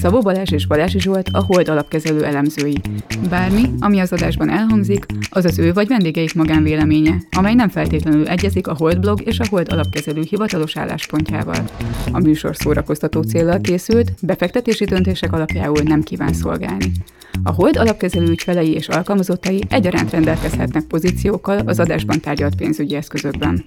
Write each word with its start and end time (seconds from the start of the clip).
Szabó 0.00 0.20
Balázs 0.20 0.50
és 0.50 0.66
Balási 0.66 1.00
Zsolt 1.00 1.28
a 1.32 1.44
Hold 1.44 1.68
alapkezelő 1.68 2.24
elemzői. 2.24 2.76
Bármi, 3.28 3.70
ami 3.78 3.98
az 3.98 4.12
adásban 4.12 4.50
elhangzik, 4.50 5.06
az 5.30 5.44
az 5.44 5.58
ő 5.58 5.72
vagy 5.72 5.88
vendégeik 5.88 6.34
magánvéleménye, 6.34 7.22
amely 7.36 7.54
nem 7.54 7.68
feltétlenül 7.68 8.28
egyezik 8.28 8.66
a 8.66 8.74
Hold 8.74 9.00
blog 9.00 9.20
és 9.24 9.38
a 9.38 9.44
Hold 9.50 9.72
alapkezelő 9.72 10.22
hivatalos 10.28 10.76
álláspontjával. 10.76 11.64
A 12.12 12.18
műsor 12.18 12.56
szórakoztató 12.56 13.22
célral 13.22 13.60
készült, 13.60 14.12
befektetési 14.22 14.84
döntések 14.84 15.32
alapjául 15.32 15.82
nem 15.82 16.02
kíván 16.02 16.32
szolgálni. 16.32 16.92
A 17.42 17.52
Hold 17.52 17.76
alapkezelő 17.76 18.28
ügyfelei 18.28 18.72
és 18.74 18.88
alkalmazottai 18.88 19.62
egyaránt 19.68 20.10
rendelkezhetnek 20.10 20.84
pozíciókkal 20.84 21.58
az 21.58 21.80
adásban 21.80 22.20
tárgyalt 22.20 22.54
pénzügyi 22.54 22.94
eszközökben. 22.94 23.64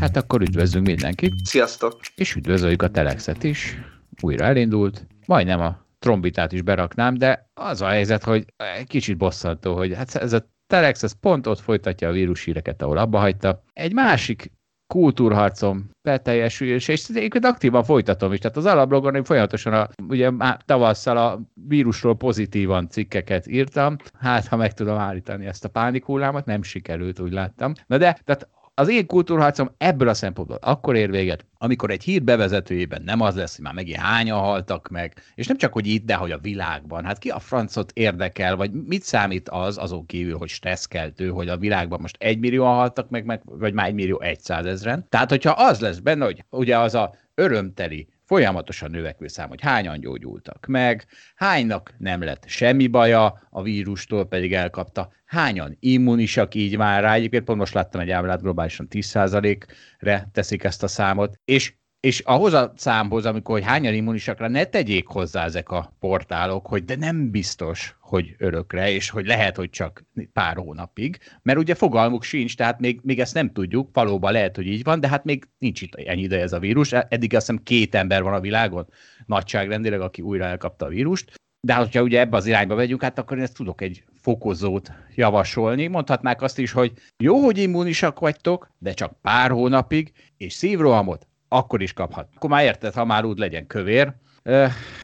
Hát 0.00 0.16
akkor 0.16 0.40
üdvözlünk 0.40 0.86
mindenkit. 0.86 1.34
Sziasztok! 1.44 2.00
És 2.14 2.34
üdvözöljük 2.34 2.82
a 2.82 2.90
Telexet 2.90 3.44
is 3.44 3.76
újra 4.22 4.44
elindult, 4.44 5.06
majdnem 5.26 5.60
a 5.60 5.86
trombitát 5.98 6.52
is 6.52 6.62
beraknám, 6.62 7.14
de 7.14 7.50
az 7.54 7.82
a 7.82 7.86
helyzet, 7.86 8.24
hogy 8.24 8.44
egy 8.56 8.86
kicsit 8.86 9.16
bosszantó, 9.16 9.76
hogy 9.76 9.94
hát 9.94 10.14
ez 10.14 10.32
a 10.32 10.50
Telex 10.66 11.02
ez 11.02 11.12
pont 11.20 11.46
ott 11.46 11.60
folytatja 11.60 12.08
a 12.08 12.12
vírushíreket, 12.12 12.82
ahol 12.82 12.96
abba 12.96 13.18
hagyta. 13.18 13.62
Egy 13.72 13.92
másik 13.92 14.52
kultúrharcom 14.86 15.90
beteljesül, 16.02 16.68
és, 16.68 16.88
és 16.88 17.08
egyébként 17.08 17.44
aktívan 17.44 17.84
folytatom 17.84 18.32
is. 18.32 18.38
Tehát 18.38 18.56
az 18.56 18.66
alablogon 18.66 19.24
folyamatosan 19.24 19.72
a, 19.72 19.88
ugye 20.08 20.30
tavasszal 20.64 21.16
a 21.16 21.40
vírusról 21.68 22.16
pozitívan 22.16 22.88
cikkeket 22.88 23.46
írtam, 23.46 23.96
hát 24.18 24.46
ha 24.46 24.56
meg 24.56 24.72
tudom 24.72 24.98
állítani 24.98 25.46
ezt 25.46 25.64
a 25.64 25.68
pánikhullámot, 25.68 26.44
nem 26.44 26.62
sikerült, 26.62 27.20
úgy 27.20 27.32
láttam. 27.32 27.72
Na 27.86 27.98
de, 27.98 28.18
tehát 28.24 28.48
az 28.74 28.88
én 28.88 29.06
kultúrharcom 29.06 29.74
ebből 29.78 30.08
a 30.08 30.14
szempontból 30.14 30.58
akkor 30.60 30.96
ér 30.96 31.10
véget, 31.10 31.46
amikor 31.58 31.90
egy 31.90 32.02
hír 32.02 32.22
bevezetőjében 32.22 33.02
nem 33.02 33.20
az 33.20 33.34
lesz, 33.34 33.54
hogy 33.54 33.64
már 33.64 33.74
megint 33.74 33.98
hányan 33.98 34.38
haltak 34.38 34.88
meg, 34.88 35.14
és 35.34 35.46
nem 35.46 35.56
csak, 35.56 35.72
hogy 35.72 35.86
itt, 35.86 36.04
de 36.04 36.14
hogy 36.14 36.30
a 36.30 36.38
világban. 36.38 37.04
Hát 37.04 37.18
ki 37.18 37.28
a 37.28 37.38
francot 37.38 37.92
érdekel, 37.94 38.56
vagy 38.56 38.72
mit 38.72 39.02
számít 39.02 39.48
az 39.48 39.78
azon 39.78 40.06
kívül, 40.06 40.36
hogy 40.36 40.48
stresszkeltő, 40.48 41.28
hogy 41.28 41.48
a 41.48 41.56
világban 41.56 42.00
most 42.00 42.16
egy 42.22 42.38
millió 42.38 42.64
haltak 42.64 43.10
meg, 43.10 43.24
meg 43.24 43.40
vagy 43.44 43.72
már 43.72 43.86
egy 43.86 43.94
millió 43.94 44.20
egyszázezren. 44.20 45.06
Tehát, 45.08 45.30
hogyha 45.30 45.50
az 45.50 45.80
lesz 45.80 45.98
benne, 45.98 46.24
hogy 46.24 46.44
ugye 46.50 46.78
az 46.78 46.94
a 46.94 47.14
örömteli 47.34 48.08
folyamatosan 48.32 48.90
növekvő 48.90 49.26
szám, 49.26 49.48
hogy 49.48 49.60
hányan 49.60 50.00
gyógyultak 50.00 50.66
meg, 50.66 51.06
hánynak 51.34 51.94
nem 51.98 52.22
lett 52.22 52.44
semmi 52.46 52.86
baja, 52.86 53.48
a 53.50 53.62
vírustól 53.62 54.28
pedig 54.28 54.54
elkapta, 54.54 55.12
hányan 55.24 55.76
immunisak 55.80 56.54
így 56.54 56.76
már 56.76 57.02
rá, 57.02 57.14
egyébként 57.14 57.44
pont 57.44 57.58
most 57.58 57.74
láttam 57.74 58.00
egy 58.00 58.10
ábrát, 58.10 58.42
globálisan 58.42 58.86
10%-re 58.90 60.28
teszik 60.32 60.64
ezt 60.64 60.82
a 60.82 60.88
számot, 60.88 61.40
és 61.44 61.74
és 62.02 62.20
ahhoz 62.20 62.52
a 62.52 62.72
számhoz, 62.76 63.26
amikor 63.26 63.54
hogy 63.54 63.64
hányan 63.68 63.94
immunisakra, 63.94 64.48
ne 64.48 64.64
tegyék 64.64 65.06
hozzá 65.06 65.44
ezek 65.44 65.70
a 65.70 65.96
portálok, 66.00 66.66
hogy 66.66 66.84
de 66.84 66.96
nem 66.96 67.30
biztos, 67.30 67.96
hogy 68.00 68.34
örökre, 68.38 68.90
és 68.90 69.10
hogy 69.10 69.26
lehet, 69.26 69.56
hogy 69.56 69.70
csak 69.70 70.04
pár 70.32 70.56
hónapig, 70.56 71.18
mert 71.42 71.58
ugye 71.58 71.74
fogalmuk 71.74 72.22
sincs, 72.22 72.56
tehát 72.56 72.80
még, 72.80 73.00
még 73.02 73.20
ezt 73.20 73.34
nem 73.34 73.52
tudjuk, 73.52 73.88
valóban 73.92 74.32
lehet, 74.32 74.56
hogy 74.56 74.66
így 74.66 74.82
van, 74.82 75.00
de 75.00 75.08
hát 75.08 75.24
még 75.24 75.48
nincs 75.58 75.82
itt 75.82 75.94
ennyi 75.94 76.22
ideje 76.22 76.42
ez 76.42 76.52
a 76.52 76.58
vírus, 76.58 76.92
eddig 76.92 77.34
azt 77.34 77.46
hiszem 77.46 77.62
két 77.62 77.94
ember 77.94 78.22
van 78.22 78.34
a 78.34 78.40
világon, 78.40 78.86
nagyságrendileg, 79.26 80.00
aki 80.00 80.22
újra 80.22 80.44
elkapta 80.44 80.86
a 80.86 80.88
vírust, 80.88 81.32
de 81.60 81.72
hát, 81.72 81.82
hogyha 81.84 82.02
ugye 82.02 82.20
ebbe 82.20 82.36
az 82.36 82.46
irányba 82.46 82.74
megyünk, 82.74 83.02
hát 83.02 83.18
akkor 83.18 83.36
én 83.36 83.42
ezt 83.42 83.56
tudok 83.56 83.80
egy 83.80 84.04
fokozót 84.20 84.92
javasolni. 85.14 85.86
Mondhatnák 85.86 86.42
azt 86.42 86.58
is, 86.58 86.72
hogy 86.72 86.92
jó, 87.22 87.44
hogy 87.44 87.58
immunisak 87.58 88.18
vagytok, 88.18 88.70
de 88.78 88.92
csak 88.92 89.20
pár 89.20 89.50
hónapig, 89.50 90.12
és 90.36 90.52
szívrohamot 90.52 91.26
akkor 91.52 91.82
is 91.82 91.92
kaphat. 91.92 92.28
Akkor 92.34 92.50
már 92.50 92.64
érted, 92.64 92.94
ha 92.94 93.04
már 93.04 93.24
úgy 93.24 93.38
legyen 93.38 93.66
kövér. 93.66 94.14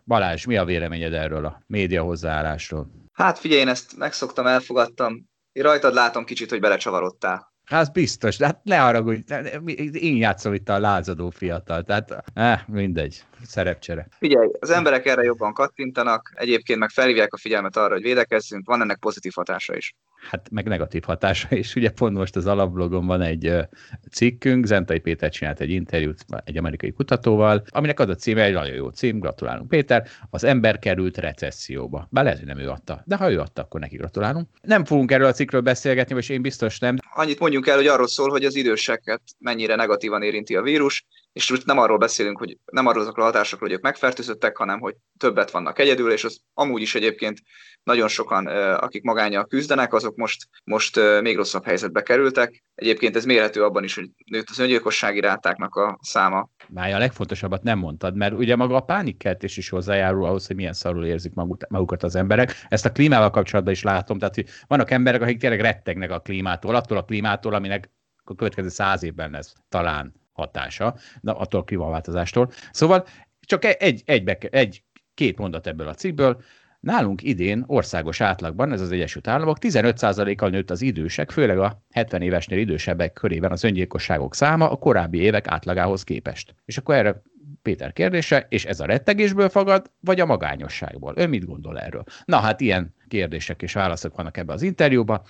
Balázs, 0.05 0.45
mi 0.45 0.57
a 0.57 0.65
véleményed 0.65 1.13
erről 1.13 1.45
a 1.45 1.63
média 1.67 2.03
hozzáállásról? 2.03 2.91
Hát 3.13 3.39
figyelj, 3.39 3.61
én 3.61 3.69
ezt 3.69 3.97
megszoktam, 3.97 4.47
elfogadtam. 4.47 5.29
Én 5.53 5.63
rajtad 5.63 5.95
látom 5.95 6.25
kicsit, 6.25 6.51
hogy 6.51 6.61
belecsavarodtál. 6.61 7.53
Hát 7.69 7.93
biztos, 7.93 8.37
de 8.37 8.47
hát 8.47 8.61
ne 8.63 8.77
haragudj, 8.77 9.35
én 9.93 10.17
játszom 10.17 10.55
itt 10.55 10.69
a 10.69 10.79
lázadó 10.79 11.31
fiatal, 11.31 11.83
tehát 11.83 12.23
eh, 12.35 12.61
mindegy, 12.67 13.25
szerepcsere. 13.43 14.09
Figyelj, 14.19 14.51
az 14.61 14.71
emberek 14.71 15.07
erre 15.07 15.23
jobban 15.23 15.53
kattintanak, 15.53 16.33
egyébként 16.35 16.79
meg 16.79 16.91
felhívják 16.91 17.33
a 17.33 17.37
figyelmet 17.37 17.77
arra, 17.77 17.93
hogy 17.93 18.03
védekezzünk, 18.03 18.67
van 18.67 18.81
ennek 18.81 18.99
pozitív 18.99 19.33
hatása 19.35 19.77
is 19.77 19.95
hát 20.31 20.51
meg 20.51 20.69
negatív 20.69 21.03
hatása, 21.03 21.49
és 21.49 21.75
ugye 21.75 21.91
pont 21.91 22.17
most 22.17 22.37
az 22.37 22.47
alapblogon 22.47 23.07
van 23.07 23.21
egy 23.21 23.55
cikkünk, 24.11 24.67
Zentai 24.67 24.99
Péter 24.99 25.31
csinált 25.31 25.61
egy 25.61 25.71
interjút 25.71 26.25
egy 26.45 26.57
amerikai 26.57 26.93
kutatóval, 26.93 27.63
aminek 27.69 28.01
az 28.01 28.09
a 28.09 28.15
címe, 28.15 28.43
egy 28.43 28.53
nagyon 28.53 28.75
jó 28.75 28.89
cím, 28.89 29.19
gratulálunk 29.19 29.69
Péter, 29.69 30.09
az 30.31 30.45
ember 30.45 30.79
került 30.79 31.17
recesszióba. 31.17 32.09
Bár 32.11 32.25
lehet, 32.25 32.39
hogy 32.39 32.49
nem 32.49 32.59
ő 32.59 32.69
adta, 32.69 33.03
de 33.05 33.17
ha 33.17 33.31
ő 33.31 33.41
adta, 33.41 33.63
akkor 33.63 33.81
neki 33.81 33.97
gratulálunk. 33.97 34.49
Nem 34.63 34.85
fogunk 34.85 35.11
erről 35.11 35.27
a 35.27 35.33
cikkről 35.33 35.61
beszélgetni, 35.61 36.17
és 36.17 36.29
én 36.29 36.43
biztos 36.43 36.79
nem. 36.79 36.97
Annyit 37.19 37.39
mondjunk 37.39 37.67
el, 37.67 37.77
hogy 37.77 37.87
arról 37.87 38.09
szól, 38.09 38.31
hogy 38.31 38.45
az 38.45 38.55
időseket 38.55 39.23
mennyire 39.39 39.75
negatívan 39.75 40.23
érinti 40.23 40.57
a 40.57 40.63
vírus, 40.63 41.07
és 41.39 41.51
most 41.51 41.67
nem 41.67 41.79
arról 41.79 41.99
beszélünk, 41.99 42.39
hogy 42.39 42.57
nem 42.73 42.87
arról 42.87 43.03
azokról 43.03 43.25
a 43.25 43.29
hatásokról, 43.29 43.69
hogy 43.69 43.79
ők 43.79 43.85
megfertőzöttek, 43.85 44.57
hanem 44.57 44.81
hogy 44.81 44.95
többet 45.19 45.51
vannak 45.51 45.79
egyedül, 45.79 46.13
és 46.13 46.25
az 46.25 46.41
amúgy 46.55 46.83
is 46.83 46.95
egyébként 46.95 47.39
nagyon 47.83 48.09
sokan, 48.09 48.47
akik 48.77 49.03
magányjal 49.03 49.47
küzdenek, 49.47 49.93
azok 49.93 50.17
most, 50.17 50.49
most 50.65 51.01
még 51.21 51.37
rosszabb 51.37 51.65
helyzetbe 51.65 52.03
kerültek. 52.03 52.65
Egyébként 52.75 53.17
ez 53.17 53.25
mérhető 53.25 53.65
abban 53.65 53.85
is, 53.85 53.95
hogy 53.95 54.09
nőtt 54.25 54.49
az 54.51 54.59
öngyilkossági 54.59 55.21
rátáknak 55.21 55.75
a 55.75 55.99
száma. 56.03 56.49
Már 56.69 56.95
a 56.95 56.99
legfontosabbat 56.99 57.63
nem 57.63 57.79
mondtad, 57.79 58.17
mert 58.17 58.33
ugye 58.33 58.57
maga 58.57 58.77
a 58.77 58.81
pánikkeltés 58.81 59.57
is 59.57 59.69
hozzájárul 59.69 60.25
ahhoz, 60.25 60.47
hogy 60.47 60.57
milyen 60.57 60.73
szarul 60.73 61.05
érzik 61.05 61.33
magukat 61.69 62.03
az 62.03 62.15
emberek. 62.15 62.55
Ezt 62.69 62.87
a 62.87 62.93
klímával 62.93 63.31
kapcsolatban 63.31 63.73
is 63.73 63.83
látom, 63.83 64.19
tehát 64.19 64.35
hogy 64.35 64.47
vannak 64.67 64.91
emberek, 64.91 65.23
akik 65.23 65.39
tényleg 65.39 65.61
rettegnek 65.61 66.11
a 66.11 66.21
klímától, 66.21 66.75
attól 66.75 66.99
a 66.99 67.05
klímától, 67.05 67.55
aminek 67.55 67.91
a 68.25 68.35
következő 68.35 68.69
száz 68.69 69.03
évben 69.03 69.31
lesz 69.31 69.55
talán 69.69 70.18
hatása, 70.39 70.97
na, 71.21 71.39
attól 71.39 71.61
a 71.61 71.65
klímaváltozástól. 71.65 72.51
Szóval 72.71 73.07
csak 73.41 73.65
egy, 73.65 74.03
egy, 74.05 74.49
egy, 74.51 74.83
két 75.15 75.39
mondat 75.39 75.67
ebből 75.67 75.89
a 75.89 75.95
cikkből. 75.95 76.41
Nálunk 76.81 77.23
idén 77.23 77.65
országos 77.67 78.21
átlagban, 78.21 78.73
ez 78.73 78.81
az 78.81 78.93
Egyesült 78.93 79.29
Államok, 79.29 79.57
15%-kal 79.61 80.49
nőtt 80.49 80.71
az 80.71 80.83
idősek, 80.83 81.31
főleg 81.31 81.59
a 81.59 81.83
70 81.91 82.23
évesnél 82.23 82.59
idősebbek 82.59 83.13
körében 83.13 83.53
az 83.53 83.65
öngyilkosságok 83.65 84.35
száma 84.35 84.71
a 84.71 84.77
korábbi 84.77 85.19
évek 85.19 85.49
átlagához 85.49 86.03
képest. 86.03 86.55
És 86.65 86.79
akkor 86.79 86.95
erre 86.95 87.23
Péter 87.63 87.93
kérdése, 87.93 88.47
és 88.49 88.65
ez 88.65 88.81
a 88.81 88.85
rettegésből 88.85 89.49
fagad, 89.49 89.91
vagy 90.01 90.21
a 90.21 90.27
magányosságból? 90.27 91.13
Ön 91.17 91.29
mit 91.29 91.47
gondol 91.47 91.81
erről? 91.81 92.05
Na 92.25 92.37
hát 92.37 92.61
ilyen 92.61 92.95
kérdések 93.09 93.63
és 93.63 93.73
válaszok 93.73 94.17
vannak 94.17 94.37
ebbe 94.37 94.53
az 94.53 94.63
interjúban, 94.63 95.23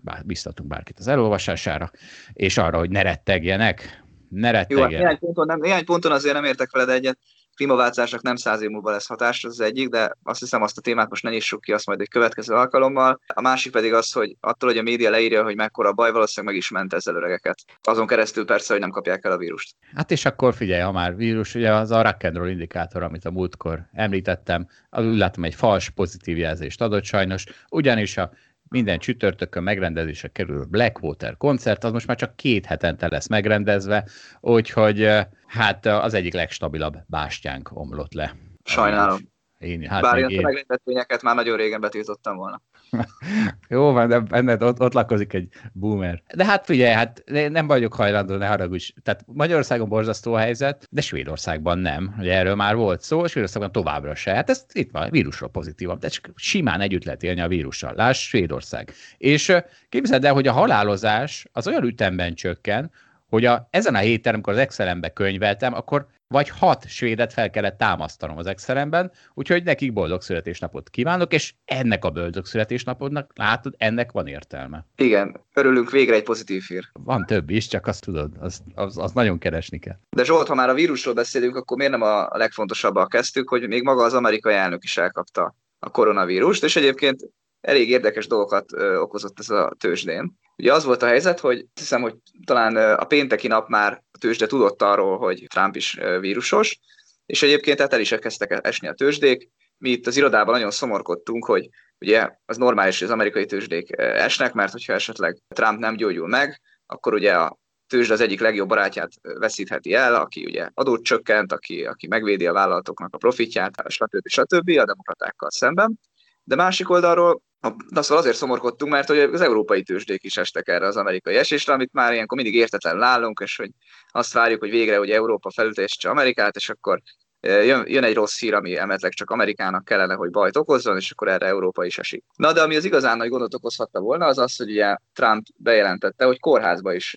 bár 0.00 0.24
biztatunk 0.24 0.68
bárkit 0.68 0.98
az 0.98 1.08
elolvasására, 1.08 1.90
és 2.32 2.58
arra, 2.58 2.78
hogy 2.78 2.90
ne 2.90 3.02
rettegjenek, 3.02 4.02
ne 4.30 4.50
rettegjen. 4.50 4.90
Jó, 4.90 4.96
hát 4.96 5.02
néhány 5.02 5.18
ponton, 5.18 5.46
nem, 5.46 5.60
néhány 5.60 5.84
ponton 5.84 6.12
azért 6.12 6.34
nem 6.34 6.44
értek 6.44 6.70
veled 6.72 6.88
egyet. 6.88 7.18
Klímaváltozásnak 7.54 8.22
nem 8.22 8.36
száz 8.36 8.62
év 8.62 8.68
múlva 8.68 8.90
lesz 8.90 9.06
hatás, 9.06 9.44
az, 9.44 9.50
az 9.50 9.60
egyik, 9.60 9.88
de 9.88 10.16
azt 10.22 10.40
hiszem 10.40 10.62
azt 10.62 10.78
a 10.78 10.80
témát 10.80 11.08
most 11.08 11.22
ne 11.22 11.30
nyissuk 11.30 11.60
ki, 11.60 11.72
azt 11.72 11.86
majd 11.86 12.00
egy 12.00 12.08
következő 12.08 12.54
alkalommal. 12.54 13.20
A 13.26 13.40
másik 13.40 13.72
pedig 13.72 13.92
az, 13.92 14.12
hogy 14.12 14.36
attól, 14.40 14.68
hogy 14.68 14.78
a 14.78 14.82
média 14.82 15.10
leírja, 15.10 15.42
hogy 15.42 15.56
mekkora 15.56 15.92
baj, 15.92 16.12
valószínűleg 16.12 16.54
meg 16.54 16.64
is 16.64 16.70
ment 16.70 16.92
ezzel 16.92 17.14
öregeket. 17.14 17.64
Azon 17.82 18.06
keresztül 18.06 18.44
persze, 18.44 18.72
hogy 18.72 18.82
nem 18.82 18.90
kapják 18.90 19.24
el 19.24 19.32
a 19.32 19.36
vírust. 19.36 19.74
Hát 19.94 20.10
és 20.10 20.24
akkor 20.24 20.54
figyelj, 20.54 20.80
ha 20.80 20.92
már 20.92 21.16
vírus, 21.16 21.54
ugye 21.54 21.74
az 21.74 21.90
a 21.90 22.02
rock 22.02 22.24
and 22.24 22.36
roll 22.36 22.48
indikátor, 22.48 23.02
amit 23.02 23.24
a 23.24 23.30
múltkor 23.30 23.80
említettem, 23.92 24.68
az 24.90 25.04
úgy 25.04 25.16
látom 25.16 25.44
egy 25.44 25.54
fals 25.54 25.90
pozitív 25.90 26.36
jelzést 26.36 26.80
adott 26.80 27.04
sajnos, 27.04 27.44
ugyanis 27.68 28.16
a 28.16 28.30
minden 28.70 28.98
csütörtökön 28.98 29.62
megrendezésre 29.62 30.28
kerül 30.28 30.64
Blackwater 30.64 31.36
koncert, 31.36 31.84
az 31.84 31.92
most 31.92 32.06
már 32.06 32.16
csak 32.16 32.36
két 32.36 32.66
hetente 32.66 33.08
lesz 33.08 33.28
megrendezve, 33.28 34.08
úgyhogy 34.40 35.08
hát 35.46 35.86
az 35.86 36.14
egyik 36.14 36.32
legstabilabb 36.32 36.96
bástyánk 37.06 37.70
omlott 37.72 38.12
le. 38.12 38.36
Sajnálom. 38.64 39.18
Én, 39.58 39.88
hát 39.88 40.02
Bár 40.02 40.18
én... 40.18 40.38
a 40.38 40.42
megrendezvényeket 40.42 41.22
már 41.22 41.34
nagyon 41.34 41.56
régen 41.56 41.80
betiltottam 41.80 42.36
volna. 42.36 42.62
Jó 43.68 43.92
van, 43.92 44.08
de 44.08 44.18
benned 44.18 44.62
ott, 44.62 44.80
ott 44.80 44.92
lakozik 44.92 45.32
egy 45.32 45.48
boomer. 45.72 46.22
De 46.34 46.44
hát 46.44 46.64
figyelj, 46.64 46.92
hát 46.92 47.22
nem 47.48 47.66
vagyok 47.66 47.94
hajlandó, 47.94 48.36
ne 48.36 48.46
haragudj. 48.46 48.92
Tehát 49.02 49.24
Magyarországon 49.26 49.88
borzasztó 49.88 50.34
a 50.34 50.38
helyzet, 50.38 50.86
de 50.90 51.00
Svédországban 51.00 51.78
nem. 51.78 52.14
Ugye 52.18 52.34
erről 52.34 52.54
már 52.54 52.76
volt 52.76 53.02
szó, 53.02 53.26
Svédországban 53.26 53.72
továbbra 53.72 54.14
se. 54.14 54.34
Hát 54.34 54.50
ez 54.50 54.64
itt 54.72 54.90
van, 54.90 55.10
vírusról 55.10 55.50
pozitívabb, 55.50 56.00
de 56.00 56.08
csak 56.08 56.30
simán 56.34 56.80
együtt 56.80 57.04
lehet 57.04 57.22
élni 57.22 57.40
a 57.40 57.48
vírussal. 57.48 57.92
Láss 57.96 58.26
Svédország. 58.26 58.92
És 59.18 59.52
képzeld 59.88 60.24
el, 60.24 60.32
hogy 60.32 60.46
a 60.46 60.52
halálozás 60.52 61.46
az 61.52 61.66
olyan 61.66 61.84
ütemben 61.84 62.34
csökken, 62.34 62.90
hogy 63.28 63.44
a, 63.44 63.68
ezen 63.70 63.94
a 63.94 63.98
héten, 63.98 64.34
amikor 64.34 64.52
az 64.52 64.58
Excelembe 64.58 65.08
könyveltem, 65.08 65.74
akkor 65.74 66.06
vagy 66.32 66.48
hat 66.48 66.88
svédet 66.88 67.32
fel 67.32 67.50
kellett 67.50 67.78
támasztanom 67.78 68.36
az 68.36 68.46
Excelemben, 68.46 69.12
úgyhogy 69.34 69.64
nekik 69.64 69.92
boldog 69.92 70.22
születésnapot 70.22 70.90
kívánok, 70.90 71.32
és 71.32 71.54
ennek 71.64 72.04
a 72.04 72.10
boldog 72.10 72.46
születésnapodnak, 72.46 73.30
látod, 73.34 73.74
ennek 73.76 74.12
van 74.12 74.26
értelme. 74.26 74.86
Igen, 74.96 75.40
örülünk 75.54 75.90
végre 75.90 76.14
egy 76.14 76.22
pozitív 76.22 76.62
hír. 76.68 76.88
Van 76.92 77.26
több 77.26 77.50
is, 77.50 77.66
csak 77.66 77.86
azt 77.86 78.04
tudod, 78.04 78.32
az, 78.40 78.62
az, 78.74 78.98
az 78.98 79.12
nagyon 79.12 79.38
keresni 79.38 79.78
kell. 79.78 79.96
De 80.10 80.24
Zsolt, 80.24 80.48
ha 80.48 80.54
már 80.54 80.68
a 80.68 80.74
vírusról 80.74 81.14
beszélünk, 81.14 81.56
akkor 81.56 81.76
miért 81.76 81.92
nem 81.92 82.02
a 82.02 82.28
legfontosabbal 82.32 83.06
kezdtük, 83.06 83.48
hogy 83.48 83.68
még 83.68 83.82
maga 83.82 84.02
az 84.02 84.14
amerikai 84.14 84.54
elnök 84.54 84.84
is 84.84 84.96
elkapta 84.96 85.54
a 85.78 85.90
koronavírust, 85.90 86.64
és 86.64 86.76
egyébként 86.76 87.20
elég 87.60 87.90
érdekes 87.90 88.26
dolgokat 88.26 88.72
okozott 88.98 89.38
ez 89.38 89.50
a 89.50 89.74
tőzsdén. 89.78 90.38
Ugye 90.56 90.72
az 90.72 90.84
volt 90.84 91.02
a 91.02 91.06
helyzet, 91.06 91.40
hogy 91.40 91.66
hiszem, 91.74 92.02
hogy 92.02 92.14
talán 92.44 92.76
a 92.76 93.04
pénteki 93.04 93.46
nap 93.46 93.68
már 93.68 94.02
a 94.12 94.18
tőzsde 94.18 94.46
tudott 94.46 94.82
arról, 94.82 95.18
hogy 95.18 95.46
Trump 95.48 95.76
is 95.76 95.98
vírusos, 96.20 96.78
és 97.26 97.42
egyébként 97.42 97.76
tehát 97.76 97.92
el 97.92 98.00
is 98.00 98.08
kezdtek 98.08 98.58
esni 98.62 98.88
a 98.88 98.94
tőzsdék. 98.94 99.48
Mi 99.78 99.90
itt 99.90 100.06
az 100.06 100.16
irodában 100.16 100.54
nagyon 100.54 100.70
szomorkodtunk, 100.70 101.44
hogy 101.44 101.68
ugye 101.98 102.30
az 102.46 102.56
normális, 102.56 102.98
hogy 102.98 103.06
az 103.06 103.12
amerikai 103.12 103.46
tőzsdék 103.46 103.96
esnek, 103.96 104.52
mert 104.52 104.72
hogyha 104.72 104.92
esetleg 104.92 105.38
Trump 105.54 105.78
nem 105.78 105.96
gyógyul 105.96 106.28
meg, 106.28 106.60
akkor 106.86 107.14
ugye 107.14 107.32
a 107.32 107.58
tőzsde 107.86 108.14
az 108.14 108.20
egyik 108.20 108.40
legjobb 108.40 108.68
barátját 108.68 109.10
veszítheti 109.22 109.94
el, 109.94 110.14
aki 110.14 110.44
ugye 110.44 110.68
adót 110.74 111.04
csökkent, 111.04 111.52
aki, 111.52 111.84
aki 111.84 112.06
megvédi 112.06 112.46
a 112.46 112.52
vállalatoknak 112.52 113.14
a 113.14 113.18
profitját, 113.18 113.82
stb. 113.88 114.28
stb. 114.28 114.68
a 114.68 114.84
demokratákkal 114.84 115.50
szemben. 115.50 116.00
De 116.44 116.54
másik 116.54 116.90
oldalról 116.90 117.42
Na 117.88 118.02
szóval 118.02 118.18
azért 118.18 118.36
szomorkodtunk, 118.36 118.92
mert 118.92 119.08
hogy 119.08 119.18
az 119.18 119.40
európai 119.40 119.82
tőzsdék 119.82 120.22
is 120.22 120.36
estek 120.36 120.68
erre 120.68 120.86
az 120.86 120.96
amerikai 120.96 121.36
esésre, 121.36 121.72
amit 121.72 121.92
már 121.92 122.12
ilyenkor 122.12 122.36
mindig 122.36 122.56
értetlen 122.56 123.02
állunk, 123.02 123.40
és 123.42 123.56
hogy 123.56 123.70
azt 124.10 124.32
várjuk, 124.32 124.60
hogy 124.60 124.70
végre 124.70 124.96
hogy 124.96 125.10
Európa 125.10 125.50
felültesse 125.50 126.10
Amerikát, 126.10 126.56
és 126.56 126.68
akkor 126.68 127.00
jön, 127.40 127.84
jön 127.86 128.04
egy 128.04 128.14
rossz 128.14 128.38
hír, 128.38 128.54
ami 128.54 128.76
emetleg 128.76 129.12
csak 129.12 129.30
Amerikának 129.30 129.84
kellene, 129.84 130.14
hogy 130.14 130.30
bajt 130.30 130.56
okozzon, 130.56 130.96
és 130.96 131.10
akkor 131.10 131.28
erre 131.28 131.46
Európa 131.46 131.84
is 131.84 131.98
esik. 131.98 132.24
Na 132.36 132.52
de 132.52 132.62
ami 132.62 132.76
az 132.76 132.84
igazán 132.84 133.16
nagy 133.16 133.28
gondot 133.28 133.54
okozhatta 133.54 134.00
volna, 134.00 134.26
az 134.26 134.38
az, 134.38 134.56
hogy 134.56 134.70
ugye 134.70 134.96
Trump 135.12 135.46
bejelentette, 135.56 136.24
hogy 136.24 136.40
kórházba 136.40 136.92
is 136.92 137.16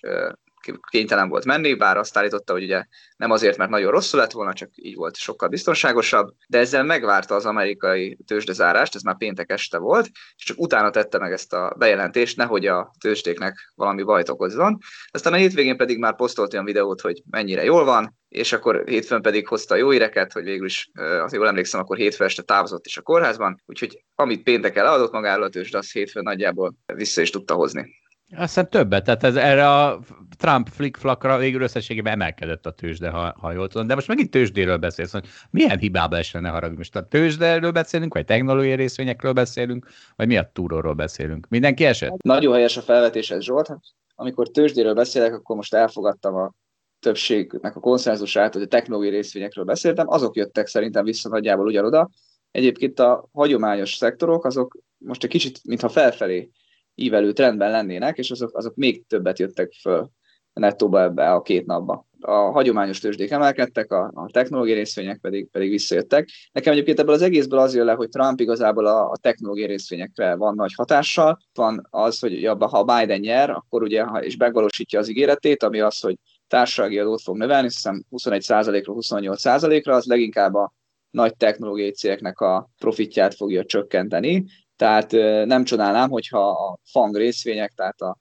kénytelen 0.90 1.28
volt 1.28 1.44
menni, 1.44 1.74
bár 1.74 1.96
azt 1.96 2.16
állította, 2.16 2.52
hogy 2.52 2.62
ugye 2.62 2.84
nem 3.16 3.30
azért, 3.30 3.56
mert 3.56 3.70
nagyon 3.70 3.90
rosszul 3.90 4.20
lett 4.20 4.32
volna, 4.32 4.52
csak 4.52 4.70
így 4.74 4.94
volt 4.94 5.16
sokkal 5.16 5.48
biztonságosabb, 5.48 6.28
de 6.48 6.58
ezzel 6.58 6.84
megvárta 6.84 7.34
az 7.34 7.46
amerikai 7.46 8.18
tőzsdezárást, 8.26 8.94
ez 8.94 9.02
már 9.02 9.16
péntek 9.16 9.50
este 9.50 9.78
volt, 9.78 10.06
és 10.36 10.44
csak 10.44 10.60
utána 10.60 10.90
tette 10.90 11.18
meg 11.18 11.32
ezt 11.32 11.52
a 11.52 11.74
bejelentést, 11.78 12.36
nehogy 12.36 12.66
a 12.66 12.90
tőzsdéknek 13.00 13.72
valami 13.74 14.02
bajt 14.02 14.28
okozzon. 14.28 14.78
Aztán 15.10 15.32
a 15.32 15.36
hétvégén 15.36 15.76
pedig 15.76 15.98
már 15.98 16.16
posztolt 16.16 16.52
olyan 16.52 16.64
videót, 16.64 17.00
hogy 17.00 17.22
mennyire 17.30 17.64
jól 17.64 17.84
van, 17.84 18.16
és 18.28 18.52
akkor 18.52 18.82
hétfőn 18.86 19.22
pedig 19.22 19.48
hozta 19.48 19.76
jó 19.76 19.90
híreket, 19.90 20.32
hogy 20.32 20.44
végül 20.44 20.66
is, 20.66 20.90
azért 20.94 21.32
jól 21.32 21.48
emlékszem, 21.48 21.80
akkor 21.80 21.96
hétfő 21.96 22.24
este 22.24 22.42
távozott 22.42 22.86
is 22.86 22.96
a 22.96 23.02
kórházban, 23.02 23.62
úgyhogy 23.66 24.04
amit 24.14 24.42
péntek 24.42 24.76
eladott 24.76 25.12
magáról 25.12 25.44
a 25.44 25.48
tőzsde, 25.48 25.78
azt 25.78 25.92
hétfőn 25.92 26.22
nagyjából 26.22 26.74
vissza 26.94 27.20
is 27.20 27.30
tudta 27.30 27.54
hozni. 27.54 28.02
Azt 28.36 28.54
hiszem 28.54 28.68
többet, 28.68 29.04
tehát 29.04 29.24
ez, 29.24 29.36
erre 29.36 29.70
a 29.70 30.00
Trump 30.36 30.68
flickflakra 30.68 31.38
végül 31.38 31.62
összességében 31.62 32.12
emelkedett 32.12 32.66
a 32.66 32.70
tőzsde, 32.70 33.08
ha, 33.08 33.34
ha 33.40 33.52
jól 33.52 33.68
tudom. 33.68 33.86
De 33.86 33.94
most 33.94 34.08
megint 34.08 34.30
tőzsdéről 34.30 34.76
beszélsz, 34.76 35.12
hogy 35.12 35.26
milyen 35.50 35.78
hibába 35.78 36.16
esne, 36.16 36.40
ne 36.40 36.48
haragudj. 36.48 36.76
Most 36.76 36.96
a 36.96 37.06
tőzsdéről 37.06 37.70
beszélünk, 37.70 38.14
vagy 38.14 38.24
technológiai 38.24 38.74
részvényekről 38.74 39.32
beszélünk, 39.32 39.86
vagy 40.16 40.26
mi 40.26 40.36
a 40.36 40.50
túróról 40.52 40.94
beszélünk? 40.94 41.46
Mindenki 41.48 41.84
esett? 41.84 42.22
Nagyon 42.22 42.54
helyes 42.54 42.76
a 42.76 42.80
felvetésed, 42.80 43.42
Zsolt. 43.42 43.76
Amikor 44.14 44.48
tőzsdéről 44.48 44.94
beszélek, 44.94 45.34
akkor 45.34 45.56
most 45.56 45.74
elfogadtam 45.74 46.34
a 46.34 46.52
többségnek 47.00 47.76
a 47.76 47.80
konszenzusát, 47.80 48.52
hogy 48.52 48.62
a 48.62 48.66
technológiai 48.66 49.14
részvényekről 49.14 49.64
beszéltem, 49.64 50.08
azok 50.08 50.36
jöttek 50.36 50.66
szerintem 50.66 51.04
vissza 51.04 51.28
nagyjából 51.28 51.66
ugyanoda. 51.66 52.10
Egyébként 52.50 52.98
a 52.98 53.28
hagyományos 53.32 53.94
szektorok, 53.94 54.44
azok 54.44 54.78
most 54.98 55.24
egy 55.24 55.30
kicsit, 55.30 55.60
mintha 55.64 55.88
felfelé 55.88 56.50
ívelő 56.94 57.32
trendben 57.32 57.70
lennének, 57.70 58.18
és 58.18 58.30
azok, 58.30 58.56
azok 58.56 58.74
még 58.74 59.06
többet 59.06 59.38
jöttek 59.38 59.72
föl 59.72 60.10
nettóba 60.54 61.02
ebbe 61.02 61.32
a 61.32 61.42
két 61.42 61.66
napba. 61.66 62.06
A 62.20 62.32
hagyományos 62.32 63.00
tőzsdék 63.00 63.30
emelkedtek, 63.30 63.92
a, 63.92 64.10
a 64.14 64.30
technológiai 64.30 64.76
részvények 64.76 65.18
pedig, 65.20 65.48
pedig 65.50 65.70
visszajöttek. 65.70 66.28
Nekem 66.52 66.72
egyébként 66.72 66.98
ebből 66.98 67.14
az 67.14 67.22
egészből 67.22 67.58
az 67.58 67.74
jön 67.74 67.84
le, 67.84 67.92
hogy 67.92 68.08
Trump 68.08 68.40
igazából 68.40 68.86
a, 68.86 69.10
a 69.10 69.16
technológiai 69.16 69.66
részvényekre 69.66 70.34
van 70.34 70.54
nagy 70.54 70.72
hatással. 70.74 71.38
Van 71.54 71.86
az, 71.90 72.18
hogy 72.18 72.50
ha 72.58 72.84
Biden 72.84 73.20
nyer, 73.20 73.50
akkor 73.50 73.82
ugye, 73.82 74.02
ha 74.02 74.24
és 74.24 74.36
megvalósítja 74.36 74.98
az 74.98 75.08
ígéretét, 75.08 75.62
ami 75.62 75.80
az, 75.80 76.00
hogy 76.00 76.16
társasági 76.48 76.98
adót 76.98 77.22
fog 77.22 77.36
növelni, 77.36 77.66
hiszem 77.66 78.04
21%-ra, 78.10 78.92
28%-ra, 78.96 79.94
az 79.94 80.04
leginkább 80.04 80.54
a 80.54 80.72
nagy 81.10 81.36
technológiai 81.36 81.90
cégeknek 81.90 82.40
a 82.40 82.70
profitját 82.78 83.34
fogja 83.34 83.64
csökkenteni, 83.64 84.44
tehát 84.76 85.10
nem 85.46 85.64
csodálnám, 85.64 86.10
hogyha 86.10 86.48
a 86.48 86.78
FANG 86.90 87.16
részvények, 87.16 87.72
tehát 87.72 88.00
a 88.00 88.18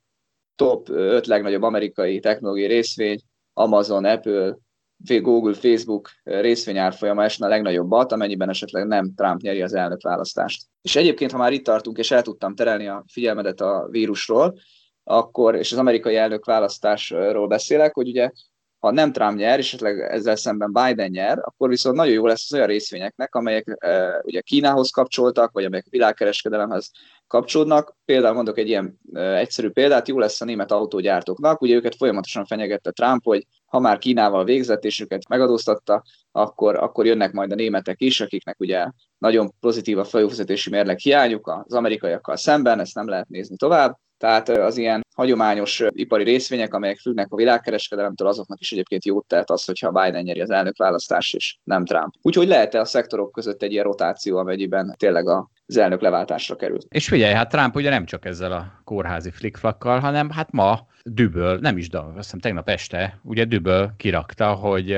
top 0.56 0.90
5 0.90 1.28
legnagyobb 1.28 1.62
amerikai 1.62 2.20
technológiai 2.20 2.68
részvény, 2.68 3.22
Amazon, 3.54 4.06
Apple, 4.06 4.58
Google, 5.22 5.54
Facebook 5.54 6.10
részvényárfolyama 6.24 7.24
esne 7.24 7.46
a 7.46 7.50
legnagyobbat, 7.50 8.12
amennyiben 8.12 8.50
esetleg 8.50 8.88
nem 8.88 9.14
Trump 9.16 9.42
nyeri 9.42 9.62
az 9.62 9.74
elnök 9.74 10.02
választást. 10.02 10.66
És 10.82 10.96
egyébként, 10.96 11.32
ha 11.32 11.38
már 11.38 11.54
itt 11.54 11.64
tartunk, 11.64 11.98
és 11.98 12.12
el 12.12 12.22
tudtam 12.22 12.56
terelni 12.56 12.88
a 12.88 13.04
figyelmedet 13.08 13.62
a 13.62 13.88
vírusról, 13.90 14.60
akkor, 15.04 15.56
és 15.56 15.72
az 15.72 15.78
amerikai 15.78 16.16
elnök 16.16 16.46
választásról 16.46 17.48
beszélek, 17.48 17.94
hogy 17.94 18.08
ugye 18.08 18.32
ha 18.84 18.92
nem 18.92 19.12
Trump 19.12 19.38
nyer, 19.38 19.60
és 19.60 19.66
esetleg 19.66 20.00
ezzel 20.00 20.36
szemben 20.36 20.72
Biden 20.74 21.10
nyer, 21.10 21.40
akkor 21.42 21.70
viszont 21.70 21.96
nagyon 21.96 22.14
jó 22.14 22.26
lesz 22.26 22.44
az 22.44 22.54
olyan 22.54 22.68
részvényeknek, 22.68 23.36
amelyek 23.36 23.76
e, 23.80 24.22
ugye 24.24 24.42
Kínához 24.42 24.90
kapcsoltak, 24.90 25.52
vagy 25.52 25.66
amelyek 25.66 25.86
világkereskedelemhez 25.90 26.92
kapcsolódnak. 27.28 27.96
Például 28.06 28.34
mondok 28.34 28.58
egy 28.58 28.68
ilyen 28.68 29.00
e, 29.14 29.38
egyszerű 29.38 29.70
példát, 29.70 30.08
jó 30.08 30.20
lesz 30.20 30.42
a 30.42 30.46
német 30.46 30.72
autógyártóknak, 30.72 31.62
ugye 31.62 31.76
őket 31.76 31.96
folyamatosan 31.96 32.46
fenyegette 32.46 32.92
Trump, 32.92 33.24
hogy 33.24 33.48
ha 33.66 33.80
már 33.80 33.98
Kínával 33.98 34.44
végzett, 34.44 34.84
és 34.84 35.00
őket 35.00 35.28
megadóztatta, 35.28 36.04
akkor, 36.32 36.76
akkor 36.76 37.06
jönnek 37.06 37.32
majd 37.32 37.52
a 37.52 37.56
németek 37.56 38.02
is, 38.02 38.22
akiknek 38.22 38.60
ugye 38.60 38.88
nagyon 39.18 39.54
pozitív 39.60 39.98
a 39.98 40.04
folyófizetési 40.04 40.70
mérleg 40.70 40.98
hiányuk 40.98 41.48
az 41.66 41.74
amerikaiakkal 41.74 42.36
szemben, 42.36 42.80
ezt 42.80 42.96
nem 42.96 43.08
lehet 43.08 43.30
nézni 43.30 43.56
tovább. 43.56 43.98
Tehát 44.18 44.50
az 44.50 44.78
ilyen 44.78 45.06
hagyományos 45.16 45.84
ipari 45.90 46.24
részvények, 46.24 46.74
amelyek 46.74 46.98
függnek 46.98 47.28
a 47.32 47.36
világkereskedelemtől, 47.36 48.28
azoknak 48.28 48.60
is 48.60 48.72
egyébként 48.72 49.06
jót 49.06 49.28
tehet 49.28 49.50
az, 49.50 49.66
hogyha 49.66 49.92
Biden 49.92 50.24
nyeri 50.24 50.42
az 50.42 50.50
elnökválasztás, 50.50 51.34
és 51.34 51.58
nem 51.64 51.86
Trump. 51.86 52.14
Úgyhogy 52.22 52.48
lehet-e 52.48 52.80
a 52.80 52.86
szektorok 52.86 53.32
között 53.32 53.62
egy 53.62 53.72
ilyen 53.72 53.84
rotáció, 53.84 54.38
amennyiben 54.38 54.96
tényleg 54.98 55.28
az 55.28 55.78
elnök 55.78 56.02
leváltásra 56.02 56.56
kerül. 56.56 56.78
És 56.90 57.08
figyelj, 57.08 57.34
hát 57.34 57.50
Trump 57.50 57.76
ugye 57.76 57.90
nem 57.90 58.06
csak 58.06 58.26
ezzel 58.26 58.52
a 58.52 58.82
kórházi 58.84 59.32
flikflakkal, 59.32 60.00
hanem 60.00 60.30
hát 60.30 60.52
ma 60.52 60.88
düböl, 61.04 61.58
nem 61.58 61.78
is, 61.78 61.90
de 61.90 61.98
azt 61.98 62.16
hiszem 62.16 62.40
tegnap 62.40 62.70
este, 62.70 63.20
ugye 63.24 63.46
düböl 63.46 63.94
kirakta, 63.98 64.54
hogy 64.54 64.98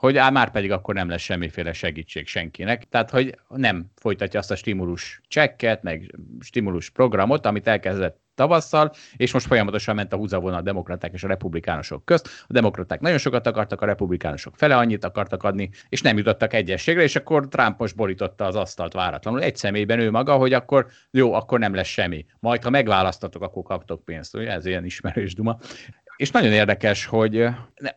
hogy 0.00 0.16
á, 0.16 0.30
már 0.30 0.50
pedig 0.50 0.72
akkor 0.72 0.94
nem 0.94 1.08
lesz 1.08 1.20
semmiféle 1.20 1.72
segítség 1.72 2.26
senkinek. 2.26 2.88
Tehát, 2.88 3.10
hogy 3.10 3.38
nem 3.48 3.86
folytatja 3.96 4.38
azt 4.38 4.50
a 4.50 4.56
stimulus 4.56 5.20
csekket, 5.28 5.82
meg 5.82 6.14
stimulus 6.40 6.90
programot, 6.90 7.46
amit 7.46 7.66
elkezdett 7.66 8.20
tavasszal, 8.34 8.92
és 9.16 9.32
most 9.32 9.46
folyamatosan 9.46 9.94
ment 9.94 10.12
a 10.12 10.16
húzavona 10.16 10.56
a 10.56 10.60
demokraták 10.60 11.12
és 11.12 11.24
a 11.24 11.28
republikánusok 11.28 12.04
közt. 12.04 12.28
A 12.46 12.52
demokraták 12.52 13.00
nagyon 13.00 13.18
sokat 13.18 13.46
akartak, 13.46 13.80
a 13.80 13.86
republikánusok 13.86 14.56
fele 14.56 14.76
annyit 14.76 15.04
akartak 15.04 15.42
adni, 15.42 15.70
és 15.88 16.02
nem 16.02 16.16
jutottak 16.16 16.52
egyességre, 16.52 17.02
és 17.02 17.16
akkor 17.16 17.48
Trump 17.48 17.78
most 17.78 17.96
borította 17.96 18.44
az 18.44 18.56
asztalt 18.56 18.92
váratlanul. 18.92 19.42
Egy 19.42 19.56
személyben 19.56 19.98
ő 19.98 20.10
maga, 20.10 20.34
hogy 20.34 20.52
akkor 20.52 20.86
jó, 21.10 21.32
akkor 21.32 21.58
nem 21.58 21.74
lesz 21.74 21.86
semmi. 21.86 22.26
Majd, 22.38 22.62
ha 22.62 22.70
megválasztatok, 22.70 23.42
akkor 23.42 23.62
kaptok 23.62 24.04
pénzt. 24.04 24.34
Ugye? 24.34 24.50
Ez 24.50 24.66
ilyen 24.66 24.84
ismerős 24.84 25.34
duma. 25.34 25.58
És 26.20 26.30
nagyon 26.30 26.52
érdekes, 26.52 27.04
hogy 27.04 27.46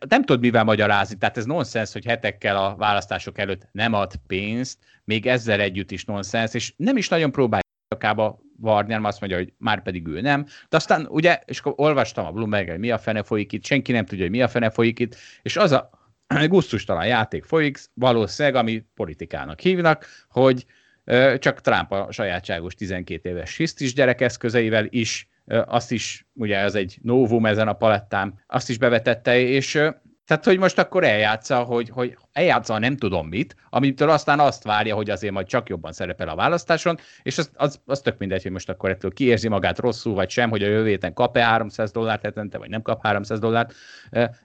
nem 0.08 0.24
tudod 0.24 0.40
mivel 0.40 0.64
magyarázni, 0.64 1.18
tehát 1.18 1.36
ez 1.36 1.44
nonsens, 1.44 1.92
hogy 1.92 2.04
hetekkel 2.04 2.56
a 2.56 2.76
választások 2.76 3.38
előtt 3.38 3.68
nem 3.72 3.92
ad 3.92 4.12
pénzt, 4.26 4.78
még 5.04 5.26
ezzel 5.26 5.60
együtt 5.60 5.90
is 5.90 6.04
nonsens, 6.04 6.54
és 6.54 6.72
nem 6.76 6.96
is 6.96 7.08
nagyon 7.08 7.32
próbál 7.32 7.60
nyakába 7.88 8.40
varni, 8.56 8.90
hanem 8.92 9.04
azt 9.04 9.20
mondja, 9.20 9.38
hogy 9.38 9.52
már 9.58 9.82
pedig 9.82 10.06
ő 10.06 10.20
nem. 10.20 10.46
De 10.68 10.76
aztán 10.76 11.06
ugye, 11.08 11.40
és 11.44 11.58
akkor 11.58 11.72
olvastam 11.76 12.26
a 12.26 12.30
bloomberg 12.30 12.68
hogy 12.68 12.78
mi 12.78 12.90
a 12.90 12.98
fene 12.98 13.22
folyik 13.22 13.52
itt, 13.52 13.64
senki 13.64 13.92
nem 13.92 14.04
tudja, 14.04 14.24
hogy 14.24 14.34
mi 14.34 14.42
a 14.42 14.48
fene 14.48 14.70
folyik 14.70 14.98
itt, 14.98 15.16
és 15.42 15.56
az 15.56 15.72
a 15.72 15.90
gusztustalan 16.48 17.06
játék 17.06 17.44
folyik, 17.44 17.78
valószínűleg, 17.94 18.58
ami 18.58 18.84
politikának 18.94 19.60
hívnak, 19.60 20.06
hogy 20.28 20.66
csak 21.38 21.60
Trump 21.60 21.92
a 21.92 22.12
sajátságos 22.12 22.74
12 22.74 23.28
éves 23.28 23.56
hisztis 23.56 23.94
gyerekeszközeivel 23.94 24.86
is, 24.88 25.28
azt 25.66 25.92
is, 25.92 26.26
ugye 26.34 26.56
ez 26.56 26.74
egy 26.74 26.98
novum 27.02 27.46
ezen 27.46 27.68
a 27.68 27.72
palettán, 27.72 28.44
azt 28.46 28.68
is 28.68 28.78
bevetette, 28.78 29.38
és 29.38 29.80
Tehát, 30.26 30.44
hogy 30.44 30.58
most 30.58 30.78
akkor 30.78 31.04
eljátsza, 31.04 31.62
hogy, 31.62 31.88
hogy 31.88 32.16
eljátsza 32.32 32.78
nem 32.78 32.96
tudom 32.96 33.28
mit, 33.28 33.56
amitől 33.70 34.10
aztán 34.10 34.40
azt 34.40 34.62
várja, 34.62 34.94
hogy 34.94 35.10
azért 35.10 35.32
majd 35.32 35.46
csak 35.46 35.68
jobban 35.68 35.92
szerepel 35.92 36.28
a 36.28 36.34
választáson, 36.34 36.98
és 37.22 37.38
az, 37.38 37.50
az, 37.54 37.80
az 37.84 38.00
tök 38.00 38.18
mindegy, 38.18 38.42
hogy 38.42 38.52
most 38.52 38.68
akkor 38.68 38.90
ettől 38.90 39.12
kiérzi 39.12 39.48
magát 39.48 39.78
rosszul, 39.78 40.14
vagy 40.14 40.30
sem, 40.30 40.50
hogy 40.50 40.62
a 40.62 40.66
jövő 40.66 40.88
héten 40.88 41.12
kap-e 41.12 41.44
300 41.44 41.90
dollárt 41.90 42.22
hetente, 42.22 42.58
vagy 42.58 42.68
nem 42.68 42.82
kap 42.82 43.02
300 43.02 43.38
dollárt, 43.38 43.74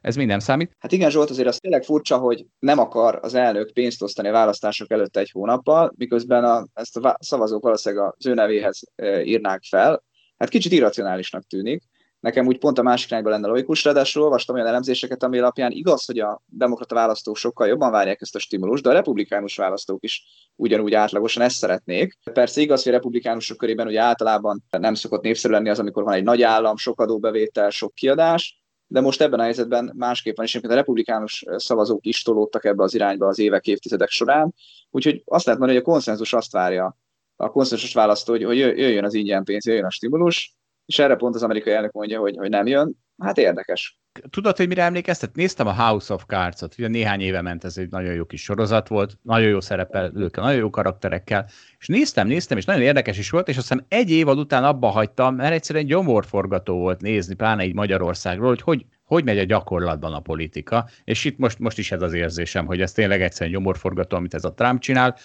ez 0.01 0.15
minden 0.15 0.39
számít. 0.39 0.75
Hát 0.79 0.91
igen, 0.91 1.09
Zsolt, 1.09 1.29
azért 1.29 1.47
az 1.47 1.57
tényleg 1.57 1.83
furcsa, 1.83 2.17
hogy 2.17 2.45
nem 2.59 2.79
akar 2.79 3.19
az 3.21 3.33
elnök 3.33 3.71
pénzt 3.73 4.01
osztani 4.01 4.27
a 4.27 4.31
választások 4.31 4.91
előtt 4.91 5.17
egy 5.17 5.31
hónappal, 5.31 5.93
miközben 5.97 6.43
a, 6.43 6.67
ezt 6.73 6.97
a 6.97 7.17
szavazók 7.19 7.63
valószínűleg 7.63 8.13
az 8.17 8.25
ő 8.25 8.33
nevéhez 8.33 8.81
írnák 9.23 9.63
fel. 9.69 10.03
Hát 10.39 10.49
kicsit 10.49 10.71
irracionálisnak 10.71 11.43
tűnik. 11.43 11.83
Nekem 12.19 12.47
úgy 12.47 12.57
pont 12.57 12.77
a 12.77 12.81
másik 12.81 13.09
irányba 13.09 13.29
lenne 13.29 13.47
logikus, 13.47 13.83
ráadásul 13.83 14.23
olvastam 14.23 14.55
olyan 14.55 14.67
elemzéseket, 14.67 15.23
ami 15.23 15.39
alapján 15.39 15.71
igaz, 15.71 16.05
hogy 16.05 16.19
a 16.19 16.41
demokrata 16.45 16.95
választók 16.95 17.37
sokkal 17.37 17.67
jobban 17.67 17.91
várják 17.91 18.21
ezt 18.21 18.35
a 18.35 18.39
stimulust, 18.39 18.83
de 18.83 18.89
a 18.89 18.93
republikánus 18.93 19.55
választók 19.55 20.03
is 20.03 20.23
ugyanúgy 20.55 20.93
átlagosan 20.93 21.43
ezt 21.43 21.57
szeretnék. 21.57 22.17
Persze 22.33 22.61
igaz, 22.61 22.83
hogy 22.83 22.91
a 22.91 22.95
republikánusok 22.95 23.57
körében 23.57 23.87
ugye 23.87 24.01
általában 24.01 24.63
nem 24.69 24.93
szokott 24.93 25.21
népszerű 25.21 25.53
lenni 25.53 25.69
az, 25.69 25.79
amikor 25.79 26.03
van 26.03 26.13
egy 26.13 26.23
nagy 26.23 26.41
állam, 26.41 26.77
sok 26.77 27.01
adóbevétel, 27.01 27.69
sok 27.69 27.93
kiadás, 27.93 28.63
de 28.87 29.01
most 29.01 29.21
ebben 29.21 29.39
a 29.39 29.43
helyzetben 29.43 29.93
másképpen 29.95 30.45
is, 30.45 30.55
a 30.55 30.73
republikánus 30.73 31.45
szavazók 31.55 32.05
is 32.05 32.21
tolódtak 32.21 32.65
ebbe 32.65 32.83
az 32.83 32.93
irányba 32.93 33.27
az 33.27 33.39
évek, 33.39 33.67
évtizedek 33.67 34.09
során, 34.09 34.53
úgyhogy 34.89 35.21
azt 35.25 35.45
lehet 35.45 35.59
mondani, 35.59 35.79
hogy 35.79 35.89
a 35.89 35.91
konszenzus 35.91 36.33
azt 36.33 36.51
várja, 36.51 36.97
a 37.41 37.49
konszenzus 37.49 37.93
választó, 37.93 38.33
hogy, 38.33 38.43
hogy 38.43 38.57
jöjjön 38.57 39.03
az 39.03 39.13
ingyen 39.13 39.43
pénz, 39.43 39.65
jöjjön 39.65 39.85
a 39.85 39.91
stimulus, 39.91 40.55
és 40.85 40.99
erre 40.99 41.15
pont 41.15 41.35
az 41.35 41.43
amerikai 41.43 41.73
elnök 41.73 41.91
mondja, 41.91 42.19
hogy, 42.19 42.37
hogy 42.37 42.49
nem 42.49 42.67
jön. 42.67 42.95
Hát 43.17 43.37
érdekes. 43.37 43.99
Tudod, 44.29 44.57
hogy 44.57 44.67
mire 44.67 44.83
emlékeztet? 44.83 45.35
Néztem 45.35 45.67
a 45.67 45.73
House 45.73 46.13
of 46.13 46.23
Cards-ot, 46.25 46.75
ugye 46.77 46.87
néhány 46.87 47.21
éve 47.21 47.41
ment, 47.41 47.63
ez 47.63 47.77
egy 47.77 47.89
nagyon 47.89 48.13
jó 48.13 48.25
kis 48.25 48.43
sorozat 48.43 48.87
volt, 48.87 49.17
nagyon 49.21 49.49
jó 49.49 49.61
szerepelőkkel, 49.61 50.43
nagyon 50.43 50.59
jó 50.59 50.69
karakterekkel, 50.69 51.49
és 51.79 51.87
néztem, 51.87 52.27
néztem, 52.27 52.57
és 52.57 52.65
nagyon 52.65 52.81
érdekes 52.81 53.17
is 53.17 53.29
volt, 53.29 53.47
és 53.47 53.57
azt 53.57 53.67
hiszem 53.67 53.85
egy 53.87 54.11
év 54.11 54.27
után 54.27 54.63
abba 54.63 54.87
hagytam, 54.87 55.35
mert 55.35 55.53
egyszerűen 55.53 55.85
gyomorforgató 55.85 56.77
volt 56.77 57.01
nézni, 57.01 57.35
pláne 57.35 57.65
így 57.65 57.73
Magyarországról, 57.73 58.47
hogy 58.47 58.61
hogy, 58.61 58.85
hogy 59.03 59.23
megy 59.23 59.37
a 59.37 59.43
gyakorlatban 59.43 60.13
a 60.13 60.19
politika, 60.19 60.89
és 61.03 61.25
itt 61.25 61.37
most, 61.37 61.59
most 61.59 61.77
is 61.77 61.91
ez 61.91 62.01
az 62.01 62.13
érzésem, 62.13 62.65
hogy 62.65 62.81
ez 62.81 62.91
tényleg 62.91 63.21
egyszerűen 63.21 63.55
gyomorforgató, 63.55 64.17
amit 64.17 64.33
ez 64.33 64.45
a 64.45 64.53
Trump 64.53 64.81
csinál, 64.81 65.15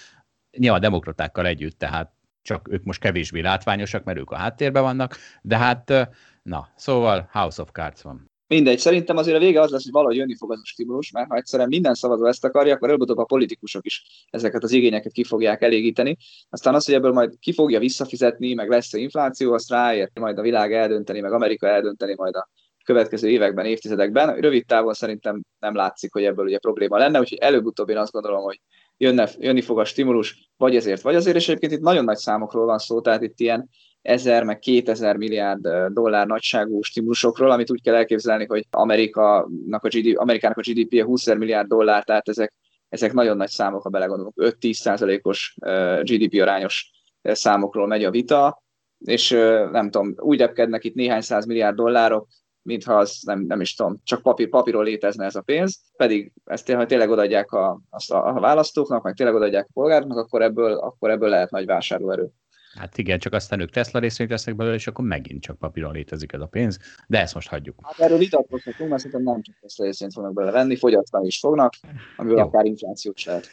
nyilván 0.57 0.81
a 0.81 0.83
demokratákkal 0.83 1.47
együtt, 1.47 1.79
tehát 1.79 2.13
csak 2.43 2.69
ők 2.71 2.85
most 2.85 3.01
kevésbé 3.01 3.41
látványosak, 3.41 4.05
mert 4.05 4.19
ők 4.19 4.31
a 4.31 4.37
háttérben 4.37 4.83
vannak, 4.83 5.17
de 5.43 5.57
hát, 5.57 6.09
na, 6.43 6.69
szóval 6.77 7.29
House 7.33 7.63
of 7.63 7.71
Cards 7.73 8.03
van. 8.03 8.33
Mindegy, 8.47 8.79
szerintem 8.79 9.17
azért 9.17 9.37
a 9.37 9.41
vége 9.41 9.61
az 9.61 9.71
lesz, 9.71 9.83
hogy 9.83 9.93
valahogy 9.93 10.17
jönni 10.17 10.37
fog 10.37 10.53
az 10.53 10.61
a 10.63 10.67
stimulus, 10.67 11.11
mert 11.11 11.29
ha 11.29 11.37
egyszerűen 11.37 11.69
minden 11.69 11.95
szavazó 11.95 12.27
ezt 12.27 12.45
akarja, 12.45 12.75
akkor 12.75 12.89
előbb-utóbb 12.89 13.19
a 13.19 13.25
politikusok 13.25 13.87
is 13.87 14.27
ezeket 14.31 14.63
az 14.63 14.73
igényeket 14.73 15.13
ki 15.13 15.25
fogják 15.25 15.63
elégíteni. 15.63 16.17
Aztán 16.49 16.75
az, 16.75 16.85
hogy 16.85 16.95
ebből 16.95 17.13
majd 17.13 17.39
ki 17.41 17.53
fogja 17.53 17.79
visszafizetni, 17.79 18.55
meg 18.55 18.69
lesz-e 18.69 18.99
infláció, 18.99 19.53
azt 19.53 19.71
ráér 19.71 20.11
majd 20.21 20.39
a 20.39 20.43
világ 20.43 20.73
eldönteni, 20.73 21.21
meg 21.21 21.33
Amerika 21.33 21.67
eldönteni 21.67 22.15
majd 22.17 22.35
a 22.35 22.49
következő 22.85 23.29
években, 23.29 23.67
évtizedekben. 23.67 24.37
Rövid 24.37 24.67
távon 24.67 24.95
szerintem 24.95 25.43
nem 25.59 25.75
látszik, 25.75 26.13
hogy 26.13 26.25
ebből 26.25 26.45
ugye 26.45 26.59
probléma 26.59 26.99
lenne, 26.99 27.21
úgyhogy 27.21 27.39
előbb-utóbb 27.39 27.89
én 27.89 27.97
azt 27.97 28.13
gondolom, 28.13 28.43
hogy 28.43 28.61
jönne, 28.97 29.29
jönni 29.39 29.61
fog 29.61 29.79
a 29.79 29.85
stimulus, 29.85 30.51
vagy 30.57 30.77
ezért, 30.77 31.03
vagy 31.03 31.15
azért, 31.15 31.37
és 31.37 31.49
egyébként 31.49 31.73
itt 31.73 31.81
nagyon 31.81 32.05
nagy 32.05 32.17
számokról 32.17 32.67
van 32.67 32.79
szó, 32.79 33.01
tehát 33.01 33.23
itt 33.23 33.41
ilyen 33.41 33.69
1000 34.03 34.45
meg 34.45 34.59
2000 34.59 35.17
milliárd 35.17 35.69
dollár 35.93 36.27
nagyságú 36.27 36.83
stimulusokról, 36.83 37.51
amit 37.51 37.71
úgy 37.71 37.83
kell 37.83 37.95
elképzelni, 37.95 38.47
hogy 38.47 38.67
Amerikának 38.71 39.85
a, 39.85 39.89
GDP, 39.89 40.19
Amerikának 40.19 40.59
a 40.59 40.61
GDP-je 40.61 41.05
20 41.05 41.35
milliárd 41.35 41.69
dollár, 41.69 42.05
tehát 42.05 42.29
ezek, 42.29 42.55
ezek 42.89 43.13
nagyon 43.13 43.37
nagy 43.37 43.49
számok, 43.49 43.83
ha 43.83 43.89
belegondolunk, 43.89 44.35
5-10 44.41 44.73
százalékos 44.73 45.57
GDP 46.03 46.41
arányos 46.41 46.91
számokról 47.23 47.87
megy 47.87 48.05
a 48.05 48.11
vita, 48.11 48.63
és 48.99 49.31
nem 49.71 49.91
tudom, 49.91 50.15
úgy 50.17 50.39
repkednek 50.39 50.85
itt 50.85 50.95
néhány 50.95 51.21
száz 51.21 51.47
milliárd 51.47 51.77
dollárok, 51.77 52.29
mintha 52.65 52.95
az 52.95 53.21
nem, 53.23 53.41
nem 53.41 53.61
is 53.61 53.75
tudom, 53.75 54.01
csak 54.05 54.23
papír, 54.23 54.49
papíról 54.49 54.85
létezne 54.85 55.25
ez 55.25 55.35
a 55.35 55.41
pénz, 55.41 55.81
pedig 55.97 56.33
ezt 56.45 56.73
ha 56.73 56.87
tényleg 56.87 57.11
odaadják 57.11 57.53
a, 57.53 57.81
azt 57.91 58.13
a, 58.13 58.27
a 58.27 58.41
választóknak, 58.41 59.03
meg 59.03 59.15
tényleg 59.15 59.35
odaadják 59.35 59.65
a 59.65 59.71
polgároknak, 59.73 60.19
akkor 60.19 60.43
ebből, 60.43 60.73
akkor 60.73 61.11
ebből 61.11 61.29
lehet 61.29 61.51
nagy 61.51 61.67
vásárlóerő. 61.67 62.31
Hát 62.79 62.99
igen, 62.99 63.19
csak 63.19 63.33
aztán 63.33 63.61
ők 63.61 63.71
Tesla 63.71 64.01
részvényt 64.01 64.31
vesznek 64.31 64.57
belőle, 64.57 64.75
és 64.75 64.87
akkor 64.87 65.05
megint 65.05 65.43
csak 65.43 65.59
papíron 65.59 65.93
létezik 65.93 66.33
ez 66.33 66.41
a 66.41 66.47
pénz, 66.47 66.79
de 67.07 67.21
ezt 67.21 67.35
most 67.35 67.49
hagyjuk. 67.49 67.79
Hát 67.83 67.99
erről 67.99 68.19
vitatkozhatunk, 68.19 68.91
mert 68.91 69.03
szerintem 69.03 69.33
nem 69.33 69.43
csak 69.43 69.57
Tesla 69.61 69.85
részvényt 69.85 70.13
fognak 70.13 70.33
belőle 70.33 70.53
venni, 70.53 70.77
fogyasztani 70.77 71.27
is 71.27 71.39
fognak, 71.39 71.73
amiből 72.17 72.39
Jó. 72.39 72.45
akár 72.45 72.65
infláció 72.65 73.13
is 73.15 73.25
lehet. 73.25 73.49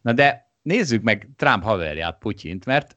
Na 0.00 0.12
de 0.12 0.51
nézzük 0.62 1.02
meg 1.02 1.28
Trump 1.36 1.62
haverját, 1.62 2.18
Putyint, 2.18 2.64
mert, 2.64 2.96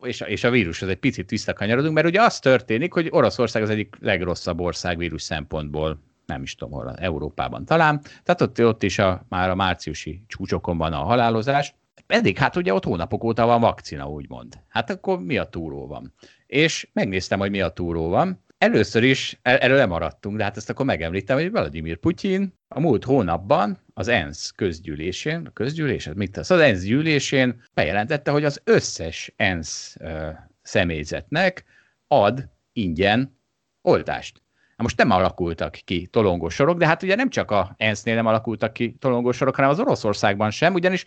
és 0.00 0.20
a, 0.20 0.24
és 0.24 0.44
a 0.44 0.50
vírushoz 0.50 0.88
egy 0.88 0.98
picit 0.98 1.30
visszakanyarodunk, 1.30 1.94
mert 1.94 2.06
ugye 2.06 2.22
az 2.22 2.38
történik, 2.38 2.92
hogy 2.92 3.08
Oroszország 3.10 3.62
az 3.62 3.70
egyik 3.70 3.96
legrosszabb 4.00 4.60
ország 4.60 4.98
vírus 4.98 5.22
szempontból, 5.22 6.02
nem 6.26 6.42
is 6.42 6.54
tudom 6.54 6.74
hol, 6.74 6.94
Európában 6.96 7.64
talán, 7.64 8.00
tehát 8.22 8.40
ott, 8.40 8.64
ott 8.64 8.82
is 8.82 8.98
a, 8.98 9.26
már 9.28 9.50
a 9.50 9.54
márciusi 9.54 10.24
csúcsokon 10.26 10.78
van 10.78 10.92
a 10.92 11.02
halálozás, 11.02 11.74
pedig 12.06 12.38
hát 12.38 12.56
ugye 12.56 12.74
ott 12.74 12.84
hónapok 12.84 13.24
óta 13.24 13.46
van 13.46 13.60
vakcina, 13.60 14.08
úgymond. 14.08 14.60
Hát 14.68 14.90
akkor 14.90 15.20
mi 15.20 15.36
a 15.36 15.44
túró 15.44 15.86
van? 15.86 16.12
És 16.46 16.88
megnéztem, 16.92 17.38
hogy 17.38 17.50
mi 17.50 17.60
a 17.60 17.68
túró 17.68 18.08
van, 18.08 18.43
Először 18.64 19.02
is, 19.02 19.38
erről 19.42 19.76
lemaradtunk, 19.76 20.36
de 20.36 20.44
hát 20.44 20.56
ezt 20.56 20.70
akkor 20.70 20.86
megemlítem, 20.86 21.36
hogy 21.36 21.50
Vladimir 21.50 21.96
Putyin 21.96 22.54
a 22.68 22.80
múlt 22.80 23.04
hónapban 23.04 23.78
az 23.94 24.08
ENSZ 24.08 24.50
közgyűlésén, 24.50 25.46
a 25.46 25.50
közgyűlés, 25.50 26.08
mit 26.14 26.32
tesz? 26.32 26.50
Az 26.50 26.60
ENSZ 26.60 26.82
gyűlésén 26.82 27.62
bejelentette, 27.74 28.30
hogy 28.30 28.44
az 28.44 28.60
összes 28.64 29.32
ENSZ 29.36 29.96
uh, 30.00 30.28
személyzetnek 30.62 31.64
ad 32.06 32.48
ingyen 32.72 33.38
oltást. 33.82 34.42
Most 34.76 34.96
nem 34.96 35.10
alakultak 35.10 35.72
ki 35.84 36.06
tolongós 36.06 36.54
sorok, 36.54 36.78
de 36.78 36.86
hát 36.86 37.02
ugye 37.02 37.14
nem 37.14 37.30
csak 37.30 37.50
a 37.50 37.74
ENSZ-nél 37.76 38.14
nem 38.14 38.26
alakultak 38.26 38.72
ki 38.72 38.96
tolongós 38.98 39.36
sorok, 39.36 39.54
hanem 39.54 39.70
az 39.70 39.80
Oroszországban 39.80 40.50
sem, 40.50 40.74
ugyanis 40.74 41.04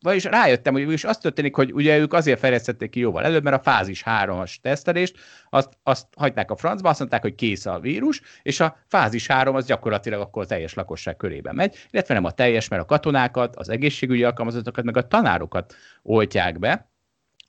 vagyis 0.00 0.24
rájöttem, 0.24 0.72
hogy 0.72 0.92
is 0.92 1.04
azt 1.04 1.22
történik, 1.22 1.56
hogy 1.56 1.72
ugye 1.72 1.98
ők 1.98 2.12
azért 2.12 2.38
fejlesztették 2.38 2.90
ki 2.90 3.00
jóval 3.00 3.24
előbb, 3.24 3.42
mert 3.42 3.56
a 3.56 3.70
fázis 3.70 4.02
3-as 4.06 4.56
tesztelést, 4.60 5.18
azt, 5.50 5.68
azt 5.82 6.06
hagyták 6.16 6.50
a 6.50 6.56
francba, 6.56 6.88
azt 6.88 6.98
mondták, 6.98 7.22
hogy 7.22 7.34
kész 7.34 7.66
a 7.66 7.78
vírus, 7.78 8.20
és 8.42 8.60
a 8.60 8.76
fázis 8.86 9.26
3 9.26 9.54
az 9.54 9.66
gyakorlatilag 9.66 10.20
akkor 10.20 10.42
a 10.42 10.46
teljes 10.46 10.74
lakosság 10.74 11.16
körében 11.16 11.54
megy, 11.54 11.76
illetve 11.90 12.14
nem 12.14 12.24
a 12.24 12.30
teljes, 12.30 12.68
mert 12.68 12.82
a 12.82 12.84
katonákat, 12.84 13.56
az 13.56 13.68
egészségügyi 13.68 14.24
alkalmazottakat, 14.24 14.84
meg 14.84 14.96
a 14.96 15.06
tanárokat 15.06 15.74
oltják 16.02 16.58
be, 16.58 16.90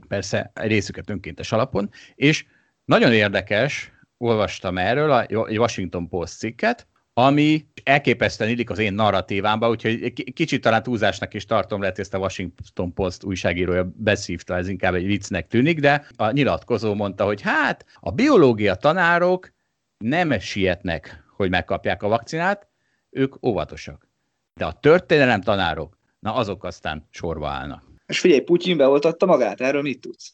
persze 0.07 0.51
részüket 0.53 1.09
önkéntes 1.09 1.51
alapon, 1.51 1.89
és 2.15 2.45
nagyon 2.85 3.13
érdekes, 3.13 3.91
olvastam 4.21 4.77
erről 4.77 5.11
a 5.11 5.25
Washington 5.49 6.07
Post 6.09 6.37
cikket, 6.37 6.87
ami 7.13 7.65
elképesztően 7.83 8.49
illik 8.49 8.69
az 8.69 8.79
én 8.79 8.93
narratívámba, 8.93 9.69
úgyhogy 9.69 10.13
kicsit 10.33 10.61
talán 10.61 10.83
túlzásnak 10.83 11.33
is 11.33 11.45
tartom, 11.45 11.81
lehet, 11.81 11.99
ezt 11.99 12.13
a 12.13 12.17
Washington 12.17 12.93
Post 12.93 13.23
újságírója 13.23 13.91
beszívta, 13.95 14.55
ez 14.55 14.67
inkább 14.67 14.93
egy 14.93 15.05
viccnek 15.05 15.47
tűnik, 15.47 15.79
de 15.79 16.07
a 16.15 16.31
nyilatkozó 16.31 16.93
mondta, 16.93 17.25
hogy 17.25 17.41
hát 17.41 17.85
a 17.99 18.11
biológia 18.11 18.75
tanárok 18.75 19.51
nem 19.97 20.39
sietnek, 20.39 21.23
hogy 21.35 21.49
megkapják 21.49 22.03
a 22.03 22.07
vakcinát, 22.07 22.67
ők 23.09 23.45
óvatosak. 23.45 24.07
De 24.53 24.65
a 24.65 24.79
történelem 24.79 25.41
tanárok, 25.41 25.97
na 26.19 26.35
azok 26.35 26.63
aztán 26.63 27.07
sorba 27.09 27.49
állnak. 27.49 27.83
És 28.05 28.19
figyelj, 28.19 28.41
Putyin 28.41 28.77
beoltatta 28.77 29.25
magát, 29.25 29.61
erről 29.61 29.81
mit 29.81 30.01
tudsz? 30.01 30.33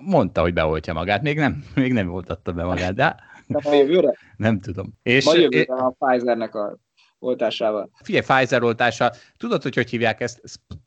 Mondta, 0.00 0.40
hogy 0.40 0.52
beoltja 0.52 0.92
magát, 0.92 1.22
még 1.22 1.36
nem, 1.36 1.64
még 1.74 1.92
nem 1.92 2.12
oltatta 2.12 2.52
be 2.52 2.64
magát, 2.64 2.94
de... 2.94 3.16
De 3.46 3.60
a 3.62 3.74
jövőre? 3.74 4.14
Nem 4.36 4.60
tudom. 4.60 4.98
És, 5.02 5.24
Ma 5.24 5.34
jövőre 5.34 5.74
a 5.74 5.94
Pfizernek 5.98 6.54
a 6.54 6.78
oltásával. 7.18 7.90
Figyelj, 8.02 8.24
Pfizer 8.24 8.62
oltása, 8.62 9.12
tudod, 9.36 9.62
hogy 9.62 9.74
hogy 9.74 9.90
hívják 9.90 10.20
ezt? 10.20 10.40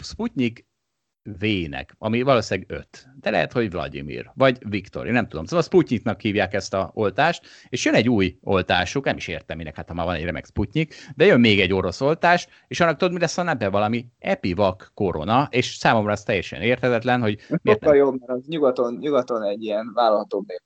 Sputnik 0.04 0.66
V-nek, 1.24 1.96
ami 1.98 2.22
valószínűleg 2.22 2.72
5. 2.72 3.08
De 3.22 3.30
lehet, 3.30 3.52
hogy 3.52 3.72
Vladimir, 3.72 4.32
vagy 4.34 4.58
Viktor, 4.70 5.06
én 5.06 5.14
nem 5.14 5.28
tudom. 5.28 5.46
Szóval 5.46 5.64
Sputniknak 5.64 6.22
hívják 6.22 6.54
ezt 6.54 6.74
a 6.74 6.92
oltást, 6.94 7.42
és 7.70 7.86
jön 7.86 7.94
egy 7.94 8.10
új 8.10 8.38
oltásuk, 8.42 9.06
nem 9.06 9.18
is 9.18 9.28
értem 9.28 9.58
minek, 9.58 9.76
hát 9.76 9.88
ha 9.88 9.94
már 9.94 10.06
van 10.06 10.16
egy 10.16 10.24
remek 10.24 10.46
Sputnik, 10.46 10.96
de 11.16 11.26
jön 11.26 11.40
még 11.40 11.60
egy 11.60 11.74
orosz 11.74 12.02
oltás, 12.02 12.48
és 12.68 12.80
annak 12.80 12.98
tudod, 12.98 13.14
mi 13.14 13.20
lesz 13.20 13.38
a 13.38 13.44
neve 13.44 13.70
valami 13.70 14.06
Epivac 14.20 14.88
korona, 14.94 15.48
és 15.52 15.66
számomra 15.66 16.12
az 16.12 16.24
teljesen 16.24 16.62
érthetetlen, 16.62 17.22
hogy 17.22 17.40
miért 17.62 17.82
nem... 17.82 17.96
jobb, 17.96 18.20
mert 18.20 18.32
az 18.32 18.46
nyugaton, 18.48 18.98
nyugaton 19.00 19.44
egy 19.44 19.64
ilyen 19.64 19.92
vállalhatóbb 19.94 20.48
név. 20.48 20.60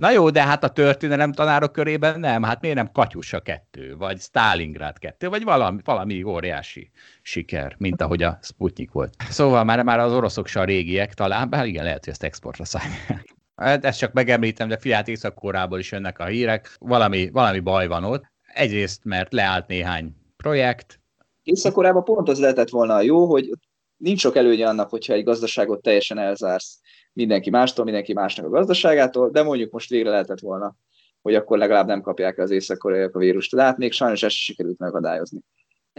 Na 0.00 0.10
jó, 0.10 0.30
de 0.30 0.42
hát 0.42 0.64
a 0.64 0.68
történelem 0.68 1.32
tanárok 1.32 1.72
körében 1.72 2.20
nem, 2.20 2.42
hát 2.42 2.60
miért 2.60 2.76
nem 2.76 2.92
Katyusa 2.92 3.40
kettő, 3.40 3.96
vagy 3.96 4.20
Stalingrad 4.20 4.98
kettő, 4.98 5.28
vagy 5.28 5.44
valami, 5.44 5.80
valami 5.84 6.22
óriási 6.22 6.90
siker, 7.22 7.74
mint 7.78 8.00
ahogy 8.00 8.22
a 8.22 8.38
Sputnik 8.42 8.90
volt. 8.90 9.14
Szóval 9.30 9.64
már, 9.64 9.82
már 9.82 9.98
az 9.98 10.12
oroszok 10.12 10.46
se 10.46 10.60
a 10.60 10.64
régiek 10.64 11.14
talán, 11.14 11.50
bár 11.50 11.66
igen, 11.66 11.84
lehet, 11.84 12.04
hogy 12.04 12.12
ezt 12.12 12.22
exportra 12.22 12.64
szállják. 12.64 13.34
Hát 13.56 13.84
ezt 13.84 13.98
csak 13.98 14.12
megemlítem, 14.12 14.68
de 14.68 14.78
fiát 14.78 15.08
észak 15.08 15.38
is 15.70 15.92
jönnek 15.92 16.18
a 16.18 16.24
hírek, 16.24 16.76
valami, 16.78 17.30
valami 17.30 17.60
baj 17.60 17.86
van 17.86 18.04
ott. 18.04 18.24
Egyrészt, 18.54 19.04
mert 19.04 19.32
leállt 19.32 19.66
néhány 19.66 20.16
projekt. 20.36 21.00
Észak-Koreában 21.42 22.04
pont 22.04 22.28
az 22.28 22.40
lehetett 22.40 22.68
volna 22.68 23.00
jó, 23.00 23.26
hogy 23.26 23.50
nincs 23.96 24.20
sok 24.20 24.36
előnye 24.36 24.68
annak, 24.68 24.90
hogyha 24.90 25.12
egy 25.12 25.24
gazdaságot 25.24 25.82
teljesen 25.82 26.18
elzársz 26.18 26.78
mindenki 27.14 27.50
mástól, 27.50 27.84
mindenki 27.84 28.12
másnak 28.12 28.46
a 28.46 28.50
gazdaságától, 28.50 29.30
de 29.30 29.42
mondjuk 29.42 29.72
most 29.72 29.90
végre 29.90 30.10
lehetett 30.10 30.40
volna, 30.40 30.76
hogy 31.22 31.34
akkor 31.34 31.58
legalább 31.58 31.86
nem 31.86 32.00
kapják 32.00 32.38
az 32.38 32.50
észak 32.50 32.84
a 32.84 33.18
vírust. 33.18 33.54
De 33.54 33.62
hát 33.62 33.78
még 33.78 33.92
sajnos 33.92 34.22
ezt 34.22 34.34
sikerült 34.34 34.78
megadályozni. 34.78 35.40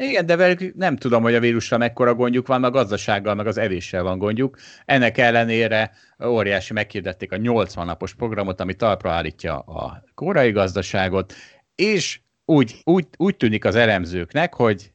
Igen, 0.01 0.25
de 0.25 0.35
velük 0.35 0.75
nem 0.75 0.95
tudom, 0.95 1.23
hogy 1.23 1.35
a 1.35 1.39
vírussal 1.39 1.77
mekkora 1.77 2.15
gondjuk 2.15 2.47
van, 2.47 2.63
a 2.63 2.69
gazdasággal, 2.69 3.35
meg 3.35 3.47
az 3.47 3.57
evéssel 3.57 4.03
van 4.03 4.17
gondjuk. 4.17 4.57
Ennek 4.85 5.17
ellenére 5.17 5.91
óriási 6.25 6.73
meghirdették 6.73 7.31
a 7.31 7.37
80 7.37 7.85
napos 7.85 8.13
programot, 8.13 8.59
ami 8.59 8.73
talpra 8.73 9.11
állítja 9.11 9.59
a 9.59 10.03
korai 10.13 10.51
gazdaságot, 10.51 11.33
és 11.75 12.19
úgy, 12.45 12.81
úgy, 12.83 13.07
úgy 13.17 13.37
tűnik 13.37 13.65
az 13.65 13.75
elemzőknek, 13.75 14.53
hogy 14.53 14.91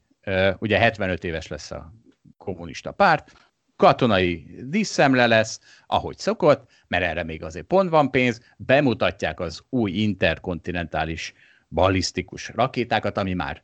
ugye 0.58 0.78
75 0.78 1.24
éves 1.24 1.48
lesz 1.48 1.70
a 1.70 1.92
kommunista 2.36 2.92
párt, 2.92 3.32
katonai 3.80 4.46
díszemle 4.64 5.26
lesz, 5.26 5.60
ahogy 5.86 6.18
szokott, 6.18 6.70
mert 6.88 7.04
erre 7.04 7.22
még 7.22 7.42
azért 7.42 7.66
pont 7.66 7.90
van 7.90 8.10
pénz, 8.10 8.40
bemutatják 8.56 9.40
az 9.40 9.62
új 9.68 9.90
interkontinentális 9.90 11.32
ballisztikus 11.68 12.48
rakétákat, 12.48 13.18
ami 13.18 13.34
már 13.34 13.62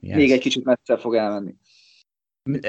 Yes. 0.00 0.16
Még 0.16 0.32
egy 0.32 0.40
kicsit 0.40 0.64
messze 0.64 0.96
fog 0.96 1.14
elmenni. 1.14 1.54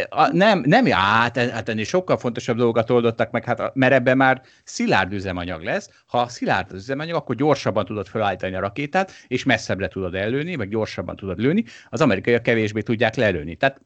A, 0.09 0.27
nem, 0.31 0.63
nem, 0.65 0.85
hát, 0.85 1.37
hát 1.37 1.69
ennél 1.69 1.83
sokkal 1.83 2.17
fontosabb 2.17 2.57
dolgokat 2.57 2.89
oldottak 2.89 3.31
meg, 3.31 3.43
hát, 3.43 3.75
mert 3.75 3.93
ebben 3.93 4.17
már 4.17 4.41
szilárd 4.63 5.13
üzemanyag 5.13 5.63
lesz. 5.63 5.89
Ha 6.05 6.27
szilárd 6.27 6.71
az 6.71 6.77
üzemanyag, 6.77 7.15
akkor 7.15 7.35
gyorsabban 7.35 7.85
tudod 7.85 8.07
felállítani 8.07 8.55
a 8.55 8.59
rakétát, 8.59 9.11
és 9.27 9.43
messzebbre 9.43 9.87
tudod 9.87 10.15
ellőni, 10.15 10.55
meg 10.55 10.69
gyorsabban 10.69 11.15
tudod 11.15 11.39
lőni. 11.39 11.63
Az 11.89 12.01
amerikaiak 12.01 12.43
kevésbé 12.43 12.81
tudják 12.81 13.15
lelőni. 13.15 13.55
Tehát 13.55 13.81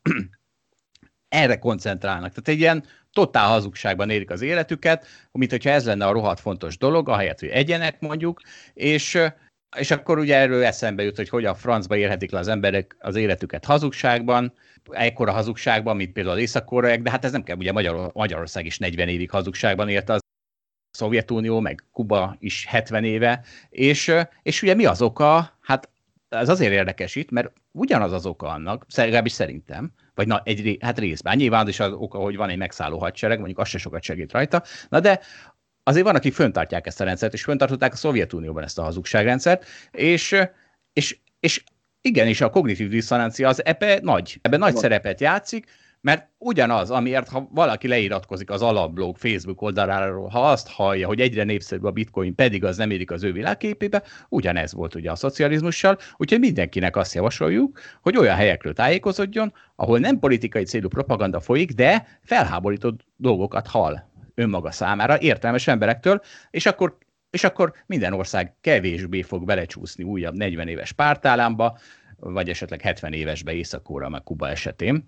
erre 1.32 1.60
koncentrálnak. 1.60 2.30
Tehát 2.30 2.48
egy 2.48 2.60
ilyen 2.60 2.84
totál 3.14 3.48
hazugságban 3.48 4.10
érik 4.10 4.30
az 4.30 4.42
életüket, 4.42 5.08
mint 5.32 5.52
hogyha 5.52 5.70
ez 5.70 5.86
lenne 5.86 6.06
a 6.06 6.12
rohadt 6.12 6.40
fontos 6.40 6.78
dolog, 6.78 7.10
ahelyett, 7.10 7.40
hogy 7.40 7.50
egyenek 7.50 8.00
mondjuk, 8.00 8.42
és 8.74 9.20
és 9.78 9.92
akkor 9.92 10.20
ugye 10.20 10.36
erről 10.36 10.64
eszembe 10.64 11.04
jut, 11.04 11.16
hogy 11.16 11.30
hogyan 11.30 11.56
francba 11.56 11.96
érhetik 11.96 12.32
le 12.32 12.40
az 12.40 12.48
emberek 12.48 12.96
az 13.00 13.16
életüket 13.16 13.66
hazugságban, 13.66 14.54
ekkora 14.90 15.32
hazugságban, 15.32 15.96
mint 15.96 16.12
például 16.12 16.36
az 16.36 16.42
észak 16.42 16.82
de 16.82 17.10
hát 17.12 17.26
ez 17.26 17.32
nem 17.32 17.44
kell, 17.44 17.56
ugye 17.56 17.72
Magyar, 17.72 18.12
Magyarország 18.14 18.66
is 18.66 18.78
40 18.78 19.08
évig 19.08 19.30
hazugságban 19.30 19.90
élte 19.90 20.14
az 20.14 20.20
Szovjetunió, 20.98 21.60
meg 21.60 21.84
Kuba 21.92 22.36
is 22.40 22.66
70 22.66 23.04
éve, 23.04 23.44
és, 23.70 24.14
és 24.44 24.62
ugye 24.62 24.74
mi 24.74 24.86
az 24.86 25.02
oka? 25.02 25.58
Ez 26.32 26.50
azért 26.50 26.72
érdekes 26.72 27.16
itt, 27.16 27.32
mert 27.32 27.52
ugyanaz 27.72 28.12
az 28.12 28.26
oka 28.26 28.48
annak, 28.48 28.86
legalábbis 28.96 29.32
szerintem, 29.32 29.92
vagy 30.14 30.28
na, 30.28 30.42
egy, 30.46 30.78
hát 30.80 31.00
részben. 31.00 31.38
Nyilván 31.38 31.68
is 31.68 31.80
az 31.80 31.92
oka, 31.92 32.18
hogy 32.18 32.36
van 32.36 32.50
egy 32.50 32.58
megszálló 32.58 33.00
hadsereg, 33.00 33.38
mondjuk 33.38 33.60
az 33.60 33.68
se 33.68 33.78
sokat 33.78 34.04
segít 34.04 34.32
rajta, 34.32 34.64
na 34.90 35.00
de 35.00 35.20
azért 35.84 36.06
van, 36.06 36.16
akik 36.16 36.34
föntartják 36.34 36.88
ezt 36.88 37.02
a 37.02 37.04
rendszert, 37.04 37.34
és 37.34 37.44
föntartották 37.44 37.94
a 37.94 37.96
Szovjetunióban 37.96 38.64
ezt 38.64 38.80
a 38.80 38.84
hazugságrendszert, 38.84 39.66
és, 39.92 40.36
és, 40.94 41.20
és 41.40 41.64
igenis 42.02 42.42
a 42.42 42.50
kognitív 42.50 42.90
diszonancia 42.90 43.48
az 43.48 43.66
ebbe 43.66 44.00
nagy, 44.02 44.40
ebben 44.42 44.60
nagy 44.60 44.76
szerepet 44.76 45.20
játszik, 45.20 45.66
mert 46.02 46.30
ugyanaz, 46.38 46.92
amiért 46.92 47.30
ha 47.30 47.48
valaki 47.52 47.88
leiratkozik 47.88 48.50
az 48.50 48.62
alapblog 48.62 49.18
Facebook 49.18 49.62
oldaláról, 49.62 50.28
ha 50.28 50.50
azt 50.50 50.70
hallja, 50.70 51.08
hogy 51.08 51.20
egyre 51.20 51.44
népszerűbb 51.44 51.84
a 51.84 51.92
bitcoin, 51.92 52.36
pedig 52.36 52.64
az 52.64 52.78
nem 52.78 52.92
érik 52.92 53.12
az 53.12 53.24
ő 53.24 53.32
világképébe, 53.32 54.04
ugyanez 54.30 54.74
volt 54.74 54.96
ugye 54.96 55.12
a 55.12 55.16
szocializmussal, 55.16 55.98
úgyhogy 56.18 56.40
mindenkinek 56.40 56.96
azt 56.96 57.14
javasoljuk, 57.14 57.80
hogy 58.02 58.18
olyan 58.18 58.36
helyekről 58.36 58.74
tájékozódjon, 58.74 59.54
ahol 59.76 60.00
nem 60.00 60.20
politikai 60.20 60.64
célú 60.64 60.88
propaganda 60.88 61.40
folyik, 61.40 61.72
de 61.72 62.20
felháborító 62.24 62.96
dolgokat 63.16 63.68
hall 63.68 64.10
önmaga 64.36 64.72
számára, 64.72 65.20
értelmes 65.20 65.68
emberektől, 65.68 66.22
és 66.50 66.66
akkor, 66.66 66.98
és 67.30 67.44
akkor 67.44 67.74
minden 67.86 68.14
ország 68.14 68.54
kevésbé 68.62 69.22
fog 69.22 69.46
belecsúszni 69.46 70.04
újabb 70.04 70.36
40 70.36 70.68
éves 70.68 70.92
pártállámba, 70.92 71.78
vagy 72.18 72.50
esetleg 72.50 72.82
70 72.82 73.14
évesbe 73.14 73.54
Észak-Kóra, 73.54 74.10
meg 74.10 74.24
Kuba 74.24 74.50
esetén. 74.50 75.08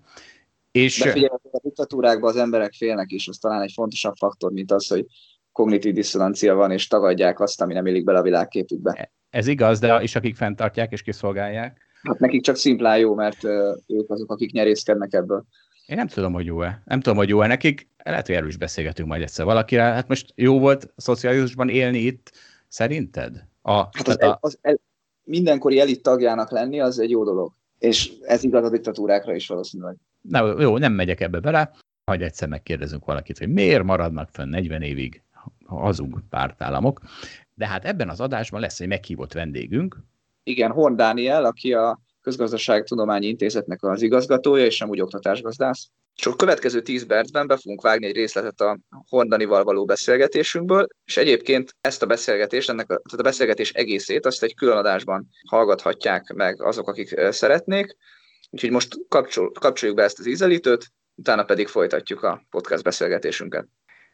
És... 0.74 0.98
De 0.98 1.10
figyelj, 1.10 1.30
a 1.52 1.60
diktatúrákban 1.62 2.30
az 2.30 2.36
emberek 2.36 2.72
félnek 2.72 3.10
is, 3.10 3.28
az 3.28 3.38
talán 3.38 3.62
egy 3.62 3.72
fontosabb 3.74 4.14
faktor, 4.16 4.52
mint 4.52 4.72
az, 4.72 4.86
hogy 4.86 5.06
kognitív 5.52 5.94
diszonancia 5.94 6.54
van, 6.54 6.70
és 6.70 6.86
tagadják 6.86 7.40
azt, 7.40 7.60
ami 7.60 7.74
nem 7.74 7.86
illik 7.86 8.04
bele 8.04 8.18
a 8.18 8.22
világképükbe. 8.22 9.12
Ez 9.30 9.46
igaz, 9.46 9.78
de 9.78 9.96
és 9.96 10.16
akik 10.16 10.36
fenntartják 10.36 10.92
és 10.92 11.02
kiszolgálják? 11.02 11.80
Hát 12.02 12.18
nekik 12.18 12.42
csak 12.42 12.56
szimplán 12.56 12.98
jó, 12.98 13.14
mert 13.14 13.44
ők 13.86 14.10
azok, 14.10 14.30
akik 14.30 14.52
nyerészkednek 14.52 15.12
ebből. 15.12 15.44
Én 15.86 15.96
nem 15.96 16.06
tudom, 16.06 16.32
hogy 16.32 16.46
jó-e. 16.46 16.82
Nem 16.84 17.00
tudom, 17.00 17.18
hogy 17.18 17.28
jó-e 17.28 17.46
nekik. 17.46 17.88
Lehet, 18.04 18.26
hogy 18.26 18.34
erről 18.34 18.48
is 18.48 18.56
beszélgetünk 18.56 19.08
majd 19.08 19.22
egyszer 19.22 19.44
valakire. 19.44 19.82
Hát 19.82 20.08
most 20.08 20.32
jó 20.34 20.58
volt 20.58 20.92
a 20.96 21.00
szocializmusban 21.00 21.68
élni 21.68 21.98
itt, 21.98 22.32
szerinted? 22.68 23.46
A, 23.62 23.72
hát 23.72 24.08
az, 24.08 24.22
a... 24.22 24.38
az 24.40 24.58
el, 24.60 24.80
mindenkori 25.24 25.80
elit 25.80 26.02
tagjának 26.02 26.50
lenni, 26.50 26.80
az 26.80 26.98
egy 26.98 27.10
jó 27.10 27.24
dolog. 27.24 27.52
És 27.78 28.12
ez 28.22 28.42
igaz 28.44 28.64
a 28.64 28.70
diktatúrákra 28.70 29.34
is 29.34 29.46
valószínűleg. 29.46 29.96
Na, 30.28 30.60
jó, 30.60 30.78
nem 30.78 30.92
megyek 30.92 31.20
ebbe 31.20 31.40
bele. 31.40 31.70
Hagy 32.04 32.22
egyszer 32.22 32.48
megkérdezünk 32.48 33.04
valakit, 33.04 33.38
hogy 33.38 33.48
miért 33.48 33.82
maradnak 33.82 34.28
fönn 34.32 34.48
40 34.48 34.82
évig 34.82 35.22
hazug 35.66 36.22
pártállamok. 36.30 37.00
De 37.54 37.66
hát 37.66 37.84
ebben 37.84 38.08
az 38.08 38.20
adásban 38.20 38.60
lesz 38.60 38.80
egy 38.80 38.88
meghívott 38.88 39.32
vendégünk. 39.32 39.96
Igen, 40.42 40.70
Horn 40.70 40.96
Dániel, 40.96 41.44
aki 41.44 41.72
a 41.72 42.00
Közgazdaságtudományi 42.20 43.26
Intézetnek 43.26 43.82
az 43.82 44.02
igazgatója, 44.02 44.64
és 44.64 44.80
amúgy 44.80 45.00
oktatásgazdász. 45.00 45.90
És 46.16 46.26
a 46.26 46.36
következő 46.36 46.80
10 46.82 47.06
percben 47.06 47.46
be 47.46 47.56
fogunk 47.56 47.82
vágni 47.82 48.06
egy 48.06 48.14
részletet 48.14 48.60
a 48.60 48.78
Hordanival 49.08 49.64
való 49.64 49.84
beszélgetésünkből, 49.84 50.86
és 51.04 51.16
egyébként 51.16 51.76
ezt 51.80 52.02
a 52.02 52.06
beszélgetést, 52.06 52.68
ennek 52.68 52.90
a, 52.90 52.94
tehát 52.94 53.18
a 53.18 53.22
beszélgetés 53.22 53.72
egészét, 53.72 54.26
azt 54.26 54.42
egy 54.42 54.54
külön 54.54 54.76
adásban 54.76 55.28
hallgathatják 55.48 56.32
meg 56.32 56.62
azok, 56.62 56.88
akik 56.88 57.20
szeretnék. 57.30 57.96
Úgyhogy 58.54 58.70
most 58.70 58.96
kapcsol, 59.08 59.52
kapcsoljuk 59.52 59.96
be 59.96 60.02
ezt 60.02 60.18
az 60.18 60.26
ízelítőt, 60.26 60.92
utána 61.14 61.44
pedig 61.44 61.68
folytatjuk 61.68 62.22
a 62.22 62.42
podcast 62.50 62.82
beszélgetésünket. 62.82 63.66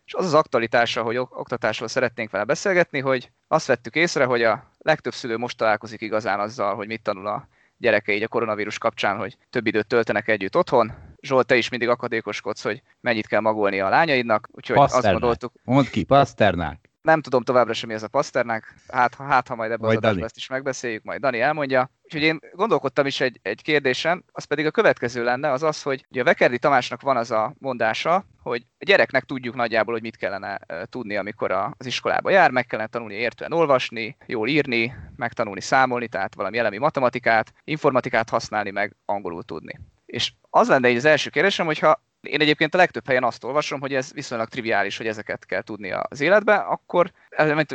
És 0.04 0.14
az 0.14 0.24
az 0.24 0.34
aktualitása, 0.34 1.02
hogy 1.02 1.16
oktatásról 1.16 1.88
szeretnénk 1.88 2.30
vele 2.30 2.44
beszélgetni, 2.44 3.00
hogy 3.00 3.30
azt 3.48 3.66
vettük 3.66 3.94
észre, 3.94 4.24
hogy 4.24 4.42
a 4.42 4.70
legtöbb 4.78 5.12
szülő 5.12 5.36
most 5.36 5.56
találkozik 5.56 6.00
igazán 6.00 6.40
azzal, 6.40 6.74
hogy 6.74 6.86
mit 6.86 7.02
tanul 7.02 7.26
a 7.26 7.48
gyereke 7.76 8.12
így 8.12 8.22
a 8.22 8.28
koronavírus 8.28 8.78
kapcsán, 8.78 9.16
hogy 9.16 9.36
több 9.50 9.66
időt 9.66 9.86
töltenek 9.86 10.28
együtt 10.28 10.56
otthon. 10.56 10.92
Zsolt, 11.20 11.46
te 11.46 11.56
is 11.56 11.68
mindig 11.68 11.88
akadékoskodsz, 11.88 12.62
hogy 12.62 12.82
mennyit 13.00 13.26
kell 13.26 13.40
magolni 13.40 13.80
a 13.80 13.88
lányaidnak, 13.88 14.48
úgyhogy 14.50 14.76
Paszternák. 14.76 15.12
azt 15.12 15.20
gondoltuk... 15.20 15.52
Mondd 15.64 15.90
ki, 15.90 16.04
Paszternák. 16.04 16.89
Nem 17.02 17.20
tudom 17.20 17.42
továbbra 17.42 17.72
sem, 17.72 17.88
mi 17.88 17.94
ez 17.94 18.02
a 18.02 18.08
Paszternák. 18.08 18.74
Hát, 18.88 19.14
hát 19.14 19.48
ha 19.48 19.54
majd 19.54 19.70
ebben 19.70 19.86
majd 19.86 19.96
az 19.96 20.02
adásban 20.02 20.24
ezt 20.24 20.36
is 20.36 20.48
megbeszéljük, 20.48 21.02
majd 21.02 21.20
Dani 21.20 21.40
elmondja. 21.40 21.90
Úgyhogy 22.02 22.22
én 22.22 22.38
gondolkodtam 22.52 23.06
is 23.06 23.20
egy, 23.20 23.38
egy 23.42 23.62
kérdésen, 23.62 24.24
az 24.32 24.44
pedig 24.44 24.66
a 24.66 24.70
következő 24.70 25.24
lenne, 25.24 25.50
az 25.50 25.62
az, 25.62 25.82
hogy 25.82 26.06
ugye 26.10 26.20
a 26.20 26.24
Vekerdi 26.24 26.58
Tamásnak 26.58 27.00
van 27.00 27.16
az 27.16 27.30
a 27.30 27.54
mondása, 27.58 28.24
hogy 28.42 28.66
a 28.78 28.84
gyereknek 28.84 29.24
tudjuk 29.24 29.54
nagyjából, 29.54 29.92
hogy 29.92 30.02
mit 30.02 30.16
kellene 30.16 30.60
tudni, 30.84 31.16
amikor 31.16 31.50
az 31.50 31.86
iskolába 31.86 32.30
jár, 32.30 32.50
meg 32.50 32.66
kellene 32.66 32.88
tanulni 32.88 33.14
értően 33.14 33.52
olvasni, 33.52 34.16
jól 34.26 34.48
írni, 34.48 34.94
megtanulni 35.16 35.60
számolni, 35.60 36.08
tehát 36.08 36.34
valami 36.34 36.58
elemi 36.58 36.78
matematikát, 36.78 37.52
informatikát 37.64 38.28
használni, 38.28 38.70
meg 38.70 38.96
angolul 39.04 39.42
tudni. 39.42 39.80
És 40.06 40.32
az 40.50 40.68
lenne 40.68 40.88
egy 40.88 40.96
az 40.96 41.04
első 41.04 41.30
kérdésem, 41.30 41.66
hogyha 41.66 42.02
én 42.20 42.40
egyébként 42.40 42.74
a 42.74 42.78
legtöbb 42.78 43.06
helyen 43.06 43.24
azt 43.24 43.44
olvasom, 43.44 43.80
hogy 43.80 43.94
ez 43.94 44.12
viszonylag 44.12 44.48
triviális, 44.48 44.96
hogy 44.96 45.06
ezeket 45.06 45.46
kell 45.46 45.62
tudni 45.62 45.92
az 45.92 46.20
életbe, 46.20 46.54
akkor 46.54 47.12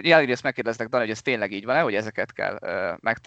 jelenleg 0.02 0.32
ezt 0.32 0.44
megkérdeznek, 0.44 0.88
Dani, 0.88 1.04
hogy 1.04 1.12
ez 1.12 1.22
tényleg 1.22 1.52
így 1.52 1.66
van-e, 1.66 1.80
hogy 1.80 1.96
ezeket 1.96 2.34
kell 2.34 2.60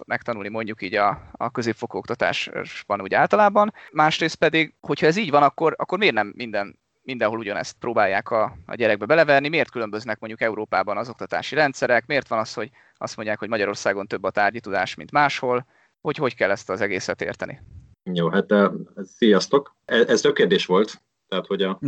megtanulni 0.05 0.49
mondjuk 0.49 0.81
így 0.81 0.95
a, 0.95 1.21
a 1.31 1.49
középfokú 1.49 1.97
oktatásban 1.97 3.01
úgy 3.01 3.13
általában. 3.13 3.73
Másrészt 3.91 4.35
pedig, 4.35 4.73
hogyha 4.79 5.05
ez 5.05 5.17
így 5.17 5.29
van, 5.29 5.43
akkor, 5.43 5.75
akkor 5.77 5.97
miért 5.97 6.13
nem 6.13 6.33
minden 6.35 6.79
mindenhol 7.01 7.39
ugyanezt 7.39 7.75
próbálják 7.79 8.29
a, 8.29 8.57
a 8.65 8.75
gyerekbe 8.75 9.05
beleverni, 9.05 9.47
miért 9.47 9.71
különböznek 9.71 10.19
mondjuk 10.19 10.41
Európában 10.41 10.97
az 10.97 11.09
oktatási 11.09 11.55
rendszerek, 11.55 12.05
miért 12.05 12.27
van 12.27 12.39
az, 12.39 12.53
hogy 12.53 12.69
azt 12.97 13.15
mondják, 13.15 13.39
hogy 13.39 13.49
Magyarországon 13.49 14.07
több 14.07 14.23
a 14.23 14.31
tárgyi 14.31 14.59
tudás, 14.59 14.95
mint 14.95 15.11
máshol, 15.11 15.65
hogy 16.01 16.17
hogy 16.17 16.35
kell 16.35 16.51
ezt 16.51 16.69
az 16.69 16.81
egészet 16.81 17.21
érteni? 17.21 17.59
Jó, 18.13 18.29
hát 18.29 18.51
uh, 18.51 18.73
sziasztok! 19.03 19.75
Ez, 19.85 20.07
ez 20.07 20.21
több 20.21 20.33
kérdés 20.33 20.65
volt, 20.65 21.01
tehát 21.29 21.45
hogy 21.45 21.61
a... 21.61 21.79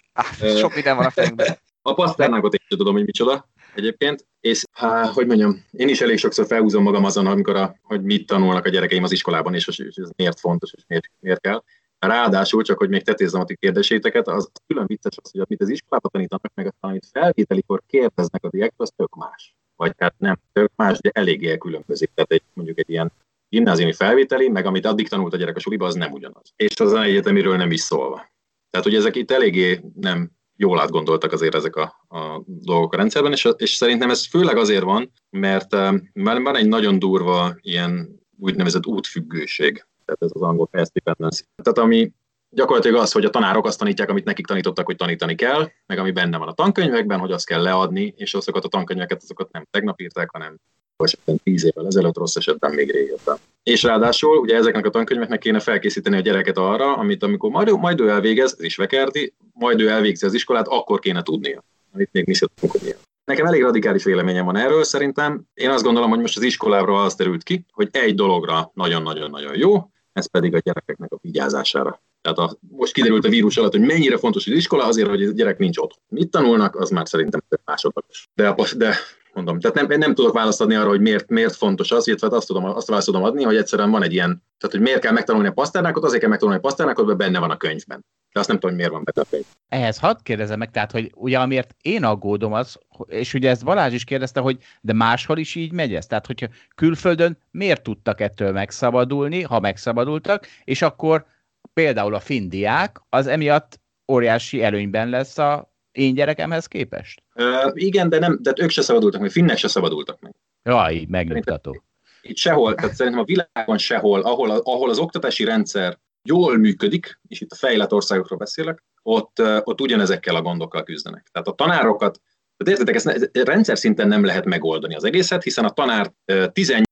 sok 0.60 0.74
minden 0.74 0.96
van 0.96 1.06
a 1.06 1.10
fejünkben. 1.10 1.58
A 1.82 1.94
paszternákot 1.94 2.54
én 2.54 2.64
sem 2.68 2.78
tudom, 2.78 2.94
hogy 2.94 3.04
micsoda 3.04 3.48
egyébként, 3.74 4.26
és 4.40 4.64
há, 4.72 5.06
hogy 5.06 5.26
mondjam, 5.26 5.64
én 5.70 5.88
is 5.88 6.00
elég 6.00 6.18
sokszor 6.18 6.46
felhúzom 6.46 6.82
magam 6.82 7.04
azon, 7.04 7.26
amikor 7.26 7.56
a, 7.56 7.76
hogy 7.82 8.02
mit 8.02 8.26
tanulnak 8.26 8.64
a 8.64 8.68
gyerekeim 8.68 9.02
az 9.02 9.12
iskolában, 9.12 9.54
és, 9.54 9.68
és 9.68 9.96
ez 9.96 10.10
miért 10.16 10.40
fontos, 10.40 10.72
és 10.76 10.82
miért, 10.86 11.10
miért 11.20 11.40
kell. 11.40 11.62
Ráadásul, 11.98 12.62
csak 12.62 12.78
hogy 12.78 12.88
még 12.88 13.02
tetézzem 13.02 13.40
a 13.40 13.44
ti 13.44 13.56
kérdéséteket, 13.56 14.28
az 14.28 14.50
külön 14.66 14.86
vicces 14.86 15.16
az, 15.22 15.30
hogy 15.30 15.40
amit 15.40 15.62
az 15.62 15.68
iskolában 15.68 16.10
tanítanak, 16.10 16.52
meg 16.54 16.66
aztán 16.66 16.90
amit 16.90 17.06
felvételikor 17.12 17.82
kérdeznek 17.86 18.44
a 18.44 18.48
diáktól, 18.48 18.86
az 18.86 18.92
tök 18.96 19.14
más. 19.14 19.54
Vagy 19.76 19.92
hát 19.96 20.14
nem 20.18 20.38
tök 20.52 20.72
más, 20.76 20.98
de 20.98 21.10
eléggé 21.12 21.50
elkülönbözik. 21.50 22.10
Tehát 22.14 22.32
egy, 22.32 22.42
mondjuk 22.52 22.78
egy 22.78 22.90
ilyen 22.90 23.12
gimnáziumi 23.48 23.92
felvételi, 23.92 24.48
meg 24.48 24.66
amit 24.66 24.86
addig 24.86 25.08
tanult 25.08 25.32
a 25.32 25.36
gyerek 25.36 25.56
a 25.56 25.60
suliba, 25.60 25.86
az 25.86 25.94
nem 25.94 26.12
ugyanaz. 26.12 26.52
És 26.56 26.80
az 26.80 26.92
egyetemiről 26.92 27.56
nem 27.56 27.70
is 27.70 27.80
szólva. 27.80 28.30
Tehát, 28.70 28.86
hogy 28.86 28.94
ezek 28.94 29.16
itt 29.16 29.30
eléggé 29.30 29.80
nem 29.94 30.30
jól 30.56 30.80
átgondoltak 30.80 31.32
azért 31.32 31.54
ezek 31.54 31.76
a, 31.76 31.82
a 32.08 32.42
dolgok 32.46 32.92
a 32.92 32.96
rendszerben, 32.96 33.32
és, 33.32 33.48
és 33.56 33.74
szerintem 33.74 34.10
ez 34.10 34.26
főleg 34.26 34.56
azért 34.56 34.82
van, 34.82 35.12
mert 35.30 35.72
már 36.12 36.40
van 36.40 36.56
egy 36.56 36.68
nagyon 36.68 36.98
durva 36.98 37.56
ilyen 37.60 38.20
úgynevezett 38.38 38.86
útfüggőség, 38.86 39.86
tehát 40.04 40.22
ez 40.22 40.30
az 40.34 40.42
angol 40.42 40.68
fast 40.72 40.92
dependency. 40.92 41.44
Tehát 41.62 41.78
ami 41.78 42.12
gyakorlatilag 42.50 43.00
az, 43.00 43.12
hogy 43.12 43.24
a 43.24 43.30
tanárok 43.30 43.66
azt 43.66 43.78
tanítják, 43.78 44.10
amit 44.10 44.24
nekik 44.24 44.46
tanítottak, 44.46 44.86
hogy 44.86 44.96
tanítani 44.96 45.34
kell, 45.34 45.68
meg 45.86 45.98
ami 45.98 46.10
benne 46.10 46.38
van 46.38 46.48
a 46.48 46.52
tankönyvekben, 46.52 47.18
hogy 47.18 47.32
azt 47.32 47.46
kell 47.46 47.62
leadni, 47.62 48.14
és 48.16 48.34
azokat 48.34 48.64
a 48.64 48.68
tankönyveket 48.68 49.22
azokat 49.22 49.52
nem 49.52 49.66
tegnap 49.70 50.00
írták, 50.00 50.30
hanem 50.30 50.58
esetben 51.04 51.40
tíz 51.42 51.64
évvel 51.64 51.86
ezelőtt, 51.86 52.16
rossz 52.16 52.36
esetben 52.36 52.74
még 52.74 52.90
régebben. 52.90 53.36
És 53.62 53.82
ráadásul 53.82 54.36
ugye 54.38 54.56
ezeknek 54.56 54.86
a 54.86 54.90
tankönyveknek 54.90 55.38
kéne 55.38 55.60
felkészíteni 55.60 56.16
a 56.16 56.20
gyereket 56.20 56.58
arra, 56.58 56.96
amit 56.96 57.22
amikor 57.22 57.50
majd, 57.50 57.78
majd 57.78 58.00
ő 58.00 58.08
elvégez, 58.08 58.54
ez 58.58 58.64
is 58.64 58.76
vekerti, 58.76 59.34
majd 59.52 59.80
ő 59.80 59.88
elvégzi 59.88 60.26
az 60.26 60.34
iskolát, 60.34 60.68
akkor 60.68 60.98
kéne 60.98 61.22
tudnia. 61.22 61.64
Amit 61.92 62.08
még 62.12 62.26
mi 62.26 62.32
sem 62.32 62.48
tudunk, 62.54 62.72
hogy 62.72 62.82
milyen. 62.82 62.98
Nekem 63.24 63.46
elég 63.46 63.62
radikális 63.62 64.04
véleményem 64.04 64.44
van 64.44 64.56
erről, 64.56 64.84
szerintem. 64.84 65.42
Én 65.54 65.70
azt 65.70 65.84
gondolom, 65.84 66.10
hogy 66.10 66.18
most 66.18 66.36
az 66.36 66.42
iskoláról 66.42 67.00
az 67.00 67.14
terült 67.14 67.42
ki, 67.42 67.64
hogy 67.72 67.88
egy 67.92 68.14
dologra 68.14 68.70
nagyon-nagyon-nagyon 68.74 69.56
jó, 69.56 69.90
ez 70.12 70.30
pedig 70.30 70.54
a 70.54 70.58
gyerekeknek 70.58 71.12
a 71.12 71.18
vigyázására. 71.20 72.02
Tehát 72.20 72.38
a, 72.38 72.56
most 72.70 72.92
kiderült 72.92 73.24
a 73.24 73.28
vírus 73.28 73.56
alatt, 73.56 73.72
hogy 73.72 73.86
mennyire 73.86 74.18
fontos 74.18 74.46
az 74.46 74.52
iskola, 74.52 74.84
azért, 74.84 75.08
hogy 75.08 75.22
a 75.22 75.30
gyerek 75.30 75.58
nincs 75.58 75.78
ott. 75.78 76.00
Mit 76.08 76.30
tanulnak, 76.30 76.76
az 76.76 76.90
már 76.90 77.08
szerintem 77.08 77.40
másodlagos. 77.64 78.28
De, 78.34 78.54
de 78.76 78.96
mondom, 79.44 79.60
tehát 79.60 79.88
nem, 79.88 79.98
nem 79.98 80.14
tudok 80.14 80.34
választ 80.34 80.60
adni 80.60 80.74
arra, 80.74 80.88
hogy 80.88 81.00
miért, 81.00 81.28
miért 81.28 81.56
fontos 81.56 81.90
az, 81.90 82.06
illetve 82.06 82.36
azt, 82.36 82.46
tudom, 82.46 82.64
azt 82.64 82.88
választ 82.88 83.06
tudom 83.06 83.22
adni, 83.22 83.42
hogy 83.42 83.56
egyszerűen 83.56 83.90
van 83.90 84.02
egy 84.02 84.12
ilyen, 84.12 84.42
tehát 84.58 84.76
hogy 84.76 84.84
miért 84.84 85.00
kell 85.00 85.12
megtanulni 85.12 85.48
a 85.48 85.52
pasztárnákot, 85.52 86.04
azért 86.04 86.20
kell 86.20 86.30
megtanulni 86.30 86.60
a 86.60 86.62
pasztárnákot, 86.62 87.06
mert 87.06 87.18
benne 87.18 87.38
van 87.38 87.50
a 87.50 87.56
könyvben. 87.56 88.04
De 88.32 88.40
azt 88.40 88.48
nem 88.48 88.58
tudom, 88.58 88.76
hogy 88.76 88.84
miért 88.84 88.94
van 88.94 89.04
benne 89.04 89.26
a 89.26 89.30
könyv. 89.30 89.44
Ehhez 89.68 89.98
hadd 89.98 90.16
kérdezem 90.22 90.58
meg, 90.58 90.70
tehát, 90.70 90.92
hogy 90.92 91.10
ugye 91.14 91.38
amiért 91.38 91.74
én 91.82 92.04
aggódom 92.04 92.52
az, 92.52 92.78
és 93.06 93.34
ugye 93.34 93.50
ezt 93.50 93.64
Balázs 93.64 93.92
is 93.92 94.04
kérdezte, 94.04 94.40
hogy 94.40 94.58
de 94.80 94.92
máshol 94.92 95.38
is 95.38 95.54
így 95.54 95.72
megy 95.72 95.94
ez? 95.94 96.06
Tehát, 96.06 96.26
hogyha 96.26 96.46
külföldön 96.74 97.38
miért 97.50 97.82
tudtak 97.82 98.20
ettől 98.20 98.52
megszabadulni, 98.52 99.42
ha 99.42 99.60
megszabadultak, 99.60 100.46
és 100.64 100.82
akkor 100.82 101.26
például 101.72 102.14
a 102.14 102.20
findiák 102.20 103.00
az 103.08 103.26
emiatt 103.26 103.80
óriási 104.12 104.62
előnyben 104.62 105.08
lesz 105.08 105.38
a 105.38 105.72
én 105.98 106.14
gyerekemhez 106.14 106.66
képest? 106.66 107.22
Uh, 107.34 107.70
igen, 107.74 108.08
de, 108.08 108.18
nem, 108.18 108.38
de 108.42 108.52
ők 108.56 108.70
se 108.70 108.82
szabadultak 108.82 109.20
meg, 109.20 109.30
finnek 109.30 109.56
se 109.56 109.68
szabadultak 109.68 110.20
meg. 110.20 110.34
Jaj, 110.62 111.04
megnyugtató. 111.08 111.82
Itt 112.22 112.36
sehol, 112.36 112.74
tehát 112.74 112.94
szerintem 112.94 113.20
a 113.20 113.24
világon 113.24 113.78
sehol, 113.78 114.20
ahol, 114.20 114.50
ahol 114.50 114.90
az 114.90 114.98
oktatási 114.98 115.44
rendszer 115.44 115.98
jól 116.22 116.58
működik, 116.58 117.20
és 117.28 117.40
itt 117.40 117.52
a 117.52 117.56
fejlett 117.56 117.92
országokról 117.92 118.38
beszélek, 118.38 118.84
ott, 119.02 119.42
ott 119.62 119.80
ugyanezekkel 119.80 120.34
a 120.34 120.42
gondokkal 120.42 120.82
küzdenek. 120.82 121.28
Tehát 121.32 121.48
a 121.48 121.52
tanárokat, 121.52 122.20
tehát 122.56 122.78
értetek, 122.78 122.94
ezt 122.94 123.30
rendszer 123.32 123.78
szinten 123.78 124.08
nem 124.08 124.24
lehet 124.24 124.44
megoldani 124.44 124.94
az 124.94 125.04
egészet, 125.04 125.42
hiszen 125.42 125.64
a 125.64 125.70
tanár 125.70 126.12
18 126.52 126.86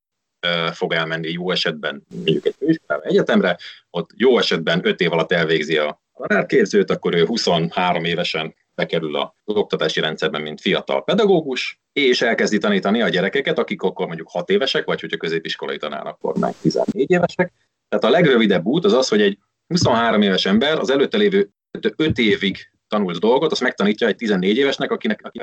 fog 0.72 0.92
elmenni 0.92 1.30
jó 1.30 1.50
esetben 1.50 2.06
mondjuk 2.08 2.46
egy 2.46 2.54
főiskolába, 2.58 3.04
egyetemre, 3.04 3.58
ott 3.90 4.10
jó 4.16 4.38
esetben 4.38 4.86
5 4.86 5.00
év 5.00 5.12
alatt 5.12 5.32
elvégzi 5.32 5.76
a 5.76 6.02
tanárképzőt, 6.14 6.90
akkor 6.90 7.14
ő 7.14 7.24
23 7.24 8.04
évesen 8.04 8.54
bekerül 8.76 9.16
az 9.16 9.54
oktatási 9.56 10.00
rendszerben, 10.00 10.42
mint 10.42 10.60
fiatal 10.60 11.04
pedagógus, 11.04 11.80
és 11.92 12.22
elkezdi 12.22 12.58
tanítani 12.58 13.02
a 13.02 13.08
gyerekeket, 13.08 13.58
akik 13.58 13.82
akkor 13.82 14.06
mondjuk 14.06 14.28
6 14.30 14.50
évesek, 14.50 14.84
vagy 14.84 15.00
hogyha 15.00 15.16
középiskolai 15.16 15.76
tanár, 15.76 16.06
akkor 16.06 16.36
meg 16.38 16.54
14 16.62 17.10
évesek. 17.10 17.52
Tehát 17.88 18.04
a 18.04 18.10
legrövidebb 18.10 18.64
út 18.64 18.84
az 18.84 18.92
az, 18.92 19.08
hogy 19.08 19.20
egy 19.20 19.38
23 19.66 20.22
éves 20.22 20.46
ember 20.46 20.78
az 20.78 20.90
előtte 20.90 21.16
lévő 21.16 21.50
5 21.96 22.18
évig 22.18 22.70
tanult 22.88 23.20
dolgot, 23.20 23.52
azt 23.52 23.60
megtanítja 23.60 24.06
egy 24.06 24.16
14 24.16 24.56
évesnek, 24.56 24.90
akinek 24.90 25.20
aki 25.22 25.40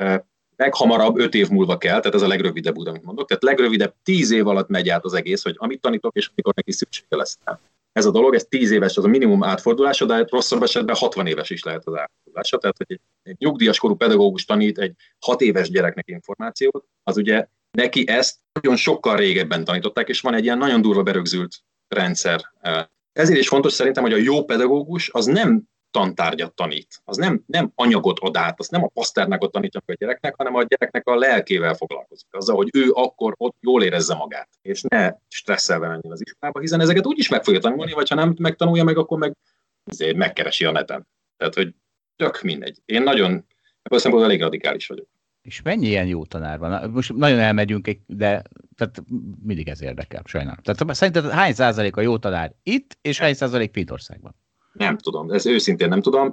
leghamarabb 0.56 1.18
5 1.18 1.34
év 1.34 1.48
múlva 1.48 1.78
kell, 1.78 1.98
tehát 1.98 2.14
ez 2.14 2.22
a 2.22 2.26
legrövidebb 2.26 2.76
út, 2.76 2.88
amit 2.88 3.04
mondok. 3.04 3.28
Tehát 3.28 3.42
legrövidebb 3.42 3.94
10 4.02 4.30
év 4.30 4.46
alatt 4.46 4.68
megy 4.68 4.88
át 4.88 5.04
az 5.04 5.14
egész, 5.14 5.42
hogy 5.42 5.54
amit 5.58 5.80
tanítok, 5.80 6.16
és 6.16 6.28
amikor 6.28 6.54
neki 6.54 6.72
szüksége 6.72 7.16
lesz 7.16 7.38
ez 7.94 8.04
a 8.04 8.10
dolog, 8.10 8.34
ez 8.34 8.44
10 8.44 8.70
éves 8.70 8.96
az 8.96 9.04
a 9.04 9.08
minimum 9.08 9.42
átfordulása, 9.42 10.04
de 10.04 10.24
rosszabb 10.28 10.62
esetben 10.62 10.96
60 10.96 11.26
éves 11.26 11.50
is 11.50 11.62
lehet 11.62 11.86
az 11.86 11.94
átfordulása. 11.96 12.58
Tehát, 12.58 12.76
hogy 12.76 12.86
egy, 12.88 13.00
egy 13.22 13.36
nyugdíjas 13.38 13.78
korú 13.78 13.96
pedagógus 13.96 14.44
tanít 14.44 14.78
egy 14.78 14.94
6 15.18 15.40
éves 15.40 15.70
gyereknek 15.70 16.08
információt, 16.08 16.84
az 17.02 17.16
ugye 17.16 17.46
neki 17.70 18.08
ezt 18.08 18.36
nagyon 18.52 18.76
sokkal 18.76 19.16
régebben 19.16 19.64
tanították, 19.64 20.08
és 20.08 20.20
van 20.20 20.34
egy 20.34 20.44
ilyen 20.44 20.58
nagyon 20.58 20.80
durva 20.80 21.02
berögzült 21.02 21.56
rendszer. 21.88 22.40
Ezért 23.12 23.38
is 23.38 23.48
fontos 23.48 23.72
szerintem, 23.72 24.02
hogy 24.02 24.12
a 24.12 24.16
jó 24.16 24.44
pedagógus 24.44 25.10
az 25.12 25.26
nem 25.26 25.62
tantárgyat 25.94 26.54
tanít. 26.54 27.00
Az 27.04 27.16
nem, 27.16 27.42
nem 27.46 27.72
anyagot 27.74 28.18
ad 28.18 28.36
át, 28.36 28.60
az 28.60 28.68
nem 28.68 28.82
a 28.84 28.88
paszternákot 28.88 29.52
tanítja 29.52 29.82
a 29.86 29.92
gyereknek, 29.92 30.34
hanem 30.36 30.54
a 30.54 30.62
gyereknek 30.62 31.06
a 31.06 31.14
lelkével 31.14 31.74
foglalkozik. 31.74 32.26
Azzal, 32.30 32.56
hogy 32.56 32.68
ő 32.72 32.90
akkor 32.90 33.34
ott 33.36 33.56
jól 33.60 33.82
érezze 33.82 34.14
magát, 34.14 34.48
és 34.62 34.82
ne 34.82 35.12
stresszelve 35.28 35.86
menjen 35.86 36.12
az 36.12 36.20
iskolába, 36.24 36.60
hiszen 36.60 36.80
ezeket 36.80 37.06
úgyis 37.06 37.28
meg 37.28 37.44
fogja 37.44 37.60
tanulni, 37.60 37.92
vagy 37.92 38.08
ha 38.08 38.14
nem 38.14 38.34
megtanulja 38.38 38.84
meg, 38.84 38.98
akkor 38.98 39.18
meg 39.18 39.36
azért 39.84 40.16
megkeresi 40.16 40.64
a 40.64 40.70
neten. 40.70 41.08
Tehát, 41.36 41.54
hogy 41.54 41.74
tök 42.16 42.42
mindegy. 42.42 42.78
Én 42.84 43.02
nagyon, 43.02 43.30
ebből 43.82 43.98
szempontból 43.98 44.24
elég 44.24 44.40
radikális 44.40 44.86
vagyok. 44.86 45.08
És 45.42 45.62
mennyi 45.62 45.86
ilyen 45.86 46.06
jó 46.06 46.24
tanár 46.24 46.58
van? 46.58 46.90
Most 46.90 47.12
nagyon 47.12 47.38
elmegyünk, 47.38 47.90
de 48.06 48.42
tehát 48.76 49.02
mindig 49.42 49.68
ez 49.68 49.82
érdekel, 49.82 50.22
sajnálom. 50.24 50.62
Tehát 50.62 50.94
szerinted 50.94 51.30
hány 51.30 51.52
százalék 51.52 51.96
a 51.96 52.00
jó 52.00 52.18
tanár 52.18 52.54
itt, 52.62 52.98
és 53.02 53.18
hány 53.18 53.34
százalék 53.34 53.72
Finnországban? 53.72 54.34
Nem 54.74 54.98
tudom, 54.98 55.30
ez 55.30 55.46
őszintén 55.46 55.88
nem 55.88 56.00
tudom. 56.00 56.32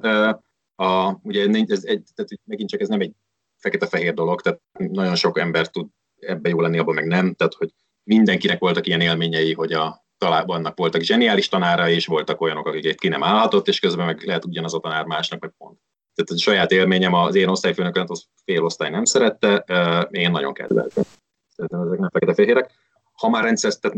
A, 0.76 1.20
ugye 1.24 1.42
ez 1.68 1.84
egy, 1.84 2.04
tehát 2.16 2.32
megint 2.44 2.70
csak 2.70 2.82
ez 2.82 2.88
nem 2.88 3.00
egy 3.00 3.14
fekete-fehér 3.58 4.14
dolog, 4.14 4.42
tehát 4.42 4.60
nagyon 4.78 5.16
sok 5.16 5.40
ember 5.40 5.68
tud 5.68 5.88
ebbe 6.20 6.50
jó 6.50 6.62
lenni, 6.62 6.78
abban 6.78 6.96
meg 6.96 7.08
nem, 7.08 7.34
tehát 7.34 7.54
hogy 7.54 7.74
mindenkinek 8.04 8.60
voltak 8.60 8.88
ilyen 8.88 9.02
élményei, 9.02 9.54
hogy 9.54 9.74
a 9.74 10.06
talában 10.18 10.58
annak 10.58 10.78
voltak 10.78 11.02
zseniális 11.02 11.48
tanára, 11.48 11.90
és 11.90 12.06
voltak 12.06 12.42
olyanok, 12.42 12.68
akik 12.68 13.00
ki 13.00 13.08
nem 13.08 13.24
állhatott, 13.24 13.68
és 13.68 13.80
közben 13.80 14.06
meg 14.06 14.24
lehet 14.24 14.46
ugyanaz 14.46 14.74
a 14.74 14.80
tanár 14.80 15.06
másnak, 15.06 15.40
meg 15.40 15.54
pont. 15.58 15.80
Tehát 16.14 16.32
a 16.32 16.38
saját 16.38 16.72
élményem 16.72 17.14
az 17.14 17.36
én 17.36 17.48
osztályfőnököt, 17.48 18.10
az 18.10 18.26
fél 18.44 18.64
osztály 18.64 18.90
nem 18.90 19.06
szerette, 19.06 19.66
én 20.12 20.32
nagyon 20.32 20.54
kedveltem. 20.54 21.04
Szerintem 21.48 21.82
ezek 21.82 22.00
nem 22.00 22.10
fekete-fehérek. 22.10 22.72
Ha 23.12 23.30
már 23.30 23.44
rendszer, 23.44 23.74
tehát 23.74 23.98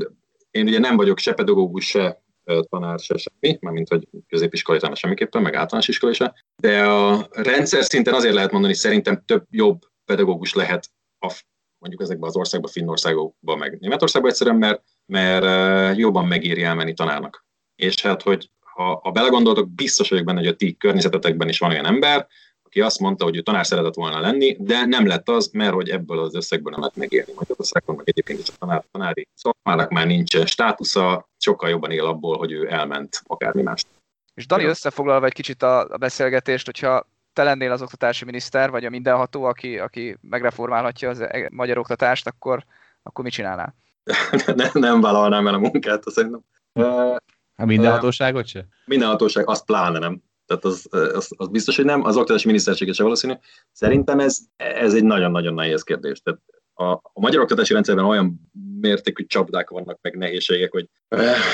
én 0.51 0.67
ugye 0.67 0.79
nem 0.79 0.95
vagyok 0.95 1.17
se 1.17 1.34
pedagógus, 1.34 1.86
se 1.86 2.22
tanár 2.69 2.99
se 2.99 3.17
semmi, 3.17 3.58
mármint 3.62 3.88
hogy 3.88 4.08
középiskolai 4.27 4.79
tanár 4.79 4.97
semmiképpen, 4.97 5.41
meg 5.41 5.56
általános 5.56 5.88
iskolai 5.88 6.15
se. 6.15 6.34
De 6.56 6.84
a 6.84 7.27
rendszer 7.32 7.84
szinten 7.84 8.13
azért 8.13 8.34
lehet 8.34 8.51
mondani, 8.51 8.73
szerintem 8.73 9.23
több 9.25 9.45
jobb 9.49 9.82
pedagógus 10.06 10.53
lehet 10.53 10.89
a, 11.19 11.41
mondjuk 11.77 12.01
ezekben 12.01 12.29
az 12.29 12.36
országban, 12.36 12.71
Finnországokban, 12.71 13.58
meg 13.58 13.77
Németországban 13.79 14.32
egyszerűen, 14.32 14.58
mert, 14.58 14.84
mert 15.06 15.97
jobban 15.97 16.27
megéri 16.27 16.63
elmenni 16.63 16.93
tanárnak. 16.93 17.45
És 17.75 18.01
hát, 18.01 18.21
hogy 18.21 18.49
ha, 18.60 18.99
ha 19.03 19.12
belegondoltok, 19.12 19.69
biztos 19.69 20.10
vagyok 20.10 20.25
benne, 20.25 20.39
hogy 20.39 20.47
a 20.47 20.56
ti 20.56 20.77
környezetetekben 20.77 21.49
is 21.49 21.60
van 21.60 21.69
olyan 21.69 21.86
ember, 21.86 22.27
aki 22.73 22.81
azt 22.81 22.99
mondta, 22.99 23.23
hogy 23.23 23.36
ő 23.36 23.41
tanár 23.41 23.65
szeretett 23.65 23.93
volna 23.93 24.19
lenni, 24.19 24.55
de 24.59 24.86
nem 24.86 25.07
lett 25.07 25.29
az, 25.29 25.49
mert 25.51 25.73
hogy 25.73 25.89
ebből 25.89 26.19
az 26.19 26.36
összegből 26.36 26.71
nem 26.71 26.79
lehet 26.79 26.95
megélni 26.95 27.33
Magyarországon, 27.36 27.95
meg 27.95 28.09
egyébként 28.09 28.39
is 28.39 28.47
a 28.47 28.53
tanár, 28.59 28.83
tanári 28.91 29.27
szakmának 29.33 29.89
már 29.89 30.05
nincs 30.05 30.45
státusza, 30.45 31.29
sokkal 31.38 31.69
jobban 31.69 31.91
él 31.91 32.05
abból, 32.05 32.38
hogy 32.38 32.51
ő 32.51 32.71
elment 32.71 33.21
akármi 33.25 33.62
mást. 33.62 33.88
És 34.33 34.47
Dani, 34.47 34.63
összefoglalva 34.63 35.25
egy 35.25 35.33
kicsit 35.33 35.63
a, 35.63 35.79
a 35.89 35.97
beszélgetést, 35.97 36.65
hogyha 36.65 37.07
te 37.33 37.43
lennél 37.43 37.71
az 37.71 37.81
oktatási 37.81 38.25
miniszter, 38.25 38.69
vagy 38.69 38.86
a 38.86 38.89
mindenható, 38.89 39.43
aki, 39.43 39.79
aki 39.79 40.17
megreformálhatja 40.21 41.09
az 41.09 41.19
e- 41.19 41.49
magyar 41.51 41.77
oktatást, 41.77 42.27
akkor, 42.27 42.63
akkor 43.03 43.23
mit 43.23 43.33
csinálnál? 43.33 43.75
nem, 44.55 44.69
nem 44.73 45.01
vállalnám 45.01 45.47
el 45.47 45.53
a 45.53 45.59
munkát, 45.59 46.03
szerintem. 46.03 46.41
A 47.55 47.65
mindenhatóságot 47.65 48.47
se? 48.47 48.65
Mindenhatóság, 48.86 49.49
azt 49.49 49.65
pláne 49.65 49.99
nem. 49.99 50.21
Tehát 50.45 50.65
az, 50.65 50.88
az, 50.91 51.29
az 51.38 51.47
biztos, 51.47 51.75
hogy 51.75 51.86
nem. 51.86 52.03
Az 52.03 52.17
oktatási 52.17 52.47
miniszterséget 52.47 52.95
se 52.95 53.03
valószínű. 53.03 53.34
Szerintem 53.71 54.19
ez, 54.19 54.38
ez 54.56 54.93
egy 54.93 55.03
nagyon-nagyon 55.03 55.53
nehéz 55.53 55.84
kérdés. 55.84 56.21
Tehát 56.21 56.39
a, 56.73 56.91
a 56.91 57.19
magyar 57.19 57.41
oktatási 57.41 57.73
rendszerben 57.73 58.06
olyan 58.06 58.51
mértékű 58.79 59.25
csapdák 59.25 59.69
vannak, 59.69 59.99
meg 60.01 60.17
nehézségek, 60.17 60.71
hogy, 60.71 60.89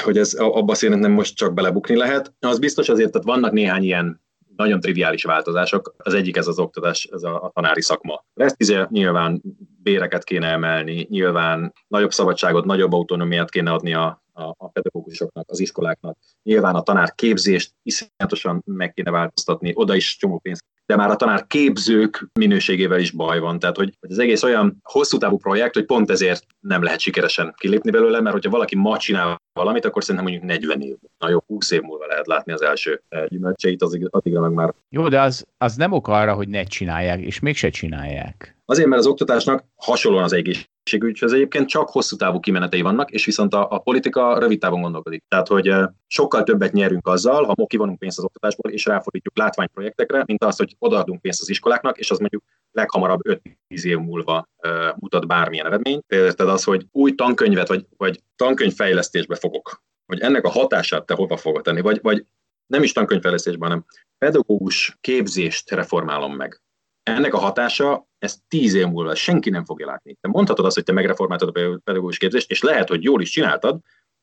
hogy 0.04 0.18
ez 0.18 0.34
abba 0.34 0.74
szerintem 0.74 1.12
most 1.12 1.36
csak 1.36 1.54
belebukni 1.54 1.96
lehet. 1.96 2.34
Az 2.40 2.60
biztos 2.60 2.90
azért, 2.90 3.12
tehát 3.12 3.28
vannak 3.28 3.52
néhány 3.52 3.84
ilyen 3.84 4.22
nagyon 4.56 4.80
triviális 4.80 5.24
változások. 5.24 5.96
Az 5.98 6.14
egyik 6.14 6.38
ez 6.38 6.48
az 6.48 6.60
oktatás, 6.60 7.10
ez 7.12 7.24
a, 7.24 7.44
a 7.44 7.52
tanári 7.54 7.82
szakma. 7.82 8.26
Ezt 8.34 8.90
nyilván 8.90 9.42
béreket 9.82 10.24
kéne 10.24 10.48
emelni, 10.48 11.08
nyilván 11.10 11.74
nagyobb 11.88 12.12
szabadságot, 12.12 12.66
nagyobb 12.66 12.94
autonómiát 12.94 13.50
kéne 13.50 13.72
adni 13.72 13.94
a, 13.94 14.24
a, 14.40 14.56
a 14.58 14.68
pedagógusoknak, 14.68 15.50
az 15.50 15.60
iskoláknak. 15.60 16.18
Nyilván 16.44 16.76
a 16.76 16.82
tanár 16.82 17.16
képzést 17.16 17.74
iszonyatosan 17.84 18.62
meg 18.66 18.94
kéne 18.94 19.12
változtatni, 19.12 19.72
oda 19.76 19.96
is 19.96 20.18
csomó 20.18 20.40
pénzt 20.40 20.64
de 20.90 20.96
már 20.96 21.10
a 21.10 21.16
tanár 21.16 21.48
képzők 21.48 22.30
minőségével 22.40 23.00
is 23.00 23.12
baj 23.12 23.40
van. 23.40 23.60
Tehát, 23.60 23.76
hogy, 23.76 23.98
az 24.00 24.20
egész 24.20 24.44
olyan 24.44 24.80
hosszú 24.84 25.18
távú 25.18 25.38
projekt, 25.38 25.74
hogy 25.74 25.86
pont 25.86 26.10
ezért 26.10 26.46
nem 26.60 26.84
lehet 26.84 27.00
sikeresen 27.00 27.54
kilépni 27.58 27.92
belőle, 27.92 28.22
mert 28.22 28.34
hogyha 28.34 28.50
valaki 28.50 28.76
ma 28.76 28.98
csinál 28.98 29.42
valamit, 29.60 29.86
akkor 29.86 30.04
szerintem 30.04 30.32
mondjuk 30.32 30.52
40 30.52 30.82
év, 30.82 30.96
na 31.18 31.30
jó, 31.30 31.40
20 31.48 31.72
év 31.72 31.82
múlva 31.82 32.06
lehet 32.06 32.28
látni 32.28 32.52
az 32.52 32.62
első 32.62 33.02
eh, 33.10 33.26
gyümölcseit, 33.26 33.82
az, 33.82 33.98
addigra 34.10 34.42
meg 34.42 34.52
már. 34.52 34.74
Jó, 34.90 35.08
de 35.08 35.22
az, 35.22 35.46
az 35.58 35.76
nem 35.76 35.92
ok 35.92 36.08
arra, 36.08 36.34
hogy 36.34 36.48
ne 36.48 36.64
csinálják, 36.64 37.20
és 37.20 37.40
mégse 37.40 37.70
csinálják. 37.70 38.58
Azért, 38.66 38.88
mert 38.88 39.02
az 39.02 39.08
oktatásnak 39.08 39.64
hasonlóan 39.76 40.24
az 40.24 40.34
egészségügyhöz 40.34 41.34
egyébként 41.34 41.68
csak 41.68 41.90
hosszú 41.90 42.16
távú 42.16 42.40
kimenetei 42.40 42.82
vannak, 42.82 43.12
és 43.12 43.26
viszont 43.26 43.54
a, 43.54 43.68
a 43.70 43.80
politika 43.80 44.40
rövid 44.40 44.60
távon 44.60 44.82
gondolkodik. 44.82 45.24
Tehát, 45.28 45.48
hogy 45.48 45.68
eh, 45.68 45.88
sokkal 46.08 46.44
többet 46.44 46.72
nyerünk 46.72 47.08
azzal, 47.08 47.44
ha 47.44 47.66
kivonunk 47.66 48.00
pénzt 48.00 48.18
az 48.18 48.24
oktatásból, 48.24 48.72
és 48.72 48.86
ráfordítjuk 48.86 49.38
látványprojektekre, 49.38 50.24
mint 50.26 50.44
az, 50.44 50.58
hogy 50.58 50.76
odaadunk 50.80 51.22
pénzt 51.22 51.42
az 51.42 51.50
iskoláknak, 51.50 51.98
és 51.98 52.12
az 52.12 52.20
mondjuk 52.20 52.44
leghamarabb 52.80 53.20
5-10 53.24 53.84
év 53.84 53.98
múlva 53.98 54.48
mutat 54.96 55.28
bármilyen 55.28 55.66
eredményt. 55.66 56.04
Érted 56.08 56.50
az, 56.50 56.64
hogy 56.64 56.86
új 56.92 57.16
tankönyvet, 57.16 57.68
vagy, 57.68 57.86
vagy 57.98 58.24
tankönyvfejlesztésbe 58.36 59.36
fogok, 59.36 59.84
hogy 60.06 60.20
ennek 60.20 60.44
a 60.44 60.50
hatását 60.50 61.06
te 61.06 61.14
hova 61.14 61.38
fogod 61.38 61.64
tenni, 61.64 61.82
vagy, 61.82 62.00
vagy 62.02 62.26
nem 62.68 62.84
is 62.84 62.92
tankönyvfejlesztésben, 62.92 63.70
hanem 63.70 63.86
pedagógus 64.18 64.98
képzést 65.02 65.72
reformálom 65.72 66.36
meg 66.36 66.62
ennek 67.10 67.34
a 67.34 67.38
hatása, 67.38 68.08
ezt 68.18 68.40
tíz 68.48 68.74
év 68.74 68.88
múlva 68.88 69.16
senki 69.16 69.50
nem 69.50 69.66
fogja 69.66 69.86
látni. 69.86 70.18
Te 70.22 70.28
mondhatod 70.28 70.66
azt, 70.66 70.76
hogy 70.76 70.84
te 70.84 70.92
megreformáltad 70.92 71.58
a 71.58 71.80
pedagógus 71.84 72.18
képzést, 72.18 72.52
és 72.52 72.62
lehet, 72.62 72.90
hogy 72.90 73.04
jól 73.04 73.22
is 73.22 73.30
csináltad, 73.30 73.80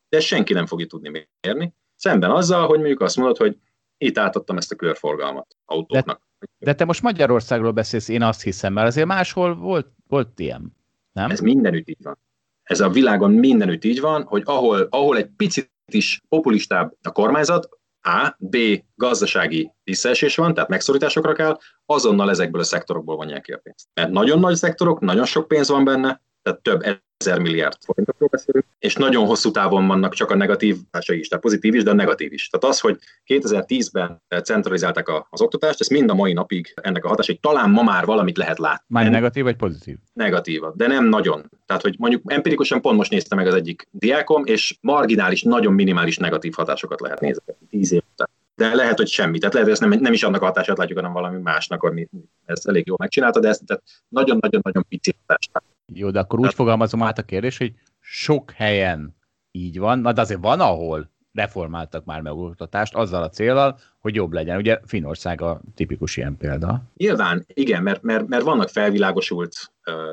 de 0.09 0.19
senki 0.19 0.53
nem 0.53 0.65
fogja 0.65 0.85
tudni 0.85 1.27
mérni. 1.41 1.73
Szemben 1.95 2.31
azzal, 2.31 2.67
hogy 2.67 2.77
mondjuk 2.77 3.01
azt 3.01 3.15
mondod, 3.15 3.37
hogy 3.37 3.57
itt 3.97 4.17
átadtam 4.17 4.57
ezt 4.57 4.71
a 4.71 4.75
körforgalmat 4.75 5.55
autóknak. 5.65 6.26
De, 6.57 6.73
te 6.73 6.85
most 6.85 7.01
Magyarországról 7.01 7.71
beszélsz, 7.71 8.07
én 8.07 8.21
azt 8.21 8.41
hiszem, 8.41 8.73
mert 8.73 8.87
azért 8.87 9.07
máshol 9.07 9.55
volt, 9.55 9.87
volt 10.07 10.39
ilyen, 10.39 10.75
nem? 11.11 11.29
Ez 11.29 11.39
mindenütt 11.39 11.89
így 11.89 12.03
van. 12.03 12.17
Ez 12.63 12.79
a 12.79 12.89
világon 12.89 13.31
mindenütt 13.31 13.83
így 13.83 13.99
van, 13.99 14.23
hogy 14.23 14.41
ahol, 14.45 14.87
ahol 14.89 15.17
egy 15.17 15.29
picit 15.37 15.71
is 15.91 16.21
populistább 16.29 16.93
a 17.01 17.11
kormányzat, 17.11 17.69
a, 18.01 18.35
B, 18.37 18.57
gazdasági 18.95 19.71
visszaesés 19.83 20.35
van, 20.35 20.53
tehát 20.53 20.69
megszorításokra 20.69 21.33
kell, 21.33 21.57
azonnal 21.85 22.29
ezekből 22.29 22.61
a 22.61 22.63
szektorokból 22.63 23.15
vonják 23.15 23.41
ki 23.41 23.51
a 23.51 23.57
pénzt. 23.57 23.87
Mert 23.93 24.09
nagyon 24.09 24.39
nagy 24.39 24.55
szektorok, 24.55 24.99
nagyon 24.99 25.25
sok 25.25 25.47
pénz 25.47 25.69
van 25.69 25.83
benne, 25.83 26.21
tehát 26.41 26.61
több 26.61 26.81
ezer 27.17 27.39
milliárd 27.39 27.77
forintokról 27.85 28.29
beszélünk, 28.29 28.65
és 28.79 28.95
nagyon 28.95 29.25
hosszú 29.25 29.51
távon 29.51 29.87
vannak 29.87 30.13
csak 30.13 30.31
a 30.31 30.35
negatív 30.35 30.75
hatásai 30.91 31.19
is, 31.19 31.27
tehát 31.27 31.43
pozitív 31.43 31.75
is, 31.75 31.83
de 31.83 31.89
a 31.89 31.93
negatív 31.93 32.33
is. 32.33 32.49
Tehát 32.49 32.75
az, 32.75 32.79
hogy 32.79 32.97
2010-ben 33.27 34.21
centralizálták 34.43 35.07
az 35.29 35.41
oktatást, 35.41 35.81
ez 35.81 35.87
mind 35.87 36.09
a 36.09 36.13
mai 36.13 36.33
napig 36.33 36.73
ennek 36.75 37.05
a 37.05 37.07
hatásai, 37.07 37.37
talán 37.37 37.69
ma 37.69 37.83
már 37.83 38.05
valamit 38.05 38.37
lehet 38.37 38.59
látni. 38.59 38.85
Már 38.87 39.09
negatív 39.09 39.43
vagy 39.43 39.55
pozitív? 39.55 39.97
Negatív, 40.13 40.61
de 40.73 40.87
nem 40.87 41.05
nagyon. 41.05 41.49
Tehát, 41.65 41.81
hogy 41.81 41.95
mondjuk 41.97 42.21
empirikusan 42.25 42.81
pont 42.81 42.97
most 42.97 43.11
nézte 43.11 43.35
meg 43.35 43.47
az 43.47 43.53
egyik 43.53 43.87
diákom, 43.91 44.45
és 44.45 44.77
marginális, 44.81 45.43
nagyon 45.43 45.73
minimális 45.73 46.17
negatív 46.17 46.53
hatásokat 46.55 47.01
lehet 47.01 47.19
nézni 47.19 47.43
10 47.69 47.91
év 47.91 48.01
után 48.13 48.27
de 48.55 48.75
lehet, 48.75 48.97
hogy 48.97 49.07
semmi. 49.07 49.37
Tehát 49.37 49.53
lehet, 49.53 49.69
hogy 49.69 49.79
ezt 49.79 49.89
nem, 49.89 49.99
nem 50.01 50.13
is 50.13 50.23
annak 50.23 50.41
a 50.41 50.45
hatását 50.45 50.77
látjuk, 50.77 50.97
hanem 50.97 51.13
valami 51.13 51.41
másnak, 51.41 51.83
ami 51.83 52.07
ezt 52.45 52.67
elég 52.67 52.87
jól 52.87 52.97
megcsinálta, 52.99 53.39
de 53.39 53.47
ezt 53.47 53.81
nagyon-nagyon-nagyon 54.07 54.85
pici 54.89 55.15
hatást. 55.19 55.51
Jó, 55.93 56.11
de 56.11 56.19
akkor 56.19 56.39
úgy 56.39 56.53
fogalmazom 56.53 57.03
át 57.03 57.17
a 57.17 57.23
kérdés, 57.23 57.57
hogy 57.57 57.73
sok 57.99 58.51
helyen 58.51 59.15
így 59.51 59.79
van, 59.79 59.99
na 59.99 60.13
de 60.13 60.21
azért 60.21 60.41
van, 60.41 60.59
ahol 60.59 61.09
reformáltak 61.33 62.05
már 62.05 62.21
meg 62.21 62.33
oktatást 62.33 62.95
azzal 62.95 63.23
a 63.23 63.29
célral, 63.29 63.79
hogy 63.99 64.15
jobb 64.15 64.33
legyen. 64.33 64.57
Ugye 64.57 64.79
Finország 64.85 65.41
a 65.41 65.61
tipikus 65.75 66.17
ilyen 66.17 66.37
példa. 66.37 66.81
Nyilván, 66.95 67.45
igen, 67.53 67.83
mert, 67.83 68.01
mert, 68.01 68.27
mert 68.27 68.43
vannak 68.43 68.69
felvilágosult 68.69 69.55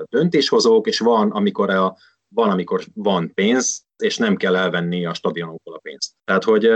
döntéshozók, 0.09 0.87
és 0.87 0.99
van, 0.99 1.31
amikor 1.31 1.71
a, 1.71 1.97
van, 2.29 2.51
amikor 2.51 2.85
van 2.95 3.33
pénz, 3.35 3.85
és 3.97 4.17
nem 4.17 4.37
kell 4.37 4.57
elvenni 4.57 5.07
a 5.07 5.15
stadionokból 5.15 5.75
a 5.75 5.79
pénzt. 5.79 6.13
Tehát, 6.25 6.45
hogy, 6.45 6.71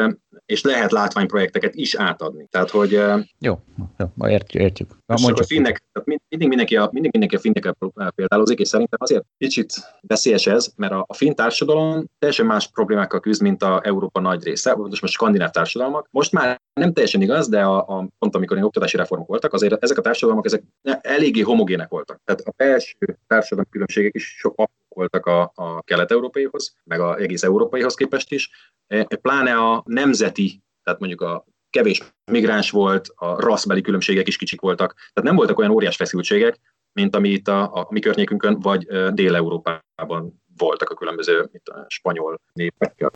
és 0.47 0.63
lehet 0.63 0.93
látványprojekteket 0.93 1.75
is 1.75 1.95
átadni. 1.95 2.47
Tehát, 2.51 2.71
hogy... 2.71 3.01
Jó, 3.39 3.61
jó 3.99 4.27
értjük. 4.53 4.98
Értjük. 5.09 5.27
Mondjuk, 5.27 5.39
a 5.39 5.55
finnek, 5.55 5.85
mindig 6.29 6.49
mindenki 6.49 6.77
a, 6.77 6.89
mindig 6.93 7.11
mindenki 7.11 7.37
a 7.37 7.39
finnekkel 7.39 7.75
példálozik, 8.15 8.59
és 8.59 8.69
szerintem 8.69 8.99
azért 9.03 9.25
kicsit 9.39 9.73
veszélyes 10.01 10.47
ez, 10.47 10.73
mert 10.77 10.93
a, 10.93 11.05
a 11.09 11.15
finn 11.15 11.35
társadalom 11.35 12.05
teljesen 12.19 12.47
más 12.47 12.71
problémákkal 12.71 13.21
küzd, 13.21 13.43
mint 13.43 13.63
a 13.63 13.81
Európa 13.85 14.21
nagy 14.21 14.45
része, 14.45 14.75
most 14.75 15.03
most 15.03 15.13
skandináv 15.13 15.51
társadalmak. 15.51 16.09
Most 16.11 16.33
már 16.33 16.61
nem 16.81 16.93
teljesen 16.93 17.23
igaz, 17.23 17.49
de 17.49 17.63
a, 17.63 17.77
a, 17.79 18.09
pont 18.19 18.35
amikor 18.35 18.57
én 18.57 18.63
oktatási 18.63 18.97
reformok 18.97 19.29
voltak, 19.29 19.53
azért 19.53 19.83
ezek 19.83 19.99
a 19.99 20.03
társadalmak 20.03 20.47
ezek 20.47 20.63
eléggé 21.01 21.41
homogének 21.41 21.89
voltak. 21.89 22.21
Tehát 22.25 22.41
a 22.41 22.53
belső 22.57 23.19
társadalmi 23.27 23.71
különbségek 23.71 24.15
is 24.15 24.37
sok 24.39 24.71
voltak 24.89 25.27
a, 25.27 25.53
a 25.55 25.83
kelet-európaihoz, 25.83 26.77
meg 26.85 27.01
a 27.01 27.17
egész 27.17 27.43
európaihoz 27.43 27.95
képest 27.95 28.33
is, 28.33 28.51
e, 28.87 29.05
pláne 29.05 29.55
a 29.55 29.83
nemzeti, 29.87 30.63
tehát 30.83 31.01
mondjuk 31.01 31.21
a 31.21 31.45
kevés 31.71 32.03
migráns 32.31 32.71
volt, 32.71 33.09
a 33.15 33.41
rasszbeli 33.41 33.81
különbségek 33.81 34.29
is 34.29 34.37
kicsik 34.37 34.61
voltak, 34.61 34.95
tehát 34.95 35.29
nem 35.29 35.37
voltak 35.37 35.59
olyan 35.59 35.71
óriás 35.71 35.97
feszültségek, 35.97 36.59
mint 36.93 37.17
ami 37.17 37.29
itt 37.29 37.49
a, 37.49 37.75
a 37.75 37.87
mi 37.91 38.01
környékünkön, 38.01 38.61
vagy 38.61 38.87
Dél-Európában 39.13 40.43
voltak 40.57 40.91
a 40.91 40.95
különböző 40.95 41.49
itt 41.53 41.69
a 41.69 41.85
spanyol 41.89 42.41
népekkel. 42.53 43.11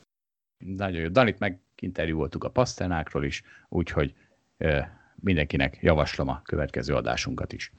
Nagyon 0.57 1.01
jó. 1.01 1.07
Danit 1.07 1.39
meg 1.39 1.59
interjúoltuk 1.79 2.43
a 2.43 2.49
pasztenákról 2.49 3.23
is, 3.23 3.43
úgyhogy 3.69 4.13
mindenkinek 5.15 5.77
javaslom 5.81 6.27
a 6.27 6.41
következő 6.43 6.93
adásunkat 6.93 7.53
is. 7.53 7.71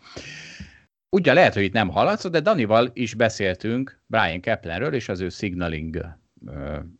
Ugye 1.09 1.33
lehet, 1.33 1.55
hogy 1.55 1.63
itt 1.63 1.73
nem 1.73 1.89
haladsz, 1.89 2.29
de 2.29 2.41
Danival 2.41 2.91
is 2.93 3.15
beszéltünk 3.15 4.03
Brian 4.07 4.41
Keplerről 4.41 4.95
és 4.95 5.09
az 5.09 5.21
ő 5.21 5.29
signaling 5.29 6.05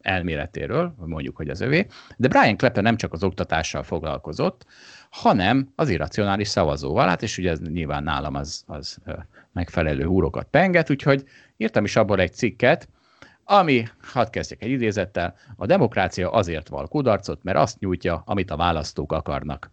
elméletéről, 0.01 0.95
mondjuk, 0.97 1.37
hogy 1.37 1.49
az 1.49 1.61
övé, 1.61 1.87
de 2.17 2.29
Brian 2.29 2.57
Kepler 2.57 2.85
nem 2.85 2.97
csak 2.97 3.13
az 3.13 3.23
oktatással 3.23 3.83
foglalkozott, 3.83 4.67
hanem 5.11 5.73
az 5.75 5.89
irracionális 5.89 6.49
szavazóval, 6.49 7.09
hát 7.09 7.23
és 7.23 7.39
ugye 7.39 7.51
ez 7.51 7.61
nyilván 7.61 8.03
nálam 8.03 8.35
az, 8.35 8.65
az 8.67 8.99
megfelelő 9.53 10.05
húrokat 10.05 10.47
penget, 10.51 10.91
úgyhogy 10.91 11.25
írtam 11.57 11.85
is 11.85 11.97
abból 11.97 12.21
egy 12.21 12.33
cikket, 12.33 12.89
ami, 13.45 13.85
hadd 14.13 14.31
kezdjek 14.31 14.63
egy 14.63 14.71
idézettel, 14.71 15.35
a 15.57 15.67
demokrácia 15.67 16.31
azért 16.31 16.69
val 16.69 16.89
kudarcot, 16.89 17.43
mert 17.43 17.59
azt 17.59 17.79
nyújtja, 17.79 18.23
amit 18.27 18.51
a 18.51 18.57
választók 18.57 19.13
akarnak. 19.13 19.71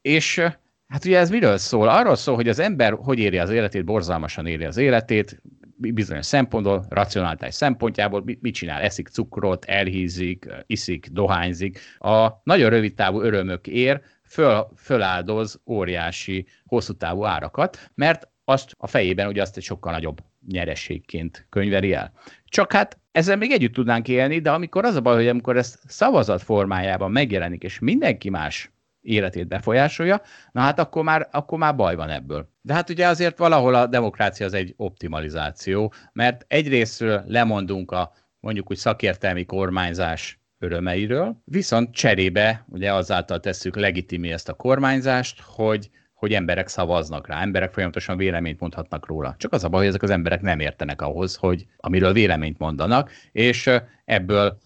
És 0.00 0.42
Hát 0.88 1.04
ugye 1.04 1.18
ez 1.18 1.30
miről 1.30 1.58
szól? 1.58 1.88
Arról 1.88 2.16
szól, 2.16 2.34
hogy 2.34 2.48
az 2.48 2.58
ember 2.58 2.92
hogy 2.92 3.18
éri 3.18 3.38
az 3.38 3.50
életét, 3.50 3.84
borzalmasan 3.84 4.46
éri 4.46 4.64
az 4.64 4.76
életét, 4.76 5.42
bizonyos 5.78 6.26
szempontból, 6.26 6.86
racionáltás 6.88 7.54
szempontjából, 7.54 8.24
mit 8.40 8.54
csinál? 8.54 8.80
Eszik 8.80 9.08
cukrot, 9.08 9.64
elhízik, 9.64 10.48
iszik, 10.66 11.08
dohányzik. 11.12 11.78
A 11.98 12.28
nagyon 12.42 12.70
rövid 12.70 12.94
távú 12.94 13.20
örömök 13.20 13.66
ér, 13.66 14.00
föl, 14.24 14.68
föláldoz 14.76 15.60
óriási, 15.66 16.46
hosszú 16.64 16.92
távú 16.92 17.24
árakat, 17.24 17.90
mert 17.94 18.28
azt 18.44 18.74
a 18.78 18.86
fejében 18.86 19.28
ugye 19.28 19.42
azt 19.42 19.56
egy 19.56 19.62
sokkal 19.62 19.92
nagyobb 19.92 20.20
nyerességként 20.46 21.46
könyveri 21.48 21.92
el. 21.92 22.12
Csak 22.44 22.72
hát 22.72 22.98
ezzel 23.12 23.36
még 23.36 23.50
együtt 23.50 23.72
tudnánk 23.72 24.08
élni, 24.08 24.38
de 24.38 24.50
amikor 24.50 24.84
az 24.84 24.94
a 24.94 25.00
baj, 25.00 25.14
hogy 25.14 25.28
amikor 25.28 25.56
ezt 25.56 25.78
szavazat 25.86 26.42
formájában 26.42 27.10
megjelenik, 27.10 27.62
és 27.62 27.78
mindenki 27.78 28.30
más 28.30 28.70
életét 29.00 29.48
befolyásolja, 29.48 30.20
na 30.52 30.60
hát 30.60 30.78
akkor 30.78 31.02
már, 31.02 31.28
akkor 31.30 31.58
már 31.58 31.76
baj 31.76 31.94
van 31.94 32.10
ebből. 32.10 32.48
De 32.60 32.74
hát 32.74 32.90
ugye 32.90 33.06
azért 33.06 33.38
valahol 33.38 33.74
a 33.74 33.86
demokrácia 33.86 34.46
az 34.46 34.54
egy 34.54 34.74
optimalizáció, 34.76 35.92
mert 36.12 36.44
egyrésztről 36.48 37.22
lemondunk 37.26 37.90
a 37.90 38.12
mondjuk 38.40 38.70
úgy 38.70 38.76
szakértelmi 38.76 39.44
kormányzás 39.44 40.40
örömeiről, 40.58 41.42
viszont 41.44 41.94
cserébe 41.94 42.64
ugye 42.68 42.92
azáltal 42.92 43.40
tesszük 43.40 43.76
legitimé 43.76 44.32
ezt 44.32 44.48
a 44.48 44.54
kormányzást, 44.54 45.40
hogy 45.40 45.90
hogy 46.18 46.34
emberek 46.34 46.68
szavaznak 46.68 47.26
rá, 47.26 47.40
emberek 47.40 47.72
folyamatosan 47.72 48.16
véleményt 48.16 48.60
mondhatnak 48.60 49.06
róla. 49.06 49.34
Csak 49.38 49.52
az 49.52 49.64
a 49.64 49.68
baj, 49.68 49.78
hogy 49.80 49.88
ezek 49.88 50.02
az 50.02 50.10
emberek 50.10 50.40
nem 50.40 50.60
értenek 50.60 51.02
ahhoz, 51.02 51.36
hogy 51.36 51.66
amiről 51.76 52.12
véleményt 52.12 52.58
mondanak, 52.58 53.10
és 53.32 53.70
ebből, 54.04 54.58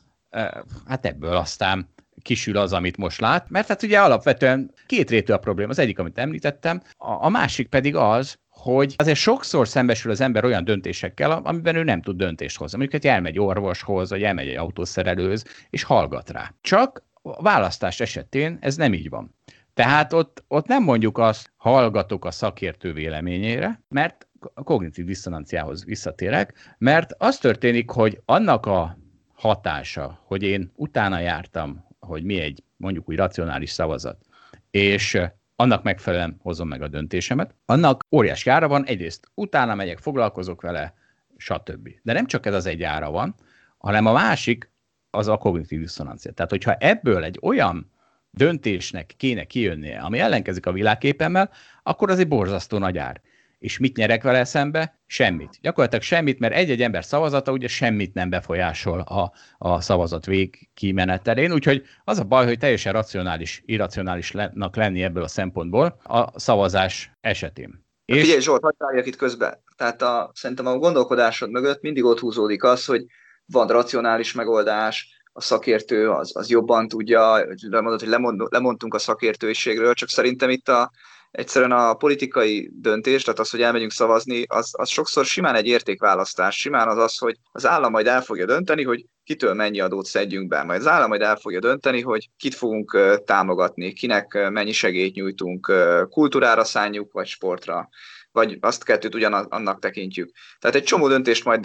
hát 0.86 1.06
ebből 1.06 1.36
aztán 1.36 1.88
kisül 2.22 2.56
az, 2.56 2.72
amit 2.72 2.96
most 2.96 3.20
lát, 3.20 3.50
mert 3.50 3.68
hát 3.68 3.82
ugye 3.82 4.00
alapvetően 4.00 4.74
két 4.86 5.10
rétű 5.10 5.32
a 5.32 5.38
probléma. 5.38 5.70
Az 5.70 5.78
egyik, 5.78 5.98
amit 5.98 6.18
említettem, 6.18 6.82
a, 6.96 7.24
a 7.24 7.28
másik 7.28 7.68
pedig 7.68 7.96
az, 7.96 8.38
hogy 8.48 8.94
azért 8.96 9.18
sokszor 9.18 9.68
szembesül 9.68 10.10
az 10.10 10.20
ember 10.20 10.44
olyan 10.44 10.64
döntésekkel, 10.64 11.30
amiben 11.30 11.76
ő 11.76 11.82
nem 11.82 12.02
tud 12.02 12.16
döntést 12.16 12.56
hozni. 12.56 12.78
Mondjuk, 12.78 13.02
hogy 13.02 13.10
elmegy 13.10 13.38
orvoshoz, 13.38 14.10
vagy 14.10 14.22
elmegy 14.22 14.48
egy 14.48 14.56
autószerelőhöz, 14.56 15.44
és 15.70 15.82
hallgat 15.82 16.30
rá. 16.30 16.54
Csak 16.60 17.04
a 17.22 17.42
választás 17.42 18.00
esetén 18.00 18.58
ez 18.60 18.76
nem 18.76 18.92
így 18.92 19.08
van. 19.08 19.34
Tehát 19.74 20.12
ott, 20.12 20.44
ott 20.48 20.66
nem 20.66 20.82
mondjuk 20.82 21.18
azt, 21.18 21.52
hallgatok 21.56 22.24
a 22.24 22.30
szakértő 22.30 22.92
véleményére, 22.92 23.82
mert 23.88 24.26
a 24.54 24.62
kognitív 24.62 25.04
diszonanciához 25.04 25.84
visszatérek, 25.84 26.74
mert 26.78 27.14
az 27.18 27.38
történik, 27.38 27.90
hogy 27.90 28.20
annak 28.24 28.66
a 28.66 28.98
hatása, 29.34 30.20
hogy 30.24 30.42
én 30.42 30.72
utána 30.74 31.18
jártam, 31.18 31.84
hogy 32.06 32.24
mi 32.24 32.40
egy 32.40 32.62
mondjuk 32.76 33.08
úgy 33.08 33.16
racionális 33.16 33.70
szavazat, 33.70 34.26
és 34.70 35.20
annak 35.56 35.82
megfelelően 35.82 36.36
hozom 36.40 36.68
meg 36.68 36.82
a 36.82 36.88
döntésemet. 36.88 37.54
Annak 37.66 38.04
óriási 38.10 38.50
ára 38.50 38.68
van, 38.68 38.86
egyrészt 38.86 39.30
utána 39.34 39.74
megyek, 39.74 39.98
foglalkozok 39.98 40.60
vele, 40.60 40.94
stb. 41.36 41.88
De 42.02 42.12
nem 42.12 42.26
csak 42.26 42.46
ez 42.46 42.54
az 42.54 42.66
egy 42.66 42.82
ára 42.82 43.10
van, 43.10 43.34
hanem 43.78 44.06
a 44.06 44.12
másik 44.12 44.70
az 45.10 45.28
a 45.28 45.36
kognitív 45.36 45.80
diszonancia. 45.80 46.32
Tehát, 46.32 46.50
hogyha 46.50 46.74
ebből 46.74 47.24
egy 47.24 47.38
olyan 47.42 47.90
döntésnek 48.30 49.14
kéne 49.16 49.44
kijönnie, 49.44 50.00
ami 50.00 50.18
ellenkezik 50.18 50.66
a 50.66 50.72
világképemmel, 50.72 51.50
akkor 51.82 52.10
az 52.10 52.18
egy 52.18 52.28
borzasztó 52.28 52.78
nagy 52.78 52.98
ár. 52.98 53.20
És 53.62 53.78
mit 53.78 53.96
nyerek 53.96 54.22
vele 54.22 54.44
szembe? 54.44 55.00
Semmit. 55.06 55.58
Gyakorlatilag 55.60 56.04
semmit, 56.04 56.38
mert 56.38 56.54
egy-egy 56.54 56.82
ember 56.82 57.04
szavazata 57.04 57.52
ugye 57.52 57.68
semmit 57.68 58.14
nem 58.14 58.30
befolyásol 58.30 59.00
a, 59.00 59.32
a 59.58 59.80
szavazat 59.80 60.26
vég 60.26 60.68
kimenetelén, 60.74 61.52
úgyhogy 61.52 61.82
az 62.04 62.18
a 62.18 62.24
baj, 62.24 62.46
hogy 62.46 62.58
teljesen 62.58 62.92
racionális, 62.92 63.62
irracionálisnak 63.66 64.76
lenni 64.76 65.02
ebből 65.02 65.22
a 65.22 65.28
szempontból 65.28 66.00
a 66.02 66.40
szavazás 66.40 67.12
esetén. 67.20 67.84
És... 68.04 68.20
Figyelj 68.20 68.40
Zsolt, 68.40 68.62
hagyd 68.78 69.06
itt 69.06 69.16
közbe. 69.16 69.62
Tehát 69.76 70.02
a, 70.02 70.30
szerintem 70.34 70.66
a 70.66 70.78
gondolkodásod 70.78 71.50
mögött 71.50 71.82
mindig 71.82 72.04
ott 72.04 72.18
húzódik 72.18 72.64
az, 72.64 72.84
hogy 72.84 73.04
van 73.46 73.66
racionális 73.66 74.32
megoldás, 74.32 75.22
a 75.32 75.40
szakértő 75.40 76.10
az, 76.10 76.36
az 76.36 76.50
jobban 76.50 76.88
tudja, 76.88 77.46
lemondott, 77.70 78.00
hogy 78.00 78.08
lemond, 78.08 78.40
lemondtunk 78.50 78.94
a 78.94 78.98
szakértőiségről, 78.98 79.94
csak 79.94 80.08
szerintem 80.08 80.50
itt 80.50 80.68
a, 80.68 80.90
egyszerűen 81.32 81.72
a 81.72 81.94
politikai 81.94 82.70
döntés, 82.72 83.22
tehát 83.22 83.40
az, 83.40 83.50
hogy 83.50 83.62
elmegyünk 83.62 83.92
szavazni, 83.92 84.44
az, 84.48 84.70
az 84.72 84.88
sokszor 84.88 85.24
simán 85.24 85.54
egy 85.54 85.66
értékválasztás, 85.66 86.56
simán 86.56 86.88
az 86.88 86.98
az, 86.98 87.18
hogy 87.18 87.36
az 87.52 87.66
állam 87.66 87.90
majd 87.90 88.06
el 88.06 88.22
fogja 88.22 88.46
dönteni, 88.46 88.82
hogy 88.82 89.04
kitől 89.24 89.54
mennyi 89.54 89.80
adót 89.80 90.06
szedjünk 90.06 90.48
be. 90.48 90.62
Majd 90.62 90.80
az 90.80 90.86
állam 90.86 91.08
majd 91.08 91.20
el 91.20 91.36
fogja 91.36 91.60
dönteni, 91.60 92.00
hogy 92.00 92.30
kit 92.36 92.54
fogunk 92.54 92.98
támogatni, 93.24 93.92
kinek 93.92 94.48
mennyi 94.50 94.72
segélyt 94.72 95.14
nyújtunk, 95.14 95.72
kultúrára 96.08 96.64
szánjuk, 96.64 97.12
vagy 97.12 97.26
sportra 97.26 97.88
vagy 98.32 98.58
azt 98.60 98.84
kettőt 98.84 99.14
ugyanannak 99.14 99.78
tekintjük. 99.78 100.30
Tehát 100.58 100.76
egy 100.76 100.82
csomó 100.82 101.08
döntést 101.08 101.44
majd 101.44 101.64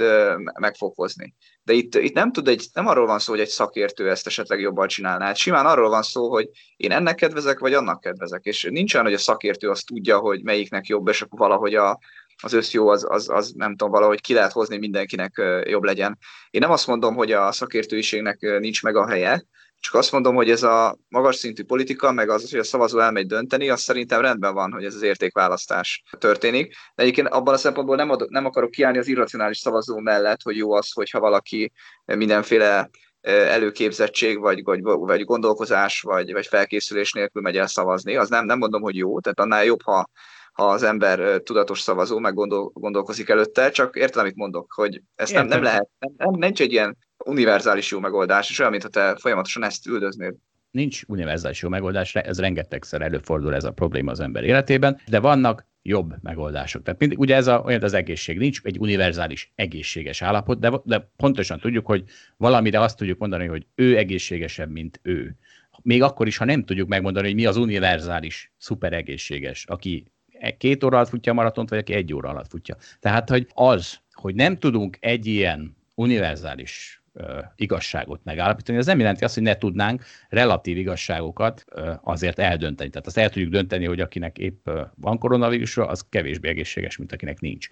meg 0.59 0.75
fog 0.75 0.93
hozni. 0.95 1.35
De 1.67 1.73
itt, 1.73 1.95
itt 1.95 2.13
nem, 2.13 2.31
tud 2.31 2.47
egy, 2.47 2.67
nem 2.73 2.87
arról 2.87 3.05
van 3.05 3.19
szó, 3.19 3.31
hogy 3.31 3.41
egy 3.41 3.47
szakértő 3.47 4.09
ezt 4.09 4.27
esetleg 4.27 4.59
jobban 4.59 4.87
csinálná. 4.87 5.25
Hát 5.25 5.35
simán 5.35 5.65
arról 5.65 5.89
van 5.89 6.01
szó, 6.01 6.29
hogy 6.29 6.49
én 6.77 6.91
ennek 6.91 7.15
kedvezek, 7.15 7.59
vagy 7.59 7.73
annak 7.73 8.01
kedvezek. 8.01 8.43
És 8.43 8.67
nincs 8.71 8.93
olyan, 8.93 9.05
hogy 9.05 9.15
a 9.15 9.17
szakértő 9.17 9.69
azt 9.69 9.85
tudja, 9.85 10.17
hogy 10.17 10.43
melyiknek 10.43 10.87
jobb, 10.87 11.07
és 11.07 11.21
akkor 11.21 11.39
valahogy 11.39 11.75
a, 11.75 11.99
az 12.43 12.53
összjó 12.53 12.87
az, 12.87 13.05
az, 13.09 13.29
az, 13.29 13.51
nem 13.55 13.69
tudom, 13.69 13.91
valahogy 13.91 14.21
ki 14.21 14.33
lehet 14.33 14.51
hozni, 14.51 14.77
mindenkinek 14.77 15.41
jobb 15.63 15.83
legyen. 15.83 16.17
Én 16.49 16.61
nem 16.61 16.71
azt 16.71 16.87
mondom, 16.87 17.15
hogy 17.15 17.31
a 17.31 17.51
szakértőiségnek 17.51 18.39
nincs 18.39 18.83
meg 18.83 18.95
a 18.95 19.07
helye, 19.07 19.45
csak 19.79 19.93
azt 19.93 20.11
mondom, 20.11 20.35
hogy 20.35 20.49
ez 20.49 20.63
a 20.63 20.97
magas 21.09 21.35
szintű 21.35 21.63
politika, 21.63 22.11
meg 22.11 22.29
az, 22.29 22.49
hogy 22.49 22.59
a 22.59 22.63
szavazó 22.63 22.99
elmegy 22.99 23.27
dönteni, 23.27 23.69
az 23.69 23.81
szerintem 23.81 24.21
rendben 24.21 24.53
van, 24.53 24.71
hogy 24.71 24.85
ez 24.85 24.95
az 24.95 25.01
értékválasztás 25.01 26.03
történik. 26.17 26.75
De 26.95 27.03
egyébként 27.03 27.27
abban 27.27 27.53
a 27.53 27.57
szempontból 27.57 27.95
nem, 27.95 28.09
ad, 28.09 28.29
nem 28.29 28.45
akarok 28.45 28.71
kiállni 28.71 28.97
az 28.97 29.07
irracionális 29.07 29.57
szavazó 29.57 29.99
mellett, 29.99 30.41
hogy 30.41 30.57
jó 30.57 30.73
az, 30.73 30.91
hogyha 30.91 31.19
valaki 31.19 31.71
mindenféle 32.05 32.89
előképzettség, 33.21 34.39
vagy, 34.39 34.63
vagy, 34.63 34.81
vagy 34.81 35.23
gondolkozás, 35.23 36.01
vagy, 36.01 36.31
vagy 36.31 36.47
felkészülés 36.47 37.11
nélkül 37.11 37.41
megy 37.41 37.57
el 37.57 37.67
szavazni. 37.67 38.15
Az 38.15 38.29
nem, 38.29 38.45
nem 38.45 38.57
mondom, 38.57 38.81
hogy 38.81 38.95
jó, 38.95 39.19
tehát 39.19 39.39
annál 39.39 39.65
jobb, 39.65 39.81
ha, 39.81 40.09
ha 40.53 40.65
az 40.65 40.83
ember 40.83 41.41
tudatos 41.41 41.81
szavazó, 41.81 42.19
meg 42.19 42.33
gondol, 42.33 42.71
gondolkozik 42.73 43.29
előtte, 43.29 43.69
csak 43.69 43.95
értem, 43.95 44.21
amit 44.21 44.35
mondok, 44.35 44.71
hogy 44.73 45.01
ezt 45.15 45.33
nem, 45.33 45.47
nem 45.47 45.63
lehet, 45.63 45.89
nem, 45.99 46.13
nem, 46.17 46.39
nincs 46.39 46.61
egy 46.61 46.71
ilyen 46.71 46.97
univerzális 47.25 47.91
jó 47.91 47.99
megoldás, 47.99 48.49
és 48.49 48.59
olyan, 48.59 48.71
mintha 48.71 48.89
te 48.89 49.15
folyamatosan 49.19 49.63
ezt 49.63 49.85
üldöznéd. 49.85 50.35
Nincs 50.71 51.01
univerzális 51.07 51.61
jó 51.61 51.69
megoldás, 51.69 52.15
ez 52.15 52.39
rengetegszer 52.39 53.01
előfordul 53.01 53.55
ez 53.55 53.63
a 53.63 53.71
probléma 53.71 54.11
az 54.11 54.19
ember 54.19 54.43
életében, 54.43 54.99
de 55.07 55.19
vannak 55.19 55.65
jobb 55.81 56.13
megoldások. 56.21 56.83
Tehát 56.83 56.99
mindig, 56.99 57.19
ugye 57.19 57.35
ez 57.35 57.47
a, 57.47 57.61
olyan 57.65 57.83
az 57.83 57.93
egészség, 57.93 58.37
nincs 58.37 58.59
egy 58.63 58.79
univerzális 58.79 59.51
egészséges 59.55 60.21
állapot, 60.21 60.59
de, 60.59 60.71
de 60.83 61.11
pontosan 61.17 61.59
tudjuk, 61.59 61.85
hogy 61.85 62.03
valamire 62.37 62.79
azt 62.79 62.97
tudjuk 62.97 63.19
mondani, 63.19 63.45
hogy 63.45 63.65
ő 63.75 63.97
egészségesebb, 63.97 64.71
mint 64.71 64.99
ő. 65.03 65.35
Még 65.81 66.01
akkor 66.01 66.27
is, 66.27 66.37
ha 66.37 66.45
nem 66.45 66.63
tudjuk 66.63 66.87
megmondani, 66.87 67.25
hogy 67.27 67.35
mi 67.35 67.45
az 67.45 67.57
univerzális, 67.57 68.51
szuper 68.57 68.93
egészséges, 68.93 69.65
aki 69.65 70.05
két 70.57 70.83
óra 70.83 70.97
alatt 70.97 71.09
futja 71.09 71.31
a 71.31 71.35
maratont, 71.35 71.69
vagy 71.69 71.79
aki 71.79 71.93
egy 71.93 72.13
óra 72.13 72.29
alatt 72.29 72.49
futja. 72.49 72.75
Tehát, 72.99 73.29
hogy 73.29 73.47
az, 73.53 73.99
hogy 74.11 74.35
nem 74.35 74.57
tudunk 74.57 74.97
egy 74.99 75.25
ilyen 75.25 75.77
univerzális 75.95 77.01
igazságot 77.55 78.23
megállapítani. 78.23 78.77
Ez 78.77 78.85
nem 78.85 78.99
jelenti 78.99 79.23
azt, 79.23 79.33
hogy 79.33 79.43
ne 79.43 79.57
tudnánk 79.57 80.03
relatív 80.29 80.77
igazságokat 80.77 81.65
azért 82.01 82.39
eldönteni. 82.39 82.89
Tehát 82.89 83.07
azt 83.07 83.17
el 83.17 83.29
tudjuk 83.29 83.51
dönteni, 83.51 83.85
hogy 83.85 84.01
akinek 84.01 84.37
épp 84.37 84.69
van 84.95 85.17
koronavírusra, 85.17 85.87
az 85.87 86.05
kevésbé 86.09 86.49
egészséges, 86.49 86.97
mint 86.97 87.11
akinek 87.11 87.39
nincs. 87.39 87.67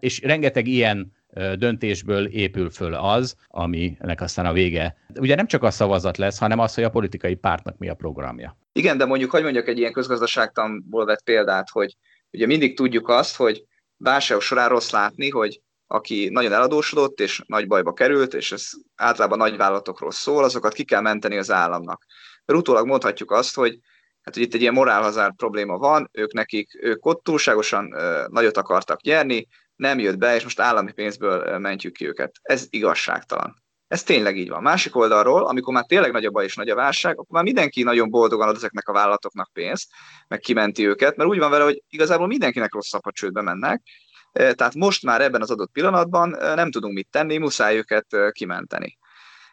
És 0.00 0.20
rengeteg 0.20 0.66
ilyen 0.66 1.12
döntésből 1.54 2.26
épül 2.26 2.70
föl 2.70 2.94
az, 2.94 3.36
aminek 3.48 4.20
aztán 4.20 4.46
a 4.46 4.52
vége. 4.52 4.96
Ugye 5.14 5.34
nem 5.34 5.46
csak 5.46 5.62
a 5.62 5.70
szavazat 5.70 6.16
lesz, 6.16 6.38
hanem 6.38 6.58
az, 6.58 6.74
hogy 6.74 6.84
a 6.84 6.90
politikai 6.90 7.34
pártnak 7.34 7.78
mi 7.78 7.88
a 7.88 7.94
programja. 7.94 8.58
Igen, 8.72 8.98
de 8.98 9.04
mondjuk, 9.04 9.30
hogy 9.30 9.42
mondjak 9.42 9.68
egy 9.68 9.78
ilyen 9.78 9.92
közgazdaságtanból 9.92 11.04
vett 11.04 11.22
példát, 11.22 11.70
hogy 11.70 11.96
ugye 12.32 12.46
mindig 12.46 12.76
tudjuk 12.76 13.08
azt, 13.08 13.36
hogy 13.36 13.64
válságok 13.96 14.42
során 14.42 14.68
rossz 14.68 14.90
látni, 14.90 15.30
hogy 15.30 15.60
aki 15.86 16.28
nagyon 16.28 16.52
eladósodott 16.52 17.20
és 17.20 17.42
nagy 17.46 17.66
bajba 17.66 17.92
került, 17.92 18.34
és 18.34 18.52
ez 18.52 18.70
általában 18.94 19.38
nagy 19.38 19.56
vállalatokról 19.56 20.10
szól, 20.10 20.44
azokat 20.44 20.72
ki 20.72 20.84
kell 20.84 21.00
menteni 21.00 21.36
az 21.36 21.50
államnak. 21.50 22.04
Mert 22.44 22.58
utólag 22.58 22.86
mondhatjuk 22.86 23.30
azt, 23.30 23.54
hogy 23.54 23.78
hát, 24.22 24.34
hogy 24.34 24.42
itt 24.42 24.54
egy 24.54 24.60
ilyen 24.60 24.72
morálhazár 24.72 25.34
probléma 25.34 25.78
van, 25.78 26.08
ők 26.12 26.32
nekik, 26.32 26.78
ők 26.80 27.06
ott 27.06 27.22
túlságosan 27.22 27.92
ö, 27.92 28.24
nagyot 28.28 28.56
akartak 28.56 29.00
nyerni, 29.00 29.46
nem 29.76 29.98
jött 29.98 30.18
be, 30.18 30.34
és 30.34 30.42
most 30.42 30.60
állami 30.60 30.92
pénzből 30.92 31.58
mentjük 31.58 31.92
ki 31.92 32.06
őket. 32.06 32.36
Ez 32.42 32.66
igazságtalan. 32.70 33.64
Ez 33.88 34.02
tényleg 34.02 34.36
így 34.36 34.48
van. 34.48 34.62
Másik 34.62 34.96
oldalról, 34.96 35.46
amikor 35.46 35.74
már 35.74 35.84
tényleg 35.84 36.12
nagy 36.12 36.24
a 36.24 36.30
baj 36.30 36.44
és 36.44 36.54
nagy 36.54 36.68
a 36.68 36.74
válság, 36.74 37.12
akkor 37.12 37.26
már 37.28 37.42
mindenki 37.42 37.82
nagyon 37.82 38.10
boldogan 38.10 38.48
ad 38.48 38.56
ezeknek 38.56 38.88
a 38.88 38.92
vállalatoknak 38.92 39.50
pénzt, 39.52 39.88
meg 40.28 40.38
kimenti 40.38 40.86
őket, 40.86 41.16
mert 41.16 41.30
úgy 41.30 41.38
van 41.38 41.50
vele, 41.50 41.64
hogy 41.64 41.82
igazából 41.88 42.26
mindenkinek 42.26 42.72
rosszabb, 42.72 43.04
ha 43.04 43.12
csődbe 43.12 43.42
mennek, 43.42 43.82
tehát 44.36 44.74
most 44.74 45.02
már 45.02 45.20
ebben 45.20 45.42
az 45.42 45.50
adott 45.50 45.72
pillanatban 45.72 46.36
nem 46.54 46.70
tudunk 46.70 46.94
mit 46.94 47.08
tenni, 47.10 47.36
muszáj 47.36 47.76
őket 47.76 48.06
kimenteni. 48.30 48.98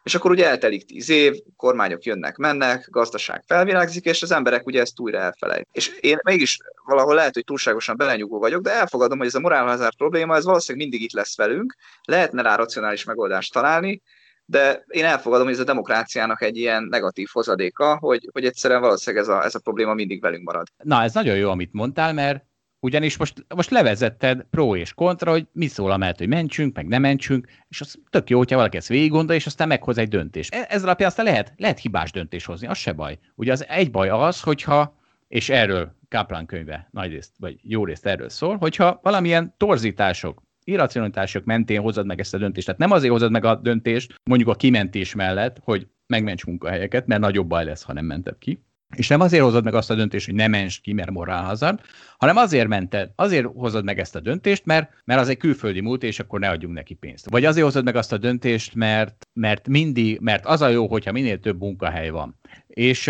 És 0.04 0.16
akkor 0.16 0.32
ugye 0.32 0.48
eltelik 0.48 0.86
tíz 0.86 1.10
év, 1.10 1.36
kormányok 1.56 2.04
jönnek, 2.04 2.36
mennek, 2.36 2.88
gazdaság 2.90 3.44
felvilágzik, 3.48 4.06
és 4.06 4.22
az 4.22 4.32
emberek 4.32 4.66
ugye 4.66 4.82
ezt 4.82 5.00
újra 5.00 5.18
elfelejt. 5.18 5.68
És 5.72 5.98
én 6.00 6.18
mégis 6.24 6.58
valahol 6.86 7.16
lehet, 7.16 7.34
hogy 7.34 7.44
túlságosan 7.44 7.98
belenyugó 7.98 8.40
vagyok, 8.40 8.62
de 8.62 8.74
elfogadom, 8.74 9.18
hogy 9.18 9.28
ez 9.28 9.36
a 9.36 9.40
morálházár 9.40 9.96
probléma, 9.96 10.36
ez 10.36 10.46
valószínűleg 10.46 10.88
mindig 10.88 11.08
itt 11.08 11.14
lesz 11.14 11.38
velünk, 11.38 11.76
lehetne 12.04 12.42
rá 12.42 12.56
racionális 12.56 13.04
megoldást 13.04 13.54
találni, 13.54 14.02
de 14.46 14.84
én 14.88 15.06
elfogadom, 15.06 15.46
hogy 15.46 15.56
ez 15.56 15.62
a 15.62 15.64
demokráciának 15.64 16.42
egy 16.42 16.58
ilyen 16.58 16.84
negatív 16.84 17.28
hozadéka, 17.32 17.98
hogy, 17.98 18.30
hogy 18.32 18.46
egyszerűen 18.46 18.82
valószínűleg 18.82 19.26
ez 19.26 19.30
a, 19.30 19.44
ez 19.44 19.56
a 19.56 19.60
probléma 19.60 19.94
mindig 19.94 20.22
velünk 20.22 20.44
marad. 20.44 20.68
Na, 20.84 21.04
ez 21.04 21.14
nagyon 21.14 21.36
jó, 21.36 21.50
amit 21.50 21.74
mondtál, 21.74 22.14
mert 22.14 22.46
ugyanis 22.84 23.18
most, 23.18 23.46
most 23.56 23.70
levezetted 23.70 24.46
pro 24.50 24.76
és 24.76 24.94
kontra, 24.94 25.32
hogy 25.32 25.48
mi 25.52 25.68
szól 25.68 25.92
a 25.92 25.98
mellett, 25.98 26.18
hogy 26.18 26.28
mentsünk, 26.28 26.76
meg 26.76 26.88
nem 26.88 27.02
mentsünk, 27.02 27.48
és 27.70 27.82
az 27.82 27.96
tök 28.10 28.30
jó, 28.30 28.38
hogyha 28.38 28.56
valaki 28.56 28.78
ezt 28.78 28.88
végig 28.88 29.30
és 29.30 29.46
aztán 29.46 29.68
meghoz 29.68 29.98
egy 29.98 30.08
döntést. 30.08 30.56
E, 30.56 30.66
ez 30.70 30.84
alapján 30.84 31.10
aztán 31.10 31.26
lehet, 31.26 31.54
lehet 31.58 31.80
hibás 31.80 32.12
döntés 32.12 32.46
hozni, 32.46 32.68
az 32.68 32.78
se 32.78 32.94
baj. 32.94 33.20
Ugye 33.36 33.52
az 33.52 33.66
egy 33.68 33.92
baj 33.92 34.10
az, 34.10 34.42
hogyha, 34.42 34.98
és 35.28 35.50
erről 35.50 35.96
Kaplan 36.10 36.46
könyve 36.46 36.88
nagy 36.92 37.12
részt, 37.12 37.32
vagy 37.38 37.60
jó 37.62 37.86
részt 37.86 38.06
erről 38.06 38.30
szól, 38.30 38.58
hogyha 38.58 39.00
valamilyen 39.04 39.54
torzítások, 39.58 40.42
irracionalitások 40.64 41.44
mentén 41.44 41.82
hozod 41.82 42.06
meg 42.06 42.20
ezt 42.20 42.34
a 42.34 42.38
döntést. 42.38 42.66
Tehát 42.66 42.82
nem 42.82 42.92
azért 42.92 43.12
hozod 43.12 43.32
meg 43.32 43.46
a 43.46 43.56
döntést, 43.56 44.14
mondjuk 44.24 44.50
a 44.50 44.56
kimentés 44.56 45.16
mellett, 45.16 45.58
hogy 45.64 45.88
megments 46.08 46.46
munkahelyeket, 46.46 47.08
mert 47.08 47.22
nagyobb 47.22 47.48
baj 47.48 47.66
lesz, 47.66 47.84
ha 47.84 47.94
nem 47.94 48.06
mented 48.06 48.38
ki, 48.38 48.64
és 48.96 49.08
nem 49.08 49.22
azért 49.22 49.44
hozod 49.44 49.64
meg 49.64 49.74
azt 49.74 49.90
a 49.90 49.96
döntést, 49.96 50.26
hogy 50.26 50.36
ne 50.36 50.48
ments 50.48 50.82
ki, 50.82 50.94
mert 50.94 51.12
morálhazard, 51.12 51.80
hanem 52.18 52.38
azért 52.38 52.68
mented, 52.68 53.12
azért 53.16 53.46
hozod 53.56 53.84
meg 53.84 54.00
ezt 54.00 54.16
a 54.16 54.20
döntést, 54.20 54.66
mert, 54.66 54.92
mert 55.06 55.20
az 55.20 55.30
egy 55.30 55.38
külföldi 55.38 55.82
múlt, 55.82 56.04
és 56.04 56.20
akkor 56.20 56.40
ne 56.40 56.50
adjunk 56.50 56.74
neki 56.74 56.94
pénzt. 56.94 57.30
Vagy 57.30 57.46
azért 57.46 57.66
hozod 57.66 57.84
meg 57.84 57.96
azt 57.96 58.14
a 58.14 58.18
döntést, 58.18 58.76
mert, 58.76 59.28
mert 59.34 59.68
mindig, 59.68 60.20
mert 60.20 60.46
az 60.46 60.62
a 60.62 60.68
jó, 60.68 60.88
hogyha 60.88 61.12
minél 61.12 61.40
több 61.40 61.60
munkahely 61.60 62.10
van. 62.10 62.40
És 62.68 63.04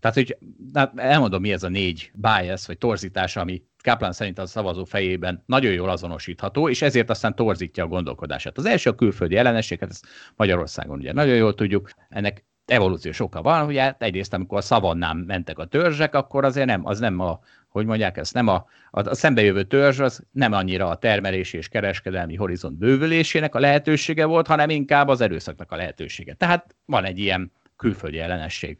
tehát, 0.00 0.16
hogy 0.16 0.38
hát 0.74 0.98
elmondom, 0.98 1.40
mi 1.40 1.52
ez 1.52 1.62
a 1.62 1.68
négy 1.68 2.10
bias, 2.14 2.66
vagy 2.66 2.78
torzítás, 2.78 3.36
ami 3.36 3.62
Kaplan 3.82 4.12
szerint 4.12 4.38
a 4.38 4.46
szavazó 4.46 4.84
fejében 4.84 5.42
nagyon 5.46 5.72
jól 5.72 5.90
azonosítható, 5.90 6.68
és 6.68 6.82
ezért 6.82 7.10
aztán 7.10 7.34
torzítja 7.34 7.84
a 7.84 7.88
gondolkodását. 7.88 8.58
Az 8.58 8.64
első 8.64 8.90
a 8.90 8.94
külföldi 8.94 9.36
ellenesség, 9.36 9.80
hát 9.80 9.90
ezt 9.90 10.06
Magyarországon 10.36 10.98
ugye 10.98 11.12
nagyon 11.12 11.36
jól 11.36 11.54
tudjuk, 11.54 11.90
ennek 12.08 12.44
evolúciós 12.70 13.20
oka 13.20 13.42
van, 13.42 13.66
ugye 13.66 13.82
hát 13.82 14.02
egyrészt 14.02 14.34
amikor 14.34 14.58
a 14.58 14.60
szavannán 14.60 15.16
mentek 15.16 15.58
a 15.58 15.64
törzsek, 15.64 16.14
akkor 16.14 16.44
azért 16.44 16.66
nem, 16.66 16.86
az 16.86 16.98
nem 16.98 17.20
a, 17.20 17.40
hogy 17.68 17.86
mondják 17.86 18.16
ezt, 18.16 18.34
nem 18.34 18.48
a, 18.48 18.66
a, 18.90 19.08
a 19.08 19.14
szembejövő 19.14 19.62
törzs, 19.62 19.98
az 19.98 20.22
nem 20.30 20.52
annyira 20.52 20.88
a 20.88 20.96
termelési 20.96 21.56
és 21.56 21.68
kereskedelmi 21.68 22.34
horizont 22.34 22.78
bővülésének 22.78 23.54
a 23.54 23.60
lehetősége 23.60 24.24
volt, 24.24 24.46
hanem 24.46 24.70
inkább 24.70 25.08
az 25.08 25.20
erőszaknak 25.20 25.72
a 25.72 25.76
lehetősége. 25.76 26.34
Tehát 26.34 26.76
van 26.84 27.04
egy 27.04 27.18
ilyen 27.18 27.52
külföldi 27.76 28.18
ellenesség. 28.18 28.78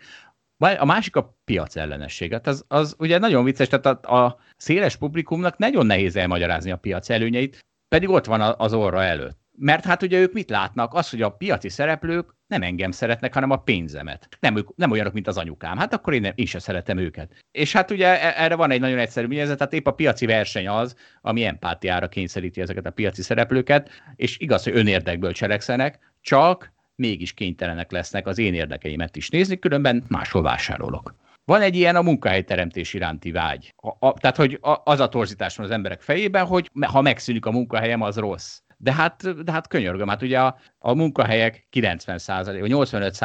A 0.78 0.84
másik 0.84 1.16
a 1.16 1.36
piac 1.44 1.76
ellenességet. 1.76 2.44
Hát 2.44 2.54
az, 2.54 2.64
az 2.68 2.94
ugye 2.98 3.18
nagyon 3.18 3.44
vicces, 3.44 3.68
tehát 3.68 3.86
a, 4.06 4.24
a 4.24 4.38
széles 4.56 4.96
publikumnak 4.96 5.58
nagyon 5.58 5.86
nehéz 5.86 6.16
elmagyarázni 6.16 6.70
a 6.70 6.76
piac 6.76 7.10
előnyeit, 7.10 7.58
pedig 7.88 8.08
ott 8.08 8.24
van 8.24 8.40
az 8.40 8.72
orra 8.72 9.02
előtt. 9.02 9.38
Mert 9.60 9.84
hát 9.84 10.02
ugye 10.02 10.18
ők 10.18 10.32
mit 10.32 10.50
látnak? 10.50 10.94
Az, 10.94 11.10
hogy 11.10 11.22
a 11.22 11.30
piaci 11.30 11.68
szereplők 11.68 12.34
nem 12.46 12.62
engem 12.62 12.90
szeretnek, 12.90 13.34
hanem 13.34 13.50
a 13.50 13.56
pénzemet. 13.56 14.28
Nem, 14.40 14.56
ők, 14.56 14.76
nem 14.76 14.90
olyanok, 14.90 15.12
mint 15.12 15.26
az 15.26 15.36
anyukám. 15.36 15.78
Hát 15.78 15.92
akkor 15.92 16.14
én, 16.14 16.20
nem, 16.20 16.32
én 16.34 16.46
sem 16.46 16.60
szeretem 16.60 16.98
őket. 16.98 17.44
És 17.50 17.72
hát 17.72 17.90
ugye 17.90 18.20
e, 18.22 18.44
erre 18.44 18.54
van 18.54 18.70
egy 18.70 18.80
nagyon 18.80 18.98
egyszerű 18.98 19.26
művészet, 19.26 19.58
tehát 19.58 19.72
épp 19.72 19.86
a 19.86 19.92
piaci 19.92 20.26
verseny 20.26 20.68
az, 20.68 20.94
ami 21.20 21.44
empátiára 21.44 22.08
kényszeríti 22.08 22.60
ezeket 22.60 22.86
a 22.86 22.90
piaci 22.90 23.22
szereplőket, 23.22 23.90
és 24.16 24.38
igaz, 24.38 24.64
hogy 24.64 24.76
önérdekből 24.76 25.32
cselekszenek, 25.32 25.98
csak 26.20 26.72
mégis 26.94 27.32
kénytelenek 27.32 27.90
lesznek 27.90 28.26
az 28.26 28.38
én 28.38 28.54
érdekeimet 28.54 29.16
is 29.16 29.28
nézni, 29.28 29.58
különben 29.58 30.04
máshol 30.08 30.42
vásárolok. 30.42 31.14
Van 31.44 31.60
egy 31.60 31.76
ilyen 31.76 31.96
a 31.96 32.02
munkahelyteremtés 32.02 32.94
iránti 32.94 33.30
vágy. 33.30 33.74
A, 33.76 34.06
a, 34.06 34.12
tehát, 34.12 34.36
hogy 34.36 34.58
a, 34.60 34.80
az 34.84 35.00
a 35.00 35.08
torzítás 35.08 35.56
van 35.56 35.66
az 35.66 35.72
emberek 35.72 36.00
fejében, 36.00 36.46
hogy 36.46 36.70
ha 36.80 37.00
megszűnik 37.00 37.46
a 37.46 37.50
munkahelyem, 37.50 38.02
az 38.02 38.16
rossz. 38.16 38.60
De 38.80 38.92
hát, 38.92 39.44
de 39.44 39.52
hát 39.52 39.68
könyörgöm, 39.68 40.08
hát 40.08 40.22
ugye 40.22 40.40
a, 40.40 40.56
a 40.78 40.94
munkahelyek 40.94 41.66
90 41.70 42.18
vagy 42.44 42.68
85 42.68 43.18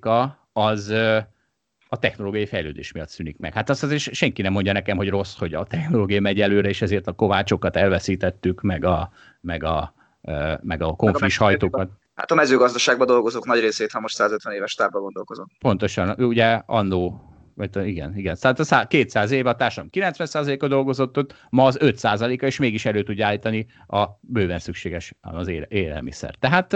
a 0.00 0.48
az 0.52 0.92
a 1.88 1.98
technológiai 1.98 2.46
fejlődés 2.46 2.92
miatt 2.92 3.08
szűnik 3.08 3.38
meg. 3.38 3.52
Hát 3.52 3.70
azt 3.70 3.82
azért 3.82 4.14
senki 4.14 4.42
nem 4.42 4.52
mondja 4.52 4.72
nekem, 4.72 4.96
hogy 4.96 5.08
rossz, 5.08 5.38
hogy 5.38 5.54
a 5.54 5.64
technológia 5.64 6.20
megy 6.20 6.40
előre, 6.40 6.68
és 6.68 6.82
ezért 6.82 7.06
a 7.06 7.12
kovácsokat 7.12 7.76
elveszítettük, 7.76 8.60
meg 8.60 8.84
a, 8.84 9.10
meg 9.40 9.64
a, 9.64 9.94
meg 10.60 10.82
a 10.82 10.92
konflis 10.92 11.36
hajtókat. 11.36 11.90
Hát 12.14 12.30
a 12.30 12.34
mezőgazdaságban 12.34 13.06
dolgozók 13.06 13.46
nagy 13.46 13.60
részét, 13.60 13.92
ha 13.92 14.00
most 14.00 14.14
150 14.14 14.54
éves 14.54 14.74
távban 14.74 15.02
gondolkozom. 15.02 15.46
Pontosan, 15.58 16.24
ugye 16.24 16.62
annó 16.66 17.20
vagy 17.56 17.86
igen, 17.86 18.16
igen. 18.16 18.36
Tehát 18.40 18.58
a 18.58 18.86
200 18.86 19.30
év 19.30 19.46
a 19.46 19.56
társadalom 19.56 19.90
90%-a 19.92 20.68
dolgozott 20.68 21.18
ott, 21.18 21.34
ma 21.50 21.64
az 21.64 21.78
5%-a, 21.80 22.46
és 22.46 22.58
mégis 22.58 22.84
elő 22.84 23.02
tudja 23.02 23.26
állítani 23.26 23.66
a 23.86 24.04
bőven 24.20 24.58
szükséges 24.58 25.14
az 25.20 25.48
élelmiszer. 25.68 26.34
Tehát, 26.34 26.72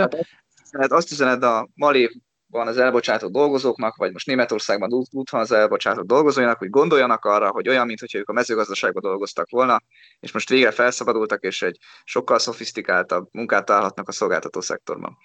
hát 0.71 0.93
azt 0.93 1.13
üzened 1.13 1.43
a 1.43 1.69
Mali 1.75 2.23
van 2.51 2.67
az 2.67 2.79
elbocsátott 2.79 3.33
dolgozóknak, 3.33 3.97
vagy 3.97 4.13
most 4.13 4.27
Németországban 4.27 4.93
úgy 4.93 5.29
van 5.31 5.41
az 5.41 5.53
elbocsátott 5.53 6.07
dolgozóinak, 6.07 6.59
hogy 6.59 6.71
gondoljanak 6.71 7.25
arra, 7.25 7.49
hogy 7.49 7.69
olyan, 7.69 7.87
mintha 7.87 8.19
ők 8.19 8.29
a 8.29 8.33
mezőgazdaságban 8.33 9.03
dolgoztak 9.03 9.51
volna, 9.51 9.83
és 10.21 10.33
most 10.33 10.49
végre 10.49 10.71
felszabadultak, 10.71 11.43
és 11.43 11.63
egy 11.63 11.79
sokkal 12.05 12.39
szofisztikáltabb 12.39 13.29
munkát 13.33 13.65
találhatnak 13.65 14.09
a 14.09 14.13
szolgáltató 14.13 14.61
szektorban. 14.61 15.17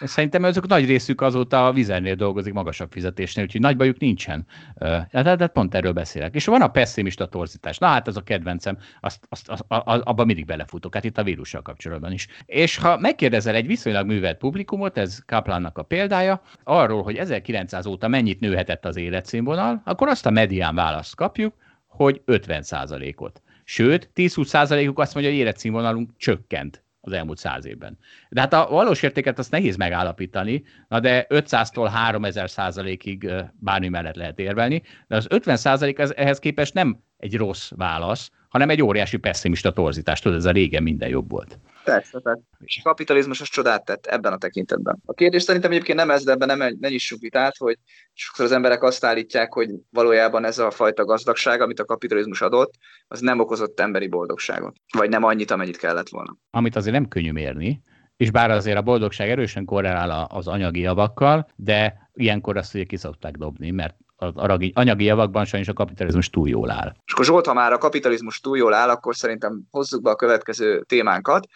Szerintem 0.00 0.42
azok 0.42 0.66
nagy 0.66 0.86
részük 0.86 1.20
azóta 1.20 1.66
a 1.66 1.72
vizernél 1.72 2.14
dolgozik 2.14 2.52
magasabb 2.52 2.92
fizetésnél, 2.92 3.44
úgyhogy 3.44 3.60
nagy 3.60 3.76
bajuk 3.76 3.98
nincsen. 3.98 4.46
Tehát, 4.78 5.36
de 5.36 5.46
pont 5.46 5.74
erről 5.74 5.92
beszélek. 5.92 6.34
És 6.34 6.44
van 6.44 6.62
a 6.62 6.68
pessimista 6.68 7.26
torzítás. 7.26 7.78
Na 7.78 7.86
hát 7.86 8.08
ez 8.08 8.16
a 8.16 8.22
kedvencem, 8.22 8.78
azt, 9.00 9.18
azt, 9.28 9.48
azt, 9.48 9.64
abban 9.84 10.26
mindig 10.26 10.44
belefutok, 10.44 10.94
hát 10.94 11.04
itt 11.04 11.18
a 11.18 11.22
vírussal 11.22 11.62
kapcsolatban 11.62 12.12
is. 12.12 12.26
És 12.46 12.76
ha 12.76 12.98
megkérdezel 12.98 13.54
egy 13.54 13.66
viszonylag 13.66 14.06
művelt 14.06 14.38
publikumot, 14.38 14.98
ez 14.98 15.18
Kaplannak 15.26 15.78
a 15.78 15.82
példája, 15.82 16.42
arról, 16.70 17.02
hogy 17.02 17.16
1900 17.16 17.86
óta 17.86 18.08
mennyit 18.08 18.40
nőhetett 18.40 18.84
az 18.84 18.96
életszínvonal, 18.96 19.82
akkor 19.84 20.08
azt 20.08 20.26
a 20.26 20.30
medián 20.30 20.74
választ 20.74 21.14
kapjuk, 21.14 21.54
hogy 21.86 22.22
50% 22.26 23.16
ot 23.16 23.42
Sőt, 23.64 24.10
10-20 24.14 24.88
uk 24.88 24.98
azt 24.98 25.14
mondja, 25.14 25.32
hogy 25.32 25.40
életszínvonalunk 25.40 26.10
csökkent 26.16 26.84
az 27.00 27.12
elmúlt 27.12 27.38
száz 27.38 27.66
évben. 27.66 27.98
De 28.28 28.40
hát 28.40 28.52
a 28.52 28.66
valós 28.70 29.02
értéket 29.02 29.38
azt 29.38 29.50
nehéz 29.50 29.76
megállapítani, 29.76 30.62
na 30.88 31.00
de 31.00 31.26
500-tól 31.28 31.88
3000 31.92 32.50
százalékig 32.50 33.30
bármi 33.52 33.88
mellett 33.88 34.14
lehet 34.14 34.38
érvelni, 34.38 34.82
de 35.08 35.16
az 35.16 35.26
50 35.28 35.56
százalék 35.56 35.98
ehhez 35.98 36.38
képest 36.38 36.74
nem 36.74 36.98
egy 37.16 37.36
rossz 37.36 37.70
válasz, 37.76 38.30
hanem 38.48 38.70
egy 38.70 38.82
óriási 38.82 39.16
pessimista 39.16 39.72
torzítás. 39.72 40.20
Tudod, 40.20 40.38
ez 40.38 40.44
a 40.44 40.50
régen 40.50 40.82
minden 40.82 41.08
jobb 41.08 41.30
volt. 41.30 41.58
Persze, 41.92 42.20
persze. 42.20 42.42
A 42.58 42.80
kapitalizmus 42.82 43.40
az 43.40 43.48
csodát 43.48 43.84
tett 43.84 44.06
ebben 44.06 44.32
a 44.32 44.36
tekintetben. 44.36 45.02
A 45.04 45.12
kérdés 45.12 45.42
szerintem 45.42 45.70
egyébként 45.70 45.98
nem 45.98 46.10
ez, 46.10 46.24
de 46.24 46.32
ebben 46.32 46.56
nem, 46.56 46.76
ne 46.80 46.88
nyissuk 46.88 47.20
vitát, 47.20 47.56
hogy 47.56 47.78
sokszor 48.12 48.44
az 48.44 48.52
emberek 48.52 48.82
azt 48.82 49.04
állítják, 49.04 49.52
hogy 49.52 49.70
valójában 49.90 50.44
ez 50.44 50.58
a 50.58 50.70
fajta 50.70 51.04
gazdagság, 51.04 51.60
amit 51.60 51.80
a 51.80 51.84
kapitalizmus 51.84 52.40
adott, 52.40 52.74
az 53.08 53.20
nem 53.20 53.40
okozott 53.40 53.80
emberi 53.80 54.08
boldogságot. 54.08 54.76
Vagy 54.96 55.08
nem 55.08 55.24
annyit, 55.24 55.50
amennyit 55.50 55.76
kellett 55.76 56.08
volna. 56.08 56.36
Amit 56.50 56.76
azért 56.76 56.94
nem 56.94 57.08
könnyű 57.08 57.32
mérni, 57.32 57.82
és 58.16 58.30
bár 58.30 58.50
azért 58.50 58.76
a 58.76 58.82
boldogság 58.82 59.30
erősen 59.30 59.64
korrelál 59.64 60.26
az 60.30 60.48
anyagi 60.48 60.80
javakkal, 60.80 61.48
de 61.56 62.10
ilyenkor 62.12 62.56
azt 62.56 62.74
ugye 62.74 62.84
ki 62.84 62.96
szokták 62.96 63.36
dobni, 63.36 63.70
mert 63.70 63.94
az 64.16 64.32
anyagi 64.72 65.04
javakban 65.04 65.44
sajnos 65.44 65.68
a 65.68 65.72
kapitalizmus 65.72 66.30
túl 66.30 66.48
jól 66.48 66.70
áll. 66.70 66.92
És 67.04 67.12
akkor 67.12 67.24
Zsolt, 67.24 67.46
ha 67.46 67.52
már 67.52 67.72
a 67.72 67.78
kapitalizmus 67.78 68.40
túl 68.40 68.56
jól 68.56 68.74
áll, 68.74 68.88
akkor 68.88 69.16
szerintem 69.16 69.60
hozzuk 69.70 70.02
be 70.02 70.10
a 70.10 70.16
következő 70.16 70.82
témánkat, 70.82 71.46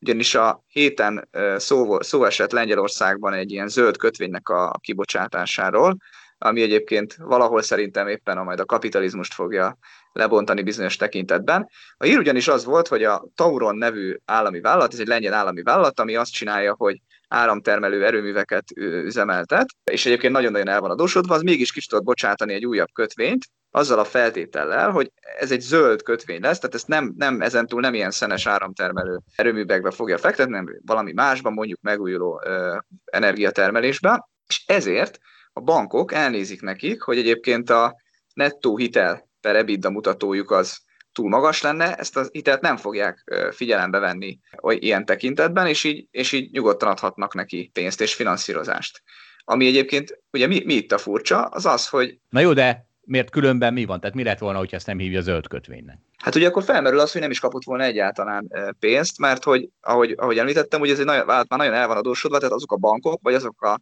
ugyanis 0.00 0.34
a 0.34 0.64
héten 0.66 1.28
szó, 1.56 2.00
szó 2.00 2.24
esett 2.24 2.52
Lengyelországban 2.52 3.32
egy 3.32 3.50
ilyen 3.52 3.68
zöld 3.68 3.96
kötvénynek 3.96 4.48
a 4.48 4.78
kibocsátásáról, 4.80 5.96
ami 6.38 6.62
egyébként 6.62 7.14
valahol 7.14 7.62
szerintem 7.62 8.08
éppen 8.08 8.38
a 8.38 8.42
majd 8.42 8.60
a 8.60 8.64
kapitalizmust 8.64 9.34
fogja 9.34 9.78
lebontani 10.12 10.62
bizonyos 10.62 10.96
tekintetben. 10.96 11.68
A 11.96 12.04
hír 12.04 12.18
ugyanis 12.18 12.48
az 12.48 12.64
volt, 12.64 12.88
hogy 12.88 13.04
a 13.04 13.24
Tauron 13.34 13.76
nevű 13.76 14.16
állami 14.24 14.60
vállalat, 14.60 14.92
ez 14.92 14.98
egy 14.98 15.06
lengyel 15.06 15.34
állami 15.34 15.62
vállalat, 15.62 16.00
ami 16.00 16.16
azt 16.16 16.32
csinálja, 16.32 16.74
hogy 16.78 17.00
áramtermelő 17.28 18.04
erőműveket 18.04 18.64
üzemeltet, 18.76 19.66
és 19.84 20.06
egyébként 20.06 20.32
nagyon-nagyon 20.32 20.68
el 20.68 20.80
van 20.80 20.90
adósodva, 20.90 21.34
az 21.34 21.42
mégis 21.42 21.72
ki 21.72 21.80
tudott 21.86 22.04
bocsátani 22.04 22.54
egy 22.54 22.66
újabb 22.66 22.92
kötvényt, 22.92 23.44
azzal 23.70 23.98
a 23.98 24.04
feltétellel, 24.04 24.90
hogy 24.90 25.12
ez 25.38 25.52
egy 25.52 25.60
zöld 25.60 26.02
kötvény 26.02 26.40
lesz, 26.40 26.58
tehát 26.58 26.74
ezt 26.74 26.88
nem, 26.88 27.14
nem 27.16 27.40
ezentúl 27.40 27.80
nem 27.80 27.94
ilyen 27.94 28.10
szenes 28.10 28.46
áramtermelő 28.46 29.20
erőművekbe 29.36 29.90
fogja 29.90 30.18
fektetni, 30.18 30.54
hanem 30.54 30.80
valami 30.86 31.12
másban, 31.12 31.52
mondjuk 31.52 31.80
megújuló 31.80 32.42
ö, 32.44 32.76
energiatermelésbe, 33.04 34.28
és 34.46 34.64
ezért 34.66 35.18
a 35.52 35.60
bankok 35.60 36.12
elnézik 36.12 36.60
nekik, 36.60 37.02
hogy 37.02 37.18
egyébként 37.18 37.70
a 37.70 37.94
nettó 38.34 38.76
hitel 38.76 39.28
per 39.40 39.56
EBITDA 39.56 39.90
mutatójuk 39.90 40.50
az 40.50 40.80
túl 41.12 41.28
magas 41.28 41.62
lenne, 41.62 41.94
ezt 41.94 42.16
a 42.16 42.28
hitelt 42.32 42.60
nem 42.60 42.76
fogják 42.76 43.24
figyelembe 43.50 43.98
venni 43.98 44.38
ilyen 44.62 45.04
tekintetben, 45.04 45.66
és 45.66 45.84
így, 45.84 46.06
és 46.10 46.32
így 46.32 46.50
nyugodtan 46.50 46.88
adhatnak 46.88 47.34
neki 47.34 47.70
pénzt 47.72 48.00
és 48.00 48.14
finanszírozást. 48.14 49.02
Ami 49.44 49.66
egyébként, 49.66 50.22
ugye 50.30 50.46
mi, 50.46 50.62
mi 50.64 50.74
itt 50.74 50.92
a 50.92 50.98
furcsa, 50.98 51.42
az 51.42 51.66
az, 51.66 51.88
hogy... 51.88 52.18
Na 52.28 52.40
jó, 52.40 52.52
de 52.52 52.89
miért 53.04 53.30
különben 53.30 53.72
mi 53.72 53.84
van? 53.84 54.00
Tehát 54.00 54.16
mi 54.16 54.22
lett 54.22 54.38
volna, 54.38 54.58
hogyha 54.58 54.76
ezt 54.76 54.86
nem 54.86 54.98
hívja 54.98 55.20
zöld 55.20 55.48
kötvénynek? 55.48 55.98
Hát 56.16 56.34
ugye 56.34 56.46
akkor 56.46 56.62
felmerül 56.62 56.98
az, 56.98 57.12
hogy 57.12 57.20
nem 57.20 57.30
is 57.30 57.40
kapott 57.40 57.64
volna 57.64 57.84
egyáltalán 57.84 58.52
pénzt, 58.78 59.18
mert 59.18 59.44
hogy, 59.44 59.68
ahogy, 59.80 60.14
ahogy 60.16 60.38
említettem, 60.38 60.80
ugye 60.80 60.92
ez 60.92 60.98
egy 60.98 61.04
nagyon, 61.04 61.26
már 61.26 61.44
nagyon 61.48 61.74
el 61.74 61.86
van 61.86 61.96
adósodva, 61.96 62.38
tehát 62.38 62.54
azok 62.54 62.72
a 62.72 62.76
bankok, 62.76 63.20
vagy 63.22 63.34
azok 63.34 63.62
a 63.62 63.80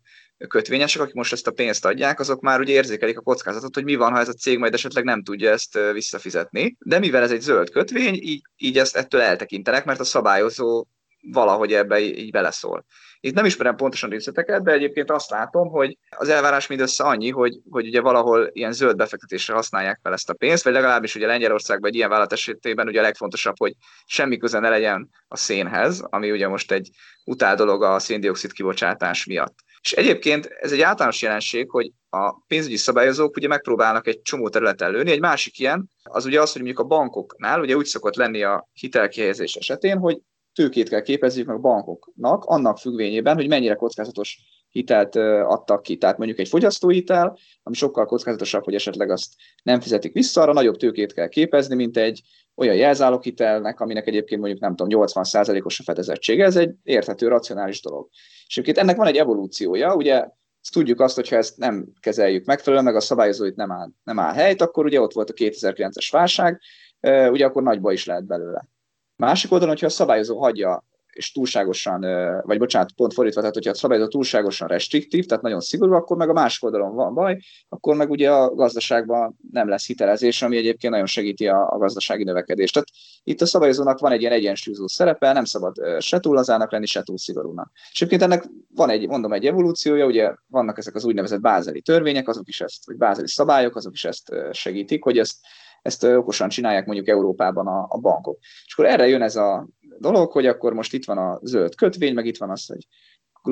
kötvényesek, 0.49 1.03
akik 1.03 1.15
most 1.15 1.33
ezt 1.33 1.47
a 1.47 1.51
pénzt 1.51 1.85
adják, 1.85 2.21
azok 2.21 2.41
már 2.41 2.61
ugye 2.61 2.73
érzékelik 2.73 3.19
a 3.19 3.23
kockázatot, 3.23 3.75
hogy 3.75 3.85
mi 3.85 3.95
van, 3.95 4.13
ha 4.13 4.19
ez 4.19 4.29
a 4.29 4.33
cég 4.33 4.59
majd 4.59 4.75
esetleg 4.75 5.05
nem 5.05 5.23
tudja 5.23 5.51
ezt 5.51 5.79
visszafizetni. 5.93 6.77
De 6.79 6.99
mivel 6.99 7.23
ez 7.23 7.33
egy 7.33 7.41
zöld 7.41 7.71
kötvény, 7.71 8.15
így, 8.15 8.43
így 8.57 8.79
ezt 8.79 8.97
ettől 8.97 9.21
eltekintenek, 9.21 9.85
mert 9.85 10.01
a 10.01 10.05
szabályozó 10.05 10.87
valahogy 11.21 11.73
ebbe 11.73 12.01
így 12.01 12.31
beleszól. 12.31 12.85
Itt 13.21 13.35
nem 13.35 13.45
ismerem 13.45 13.77
pontosan 13.77 14.11
részleteket, 14.11 14.63
de 14.63 14.73
egyébként 14.73 15.11
azt 15.11 15.31
látom, 15.31 15.69
hogy 15.69 15.99
az 16.09 16.29
elvárás 16.29 16.67
mindössze 16.67 17.05
annyi, 17.05 17.31
hogy, 17.31 17.59
hogy 17.71 17.87
ugye 17.87 18.01
valahol 18.01 18.51
ilyen 18.53 18.73
zöld 18.73 18.97
befektetésre 18.97 19.55
használják 19.55 19.99
fel 20.03 20.13
ezt 20.13 20.31
a 20.31 20.35
pénzt, 20.35 20.65
vagy 20.65 20.73
legalábbis 20.73 21.15
ugye 21.15 21.27
Lengyelországban 21.27 21.91
egy 21.91 21.97
ilyen 21.97 22.09
vállalat 22.09 22.33
esetében 22.33 22.89
ugye 22.89 22.99
a 22.99 23.03
legfontosabb, 23.03 23.59
hogy 23.59 23.73
semmi 24.07 24.37
köze 24.37 24.59
ne 24.59 24.69
legyen 24.69 25.09
a 25.29 25.37
szénhez, 25.37 26.01
ami 26.01 26.31
ugye 26.31 26.49
most 26.49 26.73
egy 26.73 26.91
utál 27.25 27.55
dolog 27.57 27.83
a 27.83 27.99
széndiokszid 27.99 28.53
kibocsátás 28.53 29.27
miatt. 29.27 29.55
És 29.83 29.93
egyébként 29.93 30.47
ez 30.47 30.73
egy 30.73 30.81
általános 30.81 31.23
jelenség, 31.23 31.71
hogy 31.71 31.93
a 32.11 32.33
pénzügyi 32.47 32.77
szabályozók 32.77 33.37
ugye 33.37 33.49
megpróbálnak 33.49 34.07
egy 34.07 34.23
csomó 34.23 34.49
területen 34.49 34.91
lőni. 34.91 35.11
Egy 35.11 35.21
másik 35.21 35.59
ilyen, 35.59 35.91
az 36.03 36.25
ugye 36.25 36.41
az, 36.41 36.53
hogy 36.53 36.63
mondjuk 36.63 36.85
a 36.85 36.89
bankoknál 36.89 37.61
ugye 37.61 37.77
úgy 37.77 37.87
szokott 37.87 38.17
lenni 38.17 38.43
a 38.43 38.69
hitelkihelyezés 38.73 39.55
esetén, 39.55 39.99
hogy 39.99 40.19
tőkét 40.59 40.89
kell 40.89 41.01
képezniük 41.01 41.49
a 41.49 41.59
bankoknak, 41.59 42.45
annak 42.45 42.79
függvényében, 42.79 43.35
hogy 43.35 43.49
mennyire 43.49 43.75
kockázatos 43.75 44.39
hitelt 44.69 45.17
adtak 45.17 45.83
ki. 45.83 45.97
Tehát 45.97 46.19
mondjuk 46.19 46.39
egy 46.39 46.49
fogyasztóhitel, 46.49 47.39
ami 47.63 47.75
sokkal 47.75 48.07
kockázatosabb, 48.07 48.65
hogy 48.65 48.75
esetleg 48.75 49.11
azt 49.11 49.33
nem 49.63 49.81
fizetik 49.81 50.13
vissza, 50.13 50.41
arra 50.41 50.53
nagyobb 50.53 50.77
tőkét 50.77 51.13
kell 51.13 51.29
képezni, 51.29 51.75
mint 51.75 51.97
egy 51.97 52.23
olyan 52.55 52.77
jelzáloghitelnek, 52.77 53.81
aminek 53.81 54.07
egyébként 54.07 54.41
mondjuk 54.41 54.61
nem 54.61 54.77
tudom, 54.77 55.07
80%-os 55.07 55.81
a 55.81 55.83
fedezettsége, 55.83 56.45
ez 56.45 56.57
egy 56.57 56.75
érthető, 56.83 57.29
racionális 57.29 57.83
dolog. 57.83 58.09
És 58.47 58.57
egyébként 58.57 58.79
ennek 58.79 58.97
van 58.97 59.07
egy 59.07 59.17
evolúciója, 59.17 59.95
ugye 59.95 60.29
tudjuk 60.73 61.01
azt, 61.01 61.15
hogyha 61.15 61.37
ezt 61.37 61.57
nem 61.57 61.87
kezeljük 62.01 62.45
megfelelően, 62.45 62.85
meg 62.85 62.97
a 62.97 63.01
szabályozó 63.01 63.45
itt 63.45 63.57
nem 63.57 63.73
áll, 63.73 63.89
nem 64.05 64.19
áll 64.19 64.35
helyt, 64.35 64.61
akkor 64.61 64.85
ugye 64.85 65.01
ott 65.01 65.13
volt 65.13 65.31
a 65.31 65.35
2009-es 65.35 66.09
válság, 66.11 66.61
ugye 67.31 67.45
akkor 67.45 67.63
nagyba 67.63 67.93
is 67.93 68.07
lehet 68.07 68.27
belőle. 68.27 68.69
Másik 69.19 69.53
oldalon, 69.53 69.75
hogyha 69.75 69.87
a 69.87 69.91
szabályozó 69.91 70.39
hagyja 70.39 70.85
és 71.13 71.33
túlságosan, 71.33 72.01
vagy 72.43 72.59
bocsánat, 72.59 72.93
pont 72.93 73.13
fordítva, 73.13 73.41
tehát 73.41 73.55
hogyha 73.55 73.71
a 73.71 73.75
szabályozó 73.75 74.09
túlságosan 74.09 74.69
restriktív, 74.69 75.27
tehát 75.27 75.43
nagyon 75.43 75.61
szigorú, 75.61 75.93
akkor 75.93 76.17
meg 76.17 76.29
a 76.29 76.33
másik 76.33 76.65
oldalon 76.65 76.95
van 76.95 77.15
baj, 77.15 77.39
akkor 77.69 77.97
meg 77.97 78.11
ugye 78.11 78.31
a 78.31 78.55
gazdaságban 78.55 79.39
nem 79.53 79.69
lesz 79.69 79.87
hitelezés, 79.87 80.43
ami 80.43 80.57
egyébként 80.57 80.93
nagyon 80.93 81.07
segíti 81.07 81.49
a, 81.49 81.69
a 81.71 81.79
gazdasági 81.79 82.25
növekedést. 82.25 82.73
Tehát 82.73 82.89
itt 83.23 83.41
a 83.41 83.47
szabályozónak 83.47 83.99
van 83.99 84.13
egy 84.13 84.21
ilyen 84.21 84.33
egyensúlyozó 84.33 84.87
szerepe, 84.87 85.33
nem 85.33 85.45
szabad 85.45 85.75
se 86.01 86.21
túl 86.21 86.35
lazának 86.35 86.73
lenni, 86.73 86.87
se 86.87 87.03
túl 87.03 87.19
szigorúnak. 87.19 87.71
És 87.93 88.01
egyébként 88.01 88.23
ennek 88.23 88.45
van 88.75 88.91
egy, 88.91 89.09
mondom, 89.09 89.33
egy 89.33 89.47
evolúciója, 89.47 90.07
ugye 90.07 90.35
vannak 90.47 90.79
ezek 90.79 90.95
az 90.95 91.05
úgynevezett 91.05 91.41
bázeli 91.41 91.81
törvények, 91.81 92.29
azok 92.29 92.49
is 92.49 92.61
ezt, 92.61 92.87
vagy 92.87 92.97
bázeli 92.97 93.29
szabályok, 93.29 93.77
azok 93.77 93.93
is 93.93 94.05
ezt 94.05 94.33
segítik, 94.53 95.05
hogy 95.05 95.19
ezt 95.19 95.37
ezt 95.83 96.05
okosan 96.05 96.49
csinálják 96.49 96.87
mondjuk 96.87 97.09
Európában 97.09 97.67
a, 97.67 97.87
a 97.89 97.99
bankok. 97.99 98.39
És 98.41 98.73
akkor 98.73 98.87
erre 98.87 99.09
jön 99.09 99.23
ez 99.23 99.37
a 99.37 99.69
dolog, 99.99 100.33
hogy 100.33 100.47
akkor 100.47 100.73
most 100.73 100.95
itt 100.95 101.05
van 101.05 101.19
a 101.19 101.39
zöld 101.43 101.75
kötvény, 101.75 102.15
meg 102.15 102.27
itt 102.27 102.39
van 102.39 102.51
az, 102.51 102.67
hogy 102.67 102.87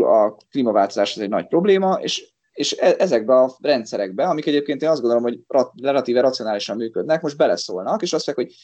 a 0.05 0.37
klímaváltozás 0.51 1.17
ez 1.17 1.23
egy 1.23 1.29
nagy 1.29 1.47
probléma, 1.47 1.99
és 2.01 2.35
és 2.57 2.77
e, 2.79 2.95
ezekbe 2.99 3.35
a 3.35 3.57
rendszerekbe, 3.61 4.25
amik 4.25 4.47
egyébként 4.47 4.83
én 4.83 4.89
azt 4.89 5.01
gondolom, 5.01 5.25
hogy 5.25 5.41
relatíve 5.83 6.21
racionálisan 6.21 6.77
működnek, 6.77 7.23
most 7.23 7.37
beleszólnak, 7.37 8.03
és 8.03 8.13
azt 8.13 8.27
mondják, 8.27 8.47
hogy 8.47 8.57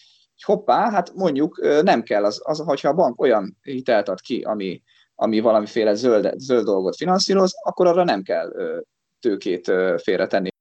hoppá, 0.43 0.91
hát 0.91 1.13
mondjuk 1.15 1.61
nem 1.83 2.03
kell 2.03 2.25
az, 2.25 2.41
az 2.45 2.59
hogyha 2.59 2.89
a 2.89 2.95
bank 2.95 3.21
olyan 3.21 3.59
hitelt 3.63 4.09
ad 4.09 4.21
ki, 4.21 4.41
ami, 4.41 4.83
ami 5.15 5.41
valamiféle 5.41 5.95
zöld, 5.95 6.33
zöld 6.37 6.65
dolgot 6.65 6.97
finanszíroz, 6.97 7.53
akkor 7.63 7.87
arra 7.87 8.05
nem 8.05 8.23
kell 8.23 8.53
tőkét 9.21 9.73
félretenni 9.97 10.52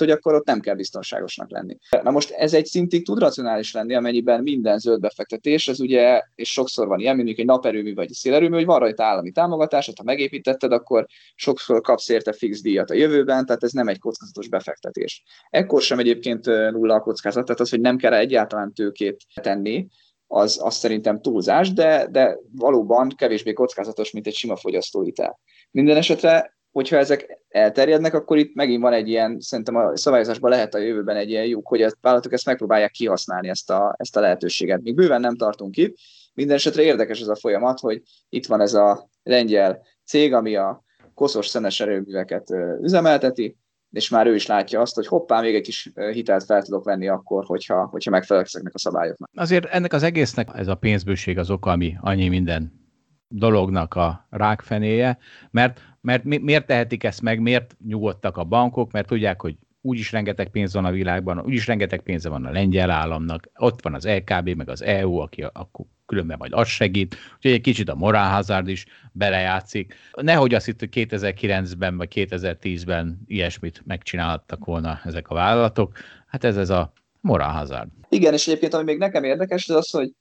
hogy 0.00 0.10
akkor 0.10 0.34
ott 0.34 0.46
nem 0.46 0.60
kell 0.60 0.74
biztonságosnak 0.74 1.50
lenni. 1.50 1.76
Na 2.02 2.10
most 2.10 2.30
ez 2.30 2.54
egy 2.54 2.66
szintig 2.66 3.04
tud 3.04 3.18
racionális 3.18 3.72
lenni, 3.72 3.94
amennyiben 3.94 4.42
minden 4.42 4.78
zöld 4.78 5.00
befektetés, 5.00 5.68
ez 5.68 5.80
ugye, 5.80 6.22
és 6.34 6.52
sokszor 6.52 6.86
van 6.86 6.98
ilyen, 6.98 7.16
mondjuk 7.16 7.38
egy 7.38 7.44
naperőmű 7.44 7.94
vagy 7.94 8.04
egy 8.04 8.12
szélerőmű, 8.12 8.54
hogy 8.54 8.64
van 8.64 8.78
rajta 8.78 9.04
állami 9.04 9.30
támogatás, 9.30 9.90
ha 9.96 10.02
megépítetted, 10.04 10.72
akkor 10.72 11.06
sokszor 11.34 11.80
kapsz 11.80 12.08
érte 12.08 12.32
fix 12.32 12.62
díjat 12.62 12.90
a 12.90 12.94
jövőben, 12.94 13.46
tehát 13.46 13.62
ez 13.62 13.72
nem 13.72 13.88
egy 13.88 13.98
kockázatos 13.98 14.48
befektetés. 14.48 15.22
Ekkor 15.50 15.82
sem 15.82 15.98
egyébként 15.98 16.46
nulla 16.46 16.94
a 16.94 17.00
kockázat, 17.00 17.44
tehát 17.44 17.60
az, 17.60 17.70
hogy 17.70 17.80
nem 17.80 17.96
kell 17.96 18.14
egyáltalán 18.14 18.72
tőkét 18.72 19.24
tenni, 19.42 19.88
az, 20.32 20.60
az 20.62 20.74
szerintem 20.74 21.20
túlzás, 21.20 21.72
de, 21.72 22.06
de 22.10 22.38
valóban 22.56 23.08
kevésbé 23.16 23.52
kockázatos, 23.52 24.10
mint 24.10 24.26
egy 24.26 24.34
sima 24.34 24.56
fogyasztóhitel. 24.56 25.40
Minden 25.70 25.96
esetre 25.96 26.58
hogyha 26.72 26.96
ezek 26.96 27.38
elterjednek, 27.48 28.14
akkor 28.14 28.38
itt 28.38 28.54
megint 28.54 28.82
van 28.82 28.92
egy 28.92 29.08
ilyen, 29.08 29.40
szerintem 29.40 29.76
a 29.76 29.96
szabályozásban 29.96 30.50
lehet 30.50 30.74
a 30.74 30.78
jövőben 30.78 31.16
egy 31.16 31.30
ilyen 31.30 31.44
lyuk, 31.44 31.68
hogy 31.68 31.82
a 31.82 31.90
vállalatok 32.00 32.32
ezt 32.32 32.46
megpróbálják 32.46 32.90
kihasználni, 32.90 33.48
ezt 33.48 33.70
a, 33.70 33.94
ezt 33.98 34.16
a 34.16 34.20
lehetőséget. 34.20 34.82
Még 34.82 34.94
bőven 34.94 35.20
nem 35.20 35.36
tartunk 35.36 35.76
itt. 35.76 35.96
Minden 36.34 36.56
esetre 36.56 36.82
érdekes 36.82 37.20
ez 37.20 37.28
a 37.28 37.36
folyamat, 37.36 37.80
hogy 37.80 38.02
itt 38.28 38.46
van 38.46 38.60
ez 38.60 38.74
a 38.74 39.08
lengyel 39.22 39.82
cég, 40.04 40.32
ami 40.32 40.56
a 40.56 40.82
koszos 41.14 41.46
szenes 41.46 41.80
erőműveket 41.80 42.54
üzemelteti, 42.82 43.56
és 43.90 44.08
már 44.08 44.26
ő 44.26 44.34
is 44.34 44.46
látja 44.46 44.80
azt, 44.80 44.94
hogy 44.94 45.06
hoppá, 45.06 45.40
még 45.40 45.54
egy 45.54 45.62
kis 45.62 45.92
hitelt 46.12 46.44
fel 46.44 46.62
tudok 46.62 46.84
venni 46.84 47.08
akkor, 47.08 47.44
hogyha, 47.44 47.86
hogyha 47.86 48.10
megfelelek 48.10 48.48
ezeknek 48.48 48.74
a 48.74 48.78
szabályoknak. 48.78 49.30
Azért 49.34 49.64
ennek 49.64 49.92
az 49.92 50.02
egésznek 50.02 50.48
ez 50.54 50.68
a 50.68 50.74
pénzbőség 50.74 51.38
az 51.38 51.50
oka, 51.50 51.70
ami 51.70 51.94
annyi 52.00 52.28
minden 52.28 52.80
dolognak 53.28 53.94
a 53.94 54.26
rákfenéje, 54.30 55.18
mert, 55.50 55.80
mert 56.00 56.24
mi, 56.24 56.36
miért 56.36 56.66
tehetik 56.66 57.04
ezt 57.04 57.22
meg, 57.22 57.40
miért 57.40 57.76
nyugodtak 57.86 58.36
a 58.36 58.44
bankok, 58.44 58.92
mert 58.92 59.06
tudják, 59.06 59.40
hogy 59.40 59.56
úgyis 59.80 60.12
rengeteg 60.12 60.48
pénz 60.48 60.74
van 60.74 60.84
a 60.84 60.90
világban, 60.90 61.40
úgyis 61.40 61.66
rengeteg 61.66 62.00
pénze 62.00 62.28
van 62.28 62.44
a 62.44 62.50
lengyel 62.50 62.90
államnak, 62.90 63.50
ott 63.56 63.82
van 63.82 63.94
az 63.94 64.06
LKB, 64.08 64.48
meg 64.48 64.68
az 64.68 64.82
EU, 64.82 65.16
aki 65.16 65.42
akkor 65.42 65.84
különben 66.06 66.36
majd 66.38 66.52
az 66.52 66.68
segít, 66.68 67.16
úgyhogy 67.36 67.52
egy 67.52 67.60
kicsit 67.60 67.88
a 67.88 67.94
moral 67.94 68.28
hazard 68.28 68.68
is 68.68 68.86
belejátszik. 69.12 69.94
Nehogy 70.22 70.54
azt 70.54 70.68
itt, 70.68 70.78
hogy 70.78 70.88
2009-ben 70.92 71.96
vagy 71.96 72.12
2010-ben 72.14 73.20
ilyesmit 73.26 73.82
megcsinálhattak 73.86 74.64
volna 74.64 75.00
ezek 75.04 75.28
a 75.28 75.34
vállalatok, 75.34 75.98
hát 76.26 76.44
ez 76.44 76.56
ez 76.56 76.70
a 76.70 76.92
moral 77.20 77.50
hazard. 77.50 77.88
Igen, 78.08 78.32
és 78.32 78.46
egyébként 78.46 78.74
ami 78.74 78.84
még 78.84 78.98
nekem 78.98 79.24
érdekes, 79.24 79.68
az 79.68 79.76
az, 79.76 79.90
hogy 79.90 80.12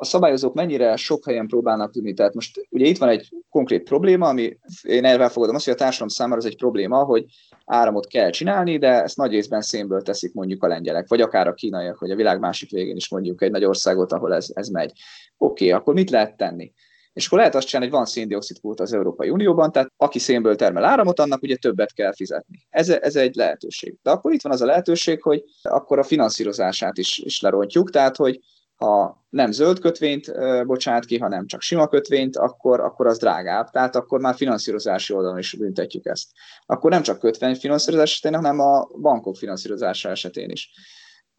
a 0.00 0.04
szabályozók 0.04 0.54
mennyire 0.54 0.96
sok 0.96 1.24
helyen 1.24 1.46
próbálnak 1.46 1.92
tudni. 1.92 2.14
Tehát 2.14 2.34
most 2.34 2.66
ugye 2.70 2.86
itt 2.86 2.98
van 2.98 3.08
egy 3.08 3.28
konkrét 3.50 3.82
probléma, 3.82 4.28
ami 4.28 4.58
én 4.82 5.04
elfogadom 5.04 5.54
azt, 5.54 5.64
hogy 5.64 5.74
a 5.74 5.76
társadalom 5.76 6.08
számára 6.08 6.40
ez 6.40 6.46
egy 6.46 6.56
probléma, 6.56 7.04
hogy 7.04 7.24
áramot 7.64 8.06
kell 8.06 8.30
csinálni, 8.30 8.78
de 8.78 9.02
ezt 9.02 9.16
nagy 9.16 9.30
részben 9.30 9.60
szénből 9.60 10.02
teszik 10.02 10.34
mondjuk 10.34 10.64
a 10.64 10.66
lengyelek, 10.66 11.08
vagy 11.08 11.20
akár 11.20 11.46
a 11.48 11.54
kínaiak, 11.54 12.00
vagy 12.00 12.10
a 12.10 12.16
világ 12.16 12.38
másik 12.38 12.70
végén 12.70 12.96
is 12.96 13.10
mondjuk 13.10 13.42
egy 13.42 13.50
nagy 13.50 13.64
országot, 13.64 14.12
ahol 14.12 14.34
ez, 14.34 14.48
ez 14.52 14.68
megy. 14.68 14.92
Oké, 15.38 15.64
okay, 15.64 15.78
akkor 15.78 15.94
mit 15.94 16.10
lehet 16.10 16.36
tenni? 16.36 16.72
És 17.12 17.26
akkor 17.26 17.38
lehet 17.38 17.54
azt 17.54 17.66
csinálni, 17.66 17.90
hogy 17.90 18.00
van 18.00 18.08
széndiokszid 18.08 18.56
az 18.76 18.92
Európai 18.92 19.30
Unióban, 19.30 19.72
tehát 19.72 19.92
aki 19.96 20.18
szénből 20.18 20.56
termel 20.56 20.84
áramot, 20.84 21.20
annak 21.20 21.42
ugye 21.42 21.56
többet 21.56 21.92
kell 21.92 22.14
fizetni. 22.14 22.66
Ez, 22.70 22.88
ez 22.88 23.16
egy 23.16 23.34
lehetőség. 23.34 23.96
De 24.02 24.10
akkor 24.10 24.32
itt 24.32 24.42
van 24.42 24.52
az 24.52 24.60
a 24.60 24.66
lehetőség, 24.66 25.22
hogy 25.22 25.44
akkor 25.62 25.98
a 25.98 26.02
finanszírozását 26.02 26.98
is, 26.98 27.18
is 27.18 27.40
lerontjuk, 27.40 27.90
tehát 27.90 28.16
hogy 28.16 28.40
ha 28.80 29.24
nem 29.30 29.50
zöld 29.50 29.78
kötvényt 29.78 30.32
bocsát 30.66 31.04
ki, 31.04 31.18
hanem 31.18 31.46
csak 31.46 31.60
sima 31.60 31.88
kötvényt, 31.88 32.36
akkor, 32.36 32.80
akkor 32.80 33.06
az 33.06 33.18
drágább. 33.18 33.70
Tehát 33.70 33.96
akkor 33.96 34.20
már 34.20 34.34
finanszírozási 34.34 35.12
oldalon 35.12 35.38
is 35.38 35.54
büntetjük 35.54 36.06
ezt. 36.06 36.30
Akkor 36.66 36.90
nem 36.90 37.02
csak 37.02 37.18
kötvény 37.18 37.54
finanszírozás 37.54 38.10
esetén, 38.10 38.34
hanem 38.34 38.58
a 38.60 38.88
bankok 39.00 39.36
finanszírozása 39.36 40.08
esetén 40.08 40.50
is 40.50 40.70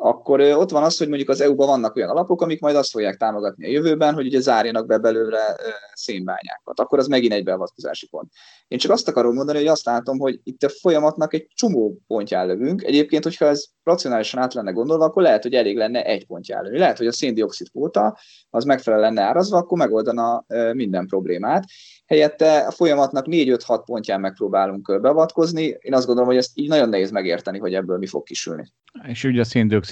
akkor 0.04 0.42
ott 0.42 0.70
van 0.70 0.84
az, 0.84 0.98
hogy 0.98 1.08
mondjuk 1.08 1.30
az 1.30 1.42
EU-ban 1.42 1.68
vannak 1.68 1.96
olyan 1.96 2.10
alapok, 2.10 2.42
amik 2.42 2.60
majd 2.60 2.76
azt 2.76 2.92
fogják 2.92 3.18
támogatni 3.18 3.66
a 3.66 3.72
jövőben, 3.72 4.14
hogy 4.14 4.26
ugye 4.26 4.40
zárjanak 4.40 4.86
be 4.86 4.98
belőle 4.98 5.56
szénbányákat. 5.94 6.80
Akkor 6.80 7.00
az 7.00 7.08
megint 7.08 7.34
egy 7.34 7.44
beavatkozási 7.44 8.08
pont. 8.08 8.32
Én 8.68 8.78
csak 8.78 8.92
azt 8.92 9.08
akarom 9.08 9.34
mondani, 9.34 9.58
hogy 9.58 9.68
azt 9.68 9.86
látom, 9.86 10.20
hogy 10.20 10.40
itt 10.44 10.64
a 10.64 10.70
folyamatnak 10.70 11.34
egy 11.34 11.48
csomó 11.54 11.98
pontján 12.08 12.48
lövünk. 12.48 12.84
Egyébként, 12.84 13.24
hogyha 13.24 13.46
ez 13.46 13.66
racionálisan 13.84 14.42
át 14.42 14.54
lenne 14.54 14.72
gondolva, 14.72 15.06
akkor 15.06 15.24
lehet, 15.24 15.44
hogy 15.44 15.54
elég 15.54 15.78
lenne 15.78 16.04
egy 16.04 16.26
pontján 16.26 16.64
lövni. 16.64 16.78
Lehet, 16.78 16.98
hogy 16.98 17.08
a 17.08 17.12
széndiokszid 17.12 17.70
kvóta 17.70 18.18
az 18.50 18.64
megfelel 18.64 19.00
lenne 19.00 19.22
árazva, 19.22 19.58
akkor 19.58 19.78
megoldana 19.78 20.46
minden 20.74 21.08
problémát 21.08 21.64
helyette 22.06 22.60
a 22.60 22.72
folyamatnak 22.72 23.26
4-5-6 23.30 23.82
pontján 23.86 24.20
megpróbálunk 24.20 25.00
beavatkozni. 25.02 25.78
Én 25.80 25.94
azt 25.94 26.06
gondolom, 26.06 26.30
hogy 26.30 26.40
ezt 26.40 26.52
így 26.54 26.68
nagyon 26.68 26.90
nehéz 26.90 27.12
megérteni, 27.12 27.60
hogy 27.60 27.74
ebből 27.74 27.98
mi 27.98 28.08
fog 28.08 28.24
kisülni. 28.24 28.74
És 29.08 29.24
ugye 29.24 29.42
a 29.42 29.46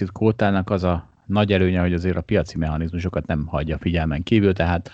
kótának 0.08 0.70
az 0.70 0.84
a 0.84 1.10
nagy 1.26 1.54
előnye, 1.54 1.80
hogy 1.80 1.94
azért 1.94 2.18
a 2.18 2.22
piaci 2.22 2.58
mechanizmusokat 2.58 3.26
nem 3.26 3.48
hagyja 3.48 3.78
figyelmen 3.78 4.24
kívül, 4.24 4.54
tehát 4.54 4.92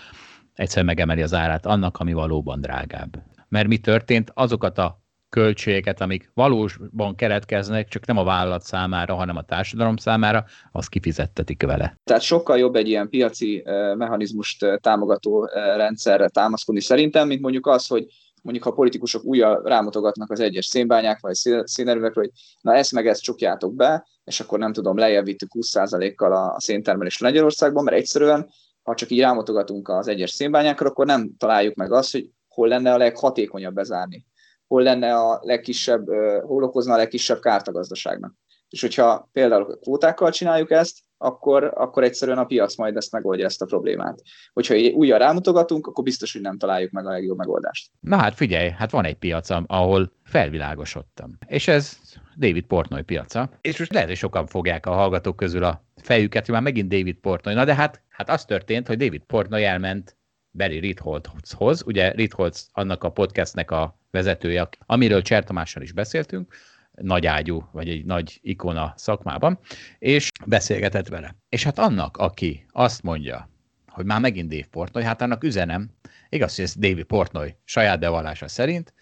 egyszer 0.54 0.84
megemeli 0.84 1.22
az 1.22 1.34
árát 1.34 1.66
annak, 1.66 1.98
ami 1.98 2.12
valóban 2.12 2.60
drágább. 2.60 3.22
Mert 3.48 3.68
mi 3.68 3.78
történt? 3.78 4.30
Azokat 4.34 4.78
a 4.78 5.04
költségeket, 5.28 6.00
amik 6.00 6.30
valósban 6.34 7.14
keletkeznek, 7.14 7.88
csak 7.88 8.06
nem 8.06 8.16
a 8.16 8.24
vállalat 8.24 8.62
számára, 8.62 9.14
hanem 9.14 9.36
a 9.36 9.42
társadalom 9.42 9.96
számára, 9.96 10.44
azt 10.72 10.88
kifizettetik 10.88 11.62
vele. 11.62 11.96
Tehát 12.04 12.22
sokkal 12.22 12.58
jobb 12.58 12.74
egy 12.74 12.88
ilyen 12.88 13.08
piaci 13.08 13.62
mechanizmust 13.96 14.66
támogató 14.80 15.44
rendszerre 15.76 16.28
támaszkodni 16.28 16.80
szerintem, 16.80 17.26
mint 17.26 17.40
mondjuk 17.40 17.66
az, 17.66 17.86
hogy 17.86 18.06
mondjuk 18.46 18.64
ha 18.64 18.72
politikusok 18.72 19.24
újra 19.24 19.60
rámutogatnak 19.64 20.30
az 20.30 20.40
egyes 20.40 20.66
szénbányák 20.66 21.20
vagy 21.20 21.34
szénerővekre, 21.64 22.20
hogy 22.20 22.30
na 22.60 22.74
ezt 22.74 22.92
meg 22.92 23.06
ezt 23.06 23.22
csukjátok 23.22 23.74
be, 23.74 24.06
és 24.24 24.40
akkor 24.40 24.58
nem 24.58 24.72
tudom, 24.72 24.96
lejjebb 24.96 25.24
vittük 25.24 25.50
20%-kal 25.52 26.32
a 26.32 26.60
széntermelést 26.60 27.20
Lengyelországban, 27.20 27.84
mert 27.84 27.96
egyszerűen, 27.96 28.48
ha 28.82 28.94
csak 28.94 29.10
így 29.10 29.20
rámutogatunk 29.20 29.88
az 29.88 30.08
egyes 30.08 30.30
szénbányákra, 30.30 30.88
akkor 30.88 31.06
nem 31.06 31.30
találjuk 31.38 31.74
meg 31.74 31.92
azt, 31.92 32.12
hogy 32.12 32.30
hol 32.48 32.68
lenne 32.68 32.92
a 32.92 32.96
leghatékonyabb 32.96 33.74
bezárni 33.74 34.26
hol 34.66 34.82
lenne 34.82 35.14
a 35.14 35.40
legkisebb, 35.42 36.06
hol 36.42 36.62
okozna 36.62 36.94
a 36.94 36.96
legkisebb 36.96 37.40
kárt 37.40 37.68
a 37.68 37.72
gazdaságnak. 37.72 38.34
És 38.68 38.80
hogyha 38.80 39.28
például 39.32 39.78
kvótákkal 39.78 40.30
csináljuk 40.30 40.70
ezt, 40.70 40.98
akkor, 41.18 41.72
akkor 41.74 42.02
egyszerűen 42.02 42.38
a 42.38 42.44
piac 42.44 42.76
majd 42.76 42.96
ezt 42.96 43.12
megoldja 43.12 43.44
ezt 43.44 43.62
a 43.62 43.66
problémát. 43.66 44.22
Hogyha 44.52 44.74
újra 44.74 45.16
rámutogatunk, 45.16 45.86
akkor 45.86 46.04
biztos, 46.04 46.32
hogy 46.32 46.40
nem 46.40 46.58
találjuk 46.58 46.90
meg 46.90 47.06
a 47.06 47.10
legjobb 47.10 47.36
megoldást. 47.36 47.90
Na 48.00 48.16
hát 48.16 48.34
figyelj, 48.34 48.70
hát 48.70 48.90
van 48.90 49.04
egy 49.04 49.14
piac, 49.14 49.48
ahol 49.66 50.12
felvilágosodtam. 50.24 51.38
És 51.46 51.68
ez 51.68 51.98
David 52.36 52.64
Portnoy 52.64 53.02
piaca. 53.02 53.50
És 53.60 53.78
most 53.78 53.92
lehet, 53.92 54.08
hogy 54.08 54.16
sokan 54.16 54.46
fogják 54.46 54.86
a 54.86 54.92
hallgatók 54.92 55.36
közül 55.36 55.64
a 55.64 55.84
fejüket, 55.96 56.44
hogy 56.44 56.54
már 56.54 56.62
megint 56.62 56.88
David 56.88 57.16
Portnoy. 57.16 57.54
Na 57.54 57.64
de 57.64 57.74
hát, 57.74 58.02
hát 58.08 58.30
az 58.30 58.44
történt, 58.44 58.86
hogy 58.86 58.96
David 58.96 59.22
Portnoy 59.22 59.64
elment 59.64 60.16
Barry 60.50 60.78
Ritholtzhoz. 60.78 61.82
Ugye 61.86 62.10
Ritholtz 62.10 62.68
annak 62.72 63.04
a 63.04 63.10
podcastnek 63.10 63.70
a 63.70 63.98
vezetője, 64.10 64.68
amiről 64.86 65.22
Csertamással 65.22 65.82
is 65.82 65.92
beszéltünk, 65.92 66.54
nagy 67.02 67.26
ágyú, 67.26 67.68
vagy 67.72 67.88
egy 67.88 68.04
nagy 68.04 68.38
ikona 68.42 68.94
szakmában, 68.96 69.58
és 69.98 70.30
beszélgetett 70.46 71.08
vele. 71.08 71.36
És 71.48 71.64
hát 71.64 71.78
annak, 71.78 72.16
aki 72.16 72.66
azt 72.70 73.02
mondja, 73.02 73.50
hogy 73.86 74.04
már 74.04 74.20
megint 74.20 74.48
Dave 74.48 74.66
Portnoy, 74.70 75.02
hát 75.02 75.22
annak 75.22 75.44
üzenem, 75.44 75.90
igaz, 76.28 76.54
hogy 76.56 76.64
ez 76.64 76.76
David 76.76 77.04
Portnoy 77.04 77.56
saját 77.64 78.00
bevallása 78.00 78.48
szerint, 78.48 78.94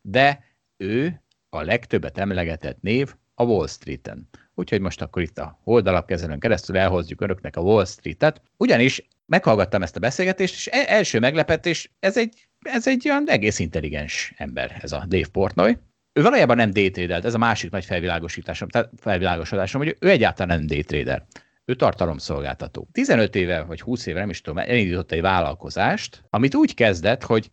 de 0.00 0.44
ő 0.76 1.22
a 1.48 1.62
legtöbbet 1.62 2.18
emlegetett 2.18 2.80
név 2.80 3.14
a 3.34 3.44
Wall 3.44 3.66
Street-en. 3.66 4.28
Úgyhogy 4.54 4.80
most 4.80 5.02
akkor 5.02 5.22
itt 5.22 5.38
a 5.38 5.60
oldalapkezelőn 5.64 6.38
keresztül 6.38 6.78
elhozzuk 6.78 7.20
önöknek 7.20 7.56
a 7.56 7.60
Wall 7.60 7.84
Street-et, 7.84 8.42
ugyanis 8.56 9.08
meghallgattam 9.26 9.82
ezt 9.82 9.96
a 9.96 10.00
beszélgetést, 10.00 10.54
és 10.54 10.68
e- 10.72 10.94
első 10.94 11.18
meglepetés, 11.18 11.92
ez 12.00 12.16
egy, 12.16 12.48
ez 12.60 12.86
egy 12.86 13.08
olyan 13.08 13.28
egész 13.28 13.58
intelligens 13.58 14.32
ember, 14.36 14.78
ez 14.80 14.92
a 14.92 15.04
Dave 15.08 15.28
Portnoy. 15.32 15.76
Ő 16.18 16.22
valójában 16.22 16.56
nem 16.56 16.70
daytradert, 16.70 17.24
ez 17.24 17.34
a 17.34 17.38
másik 17.38 17.70
nagy 17.70 17.84
felvilágosításom, 17.84 18.68
tehát 18.68 18.90
felvilágosodásom, 18.96 19.80
hogy 19.80 19.96
ő 20.00 20.08
egyáltalán 20.08 20.58
nem 20.58 20.66
daytrader. 20.66 21.24
Ő 21.64 21.74
tartalomszolgáltató. 21.74 22.88
15 22.92 23.34
éve 23.34 23.62
vagy 23.62 23.80
20 23.80 24.06
éve, 24.06 24.20
nem 24.20 24.30
is 24.30 24.40
tudom, 24.40 24.58
elindított 24.58 25.12
egy 25.12 25.20
vállalkozást, 25.20 26.24
amit 26.30 26.54
úgy 26.54 26.74
kezdett, 26.74 27.22
hogy 27.22 27.50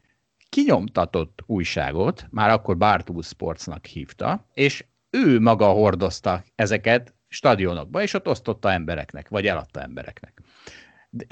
kinyomtatott 0.50 1.44
újságot, 1.46 2.28
már 2.30 2.50
akkor 2.50 2.78
Bartool 2.78 3.24
Sportsnak 3.24 3.86
hívta, 3.86 4.48
és 4.54 4.86
ő 5.10 5.40
maga 5.40 5.68
hordozta 5.68 6.44
ezeket 6.56 7.14
stadionokba, 7.28 8.02
és 8.02 8.14
ott 8.14 8.28
osztotta 8.28 8.72
embereknek, 8.72 9.30
vagy 9.30 9.48
eladta 9.48 9.82
embereknek 9.82 10.42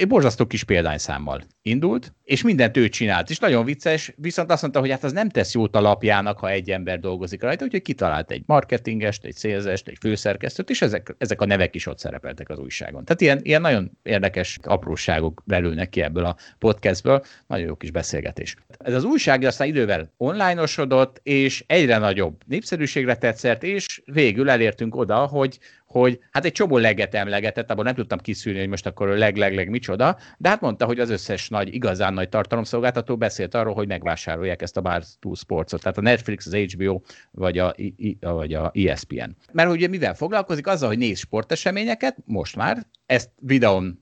borzasztó 0.07 0.45
kis 0.45 0.63
példányszámmal 0.63 1.43
indult, 1.61 2.13
és 2.23 2.41
mindent 2.41 2.77
ő 2.77 2.89
csinált, 2.89 3.29
és 3.29 3.39
nagyon 3.39 3.65
vicces, 3.65 4.13
viszont 4.17 4.51
azt 4.51 4.61
mondta, 4.61 4.79
hogy 4.79 4.89
hát 4.89 5.03
az 5.03 5.11
nem 5.11 5.29
tesz 5.29 5.53
jót 5.53 5.75
a 5.75 5.81
lapjának, 5.81 6.39
ha 6.39 6.49
egy 6.49 6.71
ember 6.71 6.99
dolgozik 6.99 7.41
rajta, 7.41 7.65
úgyhogy 7.65 7.81
kitalált 7.81 8.31
egy 8.31 8.43
marketingest, 8.45 9.25
egy 9.25 9.35
szélzest, 9.35 9.87
egy 9.87 9.97
főszerkesztőt, 9.99 10.69
és 10.69 10.81
ezek, 10.81 11.15
ezek 11.17 11.41
a 11.41 11.45
nevek 11.45 11.75
is 11.75 11.85
ott 11.85 11.99
szerepeltek 11.99 12.49
az 12.49 12.59
újságon. 12.59 13.05
Tehát 13.05 13.21
ilyen, 13.21 13.39
ilyen 13.41 13.61
nagyon 13.61 13.91
érdekes 14.03 14.59
apróságok 14.63 15.41
belülnek 15.45 15.89
ki 15.89 16.01
ebből 16.01 16.25
a 16.25 16.35
podcastből, 16.59 17.23
nagyon 17.47 17.67
jó 17.67 17.75
kis 17.75 17.91
beszélgetés. 17.91 18.55
Ez 18.77 18.93
az 18.93 19.03
újság 19.03 19.43
aztán 19.43 19.67
idővel 19.67 20.11
onlineosodott, 20.17 21.19
és 21.23 21.63
egyre 21.67 21.97
nagyobb 21.97 22.41
népszerűségre 22.45 23.15
tetszett, 23.15 23.63
és 23.63 24.01
végül 24.05 24.49
elértünk 24.49 24.95
oda, 24.95 25.15
hogy 25.15 25.59
hogy 25.93 26.19
hát 26.31 26.45
egy 26.45 26.51
csomó 26.51 26.77
leget 26.77 27.15
emlegetett, 27.15 27.71
abban 27.71 27.85
nem 27.85 27.93
tudtam 27.93 28.17
kiszűrni, 28.17 28.59
hogy 28.59 28.67
most 28.67 28.85
akkor 28.85 29.07
leg-leg-leg 29.07 29.69
micsoda, 29.69 30.17
de 30.37 30.49
hát 30.49 30.61
mondta, 30.61 30.85
hogy 30.85 30.99
az 30.99 31.09
összes 31.09 31.49
nagy, 31.49 31.73
igazán 31.73 32.13
nagy 32.13 32.29
tartalomszolgáltató 32.29 33.17
beszélt 33.17 33.55
arról, 33.55 33.73
hogy 33.73 33.87
megvásárolják 33.87 34.61
ezt 34.61 34.77
a 34.77 34.81
Barstool 34.81 35.35
Sportsot, 35.35 35.81
tehát 35.81 35.97
a 35.97 36.01
Netflix, 36.01 36.45
az 36.45 36.55
HBO 36.55 37.01
vagy 37.31 37.57
a, 37.57 37.73
I, 37.77 38.17
vagy 38.19 38.53
a 38.53 38.71
ESPN. 38.73 39.29
Mert 39.51 39.69
ugye 39.69 39.87
mivel 39.87 40.13
foglalkozik? 40.13 40.67
Azzal, 40.67 40.87
hogy 40.87 40.97
néz 40.97 41.19
sporteseményeket, 41.19 42.17
most 42.25 42.55
már, 42.55 42.87
ezt 43.05 43.29
videón 43.39 43.99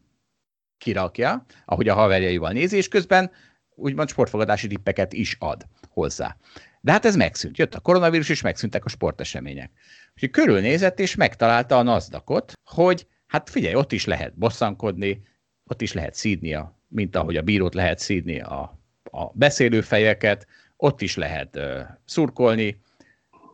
kirakja, 0.78 1.46
ahogy 1.66 1.88
a 1.88 1.94
haverjaival 1.94 2.52
nézi, 2.52 2.78
és 2.78 2.88
közben 2.88 3.32
úgymond 3.76 4.10
sportfogadási 4.10 4.68
tippeket 4.68 5.14
is 5.14 5.36
ad 5.40 5.66
hozzá. 5.90 6.38
De 6.82 6.92
hát 6.92 7.06
ez 7.06 7.16
megszűnt. 7.16 7.58
Jött 7.58 7.76
a 7.76 7.80
koronavírus, 7.80 8.30
és 8.30 8.42
megszűntek 8.42 8.86
a 8.86 8.90
sportesemények. 8.90 9.72
Úgyhogy 10.14 10.30
körülnézett, 10.30 11.00
és 11.00 11.16
megtalálta 11.16 11.78
a 11.78 11.84
nazdakot, 11.84 12.54
hogy 12.64 13.08
hát 13.28 13.50
figyelj, 13.50 13.76
ott 13.76 13.92
is 13.92 14.06
lehet 14.06 14.38
bosszankodni, 14.38 15.22
ott 15.64 15.82
is 15.82 15.94
lehet 15.94 16.14
szídni, 16.14 16.54
a, 16.54 16.80
mint 16.88 17.16
ahogy 17.16 17.38
a 17.38 17.42
bírót 17.42 17.74
lehet 17.74 18.00
szídni 18.00 18.40
a, 18.40 18.80
a 19.04 19.32
beszélőfejeket, 19.34 20.48
ott 20.78 21.02
is 21.02 21.16
lehet 21.16 21.56
uh, 21.56 21.82
szurkolni, 22.06 22.82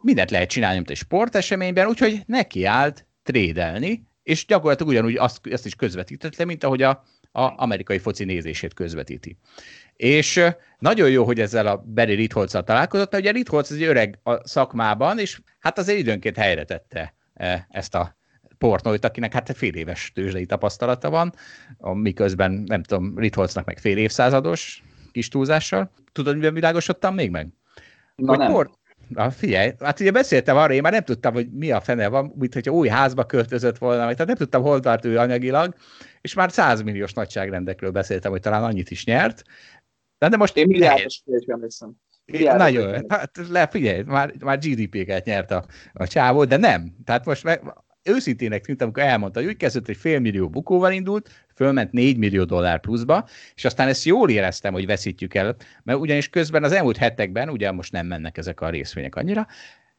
mindent 0.01 0.31
lehet 0.31 0.49
csinálni, 0.49 0.75
mint 0.75 0.89
egy 0.89 0.97
sporteseményben, 0.97 1.87
úgyhogy 1.87 2.21
neki 2.25 2.65
állt 2.65 3.05
trédelni, 3.23 4.07
és 4.23 4.45
gyakorlatilag 4.45 4.91
ugyanúgy 4.91 5.17
azt, 5.17 5.47
azt 5.51 5.65
is 5.65 5.75
közvetítette, 5.75 6.45
mint 6.45 6.63
ahogy 6.63 6.81
a, 6.81 6.89
a 7.31 7.53
amerikai 7.55 7.97
foci 7.97 8.23
nézését 8.23 8.73
közvetíti. 8.73 9.37
És 9.97 10.43
nagyon 10.79 11.09
jó, 11.09 11.25
hogy 11.25 11.39
ezzel 11.39 11.67
a 11.67 11.77
Barry 11.77 12.13
Ritholzal 12.13 12.63
találkozott, 12.63 13.11
mert 13.11 13.23
ugye 13.23 13.31
Ritholz 13.31 13.71
egy 13.71 13.83
öreg 13.83 14.19
a 14.23 14.47
szakmában, 14.47 15.19
és 15.19 15.39
hát 15.59 15.77
azért 15.77 15.99
időnként 15.99 16.37
helyre 16.37 16.63
tette 16.63 17.13
ezt 17.69 17.95
a 17.95 18.15
pornóit, 18.57 19.05
akinek 19.05 19.33
hát 19.33 19.51
fél 19.55 19.73
éves 19.73 20.11
tőzsdei 20.15 20.45
tapasztalata 20.45 21.09
van, 21.09 21.33
miközben, 21.93 22.51
nem 22.51 22.83
tudom, 22.83 23.17
Ritholznak 23.17 23.65
meg 23.65 23.77
fél 23.77 23.97
évszázados 23.97 24.83
kis 25.11 25.27
túlzással. 25.27 25.91
Tudod, 26.11 26.35
miben 26.35 26.53
világosodtam 26.53 27.15
még 27.15 27.31
meg? 27.31 27.47
Na 28.15 28.29
hogy 28.29 28.37
nem. 28.37 28.51
Port... 28.51 28.71
Na, 29.07 29.31
figyelj, 29.31 29.71
hát 29.79 29.99
ugye 29.99 30.11
beszéltem 30.11 30.57
arra, 30.57 30.73
én 30.73 30.81
már 30.81 30.91
nem 30.91 31.03
tudtam, 31.03 31.33
hogy 31.33 31.51
mi 31.51 31.71
a 31.71 31.81
fene 31.81 32.07
van, 32.07 32.33
mint 32.35 32.53
hogyha 32.53 32.71
új 32.71 32.87
házba 32.87 33.25
költözött 33.25 33.77
volna, 33.77 34.05
vagy 34.05 34.13
tehát 34.13 34.27
nem 34.27 34.35
tudtam, 34.35 34.61
hol 34.61 34.79
tart 34.79 35.05
ő 35.05 35.17
anyagilag, 35.17 35.75
és 36.21 36.33
már 36.33 36.51
100 36.51 36.81
milliós 36.81 37.13
nagyságrendekről 37.13 37.91
beszéltem, 37.91 38.31
hogy 38.31 38.41
talán 38.41 38.63
annyit 38.63 38.91
is 38.91 39.05
nyert, 39.05 39.43
de, 40.17 40.29
de 40.29 40.37
most... 40.37 40.57
Én 40.57 40.67
milliárdos 40.67 41.23
emlékszem. 41.45 41.91
Nagyon, 42.57 43.05
hát 43.07 43.39
le, 43.49 43.67
figyelj, 43.67 44.01
már, 44.01 44.33
már 44.39 44.59
GDP-ket 44.59 45.25
nyert 45.25 45.51
a, 45.51 45.65
a 45.93 46.07
csávó, 46.07 46.45
de 46.45 46.57
nem. 46.57 46.95
Tehát 47.05 47.25
most 47.25 47.43
meg, 47.43 47.61
őszintének 48.07 48.65
tűnt, 48.65 48.81
amikor 48.81 49.03
elmondta, 49.03 49.39
hogy 49.39 49.49
úgy 49.49 49.57
kezdett, 49.57 49.85
hogy 49.85 49.97
fél 49.97 50.19
millió 50.19 50.49
bukóval 50.49 50.91
indult, 50.91 51.29
fölment 51.55 51.91
4 51.91 52.17
millió 52.17 52.43
dollár 52.43 52.79
pluszba, 52.79 53.27
és 53.55 53.65
aztán 53.65 53.87
ezt 53.87 54.03
jól 54.03 54.29
éreztem, 54.29 54.73
hogy 54.73 54.85
veszítjük 54.85 55.33
el, 55.33 55.55
mert 55.83 55.99
ugyanis 55.99 56.29
közben 56.29 56.63
az 56.63 56.71
elmúlt 56.71 56.97
hetekben, 56.97 57.49
ugye 57.49 57.71
most 57.71 57.91
nem 57.91 58.05
mennek 58.07 58.37
ezek 58.37 58.61
a 58.61 58.69
részvények 58.69 59.15
annyira, 59.15 59.47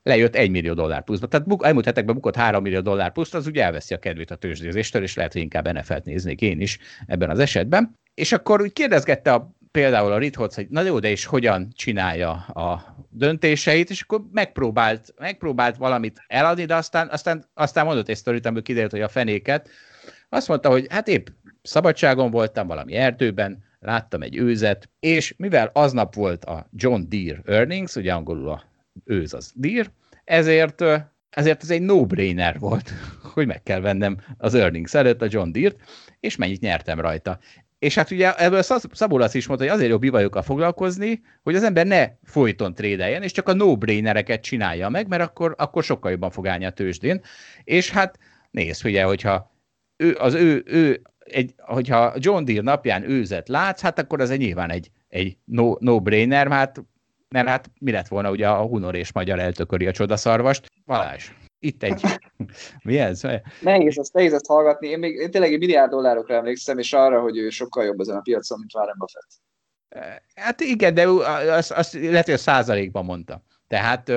lejött 0.02 0.34
1 0.34 0.50
millió 0.50 0.74
dollár 0.74 1.04
pluszba. 1.04 1.26
Tehát 1.26 1.46
buk, 1.46 1.64
elmúlt 1.64 1.84
hetekben 1.84 2.14
bukott 2.14 2.36
3 2.36 2.62
millió 2.62 2.80
dollár 2.80 3.12
plusz, 3.12 3.34
az 3.34 3.46
ugye 3.46 3.62
elveszi 3.64 3.94
a 3.94 3.98
kedvét 3.98 4.30
a 4.30 4.36
tőzsdézéstől, 4.36 5.02
és 5.02 5.14
lehet, 5.14 5.32
hogy 5.32 5.42
inkább 5.42 5.72
NFL-t 5.72 6.04
néznék 6.04 6.40
én 6.40 6.60
is 6.60 6.78
ebben 7.06 7.30
az 7.30 7.38
esetben. 7.38 7.94
És 8.14 8.32
akkor 8.32 8.60
úgy 8.60 8.72
kérdezgette 8.72 9.32
a 9.32 9.50
például 9.70 10.12
a 10.12 10.18
Ritholz, 10.18 10.54
hogy 10.54 10.68
na 10.68 10.82
jó, 10.82 10.98
de 10.98 11.10
és 11.10 11.24
hogyan 11.24 11.68
csinálja 11.74 12.30
a 12.32 12.96
döntéseit, 13.10 13.90
és 13.90 14.02
akkor 14.02 14.22
megpróbált, 14.32 15.14
megpróbált 15.18 15.76
valamit 15.76 16.22
eladni, 16.26 16.64
de 16.64 16.74
aztán, 16.74 17.08
aztán, 17.08 17.44
aztán 17.54 17.84
mondott 17.84 18.08
egy 18.08 18.16
sztorit, 18.16 18.44
amiből 18.46 18.62
kiderült, 18.62 18.90
hogy 18.90 19.00
a 19.00 19.08
fenéket. 19.08 19.68
Azt 20.28 20.48
mondta, 20.48 20.70
hogy 20.70 20.86
hát 20.90 21.08
épp 21.08 21.26
szabadságon 21.62 22.30
voltam 22.30 22.66
valami 22.66 22.94
erdőben, 22.94 23.66
láttam 23.80 24.22
egy 24.22 24.36
őzet, 24.36 24.88
és 25.00 25.34
mivel 25.36 25.70
aznap 25.72 26.14
volt 26.14 26.44
a 26.44 26.68
John 26.72 27.02
Deere 27.08 27.40
earnings, 27.44 27.94
ugye 27.94 28.12
angolul 28.12 28.50
a 28.50 28.62
őz 29.04 29.34
az 29.34 29.52
Deere, 29.54 29.92
ezért 30.24 30.82
ezért 31.30 31.62
ez 31.62 31.70
egy 31.70 31.82
no-brainer 31.82 32.58
volt, 32.58 32.92
hogy 33.34 33.46
meg 33.46 33.62
kell 33.62 33.80
vennem 33.80 34.16
az 34.38 34.54
earnings 34.54 34.94
előtt 34.94 35.22
a 35.22 35.26
John 35.28 35.52
Deere-t, 35.52 35.80
és 36.20 36.36
mennyit 36.36 36.60
nyertem 36.60 37.00
rajta. 37.00 37.38
És 37.78 37.94
hát 37.94 38.10
ugye 38.10 38.34
ebből 38.34 38.62
Szabolasz 38.62 39.34
is 39.34 39.46
mondta, 39.46 39.66
hogy 39.66 39.74
azért 39.74 39.90
jobb 39.90 40.00
bivajokkal 40.00 40.42
foglalkozni, 40.42 41.22
hogy 41.42 41.54
az 41.54 41.62
ember 41.62 41.86
ne 41.86 42.08
folyton 42.24 42.74
trédeljen, 42.74 43.22
és 43.22 43.32
csak 43.32 43.48
a 43.48 43.52
no-brainereket 43.52 44.42
csinálja 44.42 44.88
meg, 44.88 45.08
mert 45.08 45.22
akkor, 45.22 45.54
akkor 45.58 45.84
sokkal 45.84 46.10
jobban 46.10 46.30
fog 46.30 46.46
állni 46.46 46.64
a 46.64 46.70
tőzsdén. 46.70 47.20
És 47.64 47.90
hát 47.90 48.18
nézd, 48.50 48.86
ugye, 48.86 49.02
hogyha 49.02 49.52
ő, 49.96 50.16
az 50.18 50.34
ő, 50.34 50.62
ő 50.66 51.02
egy, 51.18 51.54
hogyha 51.58 52.14
John 52.16 52.44
Deere 52.44 52.62
napján 52.62 53.10
őzet 53.10 53.48
látsz, 53.48 53.80
hát 53.80 53.98
akkor 53.98 54.20
az 54.20 54.30
egy 54.30 54.38
nyilván 54.38 54.70
egy, 54.70 54.90
egy 55.08 55.36
no, 55.44 55.74
no-brainer, 55.78 56.48
hát, 56.48 56.82
mert 57.28 57.48
hát 57.48 57.70
mi 57.78 57.90
lett 57.90 58.08
volna, 58.08 58.30
ugye 58.30 58.48
a 58.48 58.66
Hunor 58.66 58.94
és 58.94 59.12
Magyar 59.12 59.38
eltököri 59.38 59.86
a 59.86 59.92
csodaszarvast. 59.92 60.66
Valás 60.84 61.32
itt 61.58 61.82
egy. 61.82 62.02
Mi 62.84 62.98
ez? 62.98 63.22
Nehéz 63.60 63.98
ezt, 63.98 64.12
nehéz 64.12 64.32
ezt 64.32 64.46
hallgatni. 64.46 64.88
Én 64.88 64.98
még 64.98 65.14
én 65.14 65.30
tényleg 65.30 65.52
egy 65.52 65.58
milliárd 65.58 65.90
dollárokra 65.90 66.34
emlékszem, 66.34 66.78
és 66.78 66.92
arra, 66.92 67.20
hogy 67.20 67.38
ő 67.38 67.50
sokkal 67.50 67.84
jobb 67.84 68.00
ezen 68.00 68.16
a 68.16 68.20
piacon, 68.20 68.58
mint 68.58 68.74
Warren 68.74 68.96
Buffett. 68.98 69.28
Hát 70.34 70.60
igen, 70.60 70.94
de 70.94 71.08
azt, 71.08 71.70
azt 71.70 71.92
lehet, 71.92 72.24
hogy 72.24 72.34
a 72.34 72.38
százalékban 72.38 73.04
mondta. 73.04 73.42
Tehát, 73.66 74.12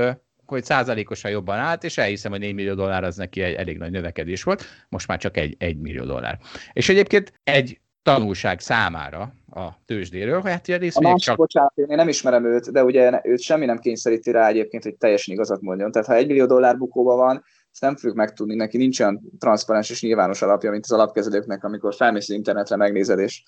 hogy 0.45 0.63
százalékosan 0.63 1.31
jobban 1.31 1.57
állt, 1.57 1.83
és 1.83 1.97
elhiszem, 1.97 2.31
hogy 2.31 2.39
4 2.39 2.53
millió 2.53 2.73
dollár 2.73 3.03
az 3.03 3.15
neki 3.15 3.41
egy 3.41 3.53
elég 3.53 3.77
nagy 3.77 3.91
növekedés 3.91 4.43
volt, 4.43 4.63
most 4.89 5.07
már 5.07 5.17
csak 5.17 5.37
egy, 5.37 5.55
egy 5.59 5.77
millió 5.77 6.05
dollár. 6.05 6.39
És 6.73 6.89
egyébként 6.89 7.33
egy 7.43 7.79
tanulság 8.03 8.59
számára 8.59 9.33
a 9.51 9.69
tőzsdéről, 9.85 10.41
hát 10.41 10.67
ilyen 10.67 10.81
a 10.93 11.01
másik, 11.01 11.17
csak... 11.17 11.37
Bocsánat, 11.37 11.73
én 11.75 11.85
nem 11.87 12.07
ismerem 12.07 12.45
őt, 12.45 12.71
de 12.71 12.83
ugye 12.83 13.21
őt 13.23 13.41
semmi 13.41 13.65
nem 13.65 13.79
kényszeríti 13.79 14.31
rá 14.31 14.47
egyébként, 14.47 14.83
hogy 14.83 14.95
teljesen 14.95 15.33
igazat 15.33 15.61
mondjon. 15.61 15.91
Tehát 15.91 16.07
ha 16.07 16.15
egy 16.15 16.27
millió 16.27 16.45
dollár 16.45 16.77
bukóba 16.77 17.15
van, 17.15 17.43
ezt 17.71 17.81
nem 17.81 17.95
fogjuk 17.95 18.15
megtudni, 18.15 18.55
neki 18.55 18.77
nincs 18.77 18.99
olyan 18.99 19.21
transzparens 19.39 19.89
és 19.89 20.01
nyilvános 20.01 20.41
alapja, 20.41 20.71
mint 20.71 20.83
az 20.83 20.91
alapkezelőknek, 20.91 21.63
amikor 21.63 21.95
felmész 21.95 22.29
az 22.29 22.35
internetre, 22.35 22.75
megnézed, 22.75 23.19
és, 23.19 23.43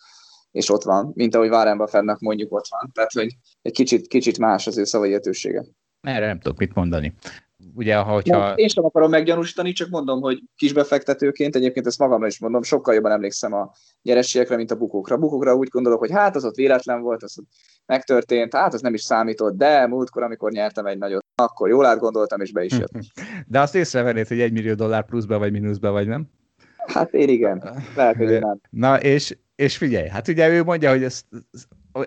és 0.52 0.70
ott 0.70 0.84
van, 0.84 1.12
mint 1.16 1.36
ahogy 1.36 1.50
Warren 1.50 1.78
Buffettnak 1.78 2.20
mondjuk 2.20 2.54
ott 2.54 2.68
van. 2.70 2.92
Tehát, 2.94 3.12
hogy 3.12 3.36
egy 3.62 3.74
kicsit, 3.74 4.08
kicsit 4.08 4.38
más 4.38 4.68
az 4.68 4.78
ő 4.78 4.84
szavaietősége. 4.84 5.66
Erre 6.02 6.26
nem 6.26 6.40
tudok 6.40 6.58
mit 6.58 6.74
mondani 6.74 7.14
ugye, 7.76 7.96
hogyha... 7.96 8.38
Nem, 8.38 8.58
én 8.58 8.68
sem 8.68 8.86
akarom 8.86 9.10
meggyanúsítani, 9.10 9.72
csak 9.72 9.90
mondom, 9.90 10.22
hogy 10.22 10.44
kisbefektetőként, 10.56 11.56
egyébként 11.56 11.88
ezt 11.88 12.00
magamra 12.00 12.28
is 12.28 12.40
mondom, 12.40 12.62
sokkal 12.62 12.94
jobban 12.94 13.12
emlékszem 13.12 13.54
a 13.54 13.72
nyerességekre, 14.02 14.56
mint 14.56 14.72
a 14.72 14.76
bukókra. 14.76 15.18
Bukókra 15.18 15.56
úgy 15.56 15.68
gondolok, 15.68 16.00
hogy 16.00 16.12
hát 16.12 16.36
az 16.36 16.46
ott 16.46 16.56
véletlen 16.56 17.02
volt, 17.02 17.24
az 17.24 17.40
ott 17.40 17.48
megtörtént, 17.86 18.56
hát 18.56 18.74
az 18.74 18.82
nem 18.82 18.94
is 18.94 19.02
számított, 19.02 19.58
de 19.58 19.88
múltkor, 19.88 20.24
amikor 20.24 20.52
nyertem 20.52 20.86
egy 20.86 20.98
nagyot, 20.98 21.26
akkor 21.36 21.70
jól 21.70 21.86
átgondoltam, 21.86 22.42
és 22.42 22.52
be 22.52 22.64
is 22.64 22.78
jött. 22.78 22.92
De 23.48 23.60
azt 23.60 23.76
észrevennéd, 23.76 24.28
hogy 24.28 24.40
egy 24.40 24.52
millió 24.52 24.74
dollár 24.74 25.06
pluszba 25.06 25.38
vagy 25.38 25.52
mínuszba 25.52 25.92
vagy, 25.92 26.08
nem? 26.08 26.30
Hát 26.86 27.14
én 27.14 27.30
igen, 27.30 27.64
lehet, 27.96 28.16
hogy 28.16 28.40
nem. 28.40 28.60
Na, 28.70 29.02
és, 29.02 29.38
és 29.56 29.78
figyelj, 29.78 30.08
hát 30.08 30.28
ugye 30.28 30.50
ő 30.50 30.64
mondja, 30.64 30.90
hogy 30.90 31.04
ez 31.04 31.24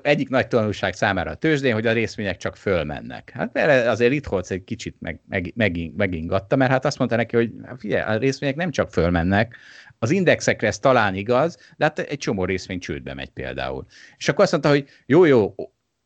egyik 0.02 0.28
nagy 0.28 0.48
tanulság 0.48 0.94
számára 0.94 1.30
a 1.30 1.34
tőzsdén, 1.34 1.74
hogy 1.74 1.86
a 1.86 1.92
részvények 1.92 2.36
csak 2.36 2.56
fölmennek. 2.56 3.30
Hát 3.34 3.52
mert 3.52 3.86
azért 3.86 4.12
itt 4.12 4.26
Holc 4.26 4.50
egy 4.50 4.64
kicsit 4.64 4.96
meg, 4.98 5.20
meg, 5.28 5.52
meging, 5.54 5.96
megingatta, 5.96 6.56
mert 6.56 6.70
hát 6.70 6.84
azt 6.84 6.98
mondta 6.98 7.16
neki, 7.16 7.36
hogy 7.36 7.52
hát 7.64 7.80
figyelj, 7.80 8.02
a 8.02 8.18
részvények 8.18 8.56
nem 8.56 8.70
csak 8.70 8.90
fölmennek, 8.90 9.56
Az 9.98 10.10
indexekre 10.10 10.66
ez 10.66 10.78
talán 10.78 11.14
igaz, 11.14 11.56
de 11.76 11.84
hát 11.84 11.98
egy 11.98 12.18
csomó 12.18 12.44
részvény 12.44 12.78
csődbe 12.78 13.14
megy 13.14 13.30
például. 13.30 13.86
És 14.16 14.28
akkor 14.28 14.42
azt 14.42 14.52
mondta, 14.52 14.70
hogy 14.70 14.88
jó, 15.06 15.24
jó, 15.24 15.54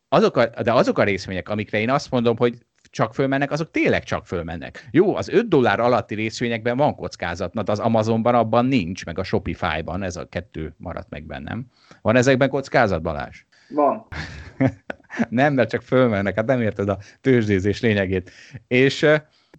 azok 0.08 0.36
a, 0.36 0.62
de 0.62 0.72
azok 0.72 0.98
a 0.98 1.04
részvények, 1.04 1.48
amikre 1.48 1.80
én 1.80 1.90
azt 1.90 2.10
mondom, 2.10 2.36
hogy 2.36 2.58
csak 2.90 3.14
fölmennek, 3.14 3.50
azok 3.50 3.70
tényleg 3.70 4.04
csak 4.04 4.26
fölmennek. 4.26 4.88
Jó, 4.90 5.16
az 5.16 5.28
5 5.28 5.48
dollár 5.48 5.80
alatti 5.80 6.14
részvényekben 6.14 6.76
van 6.76 6.94
kockázat, 6.94 7.64
de 7.64 7.72
az 7.72 7.78
Amazonban 7.78 8.34
abban 8.34 8.66
nincs, 8.66 9.04
meg 9.04 9.18
a 9.18 9.24
Shopify-ban, 9.24 10.02
ez 10.02 10.16
a 10.16 10.28
kettő 10.28 10.74
maradt 10.76 11.10
meg 11.10 11.24
bennem. 11.24 11.66
Van 12.02 12.16
ezekben 12.16 12.48
kockázat, 12.48 13.02
Balázs? 13.02 13.44
Van. 13.70 14.06
nem, 15.28 15.54
mert 15.54 15.70
csak 15.70 15.82
fölmennek, 15.82 16.34
hát 16.34 16.46
nem 16.46 16.62
érted 16.62 16.88
a 16.88 16.98
tőzsdézés 17.20 17.80
lényegét. 17.80 18.30
És 18.68 19.06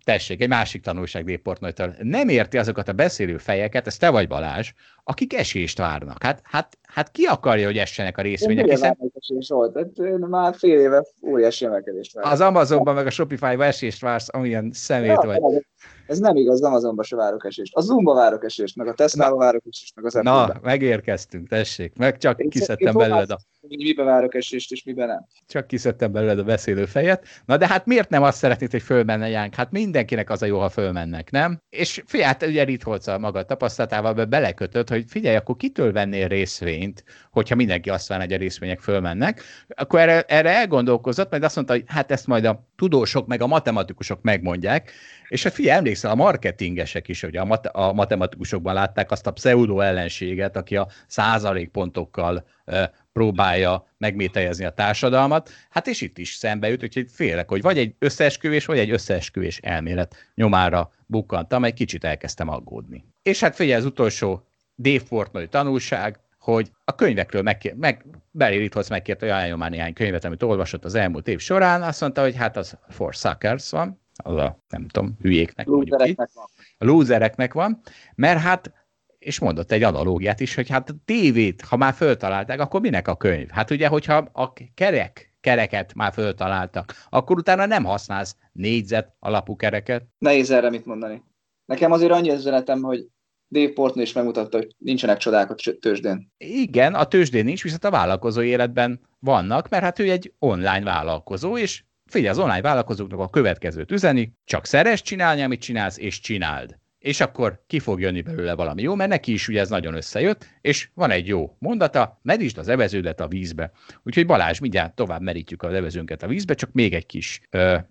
tessék, 0.03 0.41
egy 0.41 0.47
másik 0.47 0.81
tanulság 0.81 1.23
Déportnőtől. 1.23 1.95
Nem 1.99 2.29
érti 2.29 2.57
azokat 2.57 2.87
a 2.87 2.93
beszélő 2.93 3.37
fejeket, 3.37 3.87
ez 3.87 3.97
te 3.97 4.09
vagy 4.09 4.27
Balázs, 4.27 4.73
akik 5.03 5.33
esést 5.33 5.77
várnak. 5.77 6.23
Hát, 6.23 6.39
hát, 6.43 6.77
hát 6.81 7.11
ki 7.11 7.23
akarja, 7.23 7.65
hogy 7.65 7.77
essenek 7.77 8.17
a 8.17 8.21
részvények? 8.21 8.69
Hiszen... 8.69 8.97
esés 9.19 9.47
volt, 9.47 9.77
hát 9.77 10.17
már 10.19 10.55
fél 10.55 10.79
éve 10.79 11.05
óriási 11.27 11.65
emelkedést 11.65 12.13
várok. 12.13 12.31
Az 12.31 12.41
Amazonban 12.41 12.95
meg 12.95 13.05
a 13.05 13.09
Shopify-ban 13.09 13.61
esést 13.67 14.01
vársz, 14.01 14.27
amilyen 14.31 14.71
szemét 14.73 15.09
ja, 15.09 15.21
vagy. 15.25 15.65
Ez 16.07 16.19
nem 16.19 16.35
igaz, 16.35 16.61
Amazonban 16.61 17.05
se 17.05 17.15
várok 17.15 17.45
esést. 17.45 17.75
A 17.75 17.81
Zoomba 17.81 18.13
várok 18.13 18.43
esést, 18.43 18.75
meg 18.75 18.87
a 18.87 18.93
Tesla-ba 18.93 19.37
várok 19.37 19.63
esést, 19.69 19.95
meg 19.95 20.05
az 20.05 20.15
Apple-ben. 20.15 20.47
Na, 20.47 20.59
megérkeztünk, 20.61 21.47
tessék, 21.47 21.95
meg 21.95 22.17
csak 22.17 22.39
én 22.39 22.49
kiszedtem 22.49 22.93
belőled 22.93 23.29
a... 23.29 23.37
Miben 23.67 24.05
várok 24.05 24.35
esést, 24.35 24.71
és 24.71 24.83
miben 24.83 25.07
nem. 25.07 25.25
Csak 25.47 25.67
kiszedtem 25.67 26.11
belőled 26.11 26.39
a 26.39 26.43
beszélő 26.43 26.85
fejet. 26.85 27.25
Na 27.45 27.57
de 27.57 27.67
hát 27.67 27.85
miért 27.85 28.09
nem 28.09 28.23
azt 28.23 28.37
szeretnéd, 28.37 28.71
hogy 28.71 28.81
fölmenne 28.81 29.29
Jánk? 29.29 29.55
Hát 29.55 29.71
mindenkinek 29.71 30.29
az 30.29 30.41
a 30.41 30.45
jó, 30.45 30.59
ha 30.59 30.69
fölmennek, 30.69 31.31
nem? 31.31 31.61
És 31.69 32.03
hát 32.21 32.43
ugye 32.43 32.63
Ritholc 32.63 33.07
a 33.07 33.17
maga 33.17 33.43
tapasztalatával 33.43 34.13
be 34.13 34.25
belekötött, 34.25 34.89
hogy 34.91 35.05
figyelj, 35.07 35.35
akkor 35.35 35.55
kitől 35.55 35.91
vennél 35.91 36.27
részvényt, 36.27 37.03
hogyha 37.31 37.55
mindenki 37.55 37.89
azt 37.89 38.07
várna, 38.07 38.23
hogy 38.23 38.33
a 38.33 38.37
részvények 38.37 38.79
fölmennek. 38.79 39.43
Akkor 39.67 39.99
erre, 39.99 40.21
erre 40.21 40.49
elgondolkozott, 40.49 41.29
majd 41.29 41.43
azt 41.43 41.55
mondta, 41.55 41.73
hogy 41.73 41.83
hát 41.87 42.11
ezt 42.11 42.27
majd 42.27 42.45
a 42.45 42.67
tudósok 42.75 43.27
meg 43.27 43.41
a 43.41 43.47
matematikusok 43.47 44.21
megmondják, 44.21 44.91
és 45.31 45.43
hát 45.43 45.53
figyelj, 45.53 45.77
emlékszel, 45.77 46.11
a 46.11 46.15
marketingesek 46.15 47.07
is, 47.07 47.21
hogy 47.21 47.37
a, 47.37 47.45
mat- 47.45 47.67
a 47.67 47.93
matematikusokban 47.93 48.73
látták 48.73 49.11
azt 49.11 49.27
a 49.27 49.31
pseudo 49.31 49.79
ellenséget, 49.79 50.55
aki 50.55 50.75
a 50.77 50.87
százalékpontokkal 51.07 52.45
e, 52.65 52.91
próbálja 53.13 53.87
megmételjezni 53.97 54.65
a 54.65 54.69
társadalmat. 54.69 55.49
Hát 55.69 55.87
és 55.87 56.01
itt 56.01 56.17
is 56.17 56.33
szembe 56.33 56.69
jut, 56.69 56.83
úgyhogy 56.83 57.07
félek, 57.11 57.49
hogy 57.49 57.61
vagy 57.61 57.77
egy 57.77 57.95
összeesküvés, 57.99 58.65
vagy 58.65 58.79
egy 58.79 58.91
összeesküvés 58.91 59.57
elmélet 59.57 60.15
nyomára 60.35 60.91
bukkantam, 61.05 61.63
egy 61.63 61.73
kicsit 61.73 62.03
elkezdtem 62.03 62.47
aggódni. 62.49 63.05
És 63.23 63.39
hát 63.39 63.55
figyelj, 63.55 63.79
az 63.79 63.85
utolsó 63.85 64.45
Dave 64.81 65.03
Portnoy 65.09 65.47
tanulság, 65.47 66.19
hogy 66.39 66.71
a 66.85 66.95
könyvekről 66.95 67.41
meg, 67.75 68.05
Barry 68.31 68.57
Ritholz 68.57 68.89
megkérte, 68.89 69.25
hogy 69.25 69.33
ajánljon 69.33 69.57
már 69.57 69.69
néhány 69.69 69.93
könyvet, 69.93 70.25
amit 70.25 70.43
olvasott 70.43 70.85
az 70.85 70.95
elmúlt 70.95 71.27
év 71.27 71.39
során, 71.39 71.81
azt 71.81 72.01
mondta, 72.01 72.21
hogy 72.21 72.35
hát 72.35 72.57
az 72.57 72.77
For 72.89 73.13
Suckers 73.13 73.69
van, 73.69 74.01
az 74.23 74.35
a, 74.35 74.57
nem 74.69 74.87
tudom, 74.87 75.17
hülyéknek 75.21 75.67
itt. 75.81 76.15
Van. 76.15 76.49
A 76.77 76.85
lúzereknek 76.85 77.53
van, 77.53 77.81
mert 78.15 78.39
hát 78.39 78.71
és 79.19 79.39
mondott 79.39 79.71
egy 79.71 79.83
analógiát 79.83 80.39
is, 80.39 80.55
hogy 80.55 80.69
hát 80.69 80.89
a 80.89 80.93
tévét, 81.05 81.61
ha 81.61 81.77
már 81.77 81.93
föltalálták, 81.93 82.59
akkor 82.59 82.81
minek 82.81 83.07
a 83.07 83.15
könyv? 83.15 83.49
Hát 83.49 83.71
ugye, 83.71 83.87
hogyha 83.87 84.29
a 84.33 84.53
kerek, 84.73 85.33
kereket 85.41 85.93
már 85.93 86.13
föltaláltak, 86.13 87.05
akkor 87.09 87.37
utána 87.37 87.65
nem 87.65 87.83
használsz 87.83 88.35
négyzet 88.51 89.15
alapú 89.19 89.55
kereket. 89.55 90.03
Nehéz 90.17 90.51
erre 90.51 90.69
mit 90.69 90.85
mondani. 90.85 91.23
Nekem 91.65 91.91
azért 91.91 92.11
annyi 92.11 92.31
üzenetem, 92.31 92.81
hogy 92.81 93.07
Dave 93.51 93.71
Portnoy 93.73 94.03
is 94.03 94.13
megmutatta, 94.13 94.57
hogy 94.57 94.75
nincsenek 94.77 95.17
csodák 95.17 95.49
a 95.49 95.55
tőzsdén. 95.79 96.31
Igen, 96.37 96.93
a 96.93 97.03
tőzsdén 97.03 97.45
nincs, 97.45 97.63
viszont 97.63 97.83
a 97.83 97.89
vállalkozó 97.89 98.41
életben 98.41 98.99
vannak, 99.19 99.69
mert 99.69 99.83
hát 99.83 99.99
ő 99.99 100.11
egy 100.11 100.33
online 100.39 100.83
vállalkozó, 100.83 101.57
és 101.57 101.83
figyelj, 102.05 102.31
az 102.31 102.39
online 102.39 102.61
vállalkozóknak 102.61 103.19
a 103.19 103.29
következőt 103.29 103.91
üzeni, 103.91 104.33
csak 104.45 104.65
szeres 104.65 105.01
csinálni, 105.01 105.41
amit 105.41 105.61
csinálsz, 105.61 105.97
és 105.97 106.19
csináld. 106.19 106.79
És 106.99 107.19
akkor 107.19 107.63
ki 107.67 107.79
fog 107.79 107.99
jönni 107.99 108.21
belőle 108.21 108.53
valami 108.53 108.81
jó, 108.81 108.95
mert 108.95 109.09
neki 109.09 109.31
is 109.33 109.47
ugye 109.47 109.59
ez 109.59 109.69
nagyon 109.69 109.93
összejött, 109.93 110.45
és 110.61 110.89
van 110.93 111.11
egy 111.11 111.27
jó 111.27 111.55
mondata, 111.59 112.19
medítsd 112.21 112.57
az 112.57 112.67
eveződet 112.67 113.19
a 113.19 113.27
vízbe. 113.27 113.71
Úgyhogy 114.03 114.25
Balázs, 114.25 114.59
mindjárt 114.59 114.95
tovább 114.95 115.21
merítjük 115.21 115.63
az 115.63 115.73
evezőnket 115.73 116.23
a 116.23 116.27
vízbe, 116.27 116.53
csak 116.53 116.71
még 116.71 116.93
egy 116.93 117.05
kis. 117.05 117.41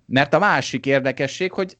Mert 0.07 0.35
a 0.35 0.39
másik 0.39 0.87
érdekesség, 0.87 1.53
hogy 1.53 1.79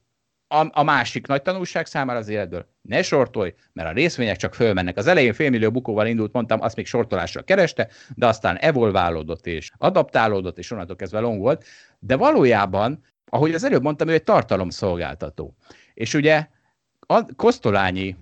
a, 0.51 0.69
a 0.71 0.83
másik 0.83 1.27
nagy 1.27 1.41
tanulság 1.41 1.85
számára 1.85 2.19
az 2.19 2.27
életből, 2.27 2.65
ne 2.81 3.01
sortolj, 3.01 3.53
mert 3.73 3.89
a 3.89 3.91
részvények 3.91 4.37
csak 4.37 4.53
fölmennek. 4.53 4.97
Az 4.97 5.07
elején 5.07 5.33
félmillió 5.33 5.71
bukóval 5.71 6.07
indult, 6.07 6.33
mondtam, 6.33 6.61
azt 6.61 6.75
még 6.75 6.85
sortolásra 6.85 7.41
kereste, 7.41 7.87
de 8.15 8.27
aztán 8.27 8.57
evolválódott 8.57 9.45
és 9.45 9.71
adaptálódott, 9.77 10.57
és 10.57 10.71
onnantól 10.71 10.95
kezdve 10.95 11.19
long 11.19 11.39
volt. 11.39 11.65
De 11.99 12.15
valójában, 12.15 13.03
ahogy 13.25 13.53
az 13.53 13.63
előbb 13.63 13.81
mondtam, 13.81 14.07
ő 14.07 14.13
egy 14.13 14.23
tartalomszolgáltató. 14.23 15.55
És 15.93 16.13
ugye 16.13 16.47
a 16.99 17.25
Kosztolányi 17.35 18.15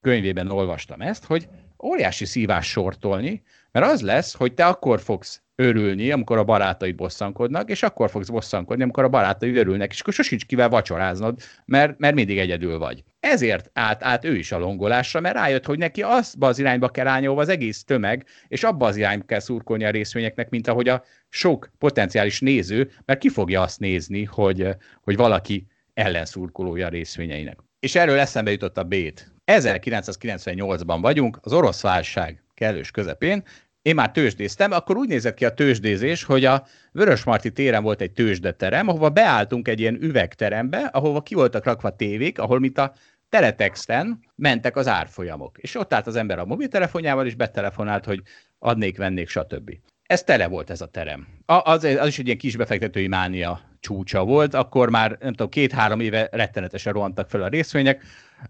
könyvében 0.00 0.50
olvastam 0.50 1.00
ezt, 1.00 1.24
hogy 1.24 1.48
óriási 1.82 2.24
szívás 2.24 2.66
sortolni, 2.66 3.42
mert 3.72 3.86
az 3.86 4.00
lesz, 4.00 4.34
hogy 4.34 4.54
te 4.54 4.66
akkor 4.66 5.00
fogsz 5.00 5.41
örülni, 5.56 6.10
amikor 6.10 6.38
a 6.38 6.44
barátaid 6.44 6.94
bosszankodnak, 6.94 7.70
és 7.70 7.82
akkor 7.82 8.10
fogsz 8.10 8.28
bosszankodni, 8.28 8.82
amikor 8.82 9.04
a 9.04 9.08
barátaid 9.08 9.56
örülnek, 9.56 9.92
és 9.92 10.00
akkor 10.00 10.12
sosincs 10.12 10.46
kivel 10.46 10.68
vacsoráznod, 10.68 11.40
mert, 11.64 11.98
mert 11.98 12.14
mindig 12.14 12.38
egyedül 12.38 12.78
vagy. 12.78 13.04
Ezért 13.20 13.70
állt 13.72 14.02
át 14.04 14.24
ő 14.24 14.36
is 14.36 14.52
a 14.52 14.58
longolásra, 14.58 15.20
mert 15.20 15.34
rájött, 15.34 15.64
hogy 15.66 15.78
neki 15.78 16.02
azba 16.02 16.46
az 16.46 16.58
irányba 16.58 16.88
kell 16.88 17.06
állni, 17.06 17.26
az 17.26 17.48
egész 17.48 17.84
tömeg, 17.84 18.26
és 18.48 18.62
abba 18.62 18.86
az 18.86 18.96
irányba 18.96 19.24
kell 19.24 19.40
szurkolni 19.40 19.84
a 19.84 19.90
részvényeknek, 19.90 20.48
mint 20.50 20.68
ahogy 20.68 20.88
a 20.88 21.04
sok 21.28 21.70
potenciális 21.78 22.40
néző, 22.40 22.90
mert 23.04 23.20
ki 23.20 23.28
fogja 23.28 23.60
azt 23.60 23.80
nézni, 23.80 24.24
hogy, 24.24 24.68
hogy 25.02 25.16
valaki 25.16 25.66
ellenszurkolója 25.94 26.86
a 26.86 26.90
részvényeinek. 26.90 27.58
És 27.80 27.94
erről 27.94 28.18
eszembe 28.18 28.50
jutott 28.50 28.78
a 28.78 28.82
Bét. 28.82 29.32
1998-ban 29.46 30.98
vagyunk, 31.00 31.38
az 31.40 31.52
orosz 31.52 31.82
válság 31.82 32.42
kellős 32.54 32.90
közepén, 32.90 33.42
én 33.82 33.94
már 33.94 34.10
tőzsdéztem, 34.10 34.72
akkor 34.72 34.96
úgy 34.96 35.08
nézett 35.08 35.34
ki 35.34 35.44
a 35.44 35.54
tőzsdézés, 35.54 36.24
hogy 36.24 36.44
a 36.44 36.66
Vörösmarty 36.92 37.48
téren 37.48 37.82
volt 37.82 38.00
egy 38.00 38.12
tőzsdeterem, 38.12 38.88
ahova 38.88 39.10
beálltunk 39.10 39.68
egy 39.68 39.80
ilyen 39.80 40.02
üvegterembe, 40.02 40.78
ahova 40.78 41.22
ki 41.22 41.34
voltak 41.34 41.64
rakva 41.64 41.96
tévék, 41.96 42.38
ahol 42.38 42.58
mint 42.58 42.78
a 42.78 42.92
teletexten 43.28 44.20
mentek 44.34 44.76
az 44.76 44.88
árfolyamok. 44.88 45.58
És 45.58 45.74
ott 45.74 45.92
állt 45.92 46.06
az 46.06 46.16
ember 46.16 46.38
a 46.38 46.44
mobiltelefonjával, 46.44 47.26
és 47.26 47.34
betelefonált, 47.34 48.04
hogy 48.04 48.22
adnék, 48.58 48.96
vennék, 48.96 49.28
stb. 49.28 49.70
Ez 50.02 50.22
tele 50.22 50.46
volt 50.46 50.70
ez 50.70 50.80
a 50.80 50.86
terem. 50.86 51.26
Az, 51.46 51.84
az 51.84 52.06
is 52.06 52.18
egy 52.18 52.26
ilyen 52.26 52.38
kisbefektetői 52.38 53.06
mánia 53.06 53.60
csúcsa 53.80 54.24
volt, 54.24 54.54
akkor 54.54 54.90
már 54.90 55.16
nem 55.20 55.30
tudom, 55.30 55.48
két-három 55.48 56.00
éve 56.00 56.28
rettenetesen 56.32 56.92
rohantak 56.92 57.30
fel 57.30 57.42
a 57.42 57.48
részvények, 57.48 58.04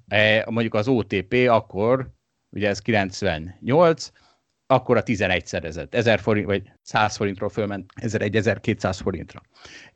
e, 0.08 0.46
mondjuk 0.50 0.74
az 0.74 0.88
OTP 0.88 1.34
akkor, 1.48 2.08
ugye 2.50 2.68
ez 2.68 2.78
98, 2.78 4.10
akkor 4.72 4.96
a 4.96 5.02
11 5.02 5.46
szerezett, 5.46 5.94
1000 5.94 6.20
forint, 6.20 6.46
vagy 6.46 6.62
100 6.82 7.16
forintról 7.16 7.48
fölment 7.48 7.92
1000-1200 8.00 8.98
forintra. 9.02 9.42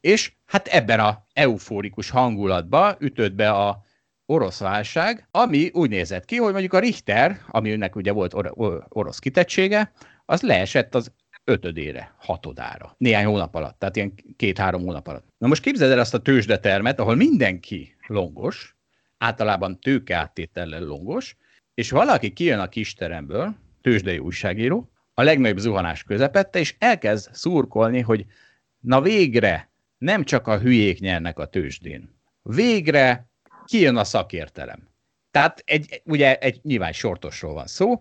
És 0.01 0.33
hát 0.47 0.66
ebben 0.66 1.01
a 1.01 1.27
eufórikus 1.33 2.11
hangulatba 2.11 2.97
ütött 2.99 3.35
be 3.35 3.51
a 3.51 3.83
orosz 4.27 4.59
válság, 4.59 5.29
ami 5.31 5.70
úgy 5.72 5.91
nézett 5.91 6.24
ki, 6.24 6.37
hogy 6.37 6.53
mondjuk 6.53 6.72
a 6.72 6.79
Richter, 6.79 7.41
ami 7.49 7.70
önnek 7.70 7.97
ugye 7.97 8.12
volt 8.12 8.35
or- 8.35 8.85
orosz 8.89 9.18
kitettsége, 9.18 9.93
az 10.24 10.43
leesett 10.43 10.95
az 10.95 11.12
ötödére, 11.45 12.14
hatodára. 12.18 12.95
Néhány 12.99 13.24
hónap 13.24 13.55
alatt, 13.55 13.79
tehát 13.79 13.97
ilyen 13.97 14.14
két-három 14.37 14.83
hónap 14.83 15.07
alatt. 15.07 15.27
Na 15.39 15.47
most 15.47 15.62
képzeld 15.62 15.93
el 15.93 15.99
azt 15.99 16.14
a 16.14 16.22
tőzsdetermet, 16.22 17.01
ahol 17.01 17.14
mindenki 17.14 17.97
longos, 18.07 18.77
általában 19.18 19.81
tőke 19.81 20.16
áttétellel 20.16 20.83
longos, 20.83 21.37
és 21.74 21.91
valaki 21.91 22.33
kijön 22.33 22.59
a 22.59 22.68
kisteremből, 22.68 23.57
tőzsdei 23.87 24.18
újságíró, 24.18 24.91
a 25.14 25.22
legnagyobb 25.22 25.59
zuhanás 25.59 26.03
közepette, 26.03 26.59
és 26.59 26.74
elkezd 26.78 27.34
szurkolni, 27.34 28.01
hogy 28.01 28.26
na 28.78 29.01
végre 29.01 29.70
nem 29.99 30.24
csak 30.24 30.47
a 30.47 30.59
hülyék 30.59 31.01
nyernek 31.01 31.39
a 31.39 31.47
tőzsdén. 31.47 32.20
Végre 32.43 33.28
kijön 33.64 33.97
a 33.97 34.05
szakértelem. 34.05 34.89
Tehát 35.30 35.62
egy, 35.64 36.03
ugye 36.05 36.39
egy 36.39 36.61
nyilván 36.62 36.93
sortosról 36.93 37.55
van 37.55 37.66
szó, 37.66 38.01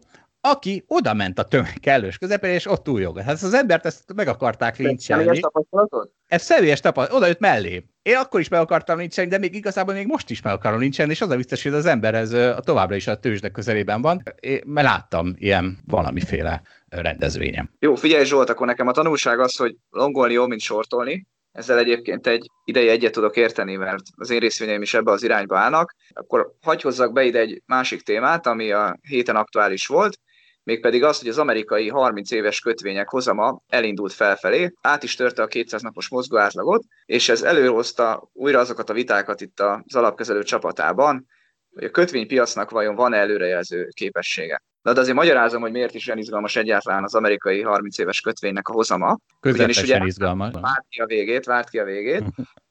aki 0.52 0.84
oda 0.88 1.14
ment 1.14 1.40
a 1.40 1.44
tömeg 1.44 1.74
kellős 1.80 2.18
közepére, 2.18 2.54
és 2.54 2.68
ott 2.68 2.90
újjog. 2.90 3.20
Hát 3.20 3.42
az 3.42 3.54
embert 3.54 3.86
ezt 3.86 4.14
meg 4.16 4.28
akarták 4.28 4.78
lincselni. 4.78 5.24
Személyes 5.24 5.44
tapasztalatod? 5.44 6.10
Ez 6.28 6.42
személyes 6.42 6.80
tapasztalat, 6.80 7.22
oda 7.22 7.28
jött 7.28 7.40
mellé. 7.40 7.86
Én 8.02 8.16
akkor 8.16 8.40
is 8.40 8.48
meg 8.48 8.60
akartam 8.60 8.98
lincselni, 8.98 9.30
de 9.30 9.38
még 9.38 9.56
igazából 9.56 9.94
még 9.94 10.08
most 10.08 10.30
is 10.30 10.42
meg 10.42 10.54
akarom 10.54 10.80
lincselni, 10.80 11.12
és 11.12 11.22
az 11.22 11.30
a 11.30 11.36
biztos, 11.36 11.64
hogy 11.64 11.74
az 11.74 11.86
ember 11.86 12.16
ez 12.16 12.32
a 12.32 12.60
továbbra 12.60 12.96
is 12.96 13.08
a 13.08 13.20
tőzsde 13.20 13.50
közelében 13.50 14.02
van, 14.02 14.24
én, 14.40 14.62
mert 14.66 14.88
láttam 14.88 15.34
ilyen 15.38 15.78
valamiféle 15.86 16.62
rendezvényem. 16.90 17.70
Jó, 17.80 17.96
figyelj 17.96 18.26
Zsolt, 18.26 18.50
akkor 18.50 18.68
nekem 18.68 18.88
a 18.88 18.92
tanulság 18.92 19.40
az, 19.40 19.56
hogy 19.56 19.76
longolni 19.90 20.34
jó, 20.34 20.48
mint 20.48 20.62
sortolni, 20.62 21.28
ezzel 21.52 21.78
egyébként 21.78 22.28
egy 22.28 22.48
ideje 22.66 22.92
egyet 22.92 23.12
tudok 23.12 23.36
érteni, 23.36 23.76
mert 23.76 24.04
az 24.16 24.30
én 24.30 24.40
részvényeim 24.40 24.82
is 24.82 24.94
ebbe 24.94 25.12
az 25.12 25.24
irányba 25.24 25.58
állnak, 25.58 25.96
akkor 26.14 26.54
hagyj 26.62 26.84
hozzak 26.84 27.14
be 27.14 27.24
ide 27.24 27.40
egy 27.40 27.62
másik 27.66 28.02
témát, 28.02 28.48
ami 28.48 28.72
a 28.72 29.00
héten 29.02 29.36
aktuális 29.36 29.88
volt, 29.88 30.20
mégpedig 30.66 31.04
az, 31.04 31.20
hogy 31.20 31.28
az 31.28 31.38
amerikai 31.38 31.90
30 31.90 32.32
éves 32.32 32.60
kötvények 32.60 33.10
hozama 33.10 33.62
elindult 33.68 34.14
felfelé, 34.14 34.74
át 34.82 35.04
is 35.04 35.16
törte 35.16 35.42
a 35.42 35.48
200 35.48 35.82
napos 35.82 36.10
mozgóátlagot, 36.10 36.84
és 37.06 37.30
ez 37.30 37.42
előhozta 37.42 38.30
újra 38.34 38.60
azokat 38.60 38.90
a 38.90 38.94
vitákat 38.94 39.42
itt 39.42 39.60
az 39.60 39.96
alapkezelő 39.96 40.44
csapatában, 40.44 41.28
hogy 41.74 41.84
a 41.84 41.90
kötvénypiacnak 41.90 42.70
vajon 42.70 42.96
van 42.96 43.14
előrejelző 43.14 43.90
képessége. 43.94 44.62
De, 44.82 44.94
de 44.94 45.00
azért 45.00 45.16
magyarázom, 45.16 45.62
hogy 45.62 45.72
miért 45.72 45.94
is 45.94 46.08
olyan 46.08 46.20
izgalmas 46.20 46.56
egyáltalán 46.56 47.04
az 47.04 47.16
amerikai 47.16 47.62
30 47.62 47.98
éves 47.98 48.22
kötvénynek 48.22 48.68
a 48.68 48.74
hozama. 48.74 49.18
Ugyanis 49.42 49.82
ugye 49.82 50.00
izgalmas. 50.06 50.54
Várt 50.54 50.86
ki 50.90 51.02
a 51.02 51.06
végét, 51.06 51.46
várt 51.46 51.70
ki 51.70 51.80
a 51.80 51.84
végét. 51.84 52.24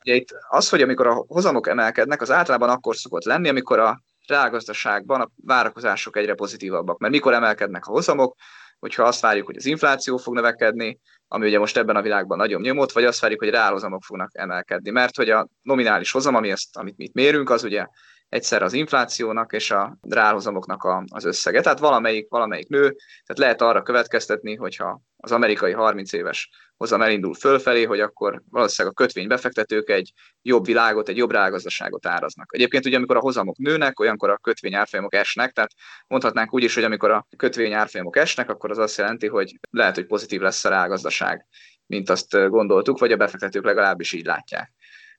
Ugye 0.05 0.14
itt 0.14 0.28
az, 0.49 0.68
hogy 0.68 0.82
amikor 0.82 1.07
a 1.07 1.24
hozamok 1.26 1.68
emelkednek, 1.68 2.20
az 2.20 2.30
általában 2.30 2.68
akkor 2.68 2.97
szokott 2.97 3.24
lenni, 3.24 3.49
amikor 3.49 3.78
a 3.78 4.01
reálgazdaságban 4.26 5.20
a 5.20 5.30
várakozások 5.36 6.16
egyre 6.16 6.34
pozitívabbak. 6.34 6.98
Mert 6.98 7.12
mikor 7.12 7.32
emelkednek 7.32 7.86
a 7.86 7.90
hozamok, 7.90 8.36
hogyha 8.78 9.02
azt 9.02 9.20
várjuk, 9.20 9.46
hogy 9.46 9.56
az 9.56 9.66
infláció 9.66 10.16
fog 10.16 10.34
növekedni, 10.34 11.00
ami 11.28 11.46
ugye 11.46 11.58
most 11.58 11.76
ebben 11.76 11.96
a 11.96 12.02
világban 12.02 12.38
nagyon 12.38 12.60
nyomott, 12.60 12.92
vagy 12.92 13.04
azt 13.04 13.20
várjuk, 13.20 13.40
hogy 13.40 13.50
reálhozamok 13.50 14.02
fognak 14.02 14.30
emelkedni. 14.32 14.90
Mert 14.90 15.16
hogy 15.16 15.30
a 15.30 15.48
nominális 15.62 16.10
hozam, 16.10 16.34
ami 16.34 16.50
ezt, 16.50 16.76
amit 16.76 16.96
mi 16.96 17.10
mérünk, 17.12 17.50
az 17.50 17.64
ugye 17.64 17.86
egyszer 18.28 18.62
az 18.62 18.72
inflációnak 18.72 19.52
és 19.52 19.70
a 19.70 19.96
ráhozamoknak 20.00 20.82
a, 20.82 21.04
az 21.10 21.24
összege. 21.24 21.60
Tehát 21.60 21.78
valamelyik, 21.78 22.28
valamelyik 22.28 22.68
nő, 22.68 22.80
tehát 23.26 23.38
lehet 23.38 23.62
arra 23.62 23.82
következtetni, 23.82 24.54
hogyha 24.54 25.00
az 25.16 25.32
amerikai 25.32 25.72
30 25.72 26.12
éves 26.12 26.50
hozam 26.76 27.02
elindul 27.02 27.34
fölfelé, 27.34 27.82
hogy 27.82 28.00
akkor 28.00 28.42
valószínűleg 28.50 28.96
a 28.96 29.02
kötvénybefektetők 29.02 29.90
egy 29.90 30.12
jobb 30.42 30.64
világot, 30.64 31.08
egy 31.08 31.16
jobb 31.16 31.30
rágazdaságot 31.30 32.06
áraznak. 32.06 32.54
Egyébként 32.54 32.86
ugye, 32.86 32.96
amikor 32.96 33.16
a 33.16 33.20
hozamok 33.20 33.56
nőnek, 33.56 34.00
olyankor 34.00 34.30
a 34.30 34.36
kötvény 34.36 34.74
árfolyamok 34.74 35.14
esnek, 35.14 35.52
tehát 35.52 35.72
mondhatnánk 36.06 36.54
úgy 36.54 36.62
is, 36.62 36.74
hogy 36.74 36.84
amikor 36.84 37.10
a 37.10 37.26
kötvény 37.36 37.72
árfolyamok 37.72 38.16
esnek, 38.16 38.50
akkor 38.50 38.70
az 38.70 38.78
azt 38.78 38.98
jelenti, 38.98 39.26
hogy 39.26 39.58
lehet, 39.70 39.94
hogy 39.94 40.06
pozitív 40.06 40.40
lesz 40.40 40.64
a 40.64 40.68
rágazdaság, 40.68 41.46
mint 41.86 42.10
azt 42.10 42.48
gondoltuk, 42.48 42.98
vagy 42.98 43.12
a 43.12 43.16
befektetők 43.16 43.64
legalábbis 43.64 44.12
így 44.12 44.24
látják. 44.24 44.72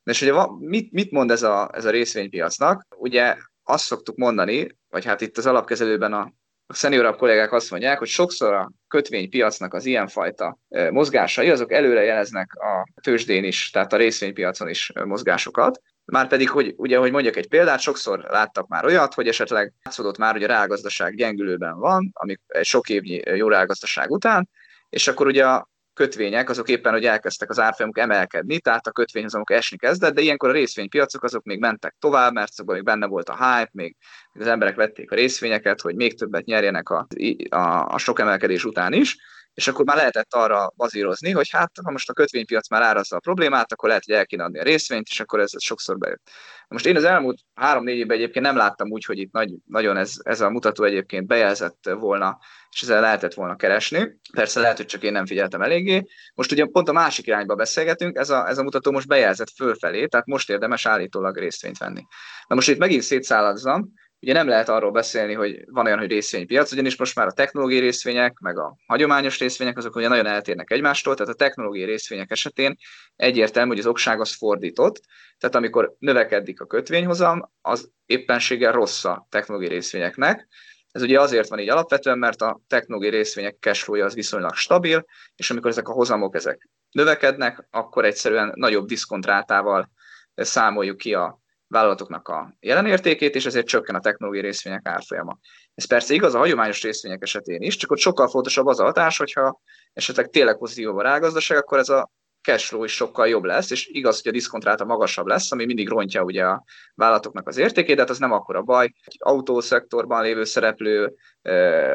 De 0.05 0.11
és 0.11 0.21
ugye 0.21 0.33
mit, 0.59 0.91
mit 0.91 1.11
mond 1.11 1.31
ez 1.31 1.43
a, 1.43 1.69
ez 1.73 1.85
a 1.85 1.89
részvénypiacnak? 1.89 2.87
Ugye 2.97 3.35
azt 3.63 3.83
szoktuk 3.83 4.17
mondani, 4.17 4.77
vagy 4.89 5.05
hát 5.05 5.21
itt 5.21 5.37
az 5.37 5.45
alapkezelőben 5.45 6.13
a 6.13 6.33
a 6.67 6.73
szeniorabb 6.73 7.17
kollégák 7.17 7.51
azt 7.51 7.71
mondják, 7.71 7.97
hogy 7.97 8.07
sokszor 8.07 8.53
a 8.53 8.71
kötvénypiacnak 8.87 9.73
az 9.73 9.85
ilyenfajta 9.85 10.57
mozgásai, 10.89 11.49
azok 11.49 11.71
előre 11.71 12.03
jeleznek 12.03 12.53
a 12.53 12.87
tőzsdén 13.01 13.43
is, 13.43 13.69
tehát 13.69 13.93
a 13.93 13.97
részvénypiacon 13.97 14.69
is 14.69 14.91
mozgásokat. 15.05 15.81
Márpedig, 16.05 16.49
hogy 16.49 16.73
ugye, 16.77 16.97
hogy 16.97 17.11
mondjak 17.11 17.35
egy 17.35 17.47
példát, 17.47 17.79
sokszor 17.79 18.19
láttak 18.19 18.67
már 18.67 18.85
olyat, 18.85 19.13
hogy 19.13 19.27
esetleg 19.27 19.73
látszódott 19.83 20.17
már, 20.17 20.33
hogy 20.33 20.43
a 20.43 20.47
rágazdaság 20.47 21.15
gyengülőben 21.15 21.77
van, 21.79 22.11
amik 22.13 22.41
sok 22.61 22.89
évnyi 22.89 23.21
jó 23.23 23.47
rágazdaság 23.47 24.11
után, 24.11 24.49
és 24.89 25.07
akkor 25.07 25.27
ugye 25.27 25.47
a 25.47 25.69
kötvények, 25.95 26.49
azok 26.49 26.69
éppen, 26.69 26.91
hogy 26.91 27.05
elkezdtek 27.05 27.49
az 27.49 27.59
árfolyamok 27.59 27.97
emelkedni, 27.97 28.59
tehát 28.59 28.87
a 28.87 28.91
kötvényhozamok 28.91 29.51
esni 29.51 29.77
kezdett, 29.77 30.13
de 30.13 30.21
ilyenkor 30.21 30.49
a 30.49 30.53
részvénypiacok 30.53 31.23
azok 31.23 31.43
még 31.43 31.59
mentek 31.59 31.95
tovább, 31.99 32.33
mert 32.33 32.49
azokban 32.51 32.75
még 32.75 32.85
benne 32.85 33.05
volt 33.05 33.29
a 33.29 33.35
hype, 33.35 33.69
még 33.71 33.95
az 34.33 34.47
emberek 34.47 34.75
vették 34.75 35.11
a 35.11 35.15
részvényeket, 35.15 35.81
hogy 35.81 35.95
még 35.95 36.17
többet 36.17 36.45
nyerjenek 36.45 36.89
a, 36.89 37.07
a, 37.49 37.85
a 37.85 37.97
sok 37.97 38.19
emelkedés 38.19 38.65
után 38.65 38.93
is, 38.93 39.17
és 39.55 39.67
akkor 39.67 39.85
már 39.85 39.95
lehetett 39.95 40.33
arra 40.33 40.73
bazírozni, 40.75 41.31
hogy 41.31 41.49
hát 41.49 41.71
ha 41.83 41.91
most 41.91 42.09
a 42.09 42.13
kötvénypiac 42.13 42.69
már 42.69 42.81
árazza 42.81 43.15
a 43.15 43.19
problémát, 43.19 43.71
akkor 43.71 43.87
lehet, 43.87 44.05
hogy 44.05 44.15
el 44.15 44.25
kéne 44.25 44.43
adni 44.43 44.59
a 44.59 44.63
részvényt, 44.63 45.07
és 45.09 45.19
akkor 45.19 45.39
ez, 45.39 45.51
sokszor 45.57 45.97
bejött. 45.97 46.29
Most 46.67 46.85
én 46.85 46.95
az 46.95 47.03
elmúlt 47.03 47.39
három-négy 47.53 47.97
évben 47.97 48.17
egyébként 48.17 48.45
nem 48.45 48.55
láttam 48.55 48.91
úgy, 48.91 49.05
hogy 49.05 49.17
itt 49.17 49.31
nagy, 49.31 49.53
nagyon 49.65 49.97
ez, 49.97 50.13
ez 50.23 50.41
a 50.41 50.49
mutató 50.49 50.83
egyébként 50.83 51.27
bejelzett 51.27 51.89
volna, 51.99 52.37
és 52.71 52.81
ezzel 52.81 53.01
lehetett 53.01 53.33
volna 53.33 53.55
keresni. 53.55 54.19
Persze 54.33 54.59
lehet, 54.59 54.77
hogy 54.77 54.85
csak 54.85 55.03
én 55.03 55.11
nem 55.11 55.25
figyeltem 55.25 55.61
eléggé. 55.61 56.03
Most 56.33 56.51
ugye 56.51 56.65
pont 56.65 56.89
a 56.89 56.93
másik 56.93 57.27
irányba 57.27 57.55
beszélgetünk, 57.55 58.17
ez 58.17 58.29
a, 58.29 58.47
ez 58.47 58.57
a 58.57 58.63
mutató 58.63 58.91
most 58.91 59.07
bejelzett 59.07 59.49
fölfelé, 59.55 60.05
tehát 60.05 60.25
most 60.25 60.49
érdemes 60.49 60.85
állítólag 60.85 61.37
részvényt 61.37 61.77
venni. 61.77 62.05
Na 62.47 62.55
most 62.55 62.69
itt 62.69 62.77
megint 62.77 63.01
szétszálladzam, 63.01 63.93
Ugye 64.25 64.33
nem 64.33 64.47
lehet 64.47 64.69
arról 64.69 64.91
beszélni, 64.91 65.33
hogy 65.33 65.63
van 65.69 65.85
olyan, 65.85 65.97
hogy 65.97 66.09
részvénypiac, 66.09 66.71
ugyanis 66.71 66.97
most 66.97 67.15
már 67.15 67.27
a 67.27 67.31
technológiai 67.31 67.79
részvények, 67.79 68.39
meg 68.39 68.57
a 68.57 68.77
hagyományos 68.87 69.39
részvények, 69.39 69.77
azok 69.77 69.95
ugye 69.95 70.07
nagyon 70.07 70.25
eltérnek 70.25 70.71
egymástól, 70.71 71.15
tehát 71.15 71.33
a 71.33 71.35
technológiai 71.35 71.85
részvények 71.85 72.31
esetén 72.31 72.75
egyértelmű, 73.15 73.69
hogy 73.69 73.79
az 73.79 73.85
okság 73.85 74.19
az 74.19 74.35
fordított, 74.35 75.01
tehát 75.37 75.55
amikor 75.55 75.95
növekedik 75.99 76.61
a 76.61 76.65
kötvényhozam, 76.65 77.51
az 77.61 77.91
éppenséggel 78.05 78.71
rossz 78.71 79.05
a 79.05 79.27
technológiai 79.29 79.73
részvényeknek, 79.73 80.47
ez 80.91 81.01
ugye 81.01 81.21
azért 81.21 81.49
van 81.49 81.59
így 81.59 81.69
alapvetően, 81.69 82.17
mert 82.17 82.41
a 82.41 82.61
technológiai 82.67 83.11
részvények 83.11 83.57
cashflow 83.59 84.03
az 84.03 84.13
viszonylag 84.13 84.53
stabil, 84.53 85.05
és 85.35 85.49
amikor 85.49 85.69
ezek 85.69 85.87
a 85.87 85.93
hozamok 85.93 86.35
ezek 86.35 86.69
növekednek, 86.91 87.67
akkor 87.71 88.05
egyszerűen 88.05 88.51
nagyobb 88.55 88.87
diszkontrátával 88.87 89.91
számoljuk 90.35 90.97
ki 90.97 91.13
a 91.13 91.43
vállalatoknak 91.67 92.27
a 92.27 92.55
jelenértékét, 92.59 93.35
és 93.35 93.45
ezért 93.45 93.67
csökken 93.67 93.95
a 93.95 93.99
technológiai 93.99 94.45
részvények 94.45 94.87
árfolyama. 94.87 95.37
Ez 95.75 95.85
persze 95.85 96.13
igaz 96.13 96.35
a 96.35 96.37
hagyományos 96.37 96.81
részvények 96.83 97.23
esetén 97.23 97.61
is, 97.61 97.75
csak 97.75 97.91
ott 97.91 97.97
sokkal 97.97 98.27
fontosabb 98.27 98.65
az 98.65 98.79
a 98.79 98.83
hatás, 98.83 99.17
hogyha 99.17 99.61
esetleg 99.93 100.29
tényleg 100.29 100.57
pozitívabb 100.57 100.97
a 100.97 101.01
rágazdaság, 101.01 101.57
akkor 101.57 101.77
ez 101.77 101.89
a 101.89 102.11
cashflow 102.41 102.83
is 102.83 102.93
sokkal 102.93 103.27
jobb 103.27 103.43
lesz, 103.43 103.71
és 103.71 103.87
igaz, 103.87 104.21
hogy 104.21 104.31
a 104.31 104.33
diszkontráta 104.33 104.85
magasabb 104.85 105.25
lesz, 105.25 105.51
ami 105.51 105.65
mindig 105.65 105.89
rontja 105.89 106.23
ugye 106.23 106.43
a 106.43 106.63
vállalatoknak 106.95 107.47
az 107.47 107.57
értékét, 107.57 107.95
de 107.95 108.01
hát 108.01 108.09
az 108.09 108.19
nem 108.19 108.31
akkora 108.31 108.61
baj. 108.61 108.85
Egy 109.05 109.15
autószektorban 109.19 110.23
lévő 110.23 110.43
szereplő, 110.43 111.13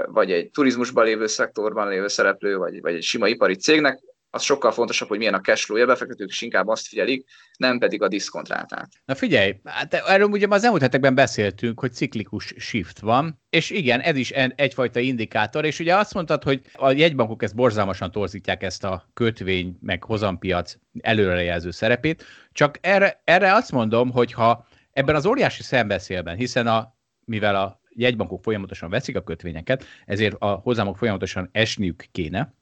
vagy 0.05 0.33
egy 0.33 0.51
turizmusban 0.51 1.05
lévő 1.05 1.27
szektorban 1.27 1.89
lévő 1.89 2.09
szereplő, 2.09 2.57
vagy, 2.57 2.81
vagy 2.81 2.95
egy 2.95 3.03
sima 3.03 3.29
ipari 3.29 3.57
cégnek 3.57 4.01
az 4.31 4.43
sokkal 4.43 4.72
fontosabb, 4.72 5.09
hogy 5.09 5.18
milyen 5.18 5.35
a 5.35 5.41
cashflow-ja, 5.41 5.87
befektetők 5.87 6.28
is 6.28 6.43
inkább 6.43 6.68
azt 6.68 6.87
figyelik, 6.87 7.28
nem 7.59 7.78
pedig 7.78 8.03
a 8.03 8.09
diszkontrátát. 8.09 8.89
Na 9.05 9.14
figyelj, 9.14 9.61
hát 9.64 9.95
erről 9.95 10.28
ugye 10.28 10.47
az 10.49 10.64
elmúlt 10.64 10.83
hetekben 10.83 11.14
beszéltünk, 11.14 11.81
hogy 11.81 11.93
ciklikus 11.93 12.55
shift 12.57 12.99
van, 12.99 13.41
és 13.51 13.70
igen, 13.70 14.01
ez 14.01 14.16
is 14.16 14.31
egyfajta 14.31 15.01
indikátor, 15.01 15.64
és 15.64 15.78
ugye 15.78 15.97
azt 15.97 16.14
mondtad, 16.14 16.43
hogy 16.43 16.61
a 16.72 16.91
jegybankok 16.91 17.43
ezt 17.43 17.55
borzalmasan 17.55 18.11
torzítják 18.11 18.62
ezt 18.62 18.85
a 18.85 19.09
kötvény, 19.14 19.78
meg 19.81 20.05
hozampiac 20.05 20.74
előrejelző 21.01 21.70
szerepét, 21.70 22.24
csak 22.53 22.78
erre, 22.81 23.20
erre 23.24 23.55
azt 23.55 23.72
mondom, 23.72 24.11
hogy 24.11 24.33
ha 24.33 24.66
ebben 24.93 25.14
az 25.14 25.26
óriási 25.26 25.62
szembeszélben, 25.62 26.37
hiszen 26.37 26.66
a, 26.66 26.97
mivel 27.24 27.57
a 27.57 27.81
jegybankok 27.89 28.43
folyamatosan 28.43 28.91
veszik 28.91 29.16
a 29.16 29.22
kötvényeket, 29.22 29.85
ezért 30.07 30.37
a 30.39 30.47
hozamok 30.47 30.97
folyamatosan 30.97 31.49
esniük 31.53 32.05
kéne, 32.12 32.55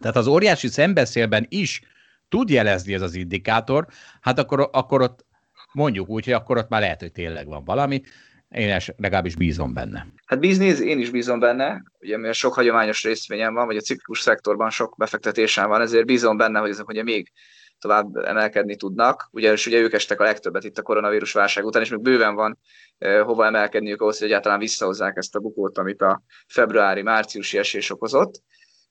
tehát 0.00 0.16
az 0.16 0.26
óriási 0.26 0.68
szembeszélben 0.68 1.46
is 1.48 1.80
tud 2.28 2.50
jelezni 2.50 2.94
ez 2.94 3.02
az 3.02 3.14
indikátor, 3.14 3.86
hát 4.20 4.38
akkor, 4.38 4.68
akkor 4.72 5.00
ott 5.00 5.24
mondjuk 5.72 6.08
úgy, 6.08 6.24
hogy 6.24 6.32
akkor 6.32 6.56
ott 6.56 6.68
már 6.68 6.80
lehet, 6.80 7.00
hogy 7.00 7.12
tényleg 7.12 7.46
van 7.46 7.64
valami. 7.64 8.02
Én 8.50 8.70
es, 8.70 8.92
legalábbis 8.96 9.36
bízom 9.36 9.74
benne. 9.74 10.06
Hát 10.26 10.40
bízni, 10.40 10.66
én 10.66 10.98
is 10.98 11.10
bízom 11.10 11.38
benne, 11.38 11.82
ugye 12.00 12.16
mert 12.16 12.34
sok 12.34 12.54
hagyományos 12.54 13.04
részvényem 13.04 13.54
van, 13.54 13.66
vagy 13.66 13.76
a 13.76 13.80
ciklikus 13.80 14.20
szektorban 14.20 14.70
sok 14.70 14.94
befektetésem 14.96 15.68
van, 15.68 15.80
ezért 15.80 16.06
bízom 16.06 16.36
benne, 16.36 16.58
hogy 16.58 16.70
ezek 16.70 16.88
ugye 16.88 17.02
még 17.02 17.32
tovább 17.78 18.16
emelkedni 18.16 18.76
tudnak. 18.76 19.28
Ugye, 19.30 19.52
és 19.52 19.66
ugye 19.66 19.78
ők 19.78 19.92
estek 19.92 20.20
a 20.20 20.24
legtöbbet 20.24 20.64
itt 20.64 20.78
a 20.78 20.82
koronavírus 20.82 21.32
válság 21.32 21.64
után, 21.64 21.82
és 21.82 21.90
még 21.90 22.00
bőven 22.00 22.34
van 22.34 22.58
eh, 22.98 23.24
hova 23.24 23.46
emelkedniük 23.46 24.00
ahhoz, 24.00 24.18
hogy 24.18 24.26
egyáltalán 24.26 24.58
visszahozzák 24.58 25.16
ezt 25.16 25.36
a 25.36 25.40
bukót, 25.40 25.78
amit 25.78 26.02
a 26.02 26.22
februári-márciusi 26.46 27.58
esés 27.58 27.90
okozott. 27.90 28.42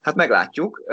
Hát 0.05 0.15
meglátjuk. 0.15 0.83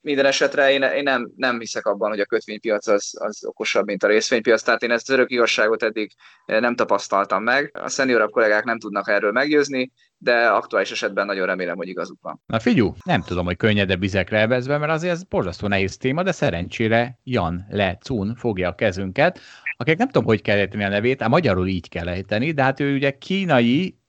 Minden 0.00 0.26
esetre 0.26 0.72
én, 0.72 0.82
én 0.82 1.02
nem, 1.02 1.32
nem 1.36 1.58
hiszek 1.58 1.86
abban, 1.86 2.10
hogy 2.10 2.20
a 2.20 2.24
kötvénypiac 2.24 2.86
az, 2.86 3.12
az 3.18 3.44
okosabb, 3.44 3.86
mint 3.86 4.02
a 4.02 4.06
részvénypiac, 4.06 4.62
tehát 4.62 4.82
én 4.82 4.90
ezt 4.90 5.10
az 5.10 5.14
örök 5.14 5.30
igazságot 5.30 5.82
eddig 5.82 6.12
nem 6.46 6.74
tapasztaltam 6.74 7.42
meg. 7.42 7.76
A 7.82 7.88
szeniorabb 7.88 8.30
kollégák 8.30 8.64
nem 8.64 8.78
tudnak 8.78 9.08
erről 9.08 9.32
meggyőzni, 9.32 9.92
de 10.18 10.48
aktuális 10.48 10.90
esetben 10.90 11.26
nagyon 11.26 11.46
remélem, 11.46 11.76
hogy 11.76 11.88
igazuk 11.88 12.18
van. 12.22 12.42
Na 12.46 12.58
figyú, 12.58 12.94
nem 13.04 13.22
tudom, 13.22 13.44
hogy 13.44 13.56
könnyedebb 13.56 14.00
vizekre 14.00 14.38
elvezve, 14.38 14.78
mert 14.78 14.92
azért 14.92 15.12
ez 15.12 15.22
borzasztó 15.22 15.66
nehéz 15.66 15.96
téma, 15.96 16.22
de 16.22 16.32
szerencsére 16.32 17.18
Jan 17.24 17.66
Le 17.70 17.96
Cun 18.00 18.34
fogja 18.34 18.68
a 18.68 18.74
kezünket, 18.74 19.40
akik 19.76 19.96
nem 19.96 20.06
tudom, 20.06 20.24
hogy 20.24 20.42
kell 20.42 20.58
ejteni 20.58 20.84
a 20.84 20.88
nevét, 20.88 21.22
ám 21.22 21.30
magyarul 21.30 21.66
így 21.66 21.88
kell 21.88 22.08
ejteni, 22.08 22.52
de 22.52 22.62
hát 22.62 22.80
ő 22.80 22.94
ugye 22.94 23.10
kínai 23.10 23.99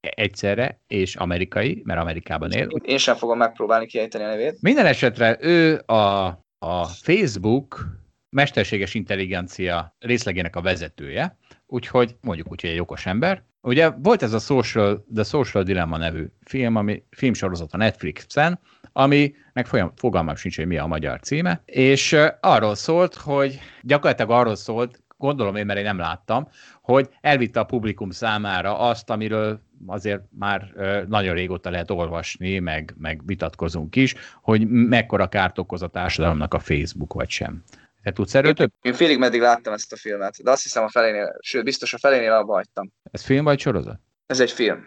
egyszerre, 0.00 0.80
és 0.86 1.16
amerikai, 1.16 1.82
mert 1.84 2.00
Amerikában 2.00 2.50
él. 2.50 2.68
Én 2.84 2.98
sem 2.98 3.16
fogom 3.16 3.38
megpróbálni 3.38 3.86
kiejteni 3.86 4.24
a 4.24 4.26
nevét. 4.26 4.58
Minden 4.60 4.86
esetre 4.86 5.36
ő 5.40 5.82
a, 5.86 6.26
a 6.58 6.84
Facebook 6.84 7.98
mesterséges 8.30 8.94
intelligencia 8.94 9.96
részlegének 9.98 10.56
a 10.56 10.60
vezetője, 10.60 11.38
úgyhogy 11.66 12.16
mondjuk 12.20 12.50
úgy, 12.50 12.60
hogy 12.60 12.70
egy 12.70 12.80
okos 12.80 13.06
ember. 13.06 13.42
Ugye 13.62 13.90
volt 13.90 14.22
ez 14.22 14.32
a 14.32 14.38
Social, 14.38 15.04
The 15.14 15.24
Social 15.24 15.62
Dilemma 15.62 15.96
nevű 15.96 16.26
film, 16.44 16.76
ami 16.76 17.02
filmsorozat 17.10 17.72
a 17.72 17.76
Netflixen, 17.76 18.60
aminek 18.92 19.66
folyam, 19.66 19.92
fogalmam 19.96 20.36
sincs, 20.36 20.56
hogy 20.56 20.66
mi 20.66 20.78
a 20.78 20.86
magyar 20.86 21.20
címe, 21.20 21.62
és 21.64 22.16
arról 22.40 22.74
szólt, 22.74 23.14
hogy 23.14 23.60
gyakorlatilag 23.82 24.30
arról 24.30 24.56
szólt, 24.56 25.02
gondolom 25.16 25.56
én, 25.56 25.66
mert 25.66 25.78
én 25.78 25.84
nem 25.84 25.98
láttam, 25.98 26.48
hogy 26.82 27.08
elvitte 27.20 27.60
a 27.60 27.64
publikum 27.64 28.10
számára 28.10 28.78
azt, 28.78 29.10
amiről 29.10 29.60
azért 29.86 30.22
már 30.38 30.72
nagyon 31.08 31.34
régóta 31.34 31.70
lehet 31.70 31.90
olvasni, 31.90 32.58
meg, 32.58 32.94
meg 32.98 33.20
vitatkozunk 33.26 33.96
is, 33.96 34.14
hogy 34.42 34.68
mekkora 34.68 35.28
kárt 35.28 35.58
okoz 35.58 35.82
a 35.82 35.88
társadalomnak 35.88 36.54
a 36.54 36.58
Facebook, 36.58 37.12
vagy 37.12 37.30
sem. 37.30 37.62
Te 38.02 38.12
tudsz 38.12 38.34
erről 38.34 38.52
több? 38.52 38.72
Én 38.82 38.92
félig 38.92 39.18
meddig 39.18 39.40
láttam 39.40 39.72
ezt 39.72 39.92
a 39.92 39.96
filmet, 39.96 40.42
de 40.42 40.50
azt 40.50 40.62
hiszem 40.62 40.84
a 40.84 40.88
felénél, 40.88 41.36
sőt, 41.40 41.64
biztos 41.64 41.94
a 41.94 41.98
felénél 41.98 42.32
abba 42.32 42.52
hagytam. 42.52 42.92
Ez 43.10 43.24
film 43.24 43.44
vagy 43.44 43.60
sorozat? 43.60 44.00
Ez 44.26 44.40
egy 44.40 44.50
film. 44.50 44.86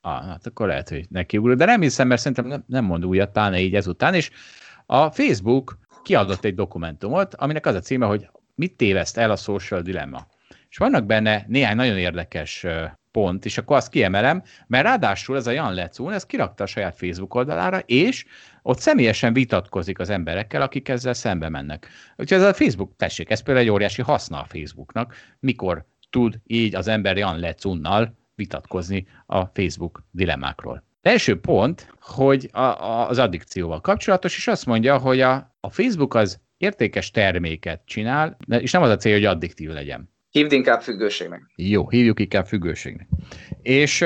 Ah, 0.00 0.24
hát 0.24 0.46
akkor 0.46 0.66
lehet, 0.66 0.88
hogy 0.88 1.06
neki 1.10 1.38
úr, 1.38 1.56
de 1.56 1.64
nem 1.64 1.80
hiszem, 1.80 2.08
mert 2.08 2.20
szerintem 2.20 2.46
nem, 2.46 2.64
nem 2.66 2.84
mond 2.84 3.04
újat, 3.04 3.32
talán 3.32 3.54
így 3.54 3.74
ezután, 3.74 4.14
és 4.14 4.30
a 4.86 5.10
Facebook 5.10 5.78
kiadott 6.02 6.44
egy 6.44 6.54
dokumentumot, 6.54 7.34
aminek 7.34 7.66
az 7.66 7.74
a 7.74 7.80
címe, 7.80 8.06
hogy 8.06 8.28
mit 8.54 8.76
téveszt 8.76 9.16
el 9.16 9.30
a 9.30 9.36
social 9.36 9.80
dilemma. 9.80 10.26
És 10.68 10.76
vannak 10.76 11.06
benne 11.06 11.44
néhány 11.48 11.76
nagyon 11.76 11.98
érdekes 11.98 12.66
pont, 13.14 13.44
és 13.44 13.58
akkor 13.58 13.76
azt 13.76 13.88
kiemelem, 13.88 14.42
mert 14.66 14.84
ráadásul 14.84 15.36
ez 15.36 15.46
a 15.46 15.50
Jan 15.50 15.74
Lecún, 15.74 16.12
ez 16.12 16.26
kirakta 16.26 16.64
a 16.64 16.66
saját 16.66 16.96
Facebook 16.96 17.34
oldalára, 17.34 17.78
és 17.78 18.24
ott 18.62 18.78
személyesen 18.78 19.32
vitatkozik 19.32 19.98
az 19.98 20.10
emberekkel, 20.10 20.62
akik 20.62 20.88
ezzel 20.88 21.14
szembe 21.14 21.48
mennek. 21.48 21.88
Úgyhogy 22.16 22.38
ez 22.38 22.44
a 22.44 22.54
Facebook, 22.54 22.96
tessék, 22.96 23.30
ez 23.30 23.42
például 23.42 23.66
egy 23.66 23.72
óriási 23.72 24.02
haszna 24.02 24.40
a 24.40 24.46
Facebooknak, 24.48 25.14
mikor 25.40 25.86
tud 26.10 26.40
így 26.46 26.74
az 26.74 26.88
ember 26.88 27.16
Jan 27.16 27.38
Lecunnal 27.38 28.14
vitatkozni 28.34 29.06
a 29.26 29.44
Facebook 29.44 30.02
dilemmákról. 30.10 30.84
első 31.02 31.40
pont, 31.40 31.94
hogy 32.00 32.48
a, 32.52 32.60
a, 32.60 33.08
az 33.08 33.18
addikcióval 33.18 33.80
kapcsolatos, 33.80 34.36
és 34.36 34.48
azt 34.48 34.66
mondja, 34.66 34.98
hogy 34.98 35.20
a, 35.20 35.56
a 35.60 35.70
Facebook 35.70 36.14
az 36.14 36.40
értékes 36.56 37.10
terméket 37.10 37.82
csinál, 37.84 38.36
és 38.48 38.70
nem 38.70 38.82
az 38.82 38.90
a 38.90 38.96
cél, 38.96 39.12
hogy 39.12 39.24
addiktív 39.24 39.70
legyen. 39.70 40.13
Hívd 40.34 40.52
inkább 40.52 40.82
függőségnek. 40.82 41.42
Jó, 41.56 41.88
hívjuk 41.88 42.20
inkább 42.20 42.46
függőségnek. 42.46 43.08
És 43.62 44.04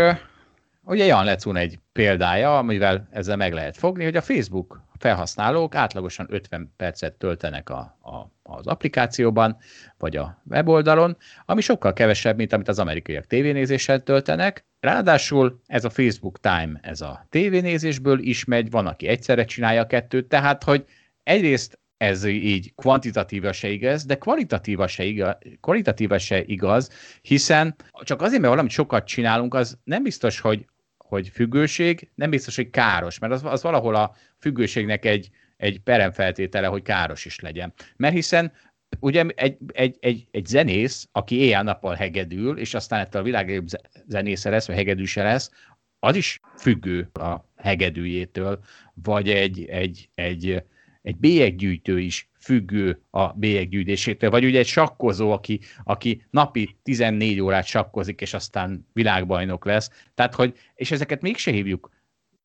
ugye 0.83 1.05
Jan 1.05 1.25
Lecun 1.25 1.57
egy 1.57 1.79
példája, 1.93 2.59
amivel 2.59 3.09
ezzel 3.11 3.37
meg 3.37 3.53
lehet 3.53 3.77
fogni, 3.77 4.05
hogy 4.05 4.17
a 4.17 4.23
Facebook 4.23 4.83
felhasználók 4.99 5.75
átlagosan 5.75 6.27
50 6.31 6.73
percet 6.77 7.15
töltenek 7.15 7.71
a, 7.71 7.79
a, 8.01 8.33
az 8.43 8.67
applikációban, 8.67 9.57
vagy 9.99 10.17
a 10.17 10.43
weboldalon, 10.45 11.17
ami 11.45 11.61
sokkal 11.61 11.93
kevesebb, 11.93 12.37
mint 12.37 12.53
amit 12.53 12.69
az 12.69 12.79
amerikaiak 12.79 13.27
tévénézéssel 13.27 14.03
töltenek. 14.03 14.65
Ráadásul 14.81 15.61
ez 15.67 15.85
a 15.85 15.91
Facebook 15.91 16.41
Time, 16.41 16.79
ez 16.83 17.01
a 17.01 17.27
tévénézésből 17.31 18.19
is 18.19 18.45
megy, 18.45 18.71
van, 18.71 18.87
aki 18.87 19.07
egyszerre 19.07 19.45
csinálja 19.45 19.81
a 19.81 19.87
kettőt, 19.87 20.29
tehát, 20.29 20.65
hogy 20.65 20.85
egyrészt 21.23 21.79
ez 21.99 22.25
így 22.25 22.75
kvantitatíva 22.75 23.53
se 23.53 23.69
igaz, 23.69 24.05
de 24.05 24.19
kvalitatíva 24.19 24.87
se 24.87 25.05
igaz, 25.05 25.37
kvalitatíva 25.61 26.19
se 26.19 26.43
igaz, 26.45 26.91
hiszen 27.23 27.75
csak 28.01 28.23
azért, 28.23 28.41
mert 28.41 28.53
valamit 28.53 28.73
sokat 28.73 29.07
csinálunk, 29.07 29.55
az 29.55 29.79
nem 29.85 30.03
biztos, 30.03 30.41
hogy, 30.41 30.67
hogy 30.97 31.29
függőség, 31.29 32.11
nem 32.15 32.31
biztos, 32.31 32.57
hogy 32.57 32.71
káros, 32.71 33.19
mert 33.19 33.33
az, 33.33 33.45
az 33.45 33.63
valahol 33.63 33.95
a 33.95 34.15
függőségnek 34.39 35.05
egy, 35.05 35.31
egy 35.57 35.81
peremfeltétele, 35.81 36.67
hogy 36.67 36.83
káros 36.83 37.25
is 37.25 37.41
legyen. 37.41 37.73
Mert 37.97 38.15
hiszen 38.15 38.53
ugye 39.01 39.25
egy, 39.35 39.57
egy, 39.73 39.97
egy, 40.01 40.27
egy 40.31 40.47
zenész, 40.47 41.09
aki 41.13 41.37
éjjel-nappal 41.37 41.95
hegedül, 41.95 42.59
és 42.59 42.75
aztán 42.75 43.01
ettől 43.01 43.21
a 43.21 43.25
világ 43.25 43.63
zenésze 44.07 44.51
lesz, 44.51 44.67
vagy 44.67 44.77
hegedűse 44.77 45.23
lesz, 45.23 45.51
az 45.99 46.17
is 46.17 46.41
függő 46.57 47.11
a 47.13 47.45
hegedűjétől, 47.57 48.59
vagy 48.95 49.31
egy, 49.31 49.65
egy, 49.65 50.09
egy, 50.15 50.63
egy 51.03 51.17
bélyeggyűjtő 51.17 52.01
is 52.01 52.31
függő 52.41 53.03
a 53.11 53.33
bélyeggyűjtésétől, 53.33 54.31
vagy 54.31 54.45
ugye 54.45 54.59
egy 54.59 54.67
sakkozó, 54.67 55.31
aki, 55.31 55.61
aki 55.85 56.27
napi 56.31 56.79
14 56.83 57.41
órát 57.41 57.67
sakkozik, 57.67 58.21
és 58.21 58.35
aztán 58.35 58.87
világbajnok 58.93 59.65
lesz. 59.65 59.91
Tehát, 60.15 60.35
hogy, 60.35 60.59
és 60.75 60.91
ezeket 60.91 61.23
mégse 61.23 61.51
hívjuk 61.51 61.91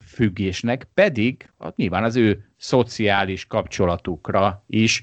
függésnek, 0.06 0.88
pedig 0.93 1.49
hát 1.60 1.76
nyilván 1.76 2.04
az 2.04 2.16
ő 2.16 2.49
szociális 2.58 3.45
kapcsolatukra 3.45 4.64
is 4.68 5.01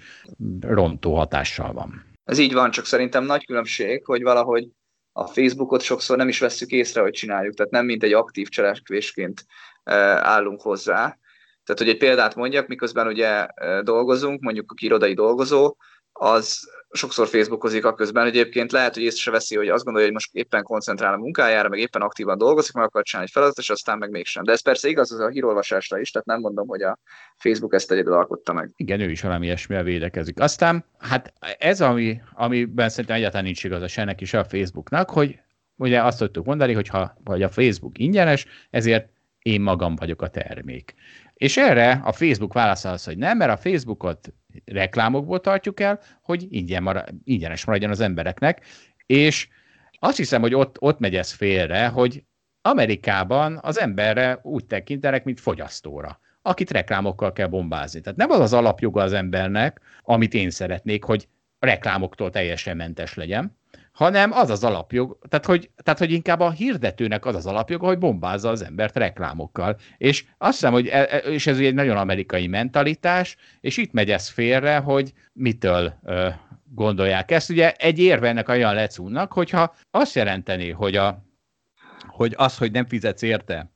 rontó 0.61 1.16
hatással 1.16 1.72
van. 1.72 2.05
Ez 2.24 2.38
így 2.38 2.53
van, 2.53 2.70
csak 2.70 2.84
szerintem 2.84 3.24
nagy 3.24 3.44
különbség, 3.46 4.05
hogy 4.05 4.22
valahogy 4.22 4.68
a 5.12 5.26
Facebookot 5.26 5.82
sokszor 5.82 6.16
nem 6.16 6.28
is 6.28 6.38
vesszük 6.38 6.70
észre, 6.70 7.01
hogy 7.01 7.12
csináljuk, 7.12 7.55
tehát 7.55 7.72
nem 7.72 7.84
mint 7.84 8.03
egy 8.03 8.12
aktív 8.12 8.48
cselekvésként 8.48 9.46
eh, 9.82 9.96
állunk 10.16 10.61
hozzá, 10.61 11.18
tehát, 11.64 11.82
hogy 11.82 11.88
egy 11.88 11.96
példát 11.96 12.34
mondjak, 12.34 12.66
miközben 12.66 13.06
ugye 13.06 13.46
dolgozunk, 13.82 14.40
mondjuk 14.40 14.72
a 14.72 14.74
irodai 14.80 15.14
dolgozó, 15.14 15.76
az 16.12 16.68
sokszor 16.90 17.28
Facebookozik 17.28 17.84
a 17.84 17.94
közben, 17.94 18.26
egyébként 18.26 18.72
lehet, 18.72 18.94
hogy 18.94 19.02
észre 19.02 19.20
se 19.20 19.30
veszi, 19.30 19.56
hogy 19.56 19.68
azt 19.68 19.84
gondolja, 19.84 20.06
hogy 20.06 20.14
most 20.14 20.34
éppen 20.34 20.62
koncentrál 20.62 21.14
a 21.14 21.16
munkájára, 21.16 21.68
meg 21.68 21.78
éppen 21.78 22.02
aktívan 22.02 22.38
dolgozik, 22.38 22.74
meg 22.74 22.84
akar 22.84 23.02
csinálni 23.02 23.26
egy 23.28 23.34
feladatot, 23.34 23.62
és 23.64 23.70
aztán 23.70 23.98
meg 23.98 24.11
mégsem. 24.11 24.44
De 24.44 24.52
ez 24.52 24.62
persze 24.62 24.88
igaz 24.88 25.12
az 25.12 25.20
a 25.20 25.28
hírolvasásra 25.28 26.00
is, 26.00 26.11
tehát 26.11 26.26
nem 26.26 26.40
mondom, 26.40 26.66
hogy 26.66 26.82
a 26.82 26.98
Facebook 27.36 27.74
ezt 27.74 27.90
egyedül 27.92 28.12
alkotta 28.12 28.52
meg. 28.52 28.70
Igen, 28.76 29.00
ő 29.00 29.11
is 29.11 29.20
valami 29.20 29.46
ilyesmivel 29.46 29.82
védekezik. 29.82 30.40
Aztán, 30.40 30.84
hát 30.98 31.32
ez, 31.58 31.80
ami, 31.80 32.20
amiben 32.32 32.88
szerintem 32.88 33.16
egyáltalán 33.16 33.44
nincs 33.44 33.64
igaz 33.64 33.82
a 33.82 33.88
sennek 33.88 34.20
is 34.20 34.34
a 34.34 34.44
Facebooknak, 34.44 35.11
hogy 35.11 35.38
ugye 35.76 36.02
azt 36.02 36.18
tudtuk 36.18 36.44
mondani, 36.44 36.72
hogy 36.72 36.88
ha 36.88 37.16
vagy 37.24 37.42
a 37.42 37.48
Facebook 37.48 37.98
ingyenes, 37.98 38.46
ezért 38.70 39.08
én 39.38 39.61
magam 39.61 39.96
vagyok 39.96 40.22
a 40.22 40.28
termék. 40.28 40.94
És 41.41 41.57
erre 41.57 42.01
a 42.05 42.12
Facebook 42.12 42.53
válaszol 42.53 42.93
az, 42.93 43.05
hogy 43.05 43.18
nem, 43.18 43.36
mert 43.36 43.51
a 43.51 43.57
Facebookot 43.57 44.32
reklámokból 44.64 45.41
tartjuk 45.41 45.80
el, 45.80 46.01
hogy 46.22 46.47
ingyen 46.49 46.82
marad, 46.82 47.09
ingyenes 47.24 47.64
maradjon 47.64 47.91
az 47.91 48.01
embereknek, 48.01 48.64
és 49.07 49.49
azt 49.99 50.16
hiszem, 50.16 50.41
hogy 50.41 50.55
ott, 50.55 50.76
ott 50.80 50.99
megy 50.99 51.14
ez 51.16 51.32
félre, 51.32 51.86
hogy 51.86 52.24
Amerikában 52.62 53.59
az 53.62 53.80
emberre 53.80 54.38
úgy 54.43 54.66
tekintenek, 54.66 55.24
mint 55.24 55.41
fogyasztóra, 55.41 56.20
akit 56.43 56.70
reklámokkal 56.70 57.32
kell 57.32 57.47
bombázni. 57.47 58.01
Tehát 58.01 58.18
nem 58.18 58.30
az 58.30 58.41
az 58.41 58.53
alapjoga 58.53 59.03
az 59.03 59.12
embernek, 59.12 59.80
amit 60.03 60.34
én 60.34 60.51
szeretnék, 60.51 61.05
hogy 61.05 61.28
reklámoktól 61.59 62.30
teljesen 62.30 62.76
mentes 62.76 63.14
legyen, 63.14 63.59
hanem 64.01 64.32
az 64.32 64.51
az 64.51 64.64
alapjog, 64.64 65.18
tehát 65.28 65.46
hogy, 65.46 65.70
tehát 65.82 65.98
hogy 65.98 66.12
inkább 66.12 66.40
a 66.40 66.51
hirdetőnek 66.51 67.26
az 67.26 67.34
az 67.34 67.46
alapjoga, 67.46 67.86
hogy 67.86 67.98
bombázza 67.98 68.48
az 68.48 68.62
embert 68.62 68.96
reklámokkal. 68.96 69.76
És 69.96 70.24
azt 70.38 70.53
hiszem, 70.53 70.72
hogy 70.72 70.86
e, 70.86 71.07
e, 71.11 71.16
és 71.16 71.46
ez 71.46 71.59
egy 71.59 71.74
nagyon 71.74 71.96
amerikai 71.96 72.46
mentalitás, 72.46 73.36
és 73.61 73.76
itt 73.76 73.92
megy 73.92 74.11
ez 74.11 74.28
félre, 74.28 74.78
hogy 74.78 75.12
mitől 75.32 75.92
ö, 76.03 76.28
gondolják 76.64 77.30
ezt. 77.30 77.51
Ugye 77.51 77.72
egy 77.72 77.98
érve 77.98 78.28
ennek 78.28 78.48
olyan 78.48 78.74
lecúnnak, 78.74 79.32
hogyha 79.32 79.74
azt 79.90 80.14
jelenteni, 80.14 80.70
hogy, 80.70 80.96
a, 80.96 81.24
hogy 82.07 82.34
az, 82.36 82.59
hogy 82.59 82.72
nem 82.72 82.86
fizetsz 82.86 83.22
érte, 83.22 83.72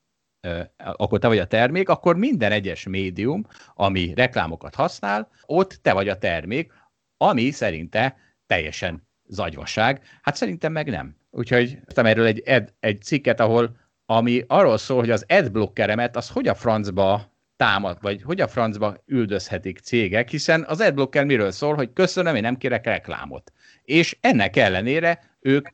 akkor 0.77 1.19
te 1.19 1.29
vagy 1.29 1.39
a 1.39 1.47
termék, 1.47 1.89
akkor 1.89 2.17
minden 2.17 2.53
egyes 2.53 2.87
médium, 2.87 3.47
ami 3.75 4.15
reklámokat 4.15 4.75
használ, 4.75 5.29
ott 5.47 5.79
te 5.83 5.93
vagy 5.93 6.09
a 6.09 6.19
termék, 6.19 6.73
ami 7.17 7.51
szerinte 7.51 8.17
teljesen 8.47 9.13
zagyvaság. 9.35 10.01
Hát 10.23 10.37
szerintem 10.37 10.73
meg 10.73 10.91
nem. 10.91 11.17
Úgyhogy 11.31 11.79
tettem 11.87 12.07
erről 12.07 12.27
egy, 12.27 12.43
ed, 12.45 12.73
egy 12.81 13.03
cikket, 13.03 13.41
ahol 13.41 13.77
ami 14.07 14.45
arról 14.47 14.79
szól, 14.79 14.99
hogy 14.99 15.11
az 15.11 15.25
adblockeremet, 15.29 16.17
az 16.17 16.29
hogy 16.29 16.49
a 16.49 16.55
francba 16.55 17.33
támad, 17.57 17.99
vagy 18.01 18.23
hogy 18.23 18.41
a 18.41 18.49
francba 18.49 18.97
üldözhetik 19.07 19.79
cégek, 19.79 20.29
hiszen 20.29 20.65
az 20.69 20.81
adblocker 20.81 21.25
miről 21.25 21.51
szól, 21.51 21.75
hogy 21.75 21.93
köszönöm, 21.93 22.35
én 22.35 22.43
nem 22.43 22.57
kérek 22.57 22.85
reklámot. 22.85 23.53
És 23.83 24.17
ennek 24.21 24.57
ellenére 24.57 25.37
ők 25.41 25.69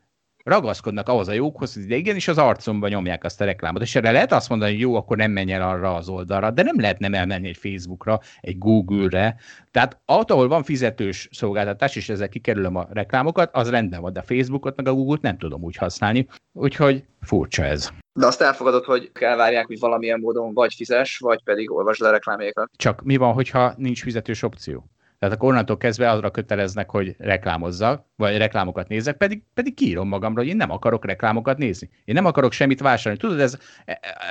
ragaszkodnak 0.45 1.09
ahhoz 1.09 1.29
a 1.29 1.33
jókhoz, 1.33 1.75
hogy 1.75 1.91
igenis 1.91 2.29
az 2.29 2.39
arcomba 2.39 2.89
nyomják 2.89 3.25
azt 3.25 3.41
a 3.41 3.45
reklámot. 3.45 3.83
És 3.83 3.95
erre 3.95 4.11
lehet 4.11 4.33
azt 4.33 4.49
mondani, 4.49 4.71
hogy 4.71 4.81
jó, 4.81 4.95
akkor 4.95 5.17
nem 5.17 5.31
menj 5.31 5.53
el 5.53 5.69
arra 5.69 5.95
az 5.95 6.09
oldalra, 6.09 6.51
de 6.51 6.63
nem 6.63 6.81
lehet 6.81 6.99
nem 6.99 7.15
elmenni 7.15 7.49
egy 7.49 7.57
Facebookra, 7.57 8.21
egy 8.41 8.59
Google-re. 8.59 9.37
Tehát 9.71 10.01
ott, 10.07 10.31
ahol 10.31 10.49
van 10.49 10.63
fizetős 10.63 11.29
szolgáltatás, 11.33 11.97
és 11.97 12.09
ezzel 12.09 12.29
kikerülöm 12.29 12.77
a 12.77 12.89
reklámokat, 12.93 13.55
az 13.55 13.71
rendben 13.71 14.01
van, 14.01 14.13
de 14.13 14.21
a 14.21 14.23
Facebookot 14.23 14.77
meg 14.77 14.89
a 14.89 14.93
Google-t 14.93 15.23
nem 15.23 15.39
tudom 15.39 15.63
úgy 15.63 15.77
használni. 15.77 16.27
Úgyhogy 16.53 17.05
furcsa 17.21 17.65
ez. 17.65 17.91
De 18.13 18.27
azt 18.27 18.41
elfogadod, 18.41 18.85
hogy 18.85 19.11
elvárják, 19.21 19.67
hogy 19.67 19.79
valamilyen 19.79 20.21
módon 20.21 20.55
vagy 20.55 20.75
fizes, 20.75 21.19
vagy 21.19 21.43
pedig 21.43 21.71
olvasd 21.71 22.01
le 22.01 22.11
reklámjaikat. 22.11 22.71
Csak 22.77 23.03
mi 23.03 23.17
van, 23.17 23.33
hogyha 23.33 23.75
nincs 23.77 24.03
fizetős 24.03 24.43
opció? 24.43 24.91
Tehát 25.21 25.35
akkor 25.35 25.49
onnantól 25.49 25.77
kezdve 25.77 26.11
arra 26.11 26.31
köteleznek, 26.31 26.91
hogy 26.91 27.15
reklámozzak, 27.19 28.05
vagy 28.17 28.37
reklámokat 28.37 28.89
nézek, 28.89 29.17
pedig, 29.17 29.43
pedig 29.55 29.75
kiírom 29.75 30.09
magamra, 30.09 30.41
hogy 30.41 30.49
én 30.49 30.57
nem 30.57 30.71
akarok 30.71 31.05
reklámokat 31.05 31.59
nézni. 31.59 31.91
Én 32.05 32.15
nem 32.15 32.25
akarok 32.25 32.53
semmit 32.53 32.81
vásárolni. 32.81 33.19
Tudod, 33.19 33.41
ez, 33.41 33.59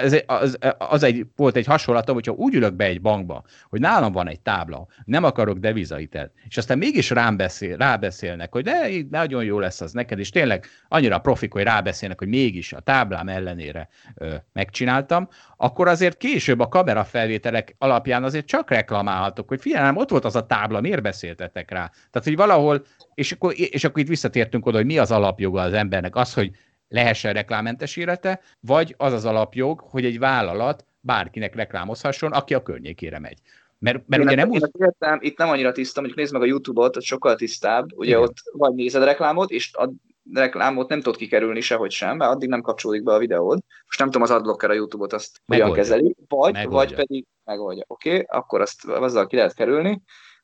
ez 0.01 0.21
az, 0.25 0.57
az 0.77 1.03
egy, 1.03 1.25
volt 1.35 1.55
egy 1.55 1.65
hasonlatom, 1.65 2.15
hogyha 2.15 2.31
úgy 2.31 2.53
ülök 2.53 2.73
be 2.73 2.85
egy 2.85 3.01
bankba, 3.01 3.43
hogy 3.69 3.79
nálam 3.79 4.11
van 4.11 4.27
egy 4.27 4.39
tábla, 4.39 4.87
nem 5.05 5.23
akarok 5.23 5.57
devizaitet, 5.57 6.31
és 6.47 6.57
aztán 6.57 6.77
mégis 6.77 7.09
rám 7.09 7.37
beszél, 7.37 7.77
rábeszélnek, 7.77 8.51
hogy 8.51 8.63
de 8.63 8.89
nagyon 9.09 9.43
jó 9.43 9.59
lesz 9.59 9.81
az 9.81 9.91
neked, 9.91 10.19
és 10.19 10.29
tényleg 10.29 10.65
annyira 10.87 11.19
profik, 11.19 11.53
hogy 11.53 11.63
rábeszélnek, 11.63 12.19
hogy 12.19 12.27
mégis 12.27 12.73
a 12.73 12.79
táblám 12.79 13.27
ellenére 13.27 13.89
ö, 14.15 14.35
megcsináltam, 14.53 15.27
akkor 15.57 15.87
azért 15.87 16.17
később 16.17 16.59
a 16.59 16.67
kamerafelvételek 16.67 17.75
alapján 17.77 18.23
azért 18.23 18.45
csak 18.45 18.69
reklamálhatok, 18.69 19.47
hogy 19.47 19.61
figyelem, 19.61 19.97
ott 19.97 20.09
volt 20.09 20.25
az 20.25 20.35
a 20.35 20.45
tábla, 20.45 20.78
miért 20.82 21.01
beszéltetek 21.01 21.71
rá? 21.71 21.88
Tehát, 21.88 22.27
hogy 22.27 22.36
valahol, 22.36 22.86
és 23.13 23.32
akkor, 23.32 23.53
és 23.55 23.84
akkor 23.84 24.01
itt 24.01 24.07
visszatértünk 24.07 24.65
oda, 24.65 24.77
hogy 24.77 24.86
mi 24.86 24.97
az 24.97 25.11
alapjoga 25.11 25.61
az 25.61 25.73
embernek, 25.73 26.15
az, 26.15 26.34
hogy 26.34 26.51
lehessen 26.88 27.34
reklámmentes 27.34 27.95
élete, 27.95 28.41
vagy 28.59 28.95
az 28.97 29.13
az 29.13 29.25
alapjog, 29.25 29.80
hogy 29.80 30.05
egy 30.05 30.19
vállalat 30.19 30.86
bárkinek 30.99 31.55
reklámozhasson, 31.55 32.32
aki 32.32 32.53
a 32.53 32.63
környékére 32.63 33.19
megy. 33.19 33.38
Mert, 33.80 34.03
mert 34.07 34.23
ugye 34.23 34.36
nem 34.36 34.49
úgy... 34.49 34.69
Értem, 34.80 35.19
itt 35.21 35.38
nem 35.38 35.49
annyira 35.49 35.71
tiszta, 35.71 35.99
mondjuk 35.99 36.19
nézd 36.19 36.34
meg 36.34 36.41
a 36.41 36.45
YouTube-ot, 36.45 36.95
az 36.95 37.03
sokkal 37.03 37.36
tisztább, 37.36 37.86
ugye 37.95 38.09
Igen. 38.09 38.21
ott 38.21 38.38
vagy 38.51 38.73
nézed 38.73 39.01
a 39.01 39.05
reklámot, 39.05 39.51
és 39.51 39.73
a 39.73 39.89
reklámot 40.34 40.89
nem 40.89 41.01
tudod 41.01 41.19
kikerülni 41.19 41.61
sehogy 41.61 41.91
sem, 41.91 42.17
mert 42.17 42.32
addig 42.32 42.49
nem 42.49 42.61
kapcsolódik 42.61 43.03
be 43.03 43.13
a 43.13 43.17
videód. 43.17 43.59
Most 43.86 43.99
nem 43.99 44.07
tudom 44.07 44.21
az 44.21 44.32
adblocker 44.32 44.69
a 44.69 44.73
YouTube-ot 44.73 45.13
azt 45.13 45.41
megoldja. 45.45 45.75
hogyan 45.75 45.84
kezeli, 45.84 46.15
vagy, 46.27 46.53
megoldja. 46.53 46.77
vagy 46.77 46.93
pedig 46.93 47.25
megoldja. 47.43 47.84
Oké, 47.88 48.09
okay, 48.09 48.25
akkor 48.27 48.61
azt 48.61 48.86
azzal 48.86 49.27
ki 49.27 49.36
lehet 49.36 49.53
kerülni, 49.53 50.01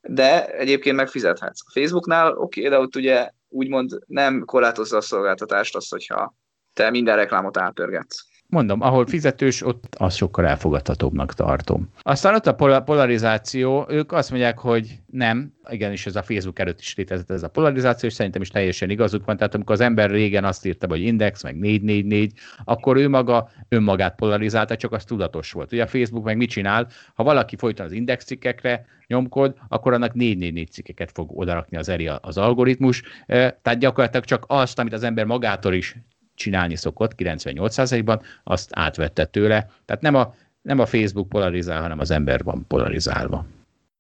de 0.08 0.46
egyébként 0.48 0.96
megfizethetsz. 0.96 1.62
A 1.66 1.72
Facebooknál 1.80 2.32
oké, 2.32 2.60
okay, 2.60 2.72
de 2.72 2.80
ott 2.80 2.96
ugye 2.96 3.30
úgymond 3.50 4.00
nem 4.06 4.44
korlátozza 4.46 4.98
a 4.98 5.02
szolgáltatást 5.02 5.76
az, 5.76 5.90
hogyha 5.90 6.36
te 6.74 6.90
minden 6.90 7.16
reklámot 7.16 7.58
átpörgetsz. 7.58 8.26
Mondom, 8.48 8.82
ahol 8.82 9.06
fizetős, 9.06 9.66
ott 9.66 9.96
az 9.98 10.16
sokkal 10.16 10.48
elfogadhatóbbnak 10.48 11.34
tartom. 11.34 11.90
Aztán 12.02 12.36
ott 12.36 12.48
a 12.48 12.82
polarizáció, 12.82 13.86
ők 13.90 14.12
azt 14.12 14.30
mondják, 14.30 14.58
hogy 14.58 15.00
nem, 15.12 15.54
igenis 15.70 16.06
ez 16.06 16.16
a 16.16 16.24
Facebook 16.24 16.60
előtt 16.60 16.80
is 16.80 16.96
létezett 16.96 17.30
ez 17.30 17.44
a 17.44 17.50
polarizáció, 17.50 18.10
és 18.10 18.16
szerintem 18.16 18.42
is 18.42 18.50
teljesen 18.50 18.90
igazuk 18.90 19.26
van. 19.26 19.38
Tehát 19.38 19.56
amikor 19.56 19.76
az 19.76 19.82
ember 19.82 20.10
régen 20.10 20.44
azt 20.44 20.66
írta, 20.66 20.88
hogy 20.88 21.02
Index, 21.02 21.44
meg 21.44 21.58
444, 21.58 22.34
akkor 22.64 22.98
ő 22.98 23.10
maga 23.10 23.50
önmagát 23.70 24.16
polarizálta, 24.16 24.76
csak 24.76 24.92
az 24.92 25.04
tudatos 25.04 25.52
volt. 25.52 25.72
Ugye 25.72 25.84
a 25.84 25.88
Facebook 25.88 26.24
meg 26.24 26.38
mit 26.38 26.50
csinál? 26.50 26.88
Ha 27.14 27.24
valaki 27.24 27.56
folyton 27.56 27.86
az 27.86 27.92
Index 27.92 28.26
cikkekre 28.26 28.86
nyomkod, 29.08 29.56
akkor 29.68 29.94
annak 29.94 30.14
444 30.14 30.72
cikkeket 30.72 31.12
fog 31.14 31.40
odarakni 31.40 31.78
az 31.78 31.90
eri 31.90 32.08
az 32.22 32.38
algoritmus. 32.38 33.04
Tehát 33.28 33.78
gyakorlatilag 33.78 34.26
csak 34.26 34.44
azt, 34.48 34.80
amit 34.80 34.94
az 34.94 35.04
ember 35.04 35.26
magától 35.26 35.74
is 35.74 35.96
csinálni 36.36 36.76
szokott 36.76 37.12
98%-ban, 37.18 38.22
azt 38.44 38.70
átvette 38.74 39.26
tőle. 39.26 39.70
Tehát 39.86 40.02
nem 40.02 40.16
a, 40.16 40.36
nem 40.62 40.80
a 40.80 40.86
Facebook 40.86 41.30
polarizál, 41.30 41.82
hanem 41.82 42.00
az 42.00 42.12
ember 42.12 42.44
van 42.44 42.66
polarizálva. 42.68 43.46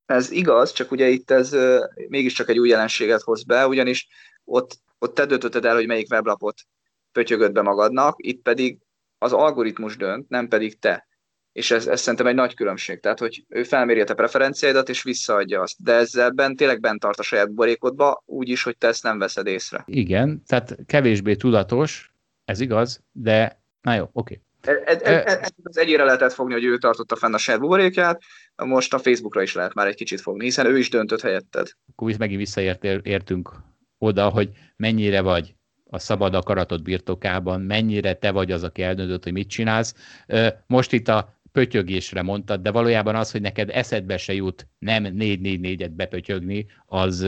Ez 0.05 0.31
igaz, 0.31 0.71
csak 0.71 0.91
ugye 0.91 1.07
itt 1.07 1.31
ez 1.31 1.55
mégiscsak 2.07 2.49
egy 2.49 2.59
új 2.59 2.69
jelenséget 2.69 3.21
hoz 3.21 3.43
be, 3.43 3.67
ugyanis 3.67 4.07
ott, 4.43 4.79
ott 4.99 5.15
te 5.15 5.25
döntötted 5.25 5.65
el, 5.65 5.75
hogy 5.75 5.87
melyik 5.87 6.11
weblapot 6.11 6.61
pötyögöd 7.11 7.51
be 7.51 7.61
magadnak, 7.61 8.15
itt 8.17 8.41
pedig 8.41 8.77
az 9.17 9.33
algoritmus 9.33 9.97
dönt, 9.97 10.29
nem 10.29 10.47
pedig 10.47 10.79
te. 10.79 11.07
És 11.51 11.71
ez, 11.71 11.87
ez 11.87 12.01
szerintem 12.01 12.27
egy 12.27 12.35
nagy 12.35 12.53
különbség. 12.53 12.99
Tehát, 12.99 13.19
hogy 13.19 13.45
ő 13.47 13.63
felméri 13.63 14.01
a 14.01 14.03
te 14.03 14.13
preferenciáidat, 14.13 14.89
és 14.89 15.03
visszaadja 15.03 15.61
azt. 15.61 15.83
De 15.83 15.93
ezzel 15.93 16.29
bent, 16.29 16.57
tényleg 16.57 16.79
bent 16.79 16.99
tart 16.99 17.19
a 17.19 17.23
saját 17.23 17.53
borékodba, 17.53 18.23
úgy 18.25 18.49
is, 18.49 18.63
hogy 18.63 18.77
te 18.77 18.87
ezt 18.87 19.03
nem 19.03 19.19
veszed 19.19 19.47
észre. 19.47 19.83
Igen, 19.87 20.43
tehát 20.47 20.77
kevésbé 20.85 21.35
tudatos, 21.35 22.14
ez 22.45 22.59
igaz, 22.59 23.03
de 23.11 23.61
na 23.81 23.93
jó, 23.93 24.09
oké. 24.11 24.41
Okay. 24.61 24.83
Ez, 24.85 25.01
ez, 25.01 25.23
ez, 25.25 25.49
ez 25.63 25.77
egyére 25.77 26.03
lehetett 26.03 26.33
fogni, 26.33 26.53
hogy 26.53 26.63
ő 26.63 26.77
tartotta 26.77 27.15
fenn 27.15 27.33
a 27.33 27.37
saját 27.37 27.59
buborékját, 27.59 28.21
most 28.55 28.93
a 28.93 28.99
Facebookra 28.99 29.41
is 29.41 29.53
lehet 29.53 29.73
már 29.73 29.87
egy 29.87 29.95
kicsit 29.95 30.21
fogni, 30.21 30.43
hiszen 30.43 30.65
ő 30.65 30.77
is 30.77 30.89
döntött 30.89 31.21
helyetted. 31.21 31.67
Akkor 31.91 32.09
is 32.09 32.17
megint 32.17 32.39
visszaértünk 32.39 33.51
oda, 33.97 34.29
hogy 34.29 34.49
mennyire 34.75 35.21
vagy 35.21 35.55
a 35.89 35.99
szabad 35.99 36.35
akaratod 36.35 36.81
birtokában, 36.81 37.61
mennyire 37.61 38.13
te 38.13 38.31
vagy 38.31 38.51
az, 38.51 38.63
aki 38.63 38.81
eldöntött, 38.81 39.23
hogy 39.23 39.33
mit 39.33 39.49
csinálsz. 39.49 39.95
Most 40.67 40.91
itt 40.93 41.07
a 41.07 41.39
pötyögésre 41.51 42.21
mondtad, 42.21 42.61
de 42.61 42.71
valójában 42.71 43.15
az, 43.15 43.31
hogy 43.31 43.41
neked 43.41 43.69
eszedbe 43.69 44.17
se 44.17 44.33
jut 44.33 44.67
nem 44.79 45.03
4-4-4-et 45.03 45.91
bepötyögni, 45.95 46.65
az, 46.85 47.27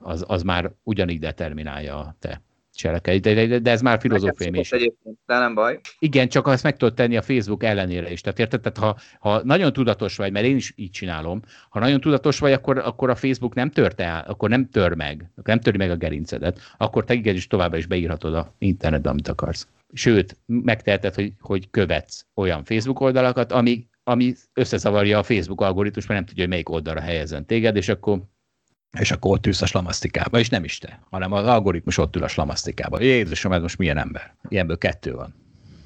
az, 0.00 0.24
az 0.26 0.42
már 0.42 0.72
ugyanígy 0.82 1.20
determinálja 1.20 1.98
a 1.98 2.16
te 2.18 2.42
cselekedj, 2.74 3.18
de, 3.18 3.46
de, 3.46 3.58
de 3.58 3.70
ez 3.70 3.80
már 3.80 4.00
filozófiai 4.00 4.58
is. 4.58 4.72
Egyébként, 4.72 5.18
de 5.26 5.38
nem 5.38 5.54
baj. 5.54 5.80
Igen, 5.98 6.28
csak 6.28 6.46
azt 6.46 6.62
meg 6.62 6.76
tudod 6.76 6.94
tenni 6.94 7.16
a 7.16 7.22
Facebook 7.22 7.62
ellenére 7.62 8.10
is. 8.10 8.20
Tehát 8.20 8.38
érted? 8.38 8.60
Tehát 8.60 8.78
ha, 8.78 9.00
ha 9.28 9.44
nagyon 9.44 9.72
tudatos 9.72 10.16
vagy, 10.16 10.32
mert 10.32 10.46
én 10.46 10.56
is 10.56 10.72
így 10.76 10.90
csinálom, 10.90 11.42
ha 11.68 11.78
nagyon 11.78 12.00
tudatos 12.00 12.38
vagy, 12.38 12.52
akkor, 12.52 12.78
akkor 12.78 13.10
a 13.10 13.14
Facebook 13.14 13.54
nem 13.54 13.70
tört 13.70 14.00
el, 14.00 14.24
akkor 14.28 14.48
nem 14.48 14.68
tör 14.68 14.94
meg, 14.94 15.30
akkor 15.30 15.44
nem 15.44 15.60
töri 15.60 15.76
meg 15.76 15.90
a 15.90 15.96
gerincedet, 15.96 16.60
akkor 16.76 17.04
te 17.04 17.14
igenis 17.14 17.46
továbbra 17.46 17.78
is 17.78 17.86
beírhatod 17.86 18.34
a 18.34 18.54
internetbe, 18.58 19.10
amit 19.10 19.28
akarsz. 19.28 19.68
Sőt, 19.92 20.36
megteheted, 20.46 21.14
hogy, 21.14 21.32
hogy 21.40 21.70
követsz 21.70 22.26
olyan 22.34 22.64
Facebook 22.64 23.00
oldalakat, 23.00 23.52
ami, 23.52 23.86
ami 24.04 24.34
összezavarja 24.54 25.18
a 25.18 25.22
Facebook 25.22 25.60
algoritmus, 25.60 26.06
mert 26.06 26.18
nem 26.18 26.28
tudja, 26.28 26.42
hogy 26.42 26.52
melyik 26.52 26.68
oldalra 26.68 27.00
helyezzen 27.00 27.46
téged, 27.46 27.76
és 27.76 27.88
akkor 27.88 28.22
és 29.00 29.10
akkor 29.10 29.30
ott 29.30 29.46
ülsz 29.46 29.62
a 29.62 29.66
slamasztikába, 29.66 30.38
és 30.38 30.48
nem 30.48 30.64
is 30.64 30.78
te, 30.78 31.00
hanem 31.10 31.32
az 31.32 31.46
algoritmus 31.46 31.98
ott 31.98 32.16
ül 32.16 32.22
a 32.22 32.28
slamasztikába. 32.28 33.00
Jézusom, 33.00 33.52
ez 33.52 33.62
most 33.62 33.78
milyen 33.78 33.98
ember? 33.98 34.34
Ilyenből 34.48 34.78
kettő 34.78 35.12
van. 35.12 35.34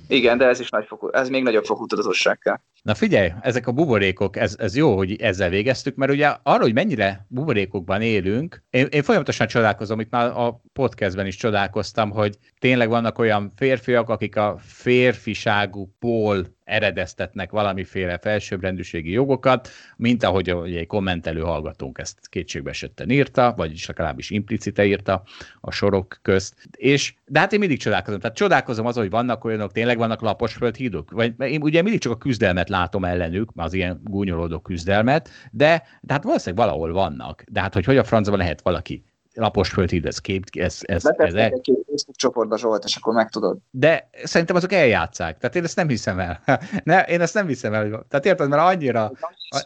Igen, 0.09 0.39
de 0.39 0.47
ez 0.47 0.61
is 0.61 0.71
nagy 0.71 0.87
fokú, 0.87 1.09
ez 1.09 1.29
még 1.29 1.43
nagyobb 1.43 1.65
fokú 1.65 1.87
tudatosság 1.87 2.39
kell. 2.39 2.61
Na 2.87 2.95
figyelj, 2.95 3.33
ezek 3.41 3.67
a 3.67 3.73
buborékok, 3.73 4.37
ez, 4.37 4.57
ez 4.59 4.77
jó, 4.77 4.97
hogy 4.97 5.21
ezzel 5.21 5.49
végeztük, 5.49 5.97
mert 5.97 6.13
ugye 6.13 6.37
arra, 6.43 6.63
hogy 6.63 6.73
mennyire 6.73 7.27
buborékokban 7.29 8.03
élünk, 8.03 8.63
én, 8.71 8.87
én 8.91 9.03
folyamatosan 9.03 9.47
csodálkozom, 9.47 10.01
itt 10.01 10.11
már 10.11 10.27
a 10.27 10.61
podcastben 10.73 11.27
is 11.27 11.37
csodálkoztam, 11.37 12.11
hogy 12.11 12.39
tényleg 12.59 12.89
vannak 12.89 13.19
olyan 13.19 13.53
férfiak, 13.57 14.09
akik 14.09 14.37
a 14.37 14.57
férfiságukból 14.61 16.57
eredeztetnek 16.67 17.51
valamiféle 17.51 18.19
felsőbbrendűségi 18.19 19.11
jogokat, 19.11 19.69
mint 19.97 20.23
ahogy 20.23 20.49
egy 20.49 20.87
kommentelő 20.87 21.41
hallgatónk 21.41 21.99
ezt 21.99 22.29
kétségbe 22.29 22.71
esetten 22.71 23.11
írta, 23.11 23.55
vagyis 23.57 23.87
legalábbis 23.87 24.31
implicite 24.31 24.87
írta 24.87 25.23
a 25.61 25.71
sorok 25.71 26.19
közt. 26.23 26.55
És, 26.77 27.15
de 27.27 27.39
hát 27.39 27.53
én 27.53 27.59
mindig 27.59 27.79
csodálkozom. 27.79 28.21
Tehát 28.21 28.37
csodálkozom 28.37 28.87
az, 28.87 28.97
hogy 28.97 29.11
vannak 29.11 29.45
olyanok, 29.45 29.73
tényleg 29.73 29.99
vannak 29.99 30.21
lapos 30.21 30.53
földhídok, 30.53 31.11
vagy 31.11 31.35
én 31.39 31.63
ugye 31.63 31.83
mindig 31.83 32.01
csak 32.01 32.13
a 32.13 32.19
küzdelmet 32.19 32.69
látom 32.79 33.05
ellenük, 33.05 33.51
az 33.55 33.73
ilyen 33.73 34.01
gúnyolódó 34.05 34.59
küzdelmet, 34.59 35.29
de, 35.51 35.83
de 36.01 36.13
hát 36.13 36.25
valószínűleg 36.25 36.67
valahol 36.67 36.93
vannak. 36.93 37.45
De 37.49 37.61
hát, 37.61 37.75
hogy 37.75 37.85
hogy 37.85 37.97
a 37.97 38.05
francban 38.05 38.39
lehet 38.39 38.63
valaki 38.63 39.05
lapos 39.37 39.69
földhíd, 39.69 40.07
ez 40.07 40.19
kép, 40.19 40.45
ez, 40.53 40.79
ez, 40.83 41.05
ez, 41.17 41.35
egy 41.35 41.71
Facebook 41.87 42.17
csoportba 42.17 42.59
Zsolt, 42.59 42.85
és 42.85 42.97
akkor 42.97 43.15
megtudod. 43.15 43.59
De 43.71 44.09
szerintem 44.25 44.57
azok 44.57 44.73
eljátszák. 44.73 45.39
Tehát 45.39 45.57
én 45.57 45.65
ezt 45.65 45.77
nem 45.77 45.89
hiszem 45.89 46.19
el. 46.19 46.41
ne, 46.85 47.03
én 47.03 47.21
ezt 47.21 47.35
nem 47.35 47.47
hiszem 47.47 47.75
el. 47.75 48.05
Tehát 48.09 48.27
érted, 48.27 48.49
mert 48.49 48.63
annyira... 48.63 49.13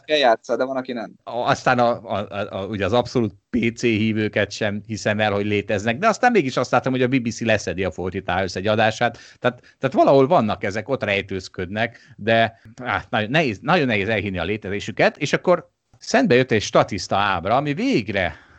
Eljátszál, 0.05 0.57
de 0.57 0.63
van, 0.63 0.77
aki 0.77 0.93
nem. 0.93 1.11
Aztán 1.23 1.79
a, 1.79 1.89
a, 2.03 2.27
a, 2.29 2.59
a, 2.59 2.65
ugye 2.65 2.85
az 2.85 2.93
abszolút 2.93 3.33
PC 3.49 3.81
hívőket 3.81 4.51
sem 4.51 4.81
hiszem 4.85 5.19
el, 5.19 5.31
hogy 5.31 5.45
léteznek, 5.45 5.97
de 5.97 6.07
aztán 6.07 6.31
mégis 6.31 6.57
azt 6.57 6.71
látom, 6.71 6.91
hogy 6.91 7.01
a 7.01 7.07
BBC 7.07 7.41
leszedi 7.41 7.83
a 7.83 7.91
Fortitálus 7.91 8.55
egy 8.55 8.67
adását, 8.67 9.17
tehát, 9.39 9.61
tehát 9.79 9.95
valahol 9.95 10.27
vannak 10.27 10.63
ezek, 10.63 10.89
ott 10.89 11.03
rejtőzködnek, 11.03 12.13
de 12.17 12.59
áh, 12.83 13.03
nagyon, 13.09 13.29
nehéz, 13.29 13.59
nagyon 13.61 13.85
nehéz 13.85 14.09
elhinni 14.09 14.39
a 14.39 14.43
létezésüket, 14.43 15.17
és 15.17 15.33
akkor 15.33 15.69
szembe 15.97 16.35
jött 16.35 16.51
egy 16.51 16.61
statiszta 16.61 17.15
ábra, 17.15 17.55
ami 17.55 17.73
végre 17.73 18.49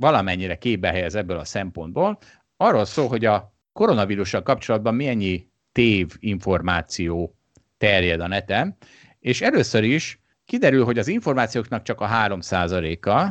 valamennyire 0.00 0.58
képbe 0.58 0.88
helyez 0.88 1.14
ebből 1.14 1.38
a 1.38 1.44
szempontból, 1.44 2.18
arról 2.56 2.84
szól, 2.84 3.08
hogy 3.08 3.24
a 3.24 3.54
koronavírussal 3.72 4.42
kapcsolatban 4.42 4.94
mennyi 4.94 5.48
tév 5.72 6.08
információ 6.18 7.34
terjed 7.78 8.20
a 8.20 8.26
neten, 8.26 8.76
és 9.18 9.40
először 9.40 9.84
is 9.84 10.20
kiderül, 10.44 10.84
hogy 10.84 10.98
az 10.98 11.08
információknak 11.08 11.82
csak 11.82 12.00
a 12.00 12.08
3%-a 12.08 13.28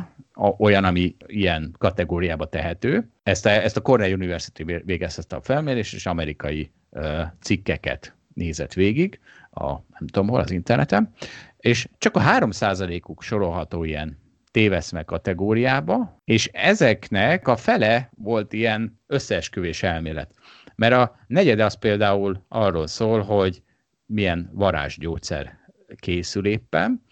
olyan, 0.58 0.84
ami 0.84 1.16
ilyen 1.26 1.74
kategóriába 1.78 2.48
tehető. 2.48 3.10
Ezt 3.22 3.46
a, 3.46 3.50
ezt 3.50 3.76
a 3.76 3.80
Cornell 3.80 4.12
University 4.12 4.62
végezte 4.84 5.36
a 5.36 5.40
felmérés, 5.40 5.92
és 5.92 6.06
amerikai 6.06 6.72
uh, 6.90 7.20
cikkeket 7.40 8.14
nézett 8.34 8.72
végig, 8.72 9.20
a, 9.50 9.66
nem 9.68 10.06
tudom 10.06 10.28
hol, 10.28 10.40
az 10.40 10.50
interneten, 10.50 11.12
és 11.56 11.88
csak 11.98 12.16
a 12.16 12.20
3%-uk 12.20 13.22
sorolható 13.22 13.84
ilyen 13.84 14.18
téveszme 14.50 15.02
kategóriába, 15.02 16.20
és 16.24 16.46
ezeknek 16.46 17.48
a 17.48 17.56
fele 17.56 18.10
volt 18.16 18.52
ilyen 18.52 19.00
összeesküvés 19.06 19.82
elmélet. 19.82 20.34
Mert 20.76 20.94
a 20.94 21.16
negyede 21.26 21.64
az 21.64 21.74
például 21.74 22.44
arról 22.48 22.86
szól, 22.86 23.20
hogy 23.20 23.62
milyen 24.06 24.50
varázsgyógyszer 24.52 25.58
készül 25.96 26.46
éppen, 26.46 27.02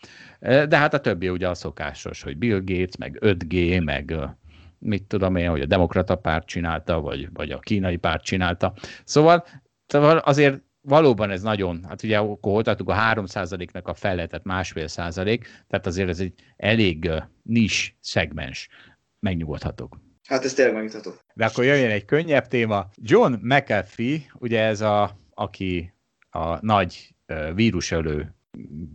De 0.40 0.77
hát 0.77 0.94
a 0.94 1.01
többi 1.01 1.28
ugye 1.28 1.48
a 1.48 1.55
szokásos, 1.55 2.23
hogy 2.23 2.36
Bill 2.36 2.60
Gates, 2.65 2.97
meg 2.98 3.19
5G, 3.20 3.85
meg 3.85 4.15
mit 4.78 5.02
tudom 5.05 5.36
én, 5.36 5.48
hogy 5.48 5.60
a 5.60 5.66
demokrata 5.66 6.16
párt 6.16 6.47
csinálta, 6.47 7.01
vagy, 7.01 7.28
vagy 7.32 7.51
a 7.51 7.59
kínai 7.59 7.97
párt 7.97 8.23
csinálta. 8.23 8.73
Szóval, 9.05 9.44
szóval 9.86 10.19
azért 10.19 10.62
valóban 10.89 11.31
ez 11.31 11.43
nagyon, 11.43 11.85
hát 11.89 12.02
ugye 12.02 12.19
akkor 12.19 12.52
voltatuk 12.52 12.89
a 12.89 12.94
3%-nak 12.94 13.89
a 13.89 13.94
fele, 13.94 14.27
tehát 14.27 14.44
másfél 14.44 14.89
százalék, 14.89 15.65
tehát 15.66 15.86
azért 15.86 16.09
ez 16.09 16.20
egy 16.20 16.35
elég 16.56 17.10
nis 17.43 17.97
szegmens, 18.01 18.69
megnyugodhatok. 19.20 19.98
Hát 20.28 20.44
ez 20.44 20.55
tényleg 20.55 20.74
megnyugtató. 20.74 21.10
De 21.35 21.44
akkor 21.44 21.65
jöjjön 21.65 21.90
egy 21.90 22.05
könnyebb 22.05 22.47
téma. 22.47 22.89
John 22.94 23.35
McAfee, 23.40 24.19
ugye 24.35 24.62
ez 24.62 24.81
a, 24.81 25.19
aki 25.35 25.94
a 26.31 26.66
nagy 26.66 27.15
vírusölő 27.55 28.35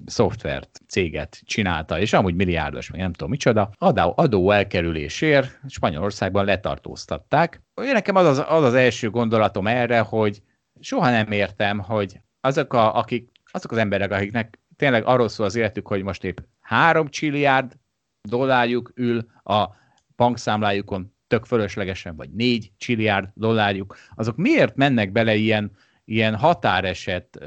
szoftvert, 0.05 0.81
céget 0.87 1.41
csinálta, 1.45 1.99
és 1.99 2.13
amúgy 2.13 2.35
milliárdos, 2.35 2.91
meg 2.91 2.99
nem 2.99 3.13
tudom 3.13 3.29
micsoda, 3.29 3.71
adó, 3.77 4.13
adó 4.15 4.51
elkerülésért 4.51 5.59
Spanyolországban 5.67 6.45
letartóztatták. 6.45 7.61
Nekem 7.73 8.15
az 8.15 8.25
az, 8.25 8.43
az 8.47 8.63
az 8.63 8.73
első 8.73 9.09
gondolatom 9.09 9.67
erre, 9.67 9.99
hogy 9.99 10.41
soha 10.83 11.09
nem 11.09 11.31
értem, 11.31 11.79
hogy 11.79 12.19
azok, 12.41 12.73
a, 12.73 12.97
akik, 12.97 13.31
azok 13.51 13.71
az 13.71 13.77
emberek, 13.77 14.11
akiknek 14.11 14.59
tényleg 14.75 15.05
arról 15.05 15.29
szól 15.29 15.45
az 15.45 15.55
életük, 15.55 15.87
hogy 15.87 16.03
most 16.03 16.23
épp 16.23 16.37
három 16.59 17.07
csilliárd 17.07 17.77
dollárjuk 18.21 18.91
ül 18.95 19.25
a 19.43 19.67
bankszámlájukon 20.15 21.13
tök 21.27 21.45
fölöslegesen, 21.45 22.15
vagy 22.15 22.29
négy 22.29 22.71
csilliárd 22.77 23.29
dollárjuk, 23.33 23.97
azok 24.15 24.35
miért 24.35 24.75
mennek 24.75 25.11
bele 25.11 25.35
ilyen, 25.35 25.71
ilyen 26.05 26.35
határeset 26.35 27.39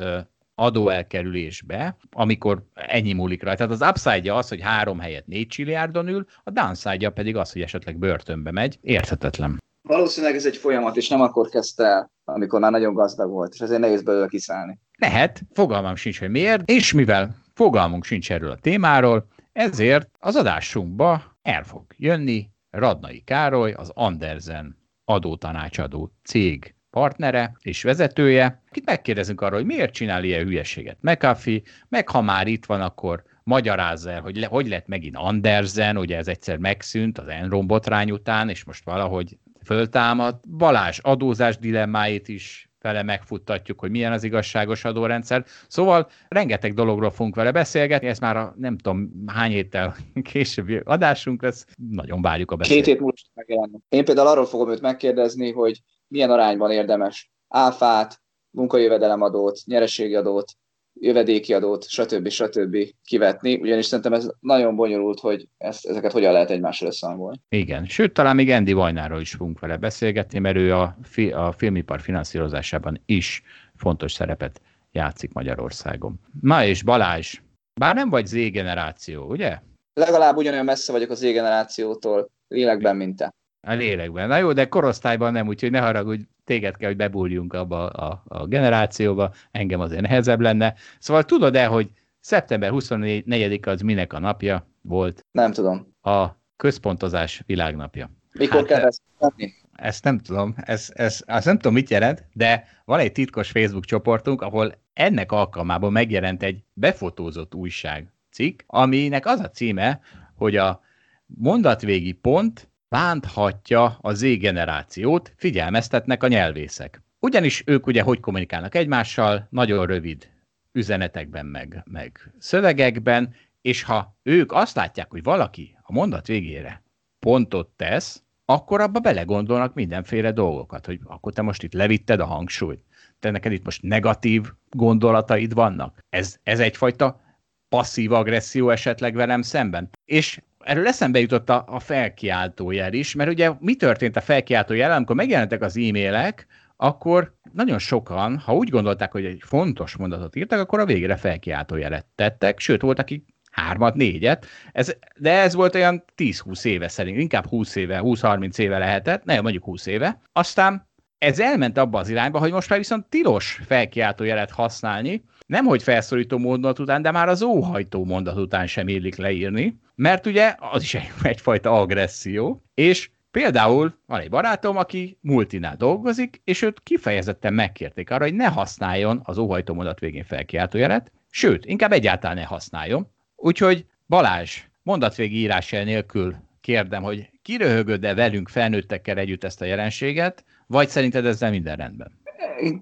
adóelkerülésbe, 0.55 1.97
amikor 2.11 2.67
ennyi 2.75 3.13
múlik 3.13 3.43
rajta. 3.43 3.67
Tehát 3.67 3.83
az 3.83 3.89
upside 3.89 4.33
az, 4.35 4.49
hogy 4.49 4.61
három 4.61 4.99
helyet 4.99 5.27
négy 5.27 5.47
csilliárdon 5.47 6.09
ül, 6.09 6.27
a 6.45 6.51
downside 6.51 7.11
pedig 7.11 7.37
az, 7.37 7.53
hogy 7.53 7.63
esetleg 7.63 7.99
börtönbe 7.99 8.51
megy. 8.51 8.79
Érthetetlen. 8.81 9.63
Valószínűleg 9.87 10.35
ez 10.35 10.47
egy 10.47 10.57
folyamat, 10.57 10.97
és 10.97 11.09
nem 11.09 11.21
akkor 11.21 11.49
kezdte 11.49 11.85
el, 11.85 12.11
amikor 12.25 12.61
már 12.61 12.71
nagyon 12.71 12.95
gazdag 12.95 13.31
volt, 13.31 13.53
és 13.55 13.61
ezért 13.61 13.81
nehéz 13.81 14.03
belőle 14.03 14.27
kiszállni. 14.27 14.79
Lehet, 14.99 15.43
fogalmam 15.53 15.97
sincs, 15.97 16.19
hogy 16.19 16.31
miért, 16.31 16.71
és 16.71 16.93
mivel 16.93 17.37
fogalmunk 17.55 18.05
sincs 18.05 18.33
erről 18.33 18.51
a 18.51 18.59
témáról, 18.59 19.27
ezért 19.53 20.09
az 20.19 20.37
adásunkba 20.37 21.39
el 21.43 21.65
fog 21.65 21.85
jönni 21.97 22.51
Radnai 22.71 23.21
Károly, 23.21 23.73
az 23.73 23.91
Andersen 23.95 24.79
adótanácsadó 25.05 26.13
cég 26.25 26.75
partnere 26.91 27.57
és 27.61 27.83
vezetője, 27.83 28.63
akit 28.69 28.85
megkérdezünk 28.85 29.41
arról, 29.41 29.59
hogy 29.59 29.67
miért 29.67 29.93
csinál 29.93 30.25
ilyen 30.25 30.45
hülyeséget 30.45 30.99
McAfee, 31.01 31.61
meg 31.89 32.09
ha 32.09 32.21
már 32.21 32.47
itt 32.47 32.67
van, 32.67 32.81
akkor 32.81 33.23
magyarázza 33.43 34.11
el, 34.11 34.21
hogy 34.21 34.37
le, 34.37 34.47
hogy 34.47 34.69
lett 34.69 34.87
megint 34.87 35.17
Andersen, 35.17 35.99
ugye 35.99 36.17
ez 36.17 36.29
egyszer 36.29 36.57
megszűnt 36.57 37.19
az 37.19 37.29
Enron 37.29 37.67
botrány 37.67 38.11
után, 38.11 38.49
és 38.49 38.65
most 38.65 38.85
valahogy 38.85 39.39
föltámad. 39.66 40.40
Balázs 40.59 40.98
adózás 41.02 41.59
dilemmáit 41.59 42.28
is 42.28 42.70
vele 42.80 43.02
megfuttatjuk, 43.02 43.80
hogy 43.80 43.90
milyen 43.90 44.12
az 44.12 44.24
igazságos 44.24 44.84
adórendszer. 44.84 45.44
Szóval 45.68 46.09
rengeteg 46.28 46.74
dologról 46.74 47.10
fogunk 47.10 47.34
vele 47.34 47.52
beszélgetni, 47.52 48.09
ez 48.09 48.18
már 48.18 48.36
a 48.36 48.55
nem 48.56 48.78
tudom 48.78 49.10
hány 49.26 49.51
héttel 49.51 49.97
későbbi 50.32 50.80
adásunk 50.84 51.43
lesz, 51.43 51.66
nagyon 51.90 52.22
várjuk 52.22 52.51
a 52.51 52.56
beszélgetést. 52.56 52.86
Két 52.86 52.94
hét 52.94 53.02
múlva 53.02 53.16
megjelenni. 53.34 53.78
Én 53.88 54.05
például 54.05 54.28
arról 54.28 54.47
fogom 54.47 54.70
őt 54.70 54.80
megkérdezni, 54.80 55.52
hogy 55.52 55.80
milyen 56.09 56.30
arányban 56.30 56.70
érdemes 56.70 57.30
áfát, 57.48 58.20
munkajövedelemadót, 58.51 59.59
nyereségi 59.64 60.14
adót, 60.14 60.52
jövedéki 61.01 61.55
adót, 61.55 61.89
stb. 61.89 62.28
stb. 62.28 62.77
kivetni, 63.05 63.55
ugyanis 63.55 63.86
szerintem 63.86 64.12
ez 64.12 64.31
nagyon 64.40 64.77
bonyolult, 64.77 65.20
hogy 65.20 65.48
ezt, 65.59 65.86
ezeket 65.86 66.12
hogyan 66.12 66.32
lehet 66.32 66.51
egymással 66.51 66.89
összehangolni. 66.89 67.40
Igen, 67.48 67.86
sőt, 67.86 68.12
talán 68.12 68.35
még 68.35 68.51
Andy 68.51 68.73
Vajnáról 68.73 69.20
is 69.20 69.32
fogunk 69.32 69.60
vele 69.60 69.77
beszélgetni, 69.77 70.39
mert 70.39 70.56
ő 70.56 70.74
a, 70.74 70.97
fi, 71.02 71.31
a 71.31 71.52
filmipar 71.52 72.01
finanszírozásában 72.01 73.02
is 73.06 73.43
fontos 73.74 74.12
szerepet 74.12 74.60
játszik 74.93 75.32
Magyarországon. 75.32 76.20
Na 76.40 76.64
és 76.64 76.82
Balázs, 76.82 77.40
bár 77.81 77.94
nem 77.94 78.10
vagy 78.10 78.27
Z-generáció, 78.27 79.24
ugye? 79.24 79.59
Legalább 80.01 80.36
ugyanolyan 80.36 80.64
messze 80.64 80.93
vagyok 80.93 81.10
az 81.10 81.18
Z-generációtól, 81.18 82.31
lélekben, 82.48 82.97
mint 82.97 83.16
te. 83.16 83.35
A 83.66 83.72
lélekben. 83.72 84.28
Na 84.28 84.36
jó, 84.36 84.52
de 84.52 84.68
korosztályban 84.68 85.32
nem, 85.32 85.47
úgyhogy 85.47 85.70
ne 85.70 85.80
haragudj, 85.80 86.22
téged 86.44 86.76
kell, 86.76 86.88
hogy 86.88 86.97
bebúrjunk 86.97 87.52
abba 87.52 87.86
a, 87.86 88.22
a 88.28 88.47
generációba, 88.47 89.32
engem 89.51 89.80
azért 89.80 90.01
nehezebb 90.01 90.40
lenne. 90.40 90.74
Szóval 90.98 91.24
tudod-e, 91.24 91.66
hogy 91.66 91.90
szeptember 92.20 92.70
24 92.70 93.60
az 93.62 93.80
minek 93.80 94.12
a 94.12 94.18
napja 94.18 94.66
volt? 94.82 95.26
Nem 95.30 95.52
tudom. 95.52 95.94
A 96.02 96.26
központozás 96.56 97.43
világnapja. 97.47 98.10
Mikor 98.32 98.56
hát, 98.56 98.66
kell 98.66 98.84
ezt 98.84 99.02
tenni? 99.18 99.52
Ezt 99.72 100.05
nem 100.05 100.18
tudom, 100.18 100.55
ez, 100.56 100.90
ez, 100.94 101.22
ezt 101.26 101.47
nem 101.47 101.56
tudom, 101.56 101.72
mit 101.72 101.90
jelent, 101.90 102.24
de 102.32 102.64
van 102.84 102.98
egy 102.98 103.12
titkos 103.12 103.51
Facebook 103.51 103.84
csoportunk, 103.84 104.43
ahol 104.43 104.74
ennek 104.93 105.32
alkalmában 105.32 105.93
megjelent 105.93 106.43
egy 106.43 106.62
befotózott 106.72 107.55
újság 107.55 108.12
cikk, 108.30 108.60
aminek 108.66 109.26
az 109.26 109.40
a 109.40 109.51
címe, 109.51 110.01
hogy 110.34 110.56
a 110.56 110.80
mondatvégi 111.26 112.12
pont 112.12 112.68
bánthatja 112.89 113.99
a 114.01 114.13
Z 114.13 114.23
generációt, 114.39 115.33
figyelmeztetnek 115.37 116.23
a 116.23 116.29
nyelvészek. 116.29 117.03
Ugyanis 117.19 117.63
ők 117.67 117.87
ugye 117.87 118.03
hogy 118.03 118.21
kommunikálnak 118.21 118.75
egymással, 118.75 119.47
nagyon 119.51 119.87
rövid 119.87 120.31
üzenetekben, 120.73 121.47
meg, 121.47 121.83
meg 121.91 122.33
szövegekben, 122.39 123.35
és 123.61 123.83
ha 123.83 124.17
ők 124.23 124.53
azt 124.53 124.77
látják, 124.77 125.11
hogy 125.11 125.23
valaki 125.23 125.79
a 125.83 125.93
mondat 125.93 126.27
végére 126.27 126.83
pontot 127.19 127.69
tesz, 127.77 128.23
akkor 128.45 128.81
abba 128.81 129.01
belegondolnak 129.01 129.75
mindenféle 129.75 130.33
dolgokat, 130.33 130.87
hogy 130.87 131.01
akkor 131.05 131.33
te 131.33 131.43
most 131.43 131.63
itt 131.63 131.73
levitted 131.73 132.21
a 132.21 132.25
hangsúlyt, 132.25 132.85
te 133.19 133.31
neked 133.31 133.53
itt 133.53 133.65
most 133.65 133.83
negatív 133.83 134.53
gondolataid 134.71 135.55
vannak. 135.55 135.99
Ez, 136.09 136.39
ez 136.43 136.61
egyfajta 136.61 137.21
passzív 137.69 138.13
agresszió 138.13 138.71
esetleg 138.71 139.15
velem 139.15 139.43
szemben. 139.43 139.91
És 140.05 140.41
erről 140.66 140.86
eszembe 140.86 141.20
jutott 141.20 141.51
a, 141.51 141.64
a 141.66 141.80
felkiáltójel 141.80 142.93
is, 142.93 143.14
mert 143.14 143.30
ugye 143.30 143.51
mi 143.60 143.74
történt 143.74 144.16
a 144.16 144.20
felkiáltójel, 144.20 144.93
amikor 144.93 145.16
megjelentek 145.16 145.62
az 145.62 145.76
e-mailek, 145.76 146.47
akkor 146.76 147.34
nagyon 147.52 147.78
sokan, 147.78 148.38
ha 148.38 148.55
úgy 148.55 148.68
gondolták, 148.68 149.12
hogy 149.12 149.24
egy 149.24 149.43
fontos 149.44 149.97
mondatot 149.97 150.36
írtak, 150.36 150.60
akkor 150.60 150.80
a 150.80 150.84
végére 150.84 151.16
felkiáltójelet 151.16 152.06
tettek, 152.14 152.59
sőt, 152.59 152.80
volt, 152.80 152.98
akik 152.98 153.24
hármat, 153.51 153.94
négyet, 153.94 154.47
ez, 154.72 154.97
de 155.18 155.32
ez 155.32 155.55
volt 155.55 155.74
olyan 155.74 156.05
10-20 156.16 156.64
éve 156.64 156.88
szerint, 156.88 157.18
inkább 157.18 157.47
20 157.47 157.76
éve, 157.76 158.01
20-30 158.02 158.59
éve 158.59 158.78
lehetett, 158.78 159.24
nem, 159.24 159.43
mondjuk 159.43 159.64
20 159.64 159.86
éve. 159.86 160.20
Aztán 160.32 160.88
ez 161.18 161.40
elment 161.40 161.78
abba 161.78 161.98
az 161.98 162.09
irányba, 162.09 162.38
hogy 162.38 162.52
most 162.52 162.68
már 162.68 162.78
viszont 162.78 163.06
tilos 163.06 163.60
felkiáltójelet 163.66 164.51
használni, 164.51 165.24
nem 165.47 165.64
hogy 165.64 165.82
felszólító 165.82 166.39
mondat 166.39 166.78
után, 166.78 167.02
de 167.02 167.10
már 167.10 167.28
az 167.28 167.43
óhajtó 167.43 168.05
mondat 168.05 168.36
után 168.36 168.66
sem 168.66 168.89
illik 168.89 169.16
leírni, 169.16 169.81
mert 169.94 170.27
ugye 170.27 170.55
az 170.59 170.82
is 170.82 170.94
egy, 170.94 171.10
egyfajta 171.23 171.81
agresszió, 171.81 172.62
és 172.74 173.10
Például 173.36 173.98
van 174.06 174.20
egy 174.20 174.31
barátom, 174.31 174.77
aki 174.77 175.18
multinál 175.20 175.77
dolgozik, 175.77 176.40
és 176.44 176.62
őt 176.62 176.81
kifejezetten 176.82 177.55
megkérték 177.55 178.10
arra, 178.10 178.24
hogy 178.24 178.35
ne 178.35 178.47
használjon 178.47 179.20
az 179.24 179.39
óhajtó 179.39 179.74
mondat 179.74 179.98
végén 179.98 180.24
felkiáltójelet, 180.24 181.12
sőt, 181.31 181.64
inkább 181.64 181.93
egyáltalán 181.93 182.36
ne 182.36 182.43
használjon. 182.43 183.10
Úgyhogy 183.36 183.86
Balázs, 184.06 184.62
mondatvégi 184.82 185.36
írás 185.36 185.70
nélkül 185.70 186.35
kérdem, 186.60 187.02
hogy 187.02 187.31
kiröhögöd-e 187.43 188.14
velünk 188.14 188.48
felnőttekkel 188.48 189.18
együtt 189.18 189.44
ezt 189.44 189.60
a 189.60 189.64
jelenséget, 189.64 190.44
vagy 190.66 190.89
szerinted 190.89 191.27
ezzel 191.27 191.51
minden 191.51 191.77
rendben? 191.77 192.18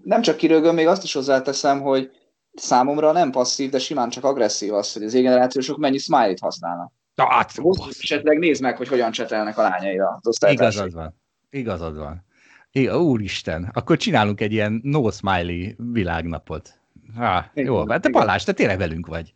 Nem 0.02 0.22
csak 0.22 0.36
kirögöm, 0.36 0.74
még 0.74 0.86
azt 0.86 1.04
is 1.04 1.12
hozzáteszem, 1.12 1.80
hogy 1.80 2.10
számomra 2.54 3.12
nem 3.12 3.30
passzív, 3.30 3.70
de 3.70 3.78
simán 3.78 4.08
csak 4.08 4.24
agresszív 4.24 4.72
az, 4.72 4.92
hogy 4.92 5.02
az 5.02 5.12
generációsok 5.12 5.78
mennyi 5.78 5.98
smiley-t 5.98 6.40
használnak. 6.40 6.92
Na, 7.14 7.26
hát, 7.30 7.52
esetleg 8.00 8.38
nézd 8.38 8.62
meg, 8.62 8.76
hogy 8.76 8.88
hogyan 8.88 9.10
csetelnek 9.10 9.58
a 9.58 9.62
lányaira 9.62 10.18
az 10.22 10.38
Igazad 10.50 10.92
van. 10.92 11.20
Igazad 11.50 11.96
van. 11.96 12.24
Igen, 12.72 12.96
úristen, 12.96 13.70
akkor 13.72 13.96
csinálunk 13.96 14.40
egy 14.40 14.52
ilyen 14.52 14.80
no 14.82 15.10
smiley 15.10 15.72
világnapot. 15.92 16.80
Há, 17.16 17.50
jó, 17.54 17.88
hát 17.88 18.02
te 18.02 18.08
Balázs, 18.08 18.44
te 18.44 18.52
tényleg 18.52 18.78
velünk 18.78 19.06
vagy. 19.06 19.32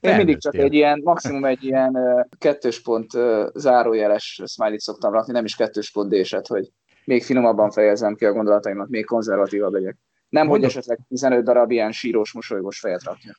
Én 0.00 0.16
mindig 0.16 0.38
csak 0.38 0.54
egy 0.54 0.74
ilyen, 0.74 1.00
maximum 1.04 1.44
egy 1.44 1.64
ilyen 1.64 1.96
kettős 2.38 2.82
pont 2.82 3.10
zárójeles 3.54 4.42
smiley 4.46 4.78
szoktam 4.78 5.12
rakni, 5.12 5.32
nem 5.32 5.44
is 5.44 5.56
kettős 5.56 5.90
pont 5.90 6.10
déset, 6.10 6.46
hogy 6.46 6.70
még 7.04 7.24
finomabban 7.24 7.70
fejezem 7.70 8.14
ki 8.14 8.24
a 8.24 8.32
gondolataimat, 8.32 8.88
még 8.88 9.04
konzervatívabb 9.04 9.72
legyek. 9.72 9.96
Nem, 10.28 10.46
Mondok. 10.46 10.64
hogy 10.64 10.76
esetleg 10.76 10.98
15 11.08 11.44
darab 11.44 11.70
ilyen 11.70 11.92
sírós, 11.92 12.32
mosolygós 12.32 12.78
fejet 12.78 13.02
rakja. 13.02 13.32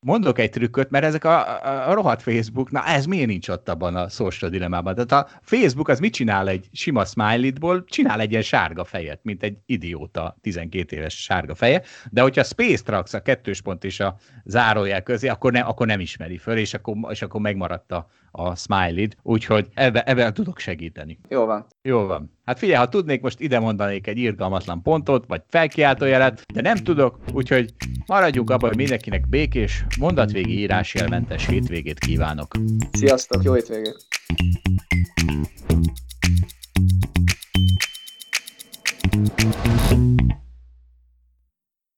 mondok 0.00 0.38
egy 0.38 0.50
trükköt, 0.50 0.90
mert 0.90 1.04
ezek 1.04 1.24
a, 1.24 1.64
a, 1.64 1.88
a 1.88 1.94
rohadt 1.94 2.22
Facebook, 2.22 2.70
na 2.70 2.84
ez 2.86 3.06
miért 3.06 3.26
nincs 3.26 3.48
ott 3.48 3.68
abban 3.68 3.96
a 3.96 4.08
social 4.08 4.50
dilemmában? 4.50 4.94
Tehát 4.94 5.12
a 5.12 5.38
Facebook 5.42 5.88
az 5.88 5.98
mit 5.98 6.12
csinál 6.12 6.48
egy 6.48 6.68
sima 6.72 7.04
smiley-ból? 7.04 7.84
Csinál 7.84 8.20
egy 8.20 8.30
ilyen 8.30 8.42
sárga 8.42 8.84
fejet, 8.84 9.20
mint 9.22 9.42
egy 9.42 9.58
idióta 9.66 10.36
12 10.40 10.96
éves 10.96 11.22
sárga 11.22 11.54
feje, 11.54 11.82
de 12.10 12.22
hogyha 12.22 12.42
space 12.42 12.82
raksz 12.86 13.14
a 13.14 13.22
kettős 13.22 13.60
pont 13.60 13.84
és 13.84 14.00
a 14.00 14.16
zárójel 14.44 15.02
közé, 15.02 15.28
akkor, 15.28 15.52
ne, 15.52 15.60
akkor 15.60 15.86
nem 15.86 16.00
ismeri 16.00 16.36
föl, 16.36 16.56
és 16.56 16.74
akkor, 16.74 16.96
és 17.10 17.22
akkor 17.22 17.40
megmaradt 17.40 17.92
a, 17.92 18.08
a 18.30 18.56
smiley 18.56 19.08
úgyhogy 19.22 19.68
ebben, 19.74 20.02
ebben 20.06 20.34
tudok 20.34 20.58
segíteni. 20.58 21.18
Jó 21.28 21.44
van. 21.44 21.66
Jó 21.82 22.06
van. 22.06 22.36
Hát 22.44 22.58
figyelj, 22.58 22.78
ha 22.78 22.88
tudnék, 22.88 23.20
most 23.20 23.40
ide 23.40 23.58
mondanék 23.58 24.06
egy 24.06 24.18
irgalmatlan 24.18 24.82
pontot, 24.82 25.24
vagy 25.26 25.42
felkiáltójelet, 25.48 26.44
de 26.54 26.60
nem 26.60 26.76
tudok, 26.76 27.18
úgyhogy 27.32 27.74
maradjunk 28.06 28.50
abban, 28.50 28.68
hogy 28.68 28.78
mindenkinek 28.78 29.28
békés, 29.28 29.84
mondatvégi 29.98 30.58
írásjelmentes 30.58 31.46
hétvégét 31.46 31.98
kívánok. 31.98 32.54
Sziasztok, 32.92 33.42
jó 33.42 33.54
hétvégét! 33.54 34.06